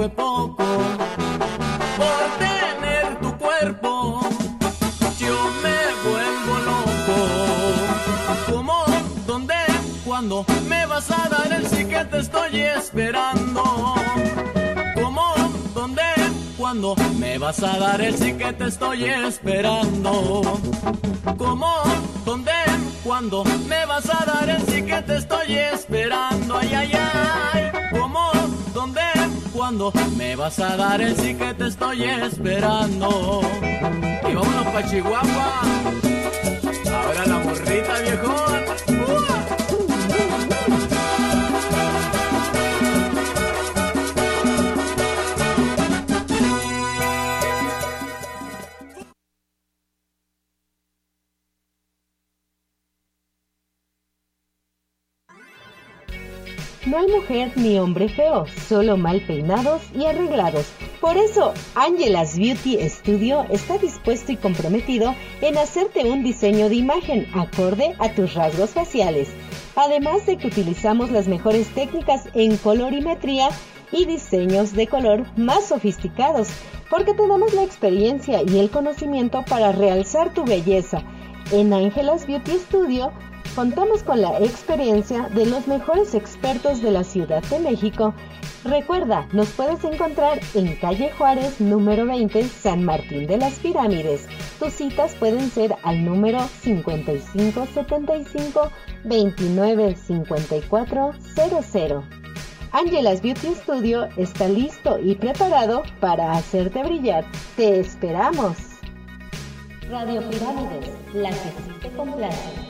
Poco. 0.07 0.65
Por 1.97 2.23
tener 2.39 3.19
tu 3.21 3.38
cuerpo. 3.38 4.21
Yo 5.17 5.35
me 5.63 6.09
vuelvo 6.09 6.59
loco. 6.69 7.17
¿Cómo? 8.51 8.85
¿Dónde? 9.27 9.55
¿Cuándo? 10.05 10.45
¿Me 10.67 10.85
vas 10.85 11.11
a 11.11 11.27
dar 11.27 11.51
el 11.51 11.67
sí 11.67 11.85
que 11.85 12.05
te 12.05 12.19
estoy 12.19 12.61
esperando? 12.61 13.95
¿Cómo? 14.95 15.34
¿Dónde? 15.73 16.03
¿Cuándo? 16.57 16.95
¿Me 17.17 17.38
vas 17.38 17.61
a 17.61 17.77
dar 17.77 17.99
el 18.01 18.17
sí 18.17 18.34
que 18.34 18.53
te 18.53 18.67
estoy 18.67 19.03
esperando? 19.03 20.59
¿Cómo? 21.38 21.73
¿Dónde? 22.26 22.51
¿Cuándo? 23.03 23.43
¿Me 23.67 23.85
vas 23.85 24.09
a 24.09 24.26
dar 24.26 24.49
el 24.49 24.61
sí 24.67 24.84
que 24.84 25.01
te 25.01 25.17
estoy 25.17 25.57
esperando? 25.57 26.57
Ay, 26.57 26.73
ay, 26.73 26.91
ay. 26.93 27.71
¿Cómo? 27.91 28.31
¿Dónde? 28.73 29.19
¿Cuándo? 29.60 29.91
¿Me 30.15 30.38
vas 30.38 30.57
a 30.60 30.77
dar 30.77 31.02
el 31.02 31.18
sí 31.18 31.36
que 31.36 31.53
te 31.53 31.68
estoy 31.68 32.06
esperando? 32.06 33.41
Y 33.61 34.34
vámonos 34.34 34.68
pa' 34.68 34.90
Chihuahua. 34.90 35.61
Ahora 36.90 37.26
la 37.26 37.40
morrita, 37.40 37.99
viejón. 37.99 39.39
No 56.90 56.98
hay 56.98 57.07
mujer 57.07 57.52
ni 57.56 57.78
hombre 57.78 58.10
feo, 58.10 58.48
solo 58.68 58.98
mal 58.98 59.22
peinados 59.22 59.84
y 59.95 60.06
arreglados. 60.06 60.72
Por 60.99 61.18
eso, 61.18 61.53
Angela's 61.76 62.36
Beauty 62.36 62.80
Studio 62.90 63.45
está 63.52 63.78
dispuesto 63.78 64.32
y 64.32 64.38
comprometido 64.38 65.14
en 65.41 65.60
hacerte 65.60 66.10
un 66.10 66.24
diseño 66.24 66.68
de 66.68 66.74
imagen 66.74 67.28
acorde 67.36 67.94
a 67.99 68.10
tus 68.16 68.34
rasgos 68.34 68.72
faciales. 68.72 69.30
Además 69.76 70.26
de 70.26 70.38
que 70.38 70.48
utilizamos 70.48 71.11
las 71.11 71.28
mejores 71.28 71.68
técnicas 71.76 72.28
en 72.34 72.57
colorimetría 72.57 73.49
y 73.91 74.06
diseños 74.06 74.74
de 74.74 74.88
color 74.88 75.28
más 75.38 75.68
sofisticados, 75.68 76.48
porque 76.90 77.14
tenemos 77.14 77.53
la 77.53 77.61
experiencia 77.61 78.41
y 78.41 78.57
el 78.57 78.72
conocimiento 78.72 79.45
para 79.48 79.74
realzar 79.74 80.34
tu 80.34 80.44
belleza. 80.44 81.03
En 81.52 81.72
Angela's 81.72 82.26
Beauty 82.26 82.53
Studio 82.53 83.11
contamos 83.55 84.03
con 84.03 84.21
la 84.21 84.38
experiencia 84.39 85.30
de 85.30 85.45
los 85.45 85.67
mejores 85.67 86.13
expertos 86.13 86.81
de 86.81 86.91
la 86.91 87.03
Ciudad 87.03 87.43
de 87.43 87.59
México. 87.59 88.13
Recuerda, 88.63 89.27
nos 89.31 89.49
puedes 89.49 89.84
encontrar 89.84 90.39
en 90.53 90.76
calle 90.76 91.11
Juárez 91.17 91.59
número 91.61 92.05
20, 92.05 92.43
San 92.45 92.84
Martín 92.84 93.26
de 93.27 93.38
las 93.38 93.53
Pirámides. 93.59 94.27
Tus 94.59 94.73
citas 94.73 95.15
pueden 95.15 95.49
ser 95.49 95.76
al 95.84 96.03
número 96.03 96.39
5575 96.61 98.69
295400. 99.03 102.03
Angela's 102.71 103.21
Beauty 103.21 103.55
Studio 103.55 104.07
está 104.15 104.47
listo 104.47 104.99
y 104.99 105.15
preparado 105.15 105.81
para 105.99 106.34
hacerte 106.34 106.84
brillar. 106.84 107.26
Te 107.55 107.80
esperamos. 107.80 108.57
Radio 109.89 110.21
Pirámides, 110.30 110.91
la 111.15 111.30
que 111.30 111.35
sí 111.35 111.73
te 111.81 111.89
complace. 111.89 112.69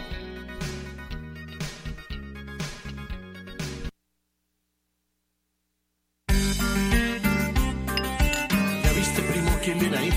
Quién 9.77 9.93
ahí? 9.93 10.09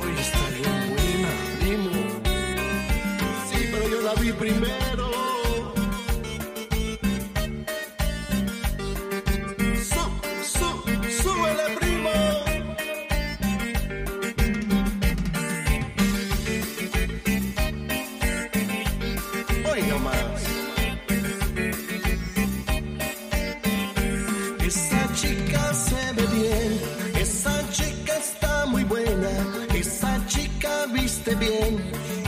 Uy, 0.00 0.12
está 0.18 0.48
bien 0.50 0.80
buena, 0.88 1.30
primo. 1.60 1.90
Sí, 3.50 3.68
pero 3.70 3.88
yo 3.88 4.00
la 4.02 4.14
vi 4.14 4.32
primero. 4.32 5.01
Viste 31.32 31.34
bien, 31.36 31.78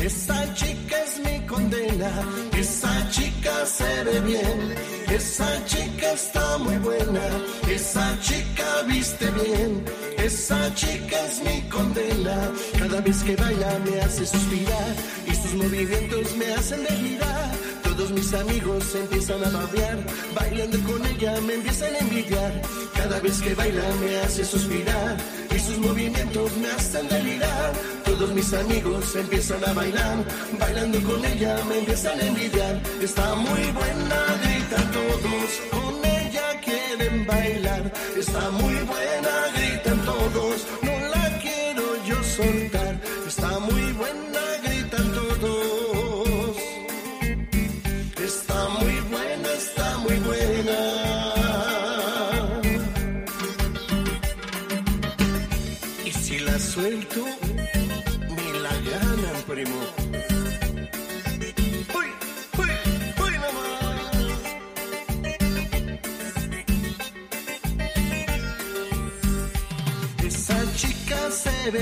esa 0.03 0.55
chica 0.55 0.97
es 1.05 1.19
mi 1.21 1.47
condena, 1.47 2.11
esa 2.57 3.11
chica 3.11 3.67
se 3.67 4.05
ve 4.05 4.21
bien, 4.21 4.75
esa 5.11 5.65
chica 5.67 6.13
está 6.13 6.59
muy 6.59 6.77
buena, 6.79 7.21
esa 7.69 8.19
chica 8.21 8.83
viste 8.87 9.31
bien, 9.31 9.85
esa 10.19 10.75
chica 10.75 11.17
es 11.27 11.43
mi 11.43 11.63
condena, 11.69 12.51
cada 12.79 13.01
vez 13.01 13.23
que 13.23 13.37
baila 13.37 13.79
me 13.85 14.01
hace 14.01 14.27
suspirar 14.27 14.95
y 15.27 15.35
sus 15.35 15.55
movimientos 15.55 16.37
me 16.37 16.55
hacen 16.55 16.85
delirar. 16.85 17.51
Todos 17.83 18.11
mis 18.11 18.35
amigos 18.35 18.93
empiezan 18.97 19.45
a 19.45 19.51
babear, 19.51 19.99
bailando 20.35 20.79
con 20.81 21.07
ella 21.07 21.41
me 21.43 21.55
empiezan 21.55 21.95
a 21.95 21.99
envidiar. 21.99 22.63
Cada 22.93 23.21
vez 23.21 23.41
que 23.41 23.55
baila 23.55 23.85
me 24.01 24.17
hace 24.17 24.45
suspirar 24.45 25.17
y 25.55 25.59
sus 25.61 25.79
movimientos 25.79 26.57
me 26.57 26.71
hacen 26.71 27.09
delirar. 27.09 27.73
Todos 28.17 28.33
mis 28.33 28.55
amigos 28.55 29.17
empiezan 29.17 29.65
a 29.69 29.73
bailar, 29.73 30.25
bailando 30.57 31.03
con 31.03 31.25
ella 31.25 31.59
me 31.69 31.79
empiezan 31.79 32.21
a 32.21 32.25
envidiar. 32.25 32.81
Está 33.03 33.35
muy 33.35 33.65
buena, 33.73 34.19
gritan 34.41 34.93
todos, 34.93 35.51
con 35.73 36.05
ella 36.05 36.61
quieren 36.65 37.27
bailar. 37.27 37.93
Está 38.17 38.51
muy 38.51 38.75
buena, 38.75 39.33
gritan 39.57 39.99
todos, 40.05 40.65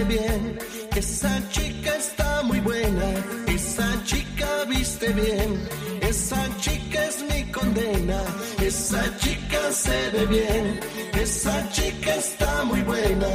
bien, 0.04 0.58
esa 0.96 1.48
chica 1.50 1.96
está 1.96 2.42
muy 2.42 2.60
buena, 2.60 3.04
esa 3.46 4.02
chica 4.04 4.64
viste 4.68 5.08
bien, 5.12 5.68
esa 6.00 6.48
chica 6.58 7.04
es 7.04 7.22
mi 7.30 7.50
condena, 7.52 8.22
esa 8.60 9.02
chica 9.18 9.60
se 9.70 10.10
ve 10.10 10.26
bien, 10.26 10.80
esa 11.20 11.68
chica 11.70 12.14
está 12.14 12.64
muy 12.64 12.80
buena, 12.82 13.28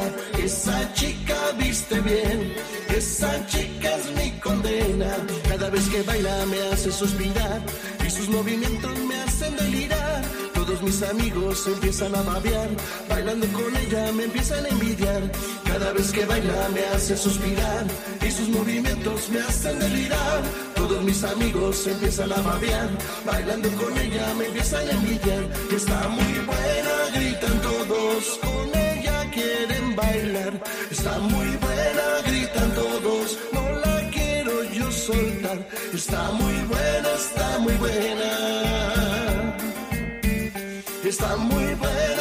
esa 0.44 0.94
chica 0.94 1.38
viste 1.60 2.00
bien, 2.02 2.54
esa 2.96 3.46
chica 3.48 3.96
es 3.98 4.06
mi 4.18 4.32
condena, 4.40 5.16
cada 5.48 5.70
vez 5.70 5.88
que 5.90 6.02
baila 6.02 6.46
me 6.48 6.60
hace 6.74 6.92
suspirar 6.92 7.62
y 8.06 8.10
sus 8.10 8.30
movimientos 8.30 8.98
me 9.00 9.16
hacen 9.22 9.56
delirar. 9.58 10.47
Todos 10.78 10.94
mis 10.94 11.10
amigos 11.10 11.66
empiezan 11.66 12.14
a 12.14 12.22
babear, 12.22 12.70
bailando 13.10 13.48
con 13.48 13.76
ella 13.78 14.12
me 14.12 14.26
empiezan 14.26 14.64
a 14.64 14.68
envidiar. 14.68 15.24
Cada 15.66 15.91
vez 15.91 16.12
que 16.12 16.24
baila 16.24 16.70
me 16.70 16.86
hace 16.94 17.18
suspirar 17.18 17.86
y 18.24 18.30
sus 18.30 18.49
movimientos 18.49 19.28
me 19.30 19.40
hacen 19.40 19.80
delirar. 19.80 20.44
Todos 20.76 21.04
mis 21.04 21.24
amigos 21.24 21.88
empiezan 21.88 22.32
a 22.32 22.41
babear, 22.41 22.90
bailando 23.26 23.70
con 23.70 23.98
ella 23.98 24.34
me 24.38 24.45
empiezan 24.45 24.88
a 24.88 24.91
envidiar. 24.91 25.44
Está 25.76 26.08
muy 26.10 26.34
buena, 26.45 26.94
gritan 27.16 27.62
todos, 27.64 28.40
con 28.44 28.80
ella 28.80 29.32
quieren 29.32 29.95
bailar. 29.95 30.62
Está 30.91 31.18
muy 31.18 31.58
buena, 31.58 32.06
gritan 32.28 32.72
todos, 32.76 33.40
no 33.52 33.64
la 33.84 34.10
quiero 34.12 34.64
yo 34.66 34.91
soltar. 34.91 35.58
Está 35.91 36.32
muy 36.34 36.54
buena, 36.70 37.10
está 37.16 37.60
muy 37.60 37.74
buena. 37.78 38.86
Muy 41.36 41.74
buena, 41.76 42.16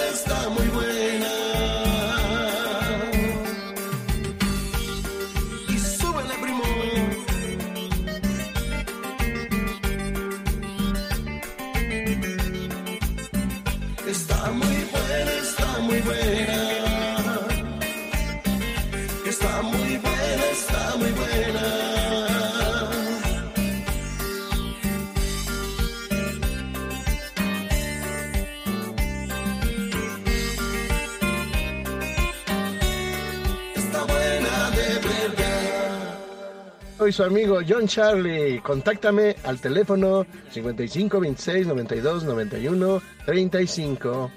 Soy 37.07 37.13
su 37.13 37.23
amigo 37.23 37.61
John 37.65 37.87
Charlie. 37.87 38.61
Contáctame 38.61 39.37
al 39.45 39.61
teléfono 39.61 40.27
55 40.51 41.21
26 41.21 41.69
92 41.69 42.25
91 42.25 43.03
35. 43.25 44.31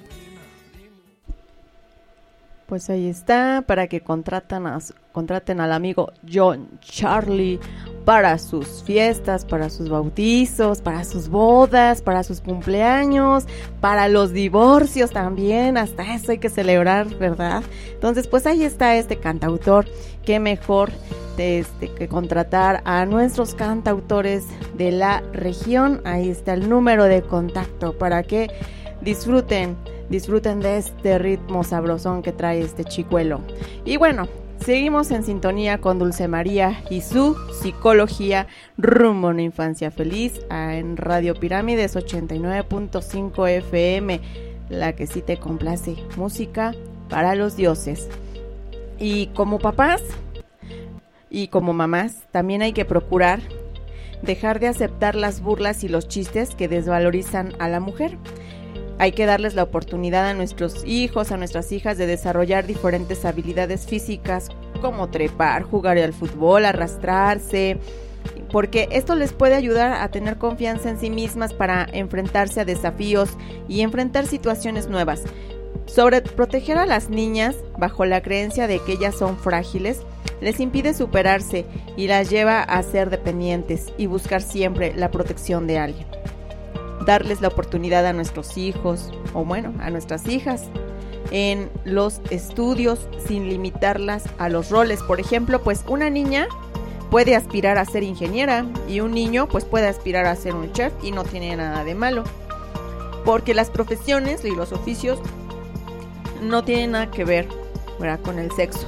Pues 2.69 2.87
ahí 2.91 3.07
está, 3.07 3.63
para 3.65 3.87
que 3.87 4.01
contraten 4.01 5.59
al 5.59 5.71
amigo 5.71 6.11
John 6.31 6.69
Charlie 6.81 7.59
para 8.05 8.37
sus 8.37 8.83
fiestas, 8.83 9.43
para 9.43 9.71
sus 9.71 9.89
bautizos, 9.89 10.79
para 10.79 11.03
sus 11.03 11.29
bodas, 11.29 12.03
para 12.03 12.21
sus 12.21 12.41
cumpleaños, 12.41 13.47
para 13.81 14.07
los 14.07 14.33
divorcios 14.33 15.09
también, 15.09 15.77
hasta 15.77 16.13
eso 16.13 16.31
hay 16.31 16.37
que 16.37 16.49
celebrar, 16.49 17.07
¿verdad? 17.15 17.63
Entonces, 17.91 18.27
pues 18.27 18.45
ahí 18.45 18.63
está 18.63 18.95
este 18.97 19.17
cantautor, 19.17 19.87
qué 20.23 20.39
mejor 20.39 20.91
este, 21.39 21.89
que 21.95 22.07
contratar 22.07 22.83
a 22.85 23.03
nuestros 23.07 23.55
cantautores 23.55 24.45
de 24.77 24.91
la 24.91 25.23
región, 25.33 26.01
ahí 26.05 26.29
está 26.29 26.53
el 26.53 26.69
número 26.69 27.05
de 27.05 27.23
contacto 27.23 27.97
para 27.97 28.21
que 28.21 28.51
disfruten, 29.01 29.75
disfruten 30.09 30.59
de 30.59 30.77
este 30.77 31.17
ritmo 31.19 31.63
sabrosón 31.63 32.21
que 32.21 32.31
trae 32.31 32.61
este 32.61 32.83
chicuelo. 32.83 33.41
Y 33.85 33.97
bueno, 33.97 34.27
seguimos 34.59 35.11
en 35.11 35.23
sintonía 35.23 35.79
con 35.79 35.99
Dulce 35.99 36.27
María 36.27 36.83
y 36.89 37.01
su 37.01 37.35
psicología 37.61 38.47
rumbo 38.77 39.27
a 39.27 39.31
una 39.31 39.43
infancia 39.43 39.91
feliz 39.91 40.39
en 40.49 40.97
Radio 40.97 41.35
Pirámides 41.35 41.95
89.5 41.95 43.49
FM, 43.49 44.21
la 44.69 44.93
que 44.93 45.07
sí 45.07 45.21
te 45.21 45.37
complace, 45.37 45.95
música 46.17 46.73
para 47.09 47.35
los 47.35 47.55
dioses. 47.55 48.09
Y 48.97 49.27
como 49.27 49.59
papás 49.59 50.01
y 51.29 51.47
como 51.47 51.73
mamás, 51.73 52.23
también 52.31 52.61
hay 52.61 52.73
que 52.73 52.85
procurar 52.85 53.39
dejar 54.21 54.59
de 54.59 54.67
aceptar 54.67 55.15
las 55.15 55.41
burlas 55.41 55.83
y 55.83 55.87
los 55.87 56.07
chistes 56.07 56.55
que 56.55 56.67
desvalorizan 56.67 57.53
a 57.59 57.69
la 57.69 57.79
mujer. 57.79 58.17
Hay 58.99 59.13
que 59.13 59.25
darles 59.25 59.55
la 59.55 59.63
oportunidad 59.63 60.27
a 60.27 60.33
nuestros 60.33 60.83
hijos, 60.83 61.31
a 61.31 61.37
nuestras 61.37 61.71
hijas 61.71 61.97
de 61.97 62.05
desarrollar 62.05 62.67
diferentes 62.67 63.23
habilidades 63.23 63.87
físicas 63.87 64.49
como 64.81 65.09
trepar, 65.09 65.63
jugar 65.63 65.97
al 65.97 66.11
fútbol, 66.11 66.65
arrastrarse, 66.65 67.77
porque 68.51 68.89
esto 68.91 69.15
les 69.15 69.31
puede 69.31 69.55
ayudar 69.55 69.93
a 69.93 70.11
tener 70.11 70.37
confianza 70.37 70.89
en 70.89 70.99
sí 70.99 71.09
mismas 71.09 71.53
para 71.53 71.87
enfrentarse 71.93 72.59
a 72.59 72.65
desafíos 72.65 73.29
y 73.69 73.81
enfrentar 73.81 74.27
situaciones 74.27 74.89
nuevas. 74.89 75.23
Sobre 75.85 76.21
proteger 76.21 76.77
a 76.77 76.85
las 76.85 77.09
niñas 77.09 77.55
bajo 77.77 78.03
la 78.05 78.21
creencia 78.21 78.67
de 78.67 78.79
que 78.79 78.93
ellas 78.93 79.15
son 79.17 79.37
frágiles, 79.37 80.01
les 80.41 80.59
impide 80.59 80.93
superarse 80.93 81.65
y 81.95 82.07
las 82.07 82.29
lleva 82.29 82.61
a 82.63 82.83
ser 82.83 83.09
dependientes 83.09 83.93
y 83.97 84.07
buscar 84.07 84.41
siempre 84.41 84.93
la 84.93 85.09
protección 85.09 85.67
de 85.67 85.79
alguien 85.79 86.18
darles 87.05 87.41
la 87.41 87.47
oportunidad 87.47 88.05
a 88.05 88.13
nuestros 88.13 88.57
hijos 88.57 89.11
o 89.33 89.45
bueno, 89.45 89.73
a 89.79 89.89
nuestras 89.89 90.27
hijas 90.27 90.63
en 91.31 91.69
los 91.85 92.21
estudios 92.29 93.07
sin 93.25 93.47
limitarlas 93.47 94.25
a 94.37 94.49
los 94.49 94.69
roles. 94.69 95.01
Por 95.03 95.19
ejemplo, 95.19 95.61
pues 95.61 95.83
una 95.87 96.09
niña 96.09 96.47
puede 97.11 97.35
aspirar 97.35 97.77
a 97.77 97.85
ser 97.85 98.03
ingeniera 98.03 98.65
y 98.87 98.99
un 99.01 99.11
niño 99.11 99.47
pues 99.47 99.65
puede 99.65 99.87
aspirar 99.87 100.25
a 100.25 100.35
ser 100.35 100.55
un 100.55 100.71
chef 100.73 100.93
y 101.01 101.11
no 101.11 101.23
tiene 101.23 101.55
nada 101.55 101.83
de 101.83 101.95
malo. 101.95 102.23
Porque 103.25 103.53
las 103.53 103.69
profesiones 103.69 104.43
y 104.45 104.55
los 104.55 104.71
oficios 104.71 105.19
no 106.41 106.63
tienen 106.63 106.91
nada 106.91 107.11
que 107.11 107.25
ver 107.25 107.47
con 108.23 108.39
el 108.39 108.51
sexo. 108.51 108.87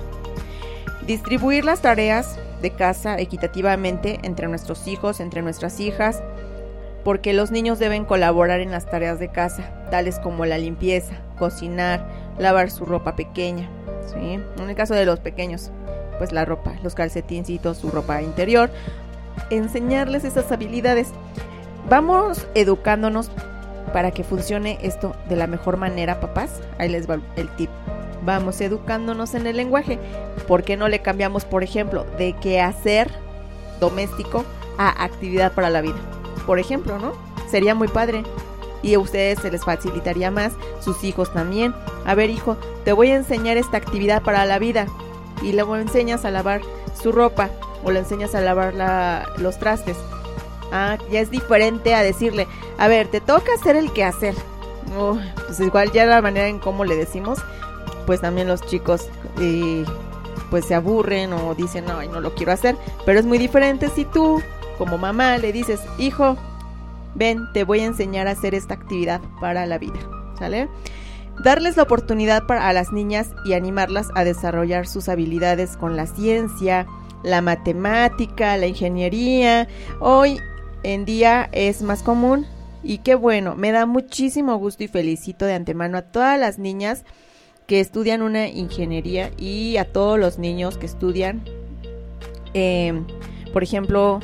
Distribuir 1.05 1.65
las 1.65 1.81
tareas 1.81 2.39
de 2.61 2.71
casa 2.71 3.19
equitativamente 3.19 4.19
entre 4.23 4.47
nuestros 4.47 4.87
hijos, 4.87 5.19
entre 5.19 5.41
nuestras 5.41 5.79
hijas, 5.79 6.23
porque 7.03 7.33
los 7.33 7.51
niños 7.51 7.79
deben 7.79 8.05
colaborar 8.05 8.59
en 8.59 8.71
las 8.71 8.85
tareas 8.85 9.19
de 9.19 9.29
casa, 9.29 9.63
tales 9.89 10.19
como 10.19 10.45
la 10.45 10.57
limpieza, 10.57 11.15
cocinar, 11.37 12.05
lavar 12.37 12.69
su 12.69 12.85
ropa 12.85 13.15
pequeña, 13.15 13.69
¿sí? 14.05 14.39
En 14.57 14.69
el 14.69 14.75
caso 14.75 14.93
de 14.93 15.05
los 15.05 15.19
pequeños, 15.19 15.71
pues 16.17 16.31
la 16.31 16.45
ropa, 16.45 16.73
los 16.83 16.95
calcetincitos, 16.95 17.77
su 17.77 17.89
ropa 17.89 18.21
interior, 18.21 18.69
enseñarles 19.49 20.23
esas 20.23 20.51
habilidades. 20.51 21.09
Vamos 21.89 22.47
educándonos 22.53 23.31
para 23.91 24.11
que 24.11 24.23
funcione 24.23 24.77
esto 24.81 25.15
de 25.27 25.35
la 25.35 25.47
mejor 25.47 25.77
manera, 25.77 26.19
papás. 26.19 26.61
Ahí 26.77 26.89
les 26.89 27.09
va 27.09 27.19
el 27.35 27.49
tip. 27.55 27.69
Vamos 28.23 28.61
educándonos 28.61 29.33
en 29.33 29.47
el 29.47 29.57
lenguaje. 29.57 29.97
¿Por 30.47 30.63
qué 30.63 30.77
no 30.77 30.87
le 30.87 30.99
cambiamos, 30.99 31.43
por 31.45 31.63
ejemplo, 31.63 32.05
de 32.17 32.33
qué 32.39 32.61
hacer 32.61 33.09
doméstico 33.79 34.45
a 34.77 35.03
actividad 35.03 35.53
para 35.53 35.69
la 35.69 35.81
vida? 35.81 35.97
Por 36.45 36.59
ejemplo, 36.59 36.99
¿no? 36.99 37.13
Sería 37.49 37.75
muy 37.75 37.87
padre. 37.87 38.23
Y 38.83 38.95
a 38.95 38.99
ustedes 38.99 39.39
se 39.39 39.51
les 39.51 39.63
facilitaría 39.63 40.31
más, 40.31 40.53
sus 40.79 41.03
hijos 41.03 41.31
también. 41.31 41.75
A 42.05 42.15
ver, 42.15 42.29
hijo, 42.31 42.57
te 42.83 42.93
voy 42.93 43.11
a 43.11 43.15
enseñar 43.15 43.57
esta 43.57 43.77
actividad 43.77 44.23
para 44.23 44.45
la 44.45 44.57
vida. 44.57 44.87
Y 45.43 45.53
luego 45.53 45.75
enseñas 45.77 46.25
a 46.25 46.31
lavar 46.31 46.61
su 46.99 47.11
ropa 47.11 47.49
o 47.83 47.91
le 47.91 47.99
enseñas 47.99 48.33
a 48.35 48.41
lavar 48.41 48.73
la, 48.73 49.29
los 49.37 49.59
trastes. 49.59 49.97
Ah, 50.71 50.97
ya 51.11 51.19
es 51.19 51.29
diferente 51.29 51.93
a 51.93 52.01
decirle, 52.01 52.47
a 52.77 52.87
ver, 52.87 53.07
te 53.07 53.21
toca 53.21 53.53
hacer 53.53 53.75
el 53.75 53.91
que 53.91 54.03
hacer. 54.03 54.35
Pues 55.45 55.59
igual 55.59 55.91
ya 55.91 56.05
la 56.05 56.21
manera 56.21 56.47
en 56.47 56.59
cómo 56.59 56.83
le 56.83 56.95
decimos, 56.95 57.39
pues 58.05 58.21
también 58.21 58.47
los 58.47 58.61
chicos 58.61 59.07
pues 60.49 60.65
se 60.65 60.75
aburren 60.75 61.31
o 61.33 61.55
dicen, 61.55 61.85
no, 61.85 62.03
no 62.03 62.19
lo 62.19 62.33
quiero 62.35 62.51
hacer. 62.51 62.75
Pero 63.05 63.19
es 63.19 63.25
muy 63.25 63.37
diferente 63.37 63.89
si 63.89 64.05
tú 64.05 64.41
como 64.81 64.97
mamá 64.97 65.37
le 65.37 65.53
dices, 65.53 65.79
hijo, 65.99 66.35
ven, 67.13 67.43
te 67.53 67.63
voy 67.63 67.81
a 67.81 67.85
enseñar 67.85 68.27
a 68.27 68.31
hacer 68.31 68.55
esta 68.55 68.73
actividad 68.73 69.21
para 69.39 69.67
la 69.67 69.77
vida, 69.77 69.99
¿sale? 70.39 70.69
Darles 71.43 71.77
la 71.77 71.83
oportunidad 71.83 72.47
para 72.47 72.67
a 72.67 72.73
las 72.73 72.91
niñas 72.91 73.29
y 73.45 73.53
animarlas 73.53 74.07
a 74.15 74.23
desarrollar 74.23 74.87
sus 74.87 75.07
habilidades 75.07 75.77
con 75.77 75.95
la 75.95 76.07
ciencia, 76.07 76.87
la 77.21 77.43
matemática, 77.43 78.57
la 78.57 78.65
ingeniería. 78.65 79.67
Hoy 79.99 80.39
en 80.81 81.05
día 81.05 81.47
es 81.51 81.83
más 81.83 82.01
común 82.01 82.47
y 82.81 82.97
qué 82.97 83.13
bueno, 83.13 83.53
me 83.55 83.71
da 83.71 83.85
muchísimo 83.85 84.55
gusto 84.55 84.83
y 84.83 84.87
felicito 84.87 85.45
de 85.45 85.53
antemano 85.53 85.99
a 85.99 86.01
todas 86.01 86.39
las 86.39 86.57
niñas 86.57 87.03
que 87.67 87.81
estudian 87.81 88.23
una 88.23 88.47
ingeniería 88.47 89.29
y 89.37 89.77
a 89.77 89.85
todos 89.85 90.17
los 90.17 90.39
niños 90.39 90.79
que 90.79 90.87
estudian, 90.87 91.43
eh, 92.55 92.99
por 93.53 93.61
ejemplo, 93.61 94.21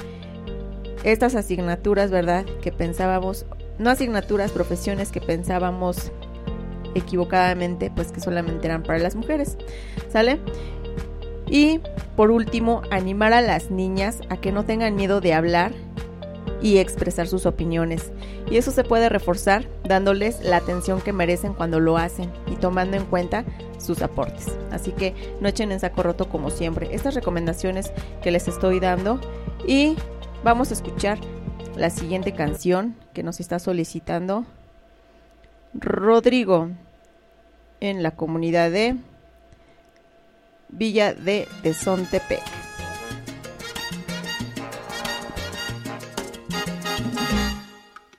estas 1.11 1.35
asignaturas, 1.35 2.11
¿verdad? 2.11 2.45
Que 2.61 2.71
pensábamos, 2.71 3.45
no 3.79 3.89
asignaturas, 3.89 4.51
profesiones 4.51 5.11
que 5.11 5.21
pensábamos 5.21 6.11
equivocadamente, 6.95 7.91
pues 7.95 8.11
que 8.11 8.19
solamente 8.19 8.67
eran 8.67 8.83
para 8.83 8.99
las 8.99 9.15
mujeres, 9.15 9.57
¿sale? 10.09 10.39
Y 11.47 11.79
por 12.15 12.31
último, 12.31 12.81
animar 12.91 13.33
a 13.33 13.41
las 13.41 13.71
niñas 13.71 14.19
a 14.29 14.37
que 14.37 14.51
no 14.51 14.65
tengan 14.65 14.95
miedo 14.95 15.21
de 15.21 15.33
hablar 15.33 15.71
y 16.61 16.79
expresar 16.79 17.27
sus 17.27 17.45
opiniones. 17.45 18.11
Y 18.49 18.57
eso 18.57 18.71
se 18.71 18.83
puede 18.83 19.09
reforzar 19.09 19.69
dándoles 19.83 20.41
la 20.41 20.57
atención 20.57 21.01
que 21.01 21.13
merecen 21.13 21.53
cuando 21.53 21.79
lo 21.79 21.97
hacen 21.97 22.31
y 22.51 22.55
tomando 22.55 22.97
en 22.97 23.05
cuenta 23.05 23.45
sus 23.77 24.01
aportes. 24.01 24.47
Así 24.71 24.91
que 24.91 25.13
no 25.39 25.47
echen 25.47 25.71
en 25.71 25.79
saco 25.79 26.03
roto 26.03 26.27
como 26.27 26.49
siempre 26.49 26.89
estas 26.93 27.13
recomendaciones 27.13 27.91
que 28.21 28.31
les 28.31 28.47
estoy 28.47 28.79
dando 28.79 29.21
y 29.65 29.95
vamos 30.47 30.71
a 30.71 30.75
escuchar 30.75 31.19
la 31.75 31.89
siguiente 31.89 32.31
canción 32.31 32.95
que 33.13 33.21
nos 33.21 33.41
está 33.41 33.59
solicitando 33.59 34.45
Rodrigo 35.73 36.69
en 37.81 38.01
la 38.01 38.11
comunidad 38.11 38.71
de 38.71 38.95
Villa 40.69 41.13
de 41.13 41.49
Tezontepec. 41.63 42.41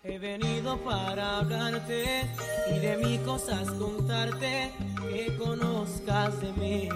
He 0.02 0.18
venido 0.18 0.76
para 0.84 1.38
hablarte 1.38 2.26
y 2.76 2.78
de 2.78 2.96
mis 2.98 3.20
cosas 3.20 3.70
contarte 3.70 4.70
que 5.10 5.34
conozcas 5.38 6.38
de 6.42 6.52
mí. 6.52 6.88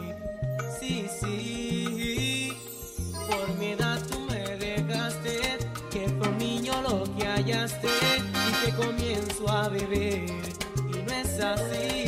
Sí, 0.78 1.06
sí, 1.08 2.52
por 3.30 3.56
mi 3.56 3.68
edad 3.68 3.98
tú 4.10 4.21
beber 9.92 10.24
y 10.88 11.02
no 11.02 11.12
es 11.12 11.40
así. 11.40 12.01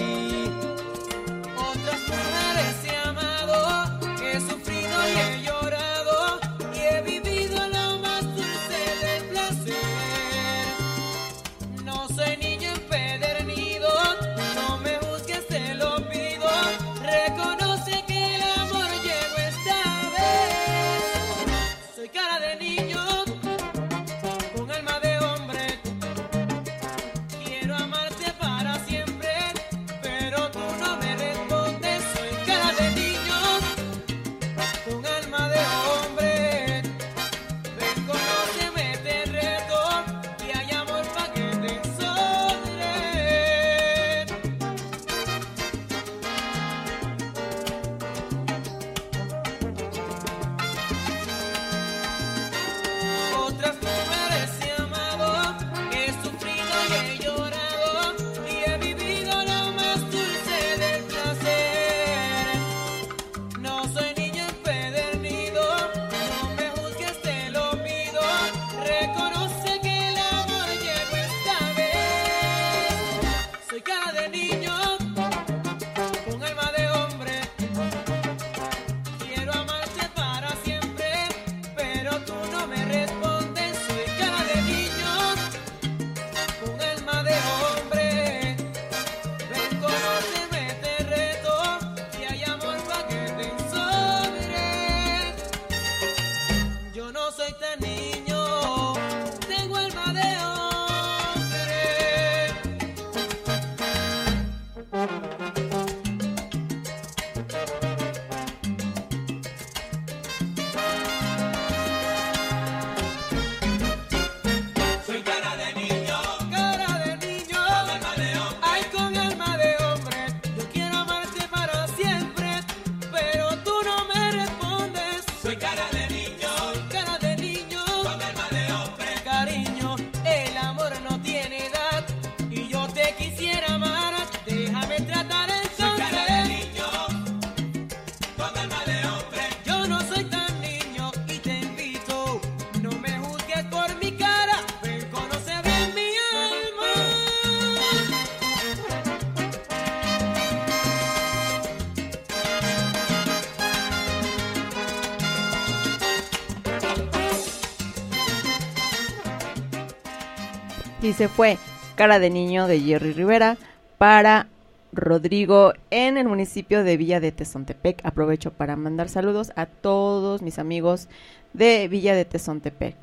Se 161.14 161.28
fue 161.28 161.58
Cara 161.94 162.18
de 162.18 162.28
Niño 162.28 162.66
de 162.66 162.80
Jerry 162.80 163.12
Rivera 163.12 163.56
para 163.98 164.48
Rodrigo 164.92 165.72
en 165.90 166.16
el 166.18 166.26
municipio 166.26 166.82
de 166.82 166.96
Villa 166.96 167.20
de 167.20 167.30
Tezontepec. 167.30 168.04
Aprovecho 168.04 168.52
para 168.52 168.74
mandar 168.74 169.08
saludos 169.08 169.52
a 169.54 169.66
todos 169.66 170.42
mis 170.42 170.58
amigos 170.58 171.08
de 171.52 171.86
Villa 171.86 172.16
de 172.16 172.24
Tezontepec. 172.24 172.96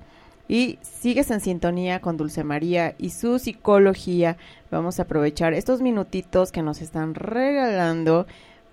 Y 0.49 0.77
sigues 0.81 1.31
en 1.31 1.39
sintonía 1.39 2.01
con 2.01 2.17
Dulce 2.17 2.43
María 2.43 2.95
y 2.97 3.11
su 3.11 3.39
psicología. 3.39 4.35
Vamos 4.69 4.99
a 4.99 5.03
aprovechar 5.03 5.53
estos 5.53 5.81
minutitos 5.81 6.51
que 6.51 6.61
nos 6.61 6.81
están 6.81 7.15
regalando 7.15 8.27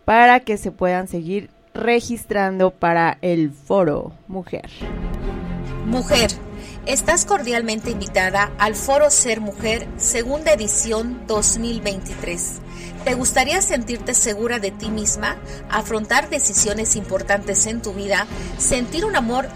para 0.05 0.40
que 0.40 0.56
se 0.56 0.73
puedan 0.73 1.06
seguir 1.06 1.51
registrando 1.74 2.73
para 2.73 3.19
el 3.23 3.52
foro 3.52 4.12
Mujer. 4.27 4.69
Mujer, 5.86 6.31
estás 6.89 7.27
cordialmente 7.27 7.90
invitada 7.90 8.51
al 8.56 8.74
Foro 8.74 9.10
Ser 9.10 9.43
Mujer, 9.43 9.86
segunda 9.98 10.55
edición 10.55 11.20
2023. 11.27 12.60
¿Te 13.05 13.15
gustaría 13.15 13.60
sentirte 13.60 14.15
segura 14.15 14.59
de 14.59 14.70
ti 14.70 14.89
misma, 14.89 15.36
afrontar 15.69 16.31
decisiones 16.31 16.97
importantes 16.97 17.66
en 17.66 17.82
tu 17.82 17.93
vida, 17.93 18.27
sentir 18.56 19.05
un 19.05 19.16
amor 19.16 19.51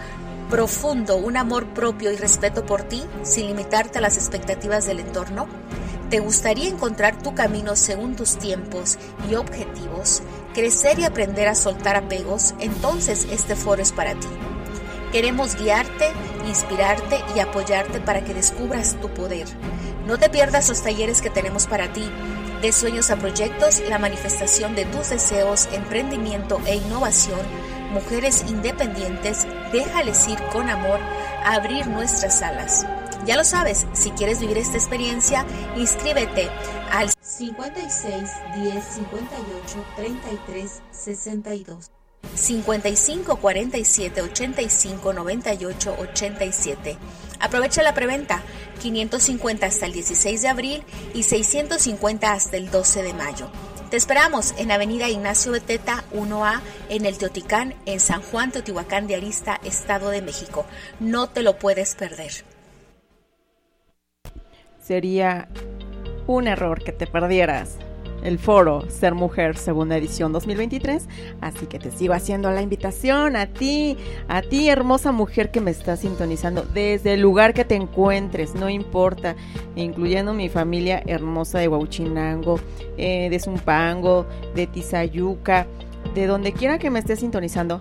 profundo, 0.51 1.17
un 1.17 1.35
amor 1.35 1.73
propio 1.73 2.11
y 2.11 2.17
respeto 2.17 2.67
por 2.67 2.83
ti, 2.83 3.03
sin 3.23 3.47
limitarte 3.47 3.97
a 3.97 4.01
las 4.01 4.17
expectativas 4.17 4.85
del 4.85 4.99
entorno? 4.99 5.47
¿Te 6.11 6.19
gustaría 6.19 6.69
encontrar 6.69 7.17
tu 7.17 7.33
camino 7.33 7.75
según 7.75 8.15
tus 8.15 8.37
tiempos 8.37 8.99
y 9.27 9.33
objetivos, 9.33 10.21
crecer 10.53 10.99
y 10.99 11.05
aprender 11.05 11.47
a 11.47 11.55
soltar 11.55 11.95
apegos? 11.95 12.53
Entonces 12.59 13.25
este 13.31 13.55
foro 13.55 13.81
es 13.81 13.91
para 13.91 14.13
ti. 14.13 14.27
Queremos 15.13 15.55
guiarte, 15.55 16.11
inspirarte 16.47 17.23
y 17.35 17.39
apoyarte 17.39 17.99
para 17.99 18.25
que 18.25 18.33
descubras 18.33 18.99
tu 18.99 19.09
poder. 19.09 19.45
No 20.07 20.17
te 20.17 20.27
pierdas 20.27 20.69
los 20.69 20.81
talleres 20.81 21.21
que 21.21 21.29
tenemos 21.29 21.67
para 21.67 21.93
ti. 21.93 22.09
De 22.63 22.71
sueños 22.71 23.11
a 23.11 23.17
proyectos, 23.17 23.83
la 23.87 23.99
manifestación 23.99 24.73
de 24.73 24.85
tus 24.85 25.11
deseos, 25.11 25.69
emprendimiento 25.71 26.59
e 26.65 26.77
innovación, 26.77 27.39
mujeres 27.91 28.43
independientes, 28.49 29.45
déjales 29.71 30.27
ir 30.27 30.41
con 30.51 30.67
amor 30.67 30.99
a 31.45 31.53
abrir 31.53 31.85
nuestras 31.85 32.41
alas. 32.41 32.83
Ya 33.27 33.37
lo 33.37 33.43
sabes, 33.43 33.85
si 33.93 34.09
quieres 34.11 34.39
vivir 34.39 34.57
esta 34.57 34.77
experiencia, 34.77 35.45
inscríbete 35.77 36.49
al 36.91 37.11
56 37.21 38.31
10 38.55 38.83
58 38.83 39.85
33 39.95 40.81
62. 40.89 42.02
55 42.35 43.37
47 43.37 44.21
85 44.21 45.13
98 45.13 45.95
87. 45.99 46.97
Aprovecha 47.39 47.83
la 47.83 47.93
preventa 47.93 48.41
550 48.81 49.65
hasta 49.65 49.85
el 49.85 49.93
16 49.93 50.41
de 50.41 50.47
abril 50.47 50.83
y 51.13 51.23
650 51.23 52.31
hasta 52.31 52.57
el 52.57 52.71
12 52.71 53.03
de 53.03 53.13
mayo. 53.13 53.49
Te 53.89 53.97
esperamos 53.97 54.55
en 54.57 54.71
Avenida 54.71 55.07
Ignacio 55.07 55.51
Beteta 55.51 56.03
1A 56.13 56.61
en 56.89 57.05
el 57.05 57.17
Teoticán, 57.17 57.75
en 57.85 57.99
San 57.99 58.21
Juan, 58.23 58.51
Teotihuacán 58.51 59.05
de 59.05 59.15
Arista, 59.15 59.59
Estado 59.63 60.09
de 60.09 60.23
México. 60.23 60.65
No 60.99 61.29
te 61.29 61.43
lo 61.43 61.59
puedes 61.59 61.93
perder. 61.93 62.31
Sería 64.81 65.47
un 66.25 66.47
error 66.47 66.83
que 66.83 66.91
te 66.91 67.05
perdieras 67.05 67.77
el 68.23 68.39
foro 68.39 68.89
Ser 68.89 69.13
Mujer 69.13 69.57
Segunda 69.57 69.97
Edición 69.97 70.33
2023. 70.33 71.07
Así 71.41 71.67
que 71.67 71.77
te 71.77 71.91
sigo 71.91 72.13
haciendo 72.13 72.49
la 72.51 72.61
invitación 72.61 73.35
a 73.35 73.47
ti, 73.47 73.97
a 74.27 74.41
ti 74.41 74.69
hermosa 74.69 75.11
mujer 75.11 75.51
que 75.51 75.61
me 75.61 75.71
está 75.71 75.97
sintonizando 75.97 76.63
desde 76.63 77.13
el 77.13 77.21
lugar 77.21 77.53
que 77.53 77.65
te 77.65 77.75
encuentres, 77.75 78.55
no 78.55 78.69
importa, 78.69 79.35
incluyendo 79.75 80.33
mi 80.33 80.49
familia 80.49 81.03
hermosa 81.05 81.59
de 81.59 81.67
Huauchinango, 81.67 82.59
eh, 82.97 83.29
de 83.29 83.39
Zumpango, 83.39 84.25
de 84.55 84.67
Tizayuca, 84.67 85.67
de 86.15 86.27
donde 86.27 86.53
quiera 86.53 86.79
que 86.79 86.89
me 86.89 86.99
esté 86.99 87.15
sintonizando, 87.15 87.79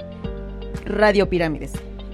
Radio 0.85 1.28
Pirámides 1.28 1.73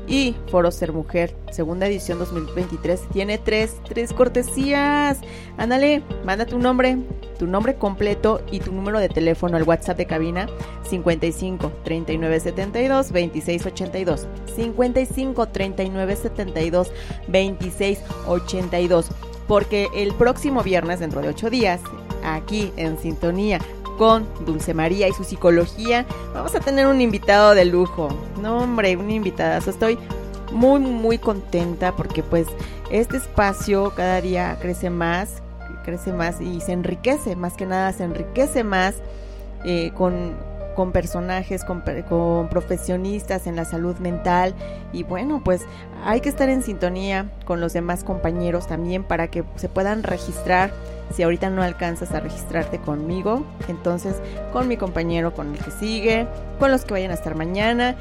y 0.08 0.34
Foro 0.50 0.70
Ser 0.70 0.92
Mujer, 0.92 1.34
segunda 1.50 1.86
edición 1.86 2.18
2023, 2.18 3.08
tiene 3.12 3.38
tres, 3.38 3.76
tres 3.86 4.12
cortesías. 4.12 5.18
Ándale, 5.58 6.02
manda 6.24 6.46
tu 6.46 6.58
nombre, 6.58 6.96
tu 7.38 7.46
nombre 7.46 7.76
completo 7.76 8.42
y 8.50 8.60
tu 8.60 8.72
número 8.72 8.98
de 8.98 9.08
teléfono 9.08 9.56
al 9.56 9.62
WhatsApp 9.62 9.96
de 9.96 10.06
cabina 10.06 10.48
55 10.88 11.72
39 11.84 12.40
72 12.40 13.12
26 13.12 13.66
82. 13.66 14.26
55 14.56 15.48
39 15.48 16.16
72 16.16 16.92
26 17.28 17.98
82. 18.26 19.08
Porque 19.46 19.88
el 19.94 20.12
próximo 20.14 20.62
viernes, 20.62 21.00
dentro 21.00 21.22
de 21.22 21.28
ocho 21.28 21.48
días, 21.48 21.80
aquí 22.22 22.72
en 22.76 22.98
sintonía 22.98 23.60
con 23.96 24.26
Dulce 24.46 24.74
María 24.74 25.08
y 25.08 25.12
su 25.12 25.24
psicología. 25.24 26.06
Vamos 26.32 26.54
a 26.54 26.60
tener 26.60 26.86
un 26.86 27.00
invitado 27.00 27.54
de 27.54 27.64
lujo. 27.64 28.08
No, 28.40 28.58
hombre, 28.58 28.96
un 28.96 29.10
invitadazo. 29.10 29.70
Estoy 29.70 29.98
muy, 30.52 30.80
muy 30.80 31.18
contenta 31.18 31.94
porque 31.96 32.22
pues 32.22 32.46
este 32.90 33.18
espacio 33.18 33.92
cada 33.94 34.20
día 34.20 34.56
crece 34.60 34.88
más, 34.88 35.42
crece 35.88 36.12
más 36.12 36.40
y 36.42 36.60
se 36.60 36.72
enriquece, 36.72 37.34
más 37.34 37.54
que 37.54 37.64
nada 37.64 37.92
se 37.94 38.04
enriquece 38.04 38.62
más 38.62 38.96
eh, 39.64 39.90
con, 39.96 40.34
con 40.76 40.92
personajes, 40.92 41.64
con, 41.64 41.82
con, 42.08 42.48
profesionistas 42.48 43.46
en 43.46 43.56
la 43.56 43.64
salud 43.64 43.96
mental. 43.96 44.54
Y 44.92 45.02
bueno, 45.02 45.40
pues 45.42 45.62
hay 46.04 46.20
que 46.20 46.28
estar 46.28 46.50
en 46.50 46.62
sintonía 46.62 47.30
con 47.46 47.62
los 47.62 47.72
demás 47.72 48.04
compañeros 48.04 48.66
también 48.66 49.02
para 49.02 49.28
que 49.28 49.44
se 49.56 49.70
puedan 49.70 50.02
registrar. 50.02 50.72
Si 51.14 51.22
ahorita 51.22 51.48
no 51.48 51.62
alcanzas 51.62 52.12
a 52.12 52.20
registrarte 52.20 52.78
conmigo, 52.78 53.42
entonces 53.66 54.16
con 54.52 54.68
mi 54.68 54.76
compañero 54.76 55.32
con 55.32 55.54
el 55.54 55.58
que 55.58 55.70
sigue, 55.70 56.26
con 56.58 56.70
los 56.70 56.84
que 56.84 56.92
vayan 56.92 57.12
a 57.12 57.14
estar 57.14 57.34
mañana, 57.34 57.96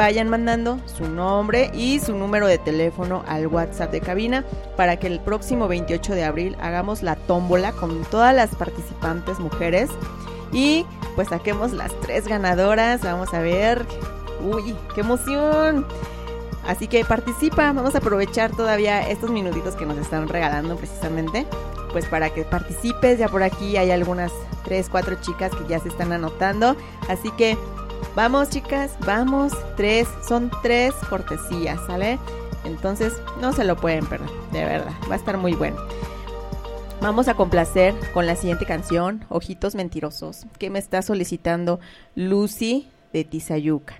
vayan 0.00 0.30
mandando 0.30 0.80
su 0.86 1.10
nombre 1.10 1.70
y 1.74 2.00
su 2.00 2.16
número 2.16 2.46
de 2.46 2.56
teléfono 2.56 3.22
al 3.28 3.46
WhatsApp 3.48 3.92
de 3.92 4.00
cabina 4.00 4.46
para 4.74 4.96
que 4.96 5.06
el 5.06 5.20
próximo 5.20 5.68
28 5.68 6.14
de 6.14 6.24
abril 6.24 6.56
hagamos 6.58 7.02
la 7.02 7.16
tómbola 7.16 7.72
con 7.72 8.02
todas 8.06 8.34
las 8.34 8.54
participantes 8.54 9.38
mujeres 9.40 9.90
y 10.52 10.86
pues 11.16 11.28
saquemos 11.28 11.72
las 11.72 11.92
tres 12.00 12.26
ganadoras. 12.26 13.02
Vamos 13.02 13.34
a 13.34 13.40
ver. 13.40 13.84
Uy, 14.42 14.74
qué 14.94 15.02
emoción. 15.02 15.86
Así 16.66 16.88
que 16.88 17.04
participa, 17.04 17.70
vamos 17.70 17.94
a 17.94 17.98
aprovechar 17.98 18.56
todavía 18.56 19.06
estos 19.06 19.28
minutitos 19.28 19.76
que 19.76 19.84
nos 19.84 19.98
están 19.98 20.28
regalando 20.28 20.76
precisamente 20.76 21.46
pues 21.92 22.06
para 22.06 22.30
que 22.30 22.44
participes. 22.44 23.18
Ya 23.18 23.28
por 23.28 23.42
aquí 23.42 23.76
hay 23.76 23.90
algunas 23.90 24.32
tres, 24.64 24.88
cuatro 24.88 25.16
chicas 25.20 25.52
que 25.54 25.68
ya 25.68 25.78
se 25.78 25.88
están 25.88 26.10
anotando. 26.10 26.74
Así 27.06 27.30
que 27.32 27.58
vamos 28.14 28.50
chicas, 28.50 28.96
vamos. 29.06 29.52
Tres, 29.76 30.08
son 30.26 30.50
tres 30.62 30.94
cortesías, 31.08 31.80
¿sale? 31.86 32.18
Entonces 32.64 33.14
no 33.40 33.52
se 33.52 33.64
lo 33.64 33.76
pueden 33.76 34.06
perder, 34.06 34.30
de 34.52 34.64
verdad. 34.64 34.92
Va 35.08 35.14
a 35.14 35.18
estar 35.18 35.36
muy 35.36 35.54
bueno. 35.54 35.76
Vamos 37.00 37.28
a 37.28 37.34
complacer 37.34 37.94
con 38.12 38.26
la 38.26 38.36
siguiente 38.36 38.66
canción, 38.66 39.24
Ojitos 39.30 39.74
Mentirosos, 39.74 40.46
que 40.58 40.68
me 40.68 40.78
está 40.78 41.00
solicitando 41.00 41.80
Lucy 42.14 42.90
de 43.14 43.24
Tizayuca. 43.24 43.99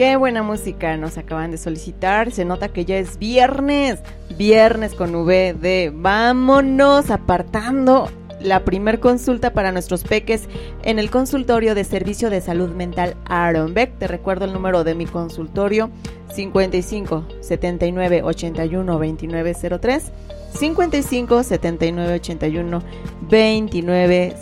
Qué 0.00 0.16
buena 0.16 0.42
música 0.42 0.96
nos 0.96 1.18
acaban 1.18 1.50
de 1.50 1.58
solicitar. 1.58 2.32
Se 2.32 2.46
nota 2.46 2.68
que 2.68 2.86
ya 2.86 2.96
es 2.96 3.18
viernes. 3.18 3.98
Viernes 4.38 4.94
con 4.94 5.14
V 5.14 5.52
de 5.52 5.92
vámonos 5.94 7.10
apartando 7.10 8.08
la 8.40 8.64
primer 8.64 9.00
consulta 9.00 9.52
para 9.52 9.72
nuestros 9.72 10.04
peques 10.04 10.48
en 10.84 10.98
el 10.98 11.10
consultorio 11.10 11.74
de 11.74 11.84
servicio 11.84 12.30
de 12.30 12.40
salud 12.40 12.70
mental 12.70 13.14
Aaron 13.26 13.74
Beck. 13.74 13.98
Te 13.98 14.06
recuerdo 14.06 14.46
el 14.46 14.54
número 14.54 14.84
de 14.84 14.94
mi 14.94 15.04
consultorio 15.04 15.90
55 16.32 17.26
79 17.42 18.22
81 18.22 18.98
29 18.98 19.54
03 19.82 20.12
55 20.54 21.42
79 21.42 22.14
81 22.14 22.82
29 23.28 24.36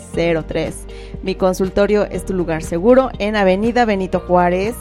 03. 0.47 0.75
Mi 1.21 1.35
consultorio 1.35 2.05
es 2.05 2.25
tu 2.25 2.33
lugar 2.33 2.63
seguro 2.63 3.09
en 3.19 3.35
Avenida 3.35 3.83
Benito 3.83 4.21
Juárez, 4.21 4.75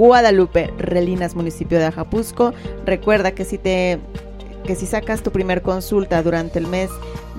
Guadalupe, 0.00 0.72
Relinas, 0.78 1.34
municipio 1.34 1.78
de 1.78 1.84
Ajapusco. 1.84 2.54
Recuerda 2.86 3.32
que 3.32 3.44
si 3.44 3.58
te 3.58 4.00
que 4.64 4.74
si 4.74 4.86
sacas 4.86 5.22
tu 5.22 5.30
primer 5.30 5.60
consulta 5.60 6.22
durante 6.22 6.58
el 6.58 6.66
mes 6.66 6.88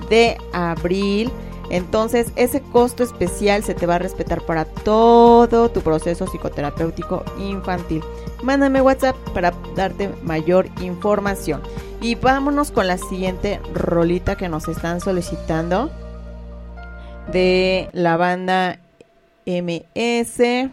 de 0.08 0.36
abril, 0.52 1.32
entonces 1.70 2.32
ese 2.36 2.60
costo 2.60 3.02
especial 3.02 3.64
se 3.64 3.74
te 3.74 3.84
va 3.84 3.96
a 3.96 3.98
respetar 3.98 4.42
para 4.42 4.64
todo 4.64 5.70
tu 5.70 5.80
proceso 5.80 6.26
psicoterapéutico 6.26 7.24
infantil. 7.36 8.00
Mándame 8.44 8.80
WhatsApp 8.80 9.16
para 9.34 9.52
darte 9.74 10.10
mayor 10.22 10.68
información. 10.80 11.62
Y 12.00 12.14
vámonos 12.14 12.70
con 12.70 12.86
la 12.86 12.96
siguiente 12.96 13.60
rolita 13.74 14.36
que 14.36 14.48
nos 14.48 14.68
están 14.68 15.00
solicitando 15.00 15.90
de 17.32 17.88
la 17.92 18.16
banda 18.16 18.78
MS. 19.46 20.70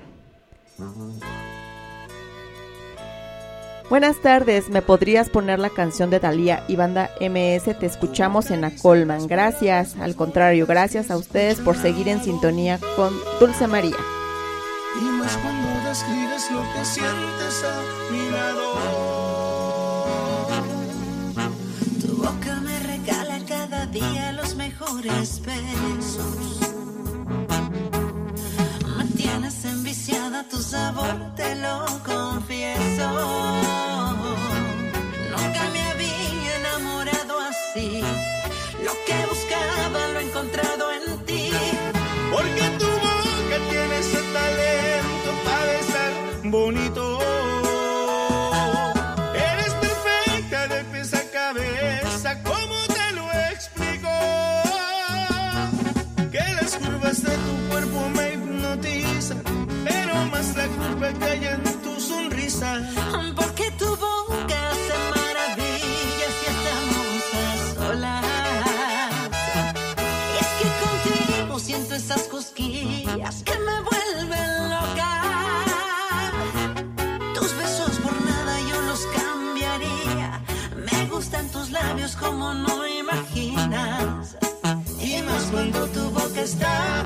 Buenas 3.90 4.22
tardes, 4.22 4.70
¿me 4.70 4.84
podrías 4.84 5.32
poner 5.32 5.58
la 5.58 5.72
canción 5.72 6.12
de 6.12 6.20
Talía 6.20 6.64
y 6.68 6.76
banda 6.76 7.10
MS? 7.20 7.80
Te 7.80 7.88
escuchamos 7.88 8.52
en 8.52 8.62
la 8.62 8.70
Colman. 8.70 9.26
Gracias, 9.26 9.98
al 9.98 10.16
contrario, 10.16 10.68
gracias 10.68 11.10
a 11.10 11.18
ustedes 11.18 11.60
por 11.60 11.76
seguir 11.76 12.08
en 12.08 12.24
sintonía 12.24 12.80
con 12.96 13.12
Dulce 13.40 13.66
María. 13.66 13.98
Y 15.02 15.06
más 15.06 15.36
cuando 15.38 15.90
describes 15.90 16.52
lo 16.52 16.62
que 16.62 16.86
sientes 16.86 17.64
a 17.66 17.82
mi 18.12 18.30
lado. 18.30 18.74
Tu 22.00 22.16
boca 22.16 22.62
me 22.62 22.80
regala 22.82 23.40
cada 23.48 23.88
día 23.88 24.34
los 24.34 24.56
mejores 24.56 25.42
besos. 25.42 26.79
Enviciada 30.30 30.44
tu 30.50 30.62
sabor, 30.62 31.36
te 31.36 31.56
lo 31.56 31.86
confieso. 32.06 33.10
Nunca 35.32 35.70
me 35.74 35.82
había 35.82 36.56
enamorado 36.58 37.40
así. 37.40 38.02
Lo 38.84 38.92
que 39.06 39.26
buscaba 39.28 40.08
lo 40.14 40.20
he 40.20 40.24
encontrado 40.24 40.92
en 40.94 41.26
ti. 41.26 41.52
Porque 42.32 42.64
tu 42.80 42.86
boca 42.86 43.58
tiene 43.70 43.98
ese 43.98 44.22
talento 44.34 45.30
para 45.46 45.66
besar 45.66 46.12
bonito. 46.44 46.89
Que 61.14 61.26
hay 61.26 61.46
en 61.46 61.64
tu 61.82 62.00
sonrisa. 62.00 62.82
Porque 63.36 63.72
tu 63.72 63.88
boca 63.96 64.60
hace 64.72 64.96
maravillas 65.16 66.36
y 66.44 66.48
estamos 66.56 67.22
a 67.34 67.48
solas. 67.76 68.26
Y 70.34 70.38
es 70.44 70.52
que 70.60 70.68
contigo 70.84 71.60
siento 71.60 71.96
esas 71.96 72.24
cosquillas 72.24 73.44
que 73.44 73.58
me 73.68 73.82
vuelven 73.90 74.70
loca. 74.70 75.12
Tus 77.34 77.56
besos 77.58 77.98
por 78.04 78.14
nada 78.26 78.60
yo 78.70 78.82
los 78.82 79.02
cambiaría. 79.18 80.42
Me 80.76 81.06
gustan 81.08 81.48
tus 81.50 81.72
labios 81.72 82.16
como 82.16 82.54
no 82.54 82.88
imaginas. 82.88 84.38
Y 85.02 85.22
más 85.24 85.44
cuando 85.52 85.88
tu 85.88 86.10
boca 86.12 86.42
está 86.42 87.04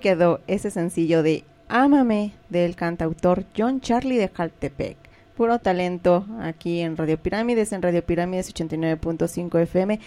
Quedó 0.00 0.40
ese 0.46 0.70
sencillo 0.70 1.22
de 1.22 1.44
Ámame 1.68 2.32
del 2.48 2.74
cantautor 2.74 3.44
John 3.56 3.82
Charlie 3.82 4.16
de 4.16 4.28
Jaltepec. 4.28 4.96
Puro 5.36 5.58
talento 5.58 6.24
aquí 6.40 6.80
en 6.80 6.96
Radio 6.96 7.18
Pirámides, 7.18 7.72
en 7.72 7.82
Radio 7.82 8.02
Pirámides 8.02 8.52
89.5 8.54 9.60
FM. 9.60 10.00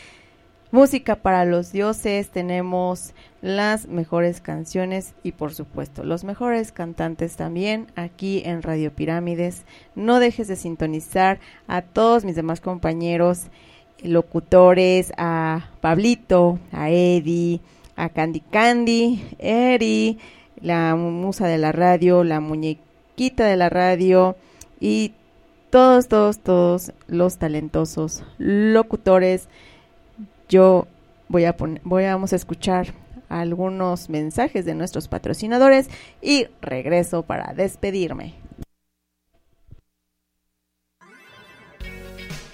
Música 0.72 1.16
para 1.16 1.46
los 1.46 1.72
dioses, 1.72 2.30
tenemos 2.30 3.14
las 3.44 3.88
mejores 3.88 4.42
canciones 4.42 5.14
y 5.22 5.34
por 5.34 5.54
supuesto 5.54 6.04
los 6.04 6.24
mejores 6.24 6.72
cantantes 6.72 7.36
también 7.36 7.86
aquí 7.96 8.42
en 8.46 8.64
Radio 8.64 8.92
Pirámides. 8.92 9.64
No 9.94 10.20
dejes 10.20 10.48
de 10.48 10.56
sintonizar 10.56 11.40
a 11.68 11.84
todos 11.84 12.26
mis 12.26 12.36
demás 12.36 12.62
compañeros 12.62 13.44
locutores, 14.02 15.14
a 15.18 15.70
Pablito, 15.82 16.58
a 16.72 16.90
Eddie, 16.90 17.62
a 17.96 18.10
Candy 18.10 18.40
Candy, 18.40 19.24
Eri, 19.40 20.18
la 20.62 20.96
musa 20.96 21.48
de 21.48 21.58
la 21.58 21.72
radio, 21.72 22.24
la 22.24 22.40
muñequita 22.40 23.46
de 23.46 23.58
la 23.58 23.70
radio 23.70 24.36
y 24.80 25.14
todos, 25.70 26.08
todos, 26.08 26.40
todos 26.40 26.92
los 27.08 27.38
talentosos 27.38 28.24
locutores. 28.38 29.48
Yo 30.50 30.88
voy 31.30 31.46
a 31.46 31.58
poner, 31.58 31.82
voy 31.84 32.04
a, 32.06 32.14
vamos 32.14 32.34
a 32.34 32.36
escuchar 32.36 32.94
algunos 33.30 34.10
mensajes 34.10 34.66
de 34.66 34.76
nuestros 34.76 35.08
patrocinadores 35.08 35.90
y 36.22 36.48
regreso 36.62 37.24
para 37.24 37.54
despedirme. 37.54 38.36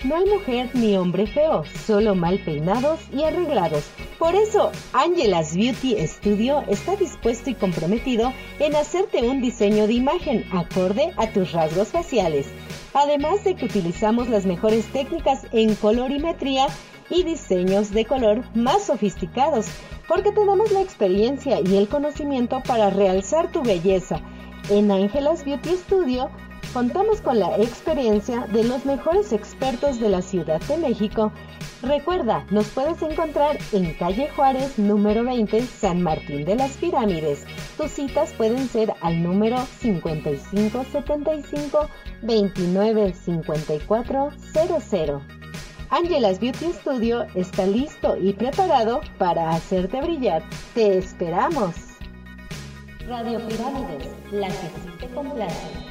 No 0.06 0.16
hay 0.16 0.26
mujer 0.26 0.70
ni 0.76 0.96
hombre 0.96 1.28
feo, 1.28 1.66
solo 1.86 2.16
mal 2.16 2.40
peinados 2.40 3.02
y 3.12 3.24
arreglados. 3.24 3.84
Por 4.18 4.34
eso, 4.34 4.72
Angela's 4.94 5.54
Beauty 5.54 5.98
Studio 6.08 6.64
está 6.70 6.96
dispuesto 6.96 7.50
y 7.50 7.56
comprometido 7.56 8.32
en 8.60 8.78
hacerte 8.78 9.28
un 9.28 9.42
diseño 9.42 9.88
de 9.88 9.94
imagen 9.94 10.46
acorde 10.54 11.12
a 11.18 11.28
tus 11.28 11.52
rasgos 11.52 11.90
faciales. 11.90 12.48
Además 12.94 13.44
de 13.44 13.56
que 13.56 13.66
utilizamos 13.66 14.30
las 14.30 14.46
mejores 14.46 14.86
técnicas 14.86 15.46
en 15.52 15.76
colorimetría 15.76 16.68
y 17.10 17.24
diseños 17.24 17.92
de 17.92 18.06
color 18.06 18.44
más 18.56 18.86
sofisticados, 18.86 19.68
porque 20.08 20.32
tenemos 20.32 20.72
la 20.72 20.80
experiencia 20.80 21.60
y 21.60 21.76
el 21.76 21.90
conocimiento 21.90 22.64
para 22.66 22.90
realzar 22.90 23.52
tu 23.52 23.64
belleza. 23.64 24.22
En 24.70 24.92
Angela's 24.92 25.44
Beauty 25.44 25.72
Studio 25.72 26.30
contamos 26.74 27.22
con 27.22 27.40
la 27.40 27.56
experiencia 27.58 28.48
de 28.48 28.64
los 28.64 28.86
mejores 28.86 29.34
expertos 29.34 30.00
de 30.00 30.10
la 30.10 30.22
Ciudad 30.22 30.62
de 30.62 30.78
México. 30.78 31.32
Recuerda, 31.82 32.46
nos 32.52 32.68
puedes 32.68 33.02
encontrar 33.02 33.58
en 33.72 33.94
calle 33.94 34.30
Juárez 34.36 34.78
número 34.78 35.24
20, 35.24 35.62
San 35.62 36.02
Martín 36.02 36.44
de 36.46 36.56
las 36.56 36.76
Pirámides. 36.78 37.46
Tus 37.78 37.92
citas 37.92 38.34
pueden 38.34 38.68
ser 38.68 38.94
al 39.02 39.24
número 39.24 39.58
5575 39.80 41.88
295400. 42.22 45.22
Angela's 45.92 46.40
Beauty 46.40 46.72
Studio 46.74 47.26
está 47.34 47.66
listo 47.66 48.16
y 48.18 48.34
preparado 48.34 49.02
para 49.18 49.50
hacerte 49.52 50.02
brillar. 50.02 50.44
Te 50.76 50.98
esperamos. 50.98 51.76
Radio 53.08 53.40
Pirámides, 53.48 54.10
la 54.32 54.48
que 54.48 54.54
sí 54.54 54.92
te 55.00 55.08
complace. 55.08 55.89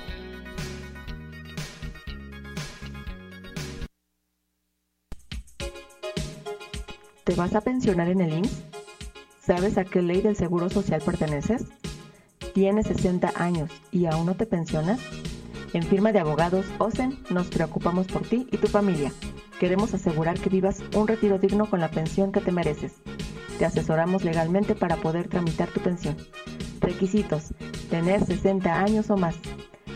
¿Te 7.29 7.35
vas 7.35 7.55
a 7.55 7.61
pensionar 7.61 8.09
en 8.09 8.23
el 8.23 8.39
IMSS? 8.39 8.63
¿Sabes 9.39 9.77
a 9.77 9.85
qué 9.85 10.01
ley 10.01 10.23
del 10.23 10.35
Seguro 10.35 10.71
Social 10.71 11.03
perteneces? 11.03 11.67
¿Tienes 12.55 12.87
60 12.87 13.33
años 13.37 13.71
y 13.93 14.07
aún 14.07 14.25
no 14.25 14.35
te 14.35 14.47
pensionas? 14.47 14.99
En 15.75 15.83
firma 15.83 16.11
de 16.11 16.21
abogados 16.21 16.65
OSEN 16.79 17.19
nos 17.29 17.49
preocupamos 17.49 18.07
por 18.07 18.23
ti 18.23 18.49
y 18.51 18.57
tu 18.57 18.67
familia. 18.67 19.13
Queremos 19.61 19.93
asegurar 19.93 20.41
que 20.41 20.49
vivas 20.49 20.83
un 20.97 21.07
retiro 21.07 21.39
digno 21.39 21.69
con 21.69 21.81
la 21.81 21.91
pensión 21.91 22.33
que 22.33 22.41
te 22.41 22.51
mereces. 22.51 22.95
Te 23.59 23.67
asesoramos 23.67 24.25
legalmente 24.25 24.75
para 24.75 24.97
poder 24.97 25.29
tramitar 25.29 25.69
tu 25.69 25.81
pensión. 25.81 26.17
Requisitos: 26.81 27.53
tener 27.91 28.25
60 28.25 28.75
años 28.75 29.11
o 29.11 29.19
más, 29.19 29.35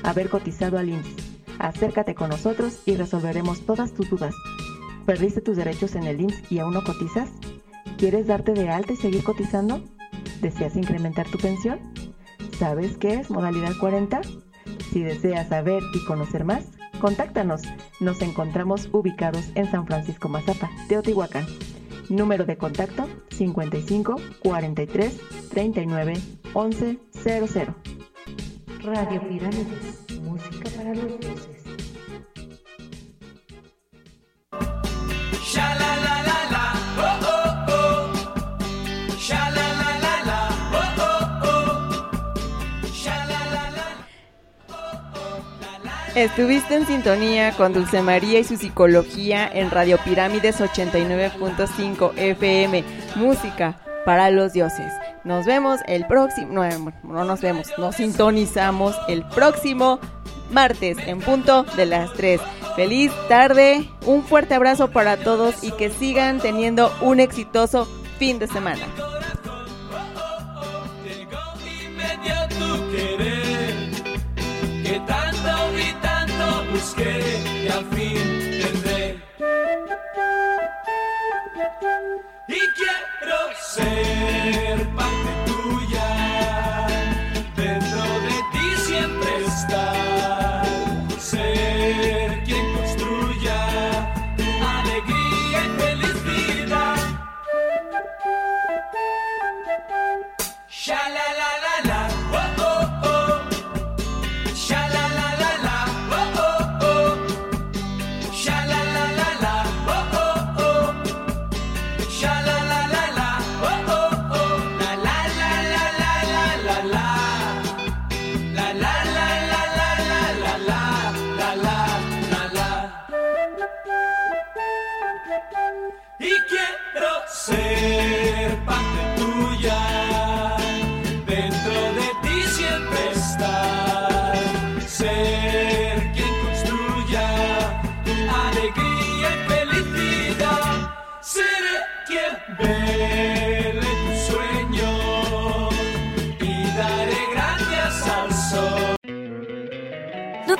haber 0.02 0.28
cotizado 0.28 0.76
al 0.76 0.90
IMSS. 0.90 1.16
Acércate 1.58 2.14
con 2.14 2.28
nosotros 2.28 2.80
y 2.84 2.96
resolveremos 2.96 3.64
todas 3.64 3.94
tus 3.94 4.10
dudas. 4.10 4.34
¿Perdiste 5.06 5.40
tus 5.40 5.56
derechos 5.56 5.96
en 5.96 6.04
el 6.04 6.20
IMSS 6.20 6.52
y 6.52 6.58
aún 6.60 6.74
no 6.74 6.84
cotizas? 6.84 7.30
¿Quieres 7.98 8.26
darte 8.26 8.52
de 8.52 8.68
alta 8.68 8.92
y 8.92 8.96
seguir 8.96 9.24
cotizando? 9.24 9.82
¿Deseas 10.40 10.76
incrementar 10.76 11.28
tu 11.28 11.38
pensión? 11.38 11.80
¿Sabes 12.58 12.96
qué 12.98 13.14
es 13.14 13.30
modalidad 13.30 13.72
40? 13.80 14.20
Si 14.92 15.02
deseas 15.02 15.48
saber 15.48 15.82
y 15.94 16.04
conocer 16.04 16.44
más, 16.44 16.66
contáctanos. 17.00 17.62
Nos 18.00 18.22
encontramos 18.22 18.88
ubicados 18.92 19.50
en 19.56 19.70
San 19.70 19.86
Francisco 19.86 20.28
Mazapa, 20.28 20.70
Teotihuacán. 20.88 21.46
Número 22.08 22.44
de 22.44 22.56
contacto 22.56 23.08
55 23.30 24.16
43 24.40 25.20
39 25.50 26.14
11 26.54 26.98
00. 27.12 27.74
Radio 28.84 29.28
Pirámides, 29.28 30.04
música 30.22 30.68
para 30.76 30.94
los 30.94 31.18
Estuviste 46.14 46.76
en 46.76 46.86
sintonía 46.86 47.52
con 47.52 47.72
Dulce 47.72 48.02
María 48.02 48.38
y 48.38 48.44
su 48.44 48.56
psicología 48.56 49.50
en 49.52 49.70
Radio 49.70 49.98
Pirámides 50.04 50.60
89.5 50.60 52.12
FM, 52.16 52.84
música 53.16 53.80
para 54.04 54.30
los 54.30 54.52
dioses. 54.52 54.92
Nos 55.24 55.46
vemos 55.46 55.80
el 55.86 56.06
próximo, 56.06 56.52
no, 56.52 56.60
bueno, 56.60 56.92
no 57.04 57.24
nos 57.24 57.40
vemos, 57.40 57.68
nos 57.78 57.96
sintonizamos 57.96 58.96
el 59.08 59.24
próximo 59.28 60.00
martes 60.50 60.98
en 61.06 61.20
punto 61.20 61.62
de 61.76 61.86
las 61.86 62.12
3. 62.14 62.40
Feliz 62.74 63.12
tarde, 63.28 63.88
un 64.06 64.24
fuerte 64.24 64.54
abrazo 64.54 64.90
para 64.90 65.16
todos 65.16 65.62
y 65.62 65.72
que 65.72 65.90
sigan 65.90 66.40
teniendo 66.40 66.92
un 67.02 67.20
exitoso 67.20 67.86
fin 68.18 68.38
de 68.38 68.48
semana. 68.48 68.86
que 74.86 75.00
tanto. 75.06 75.52
Y 82.54 82.70
quiero 82.72 83.38
ser 83.58 84.86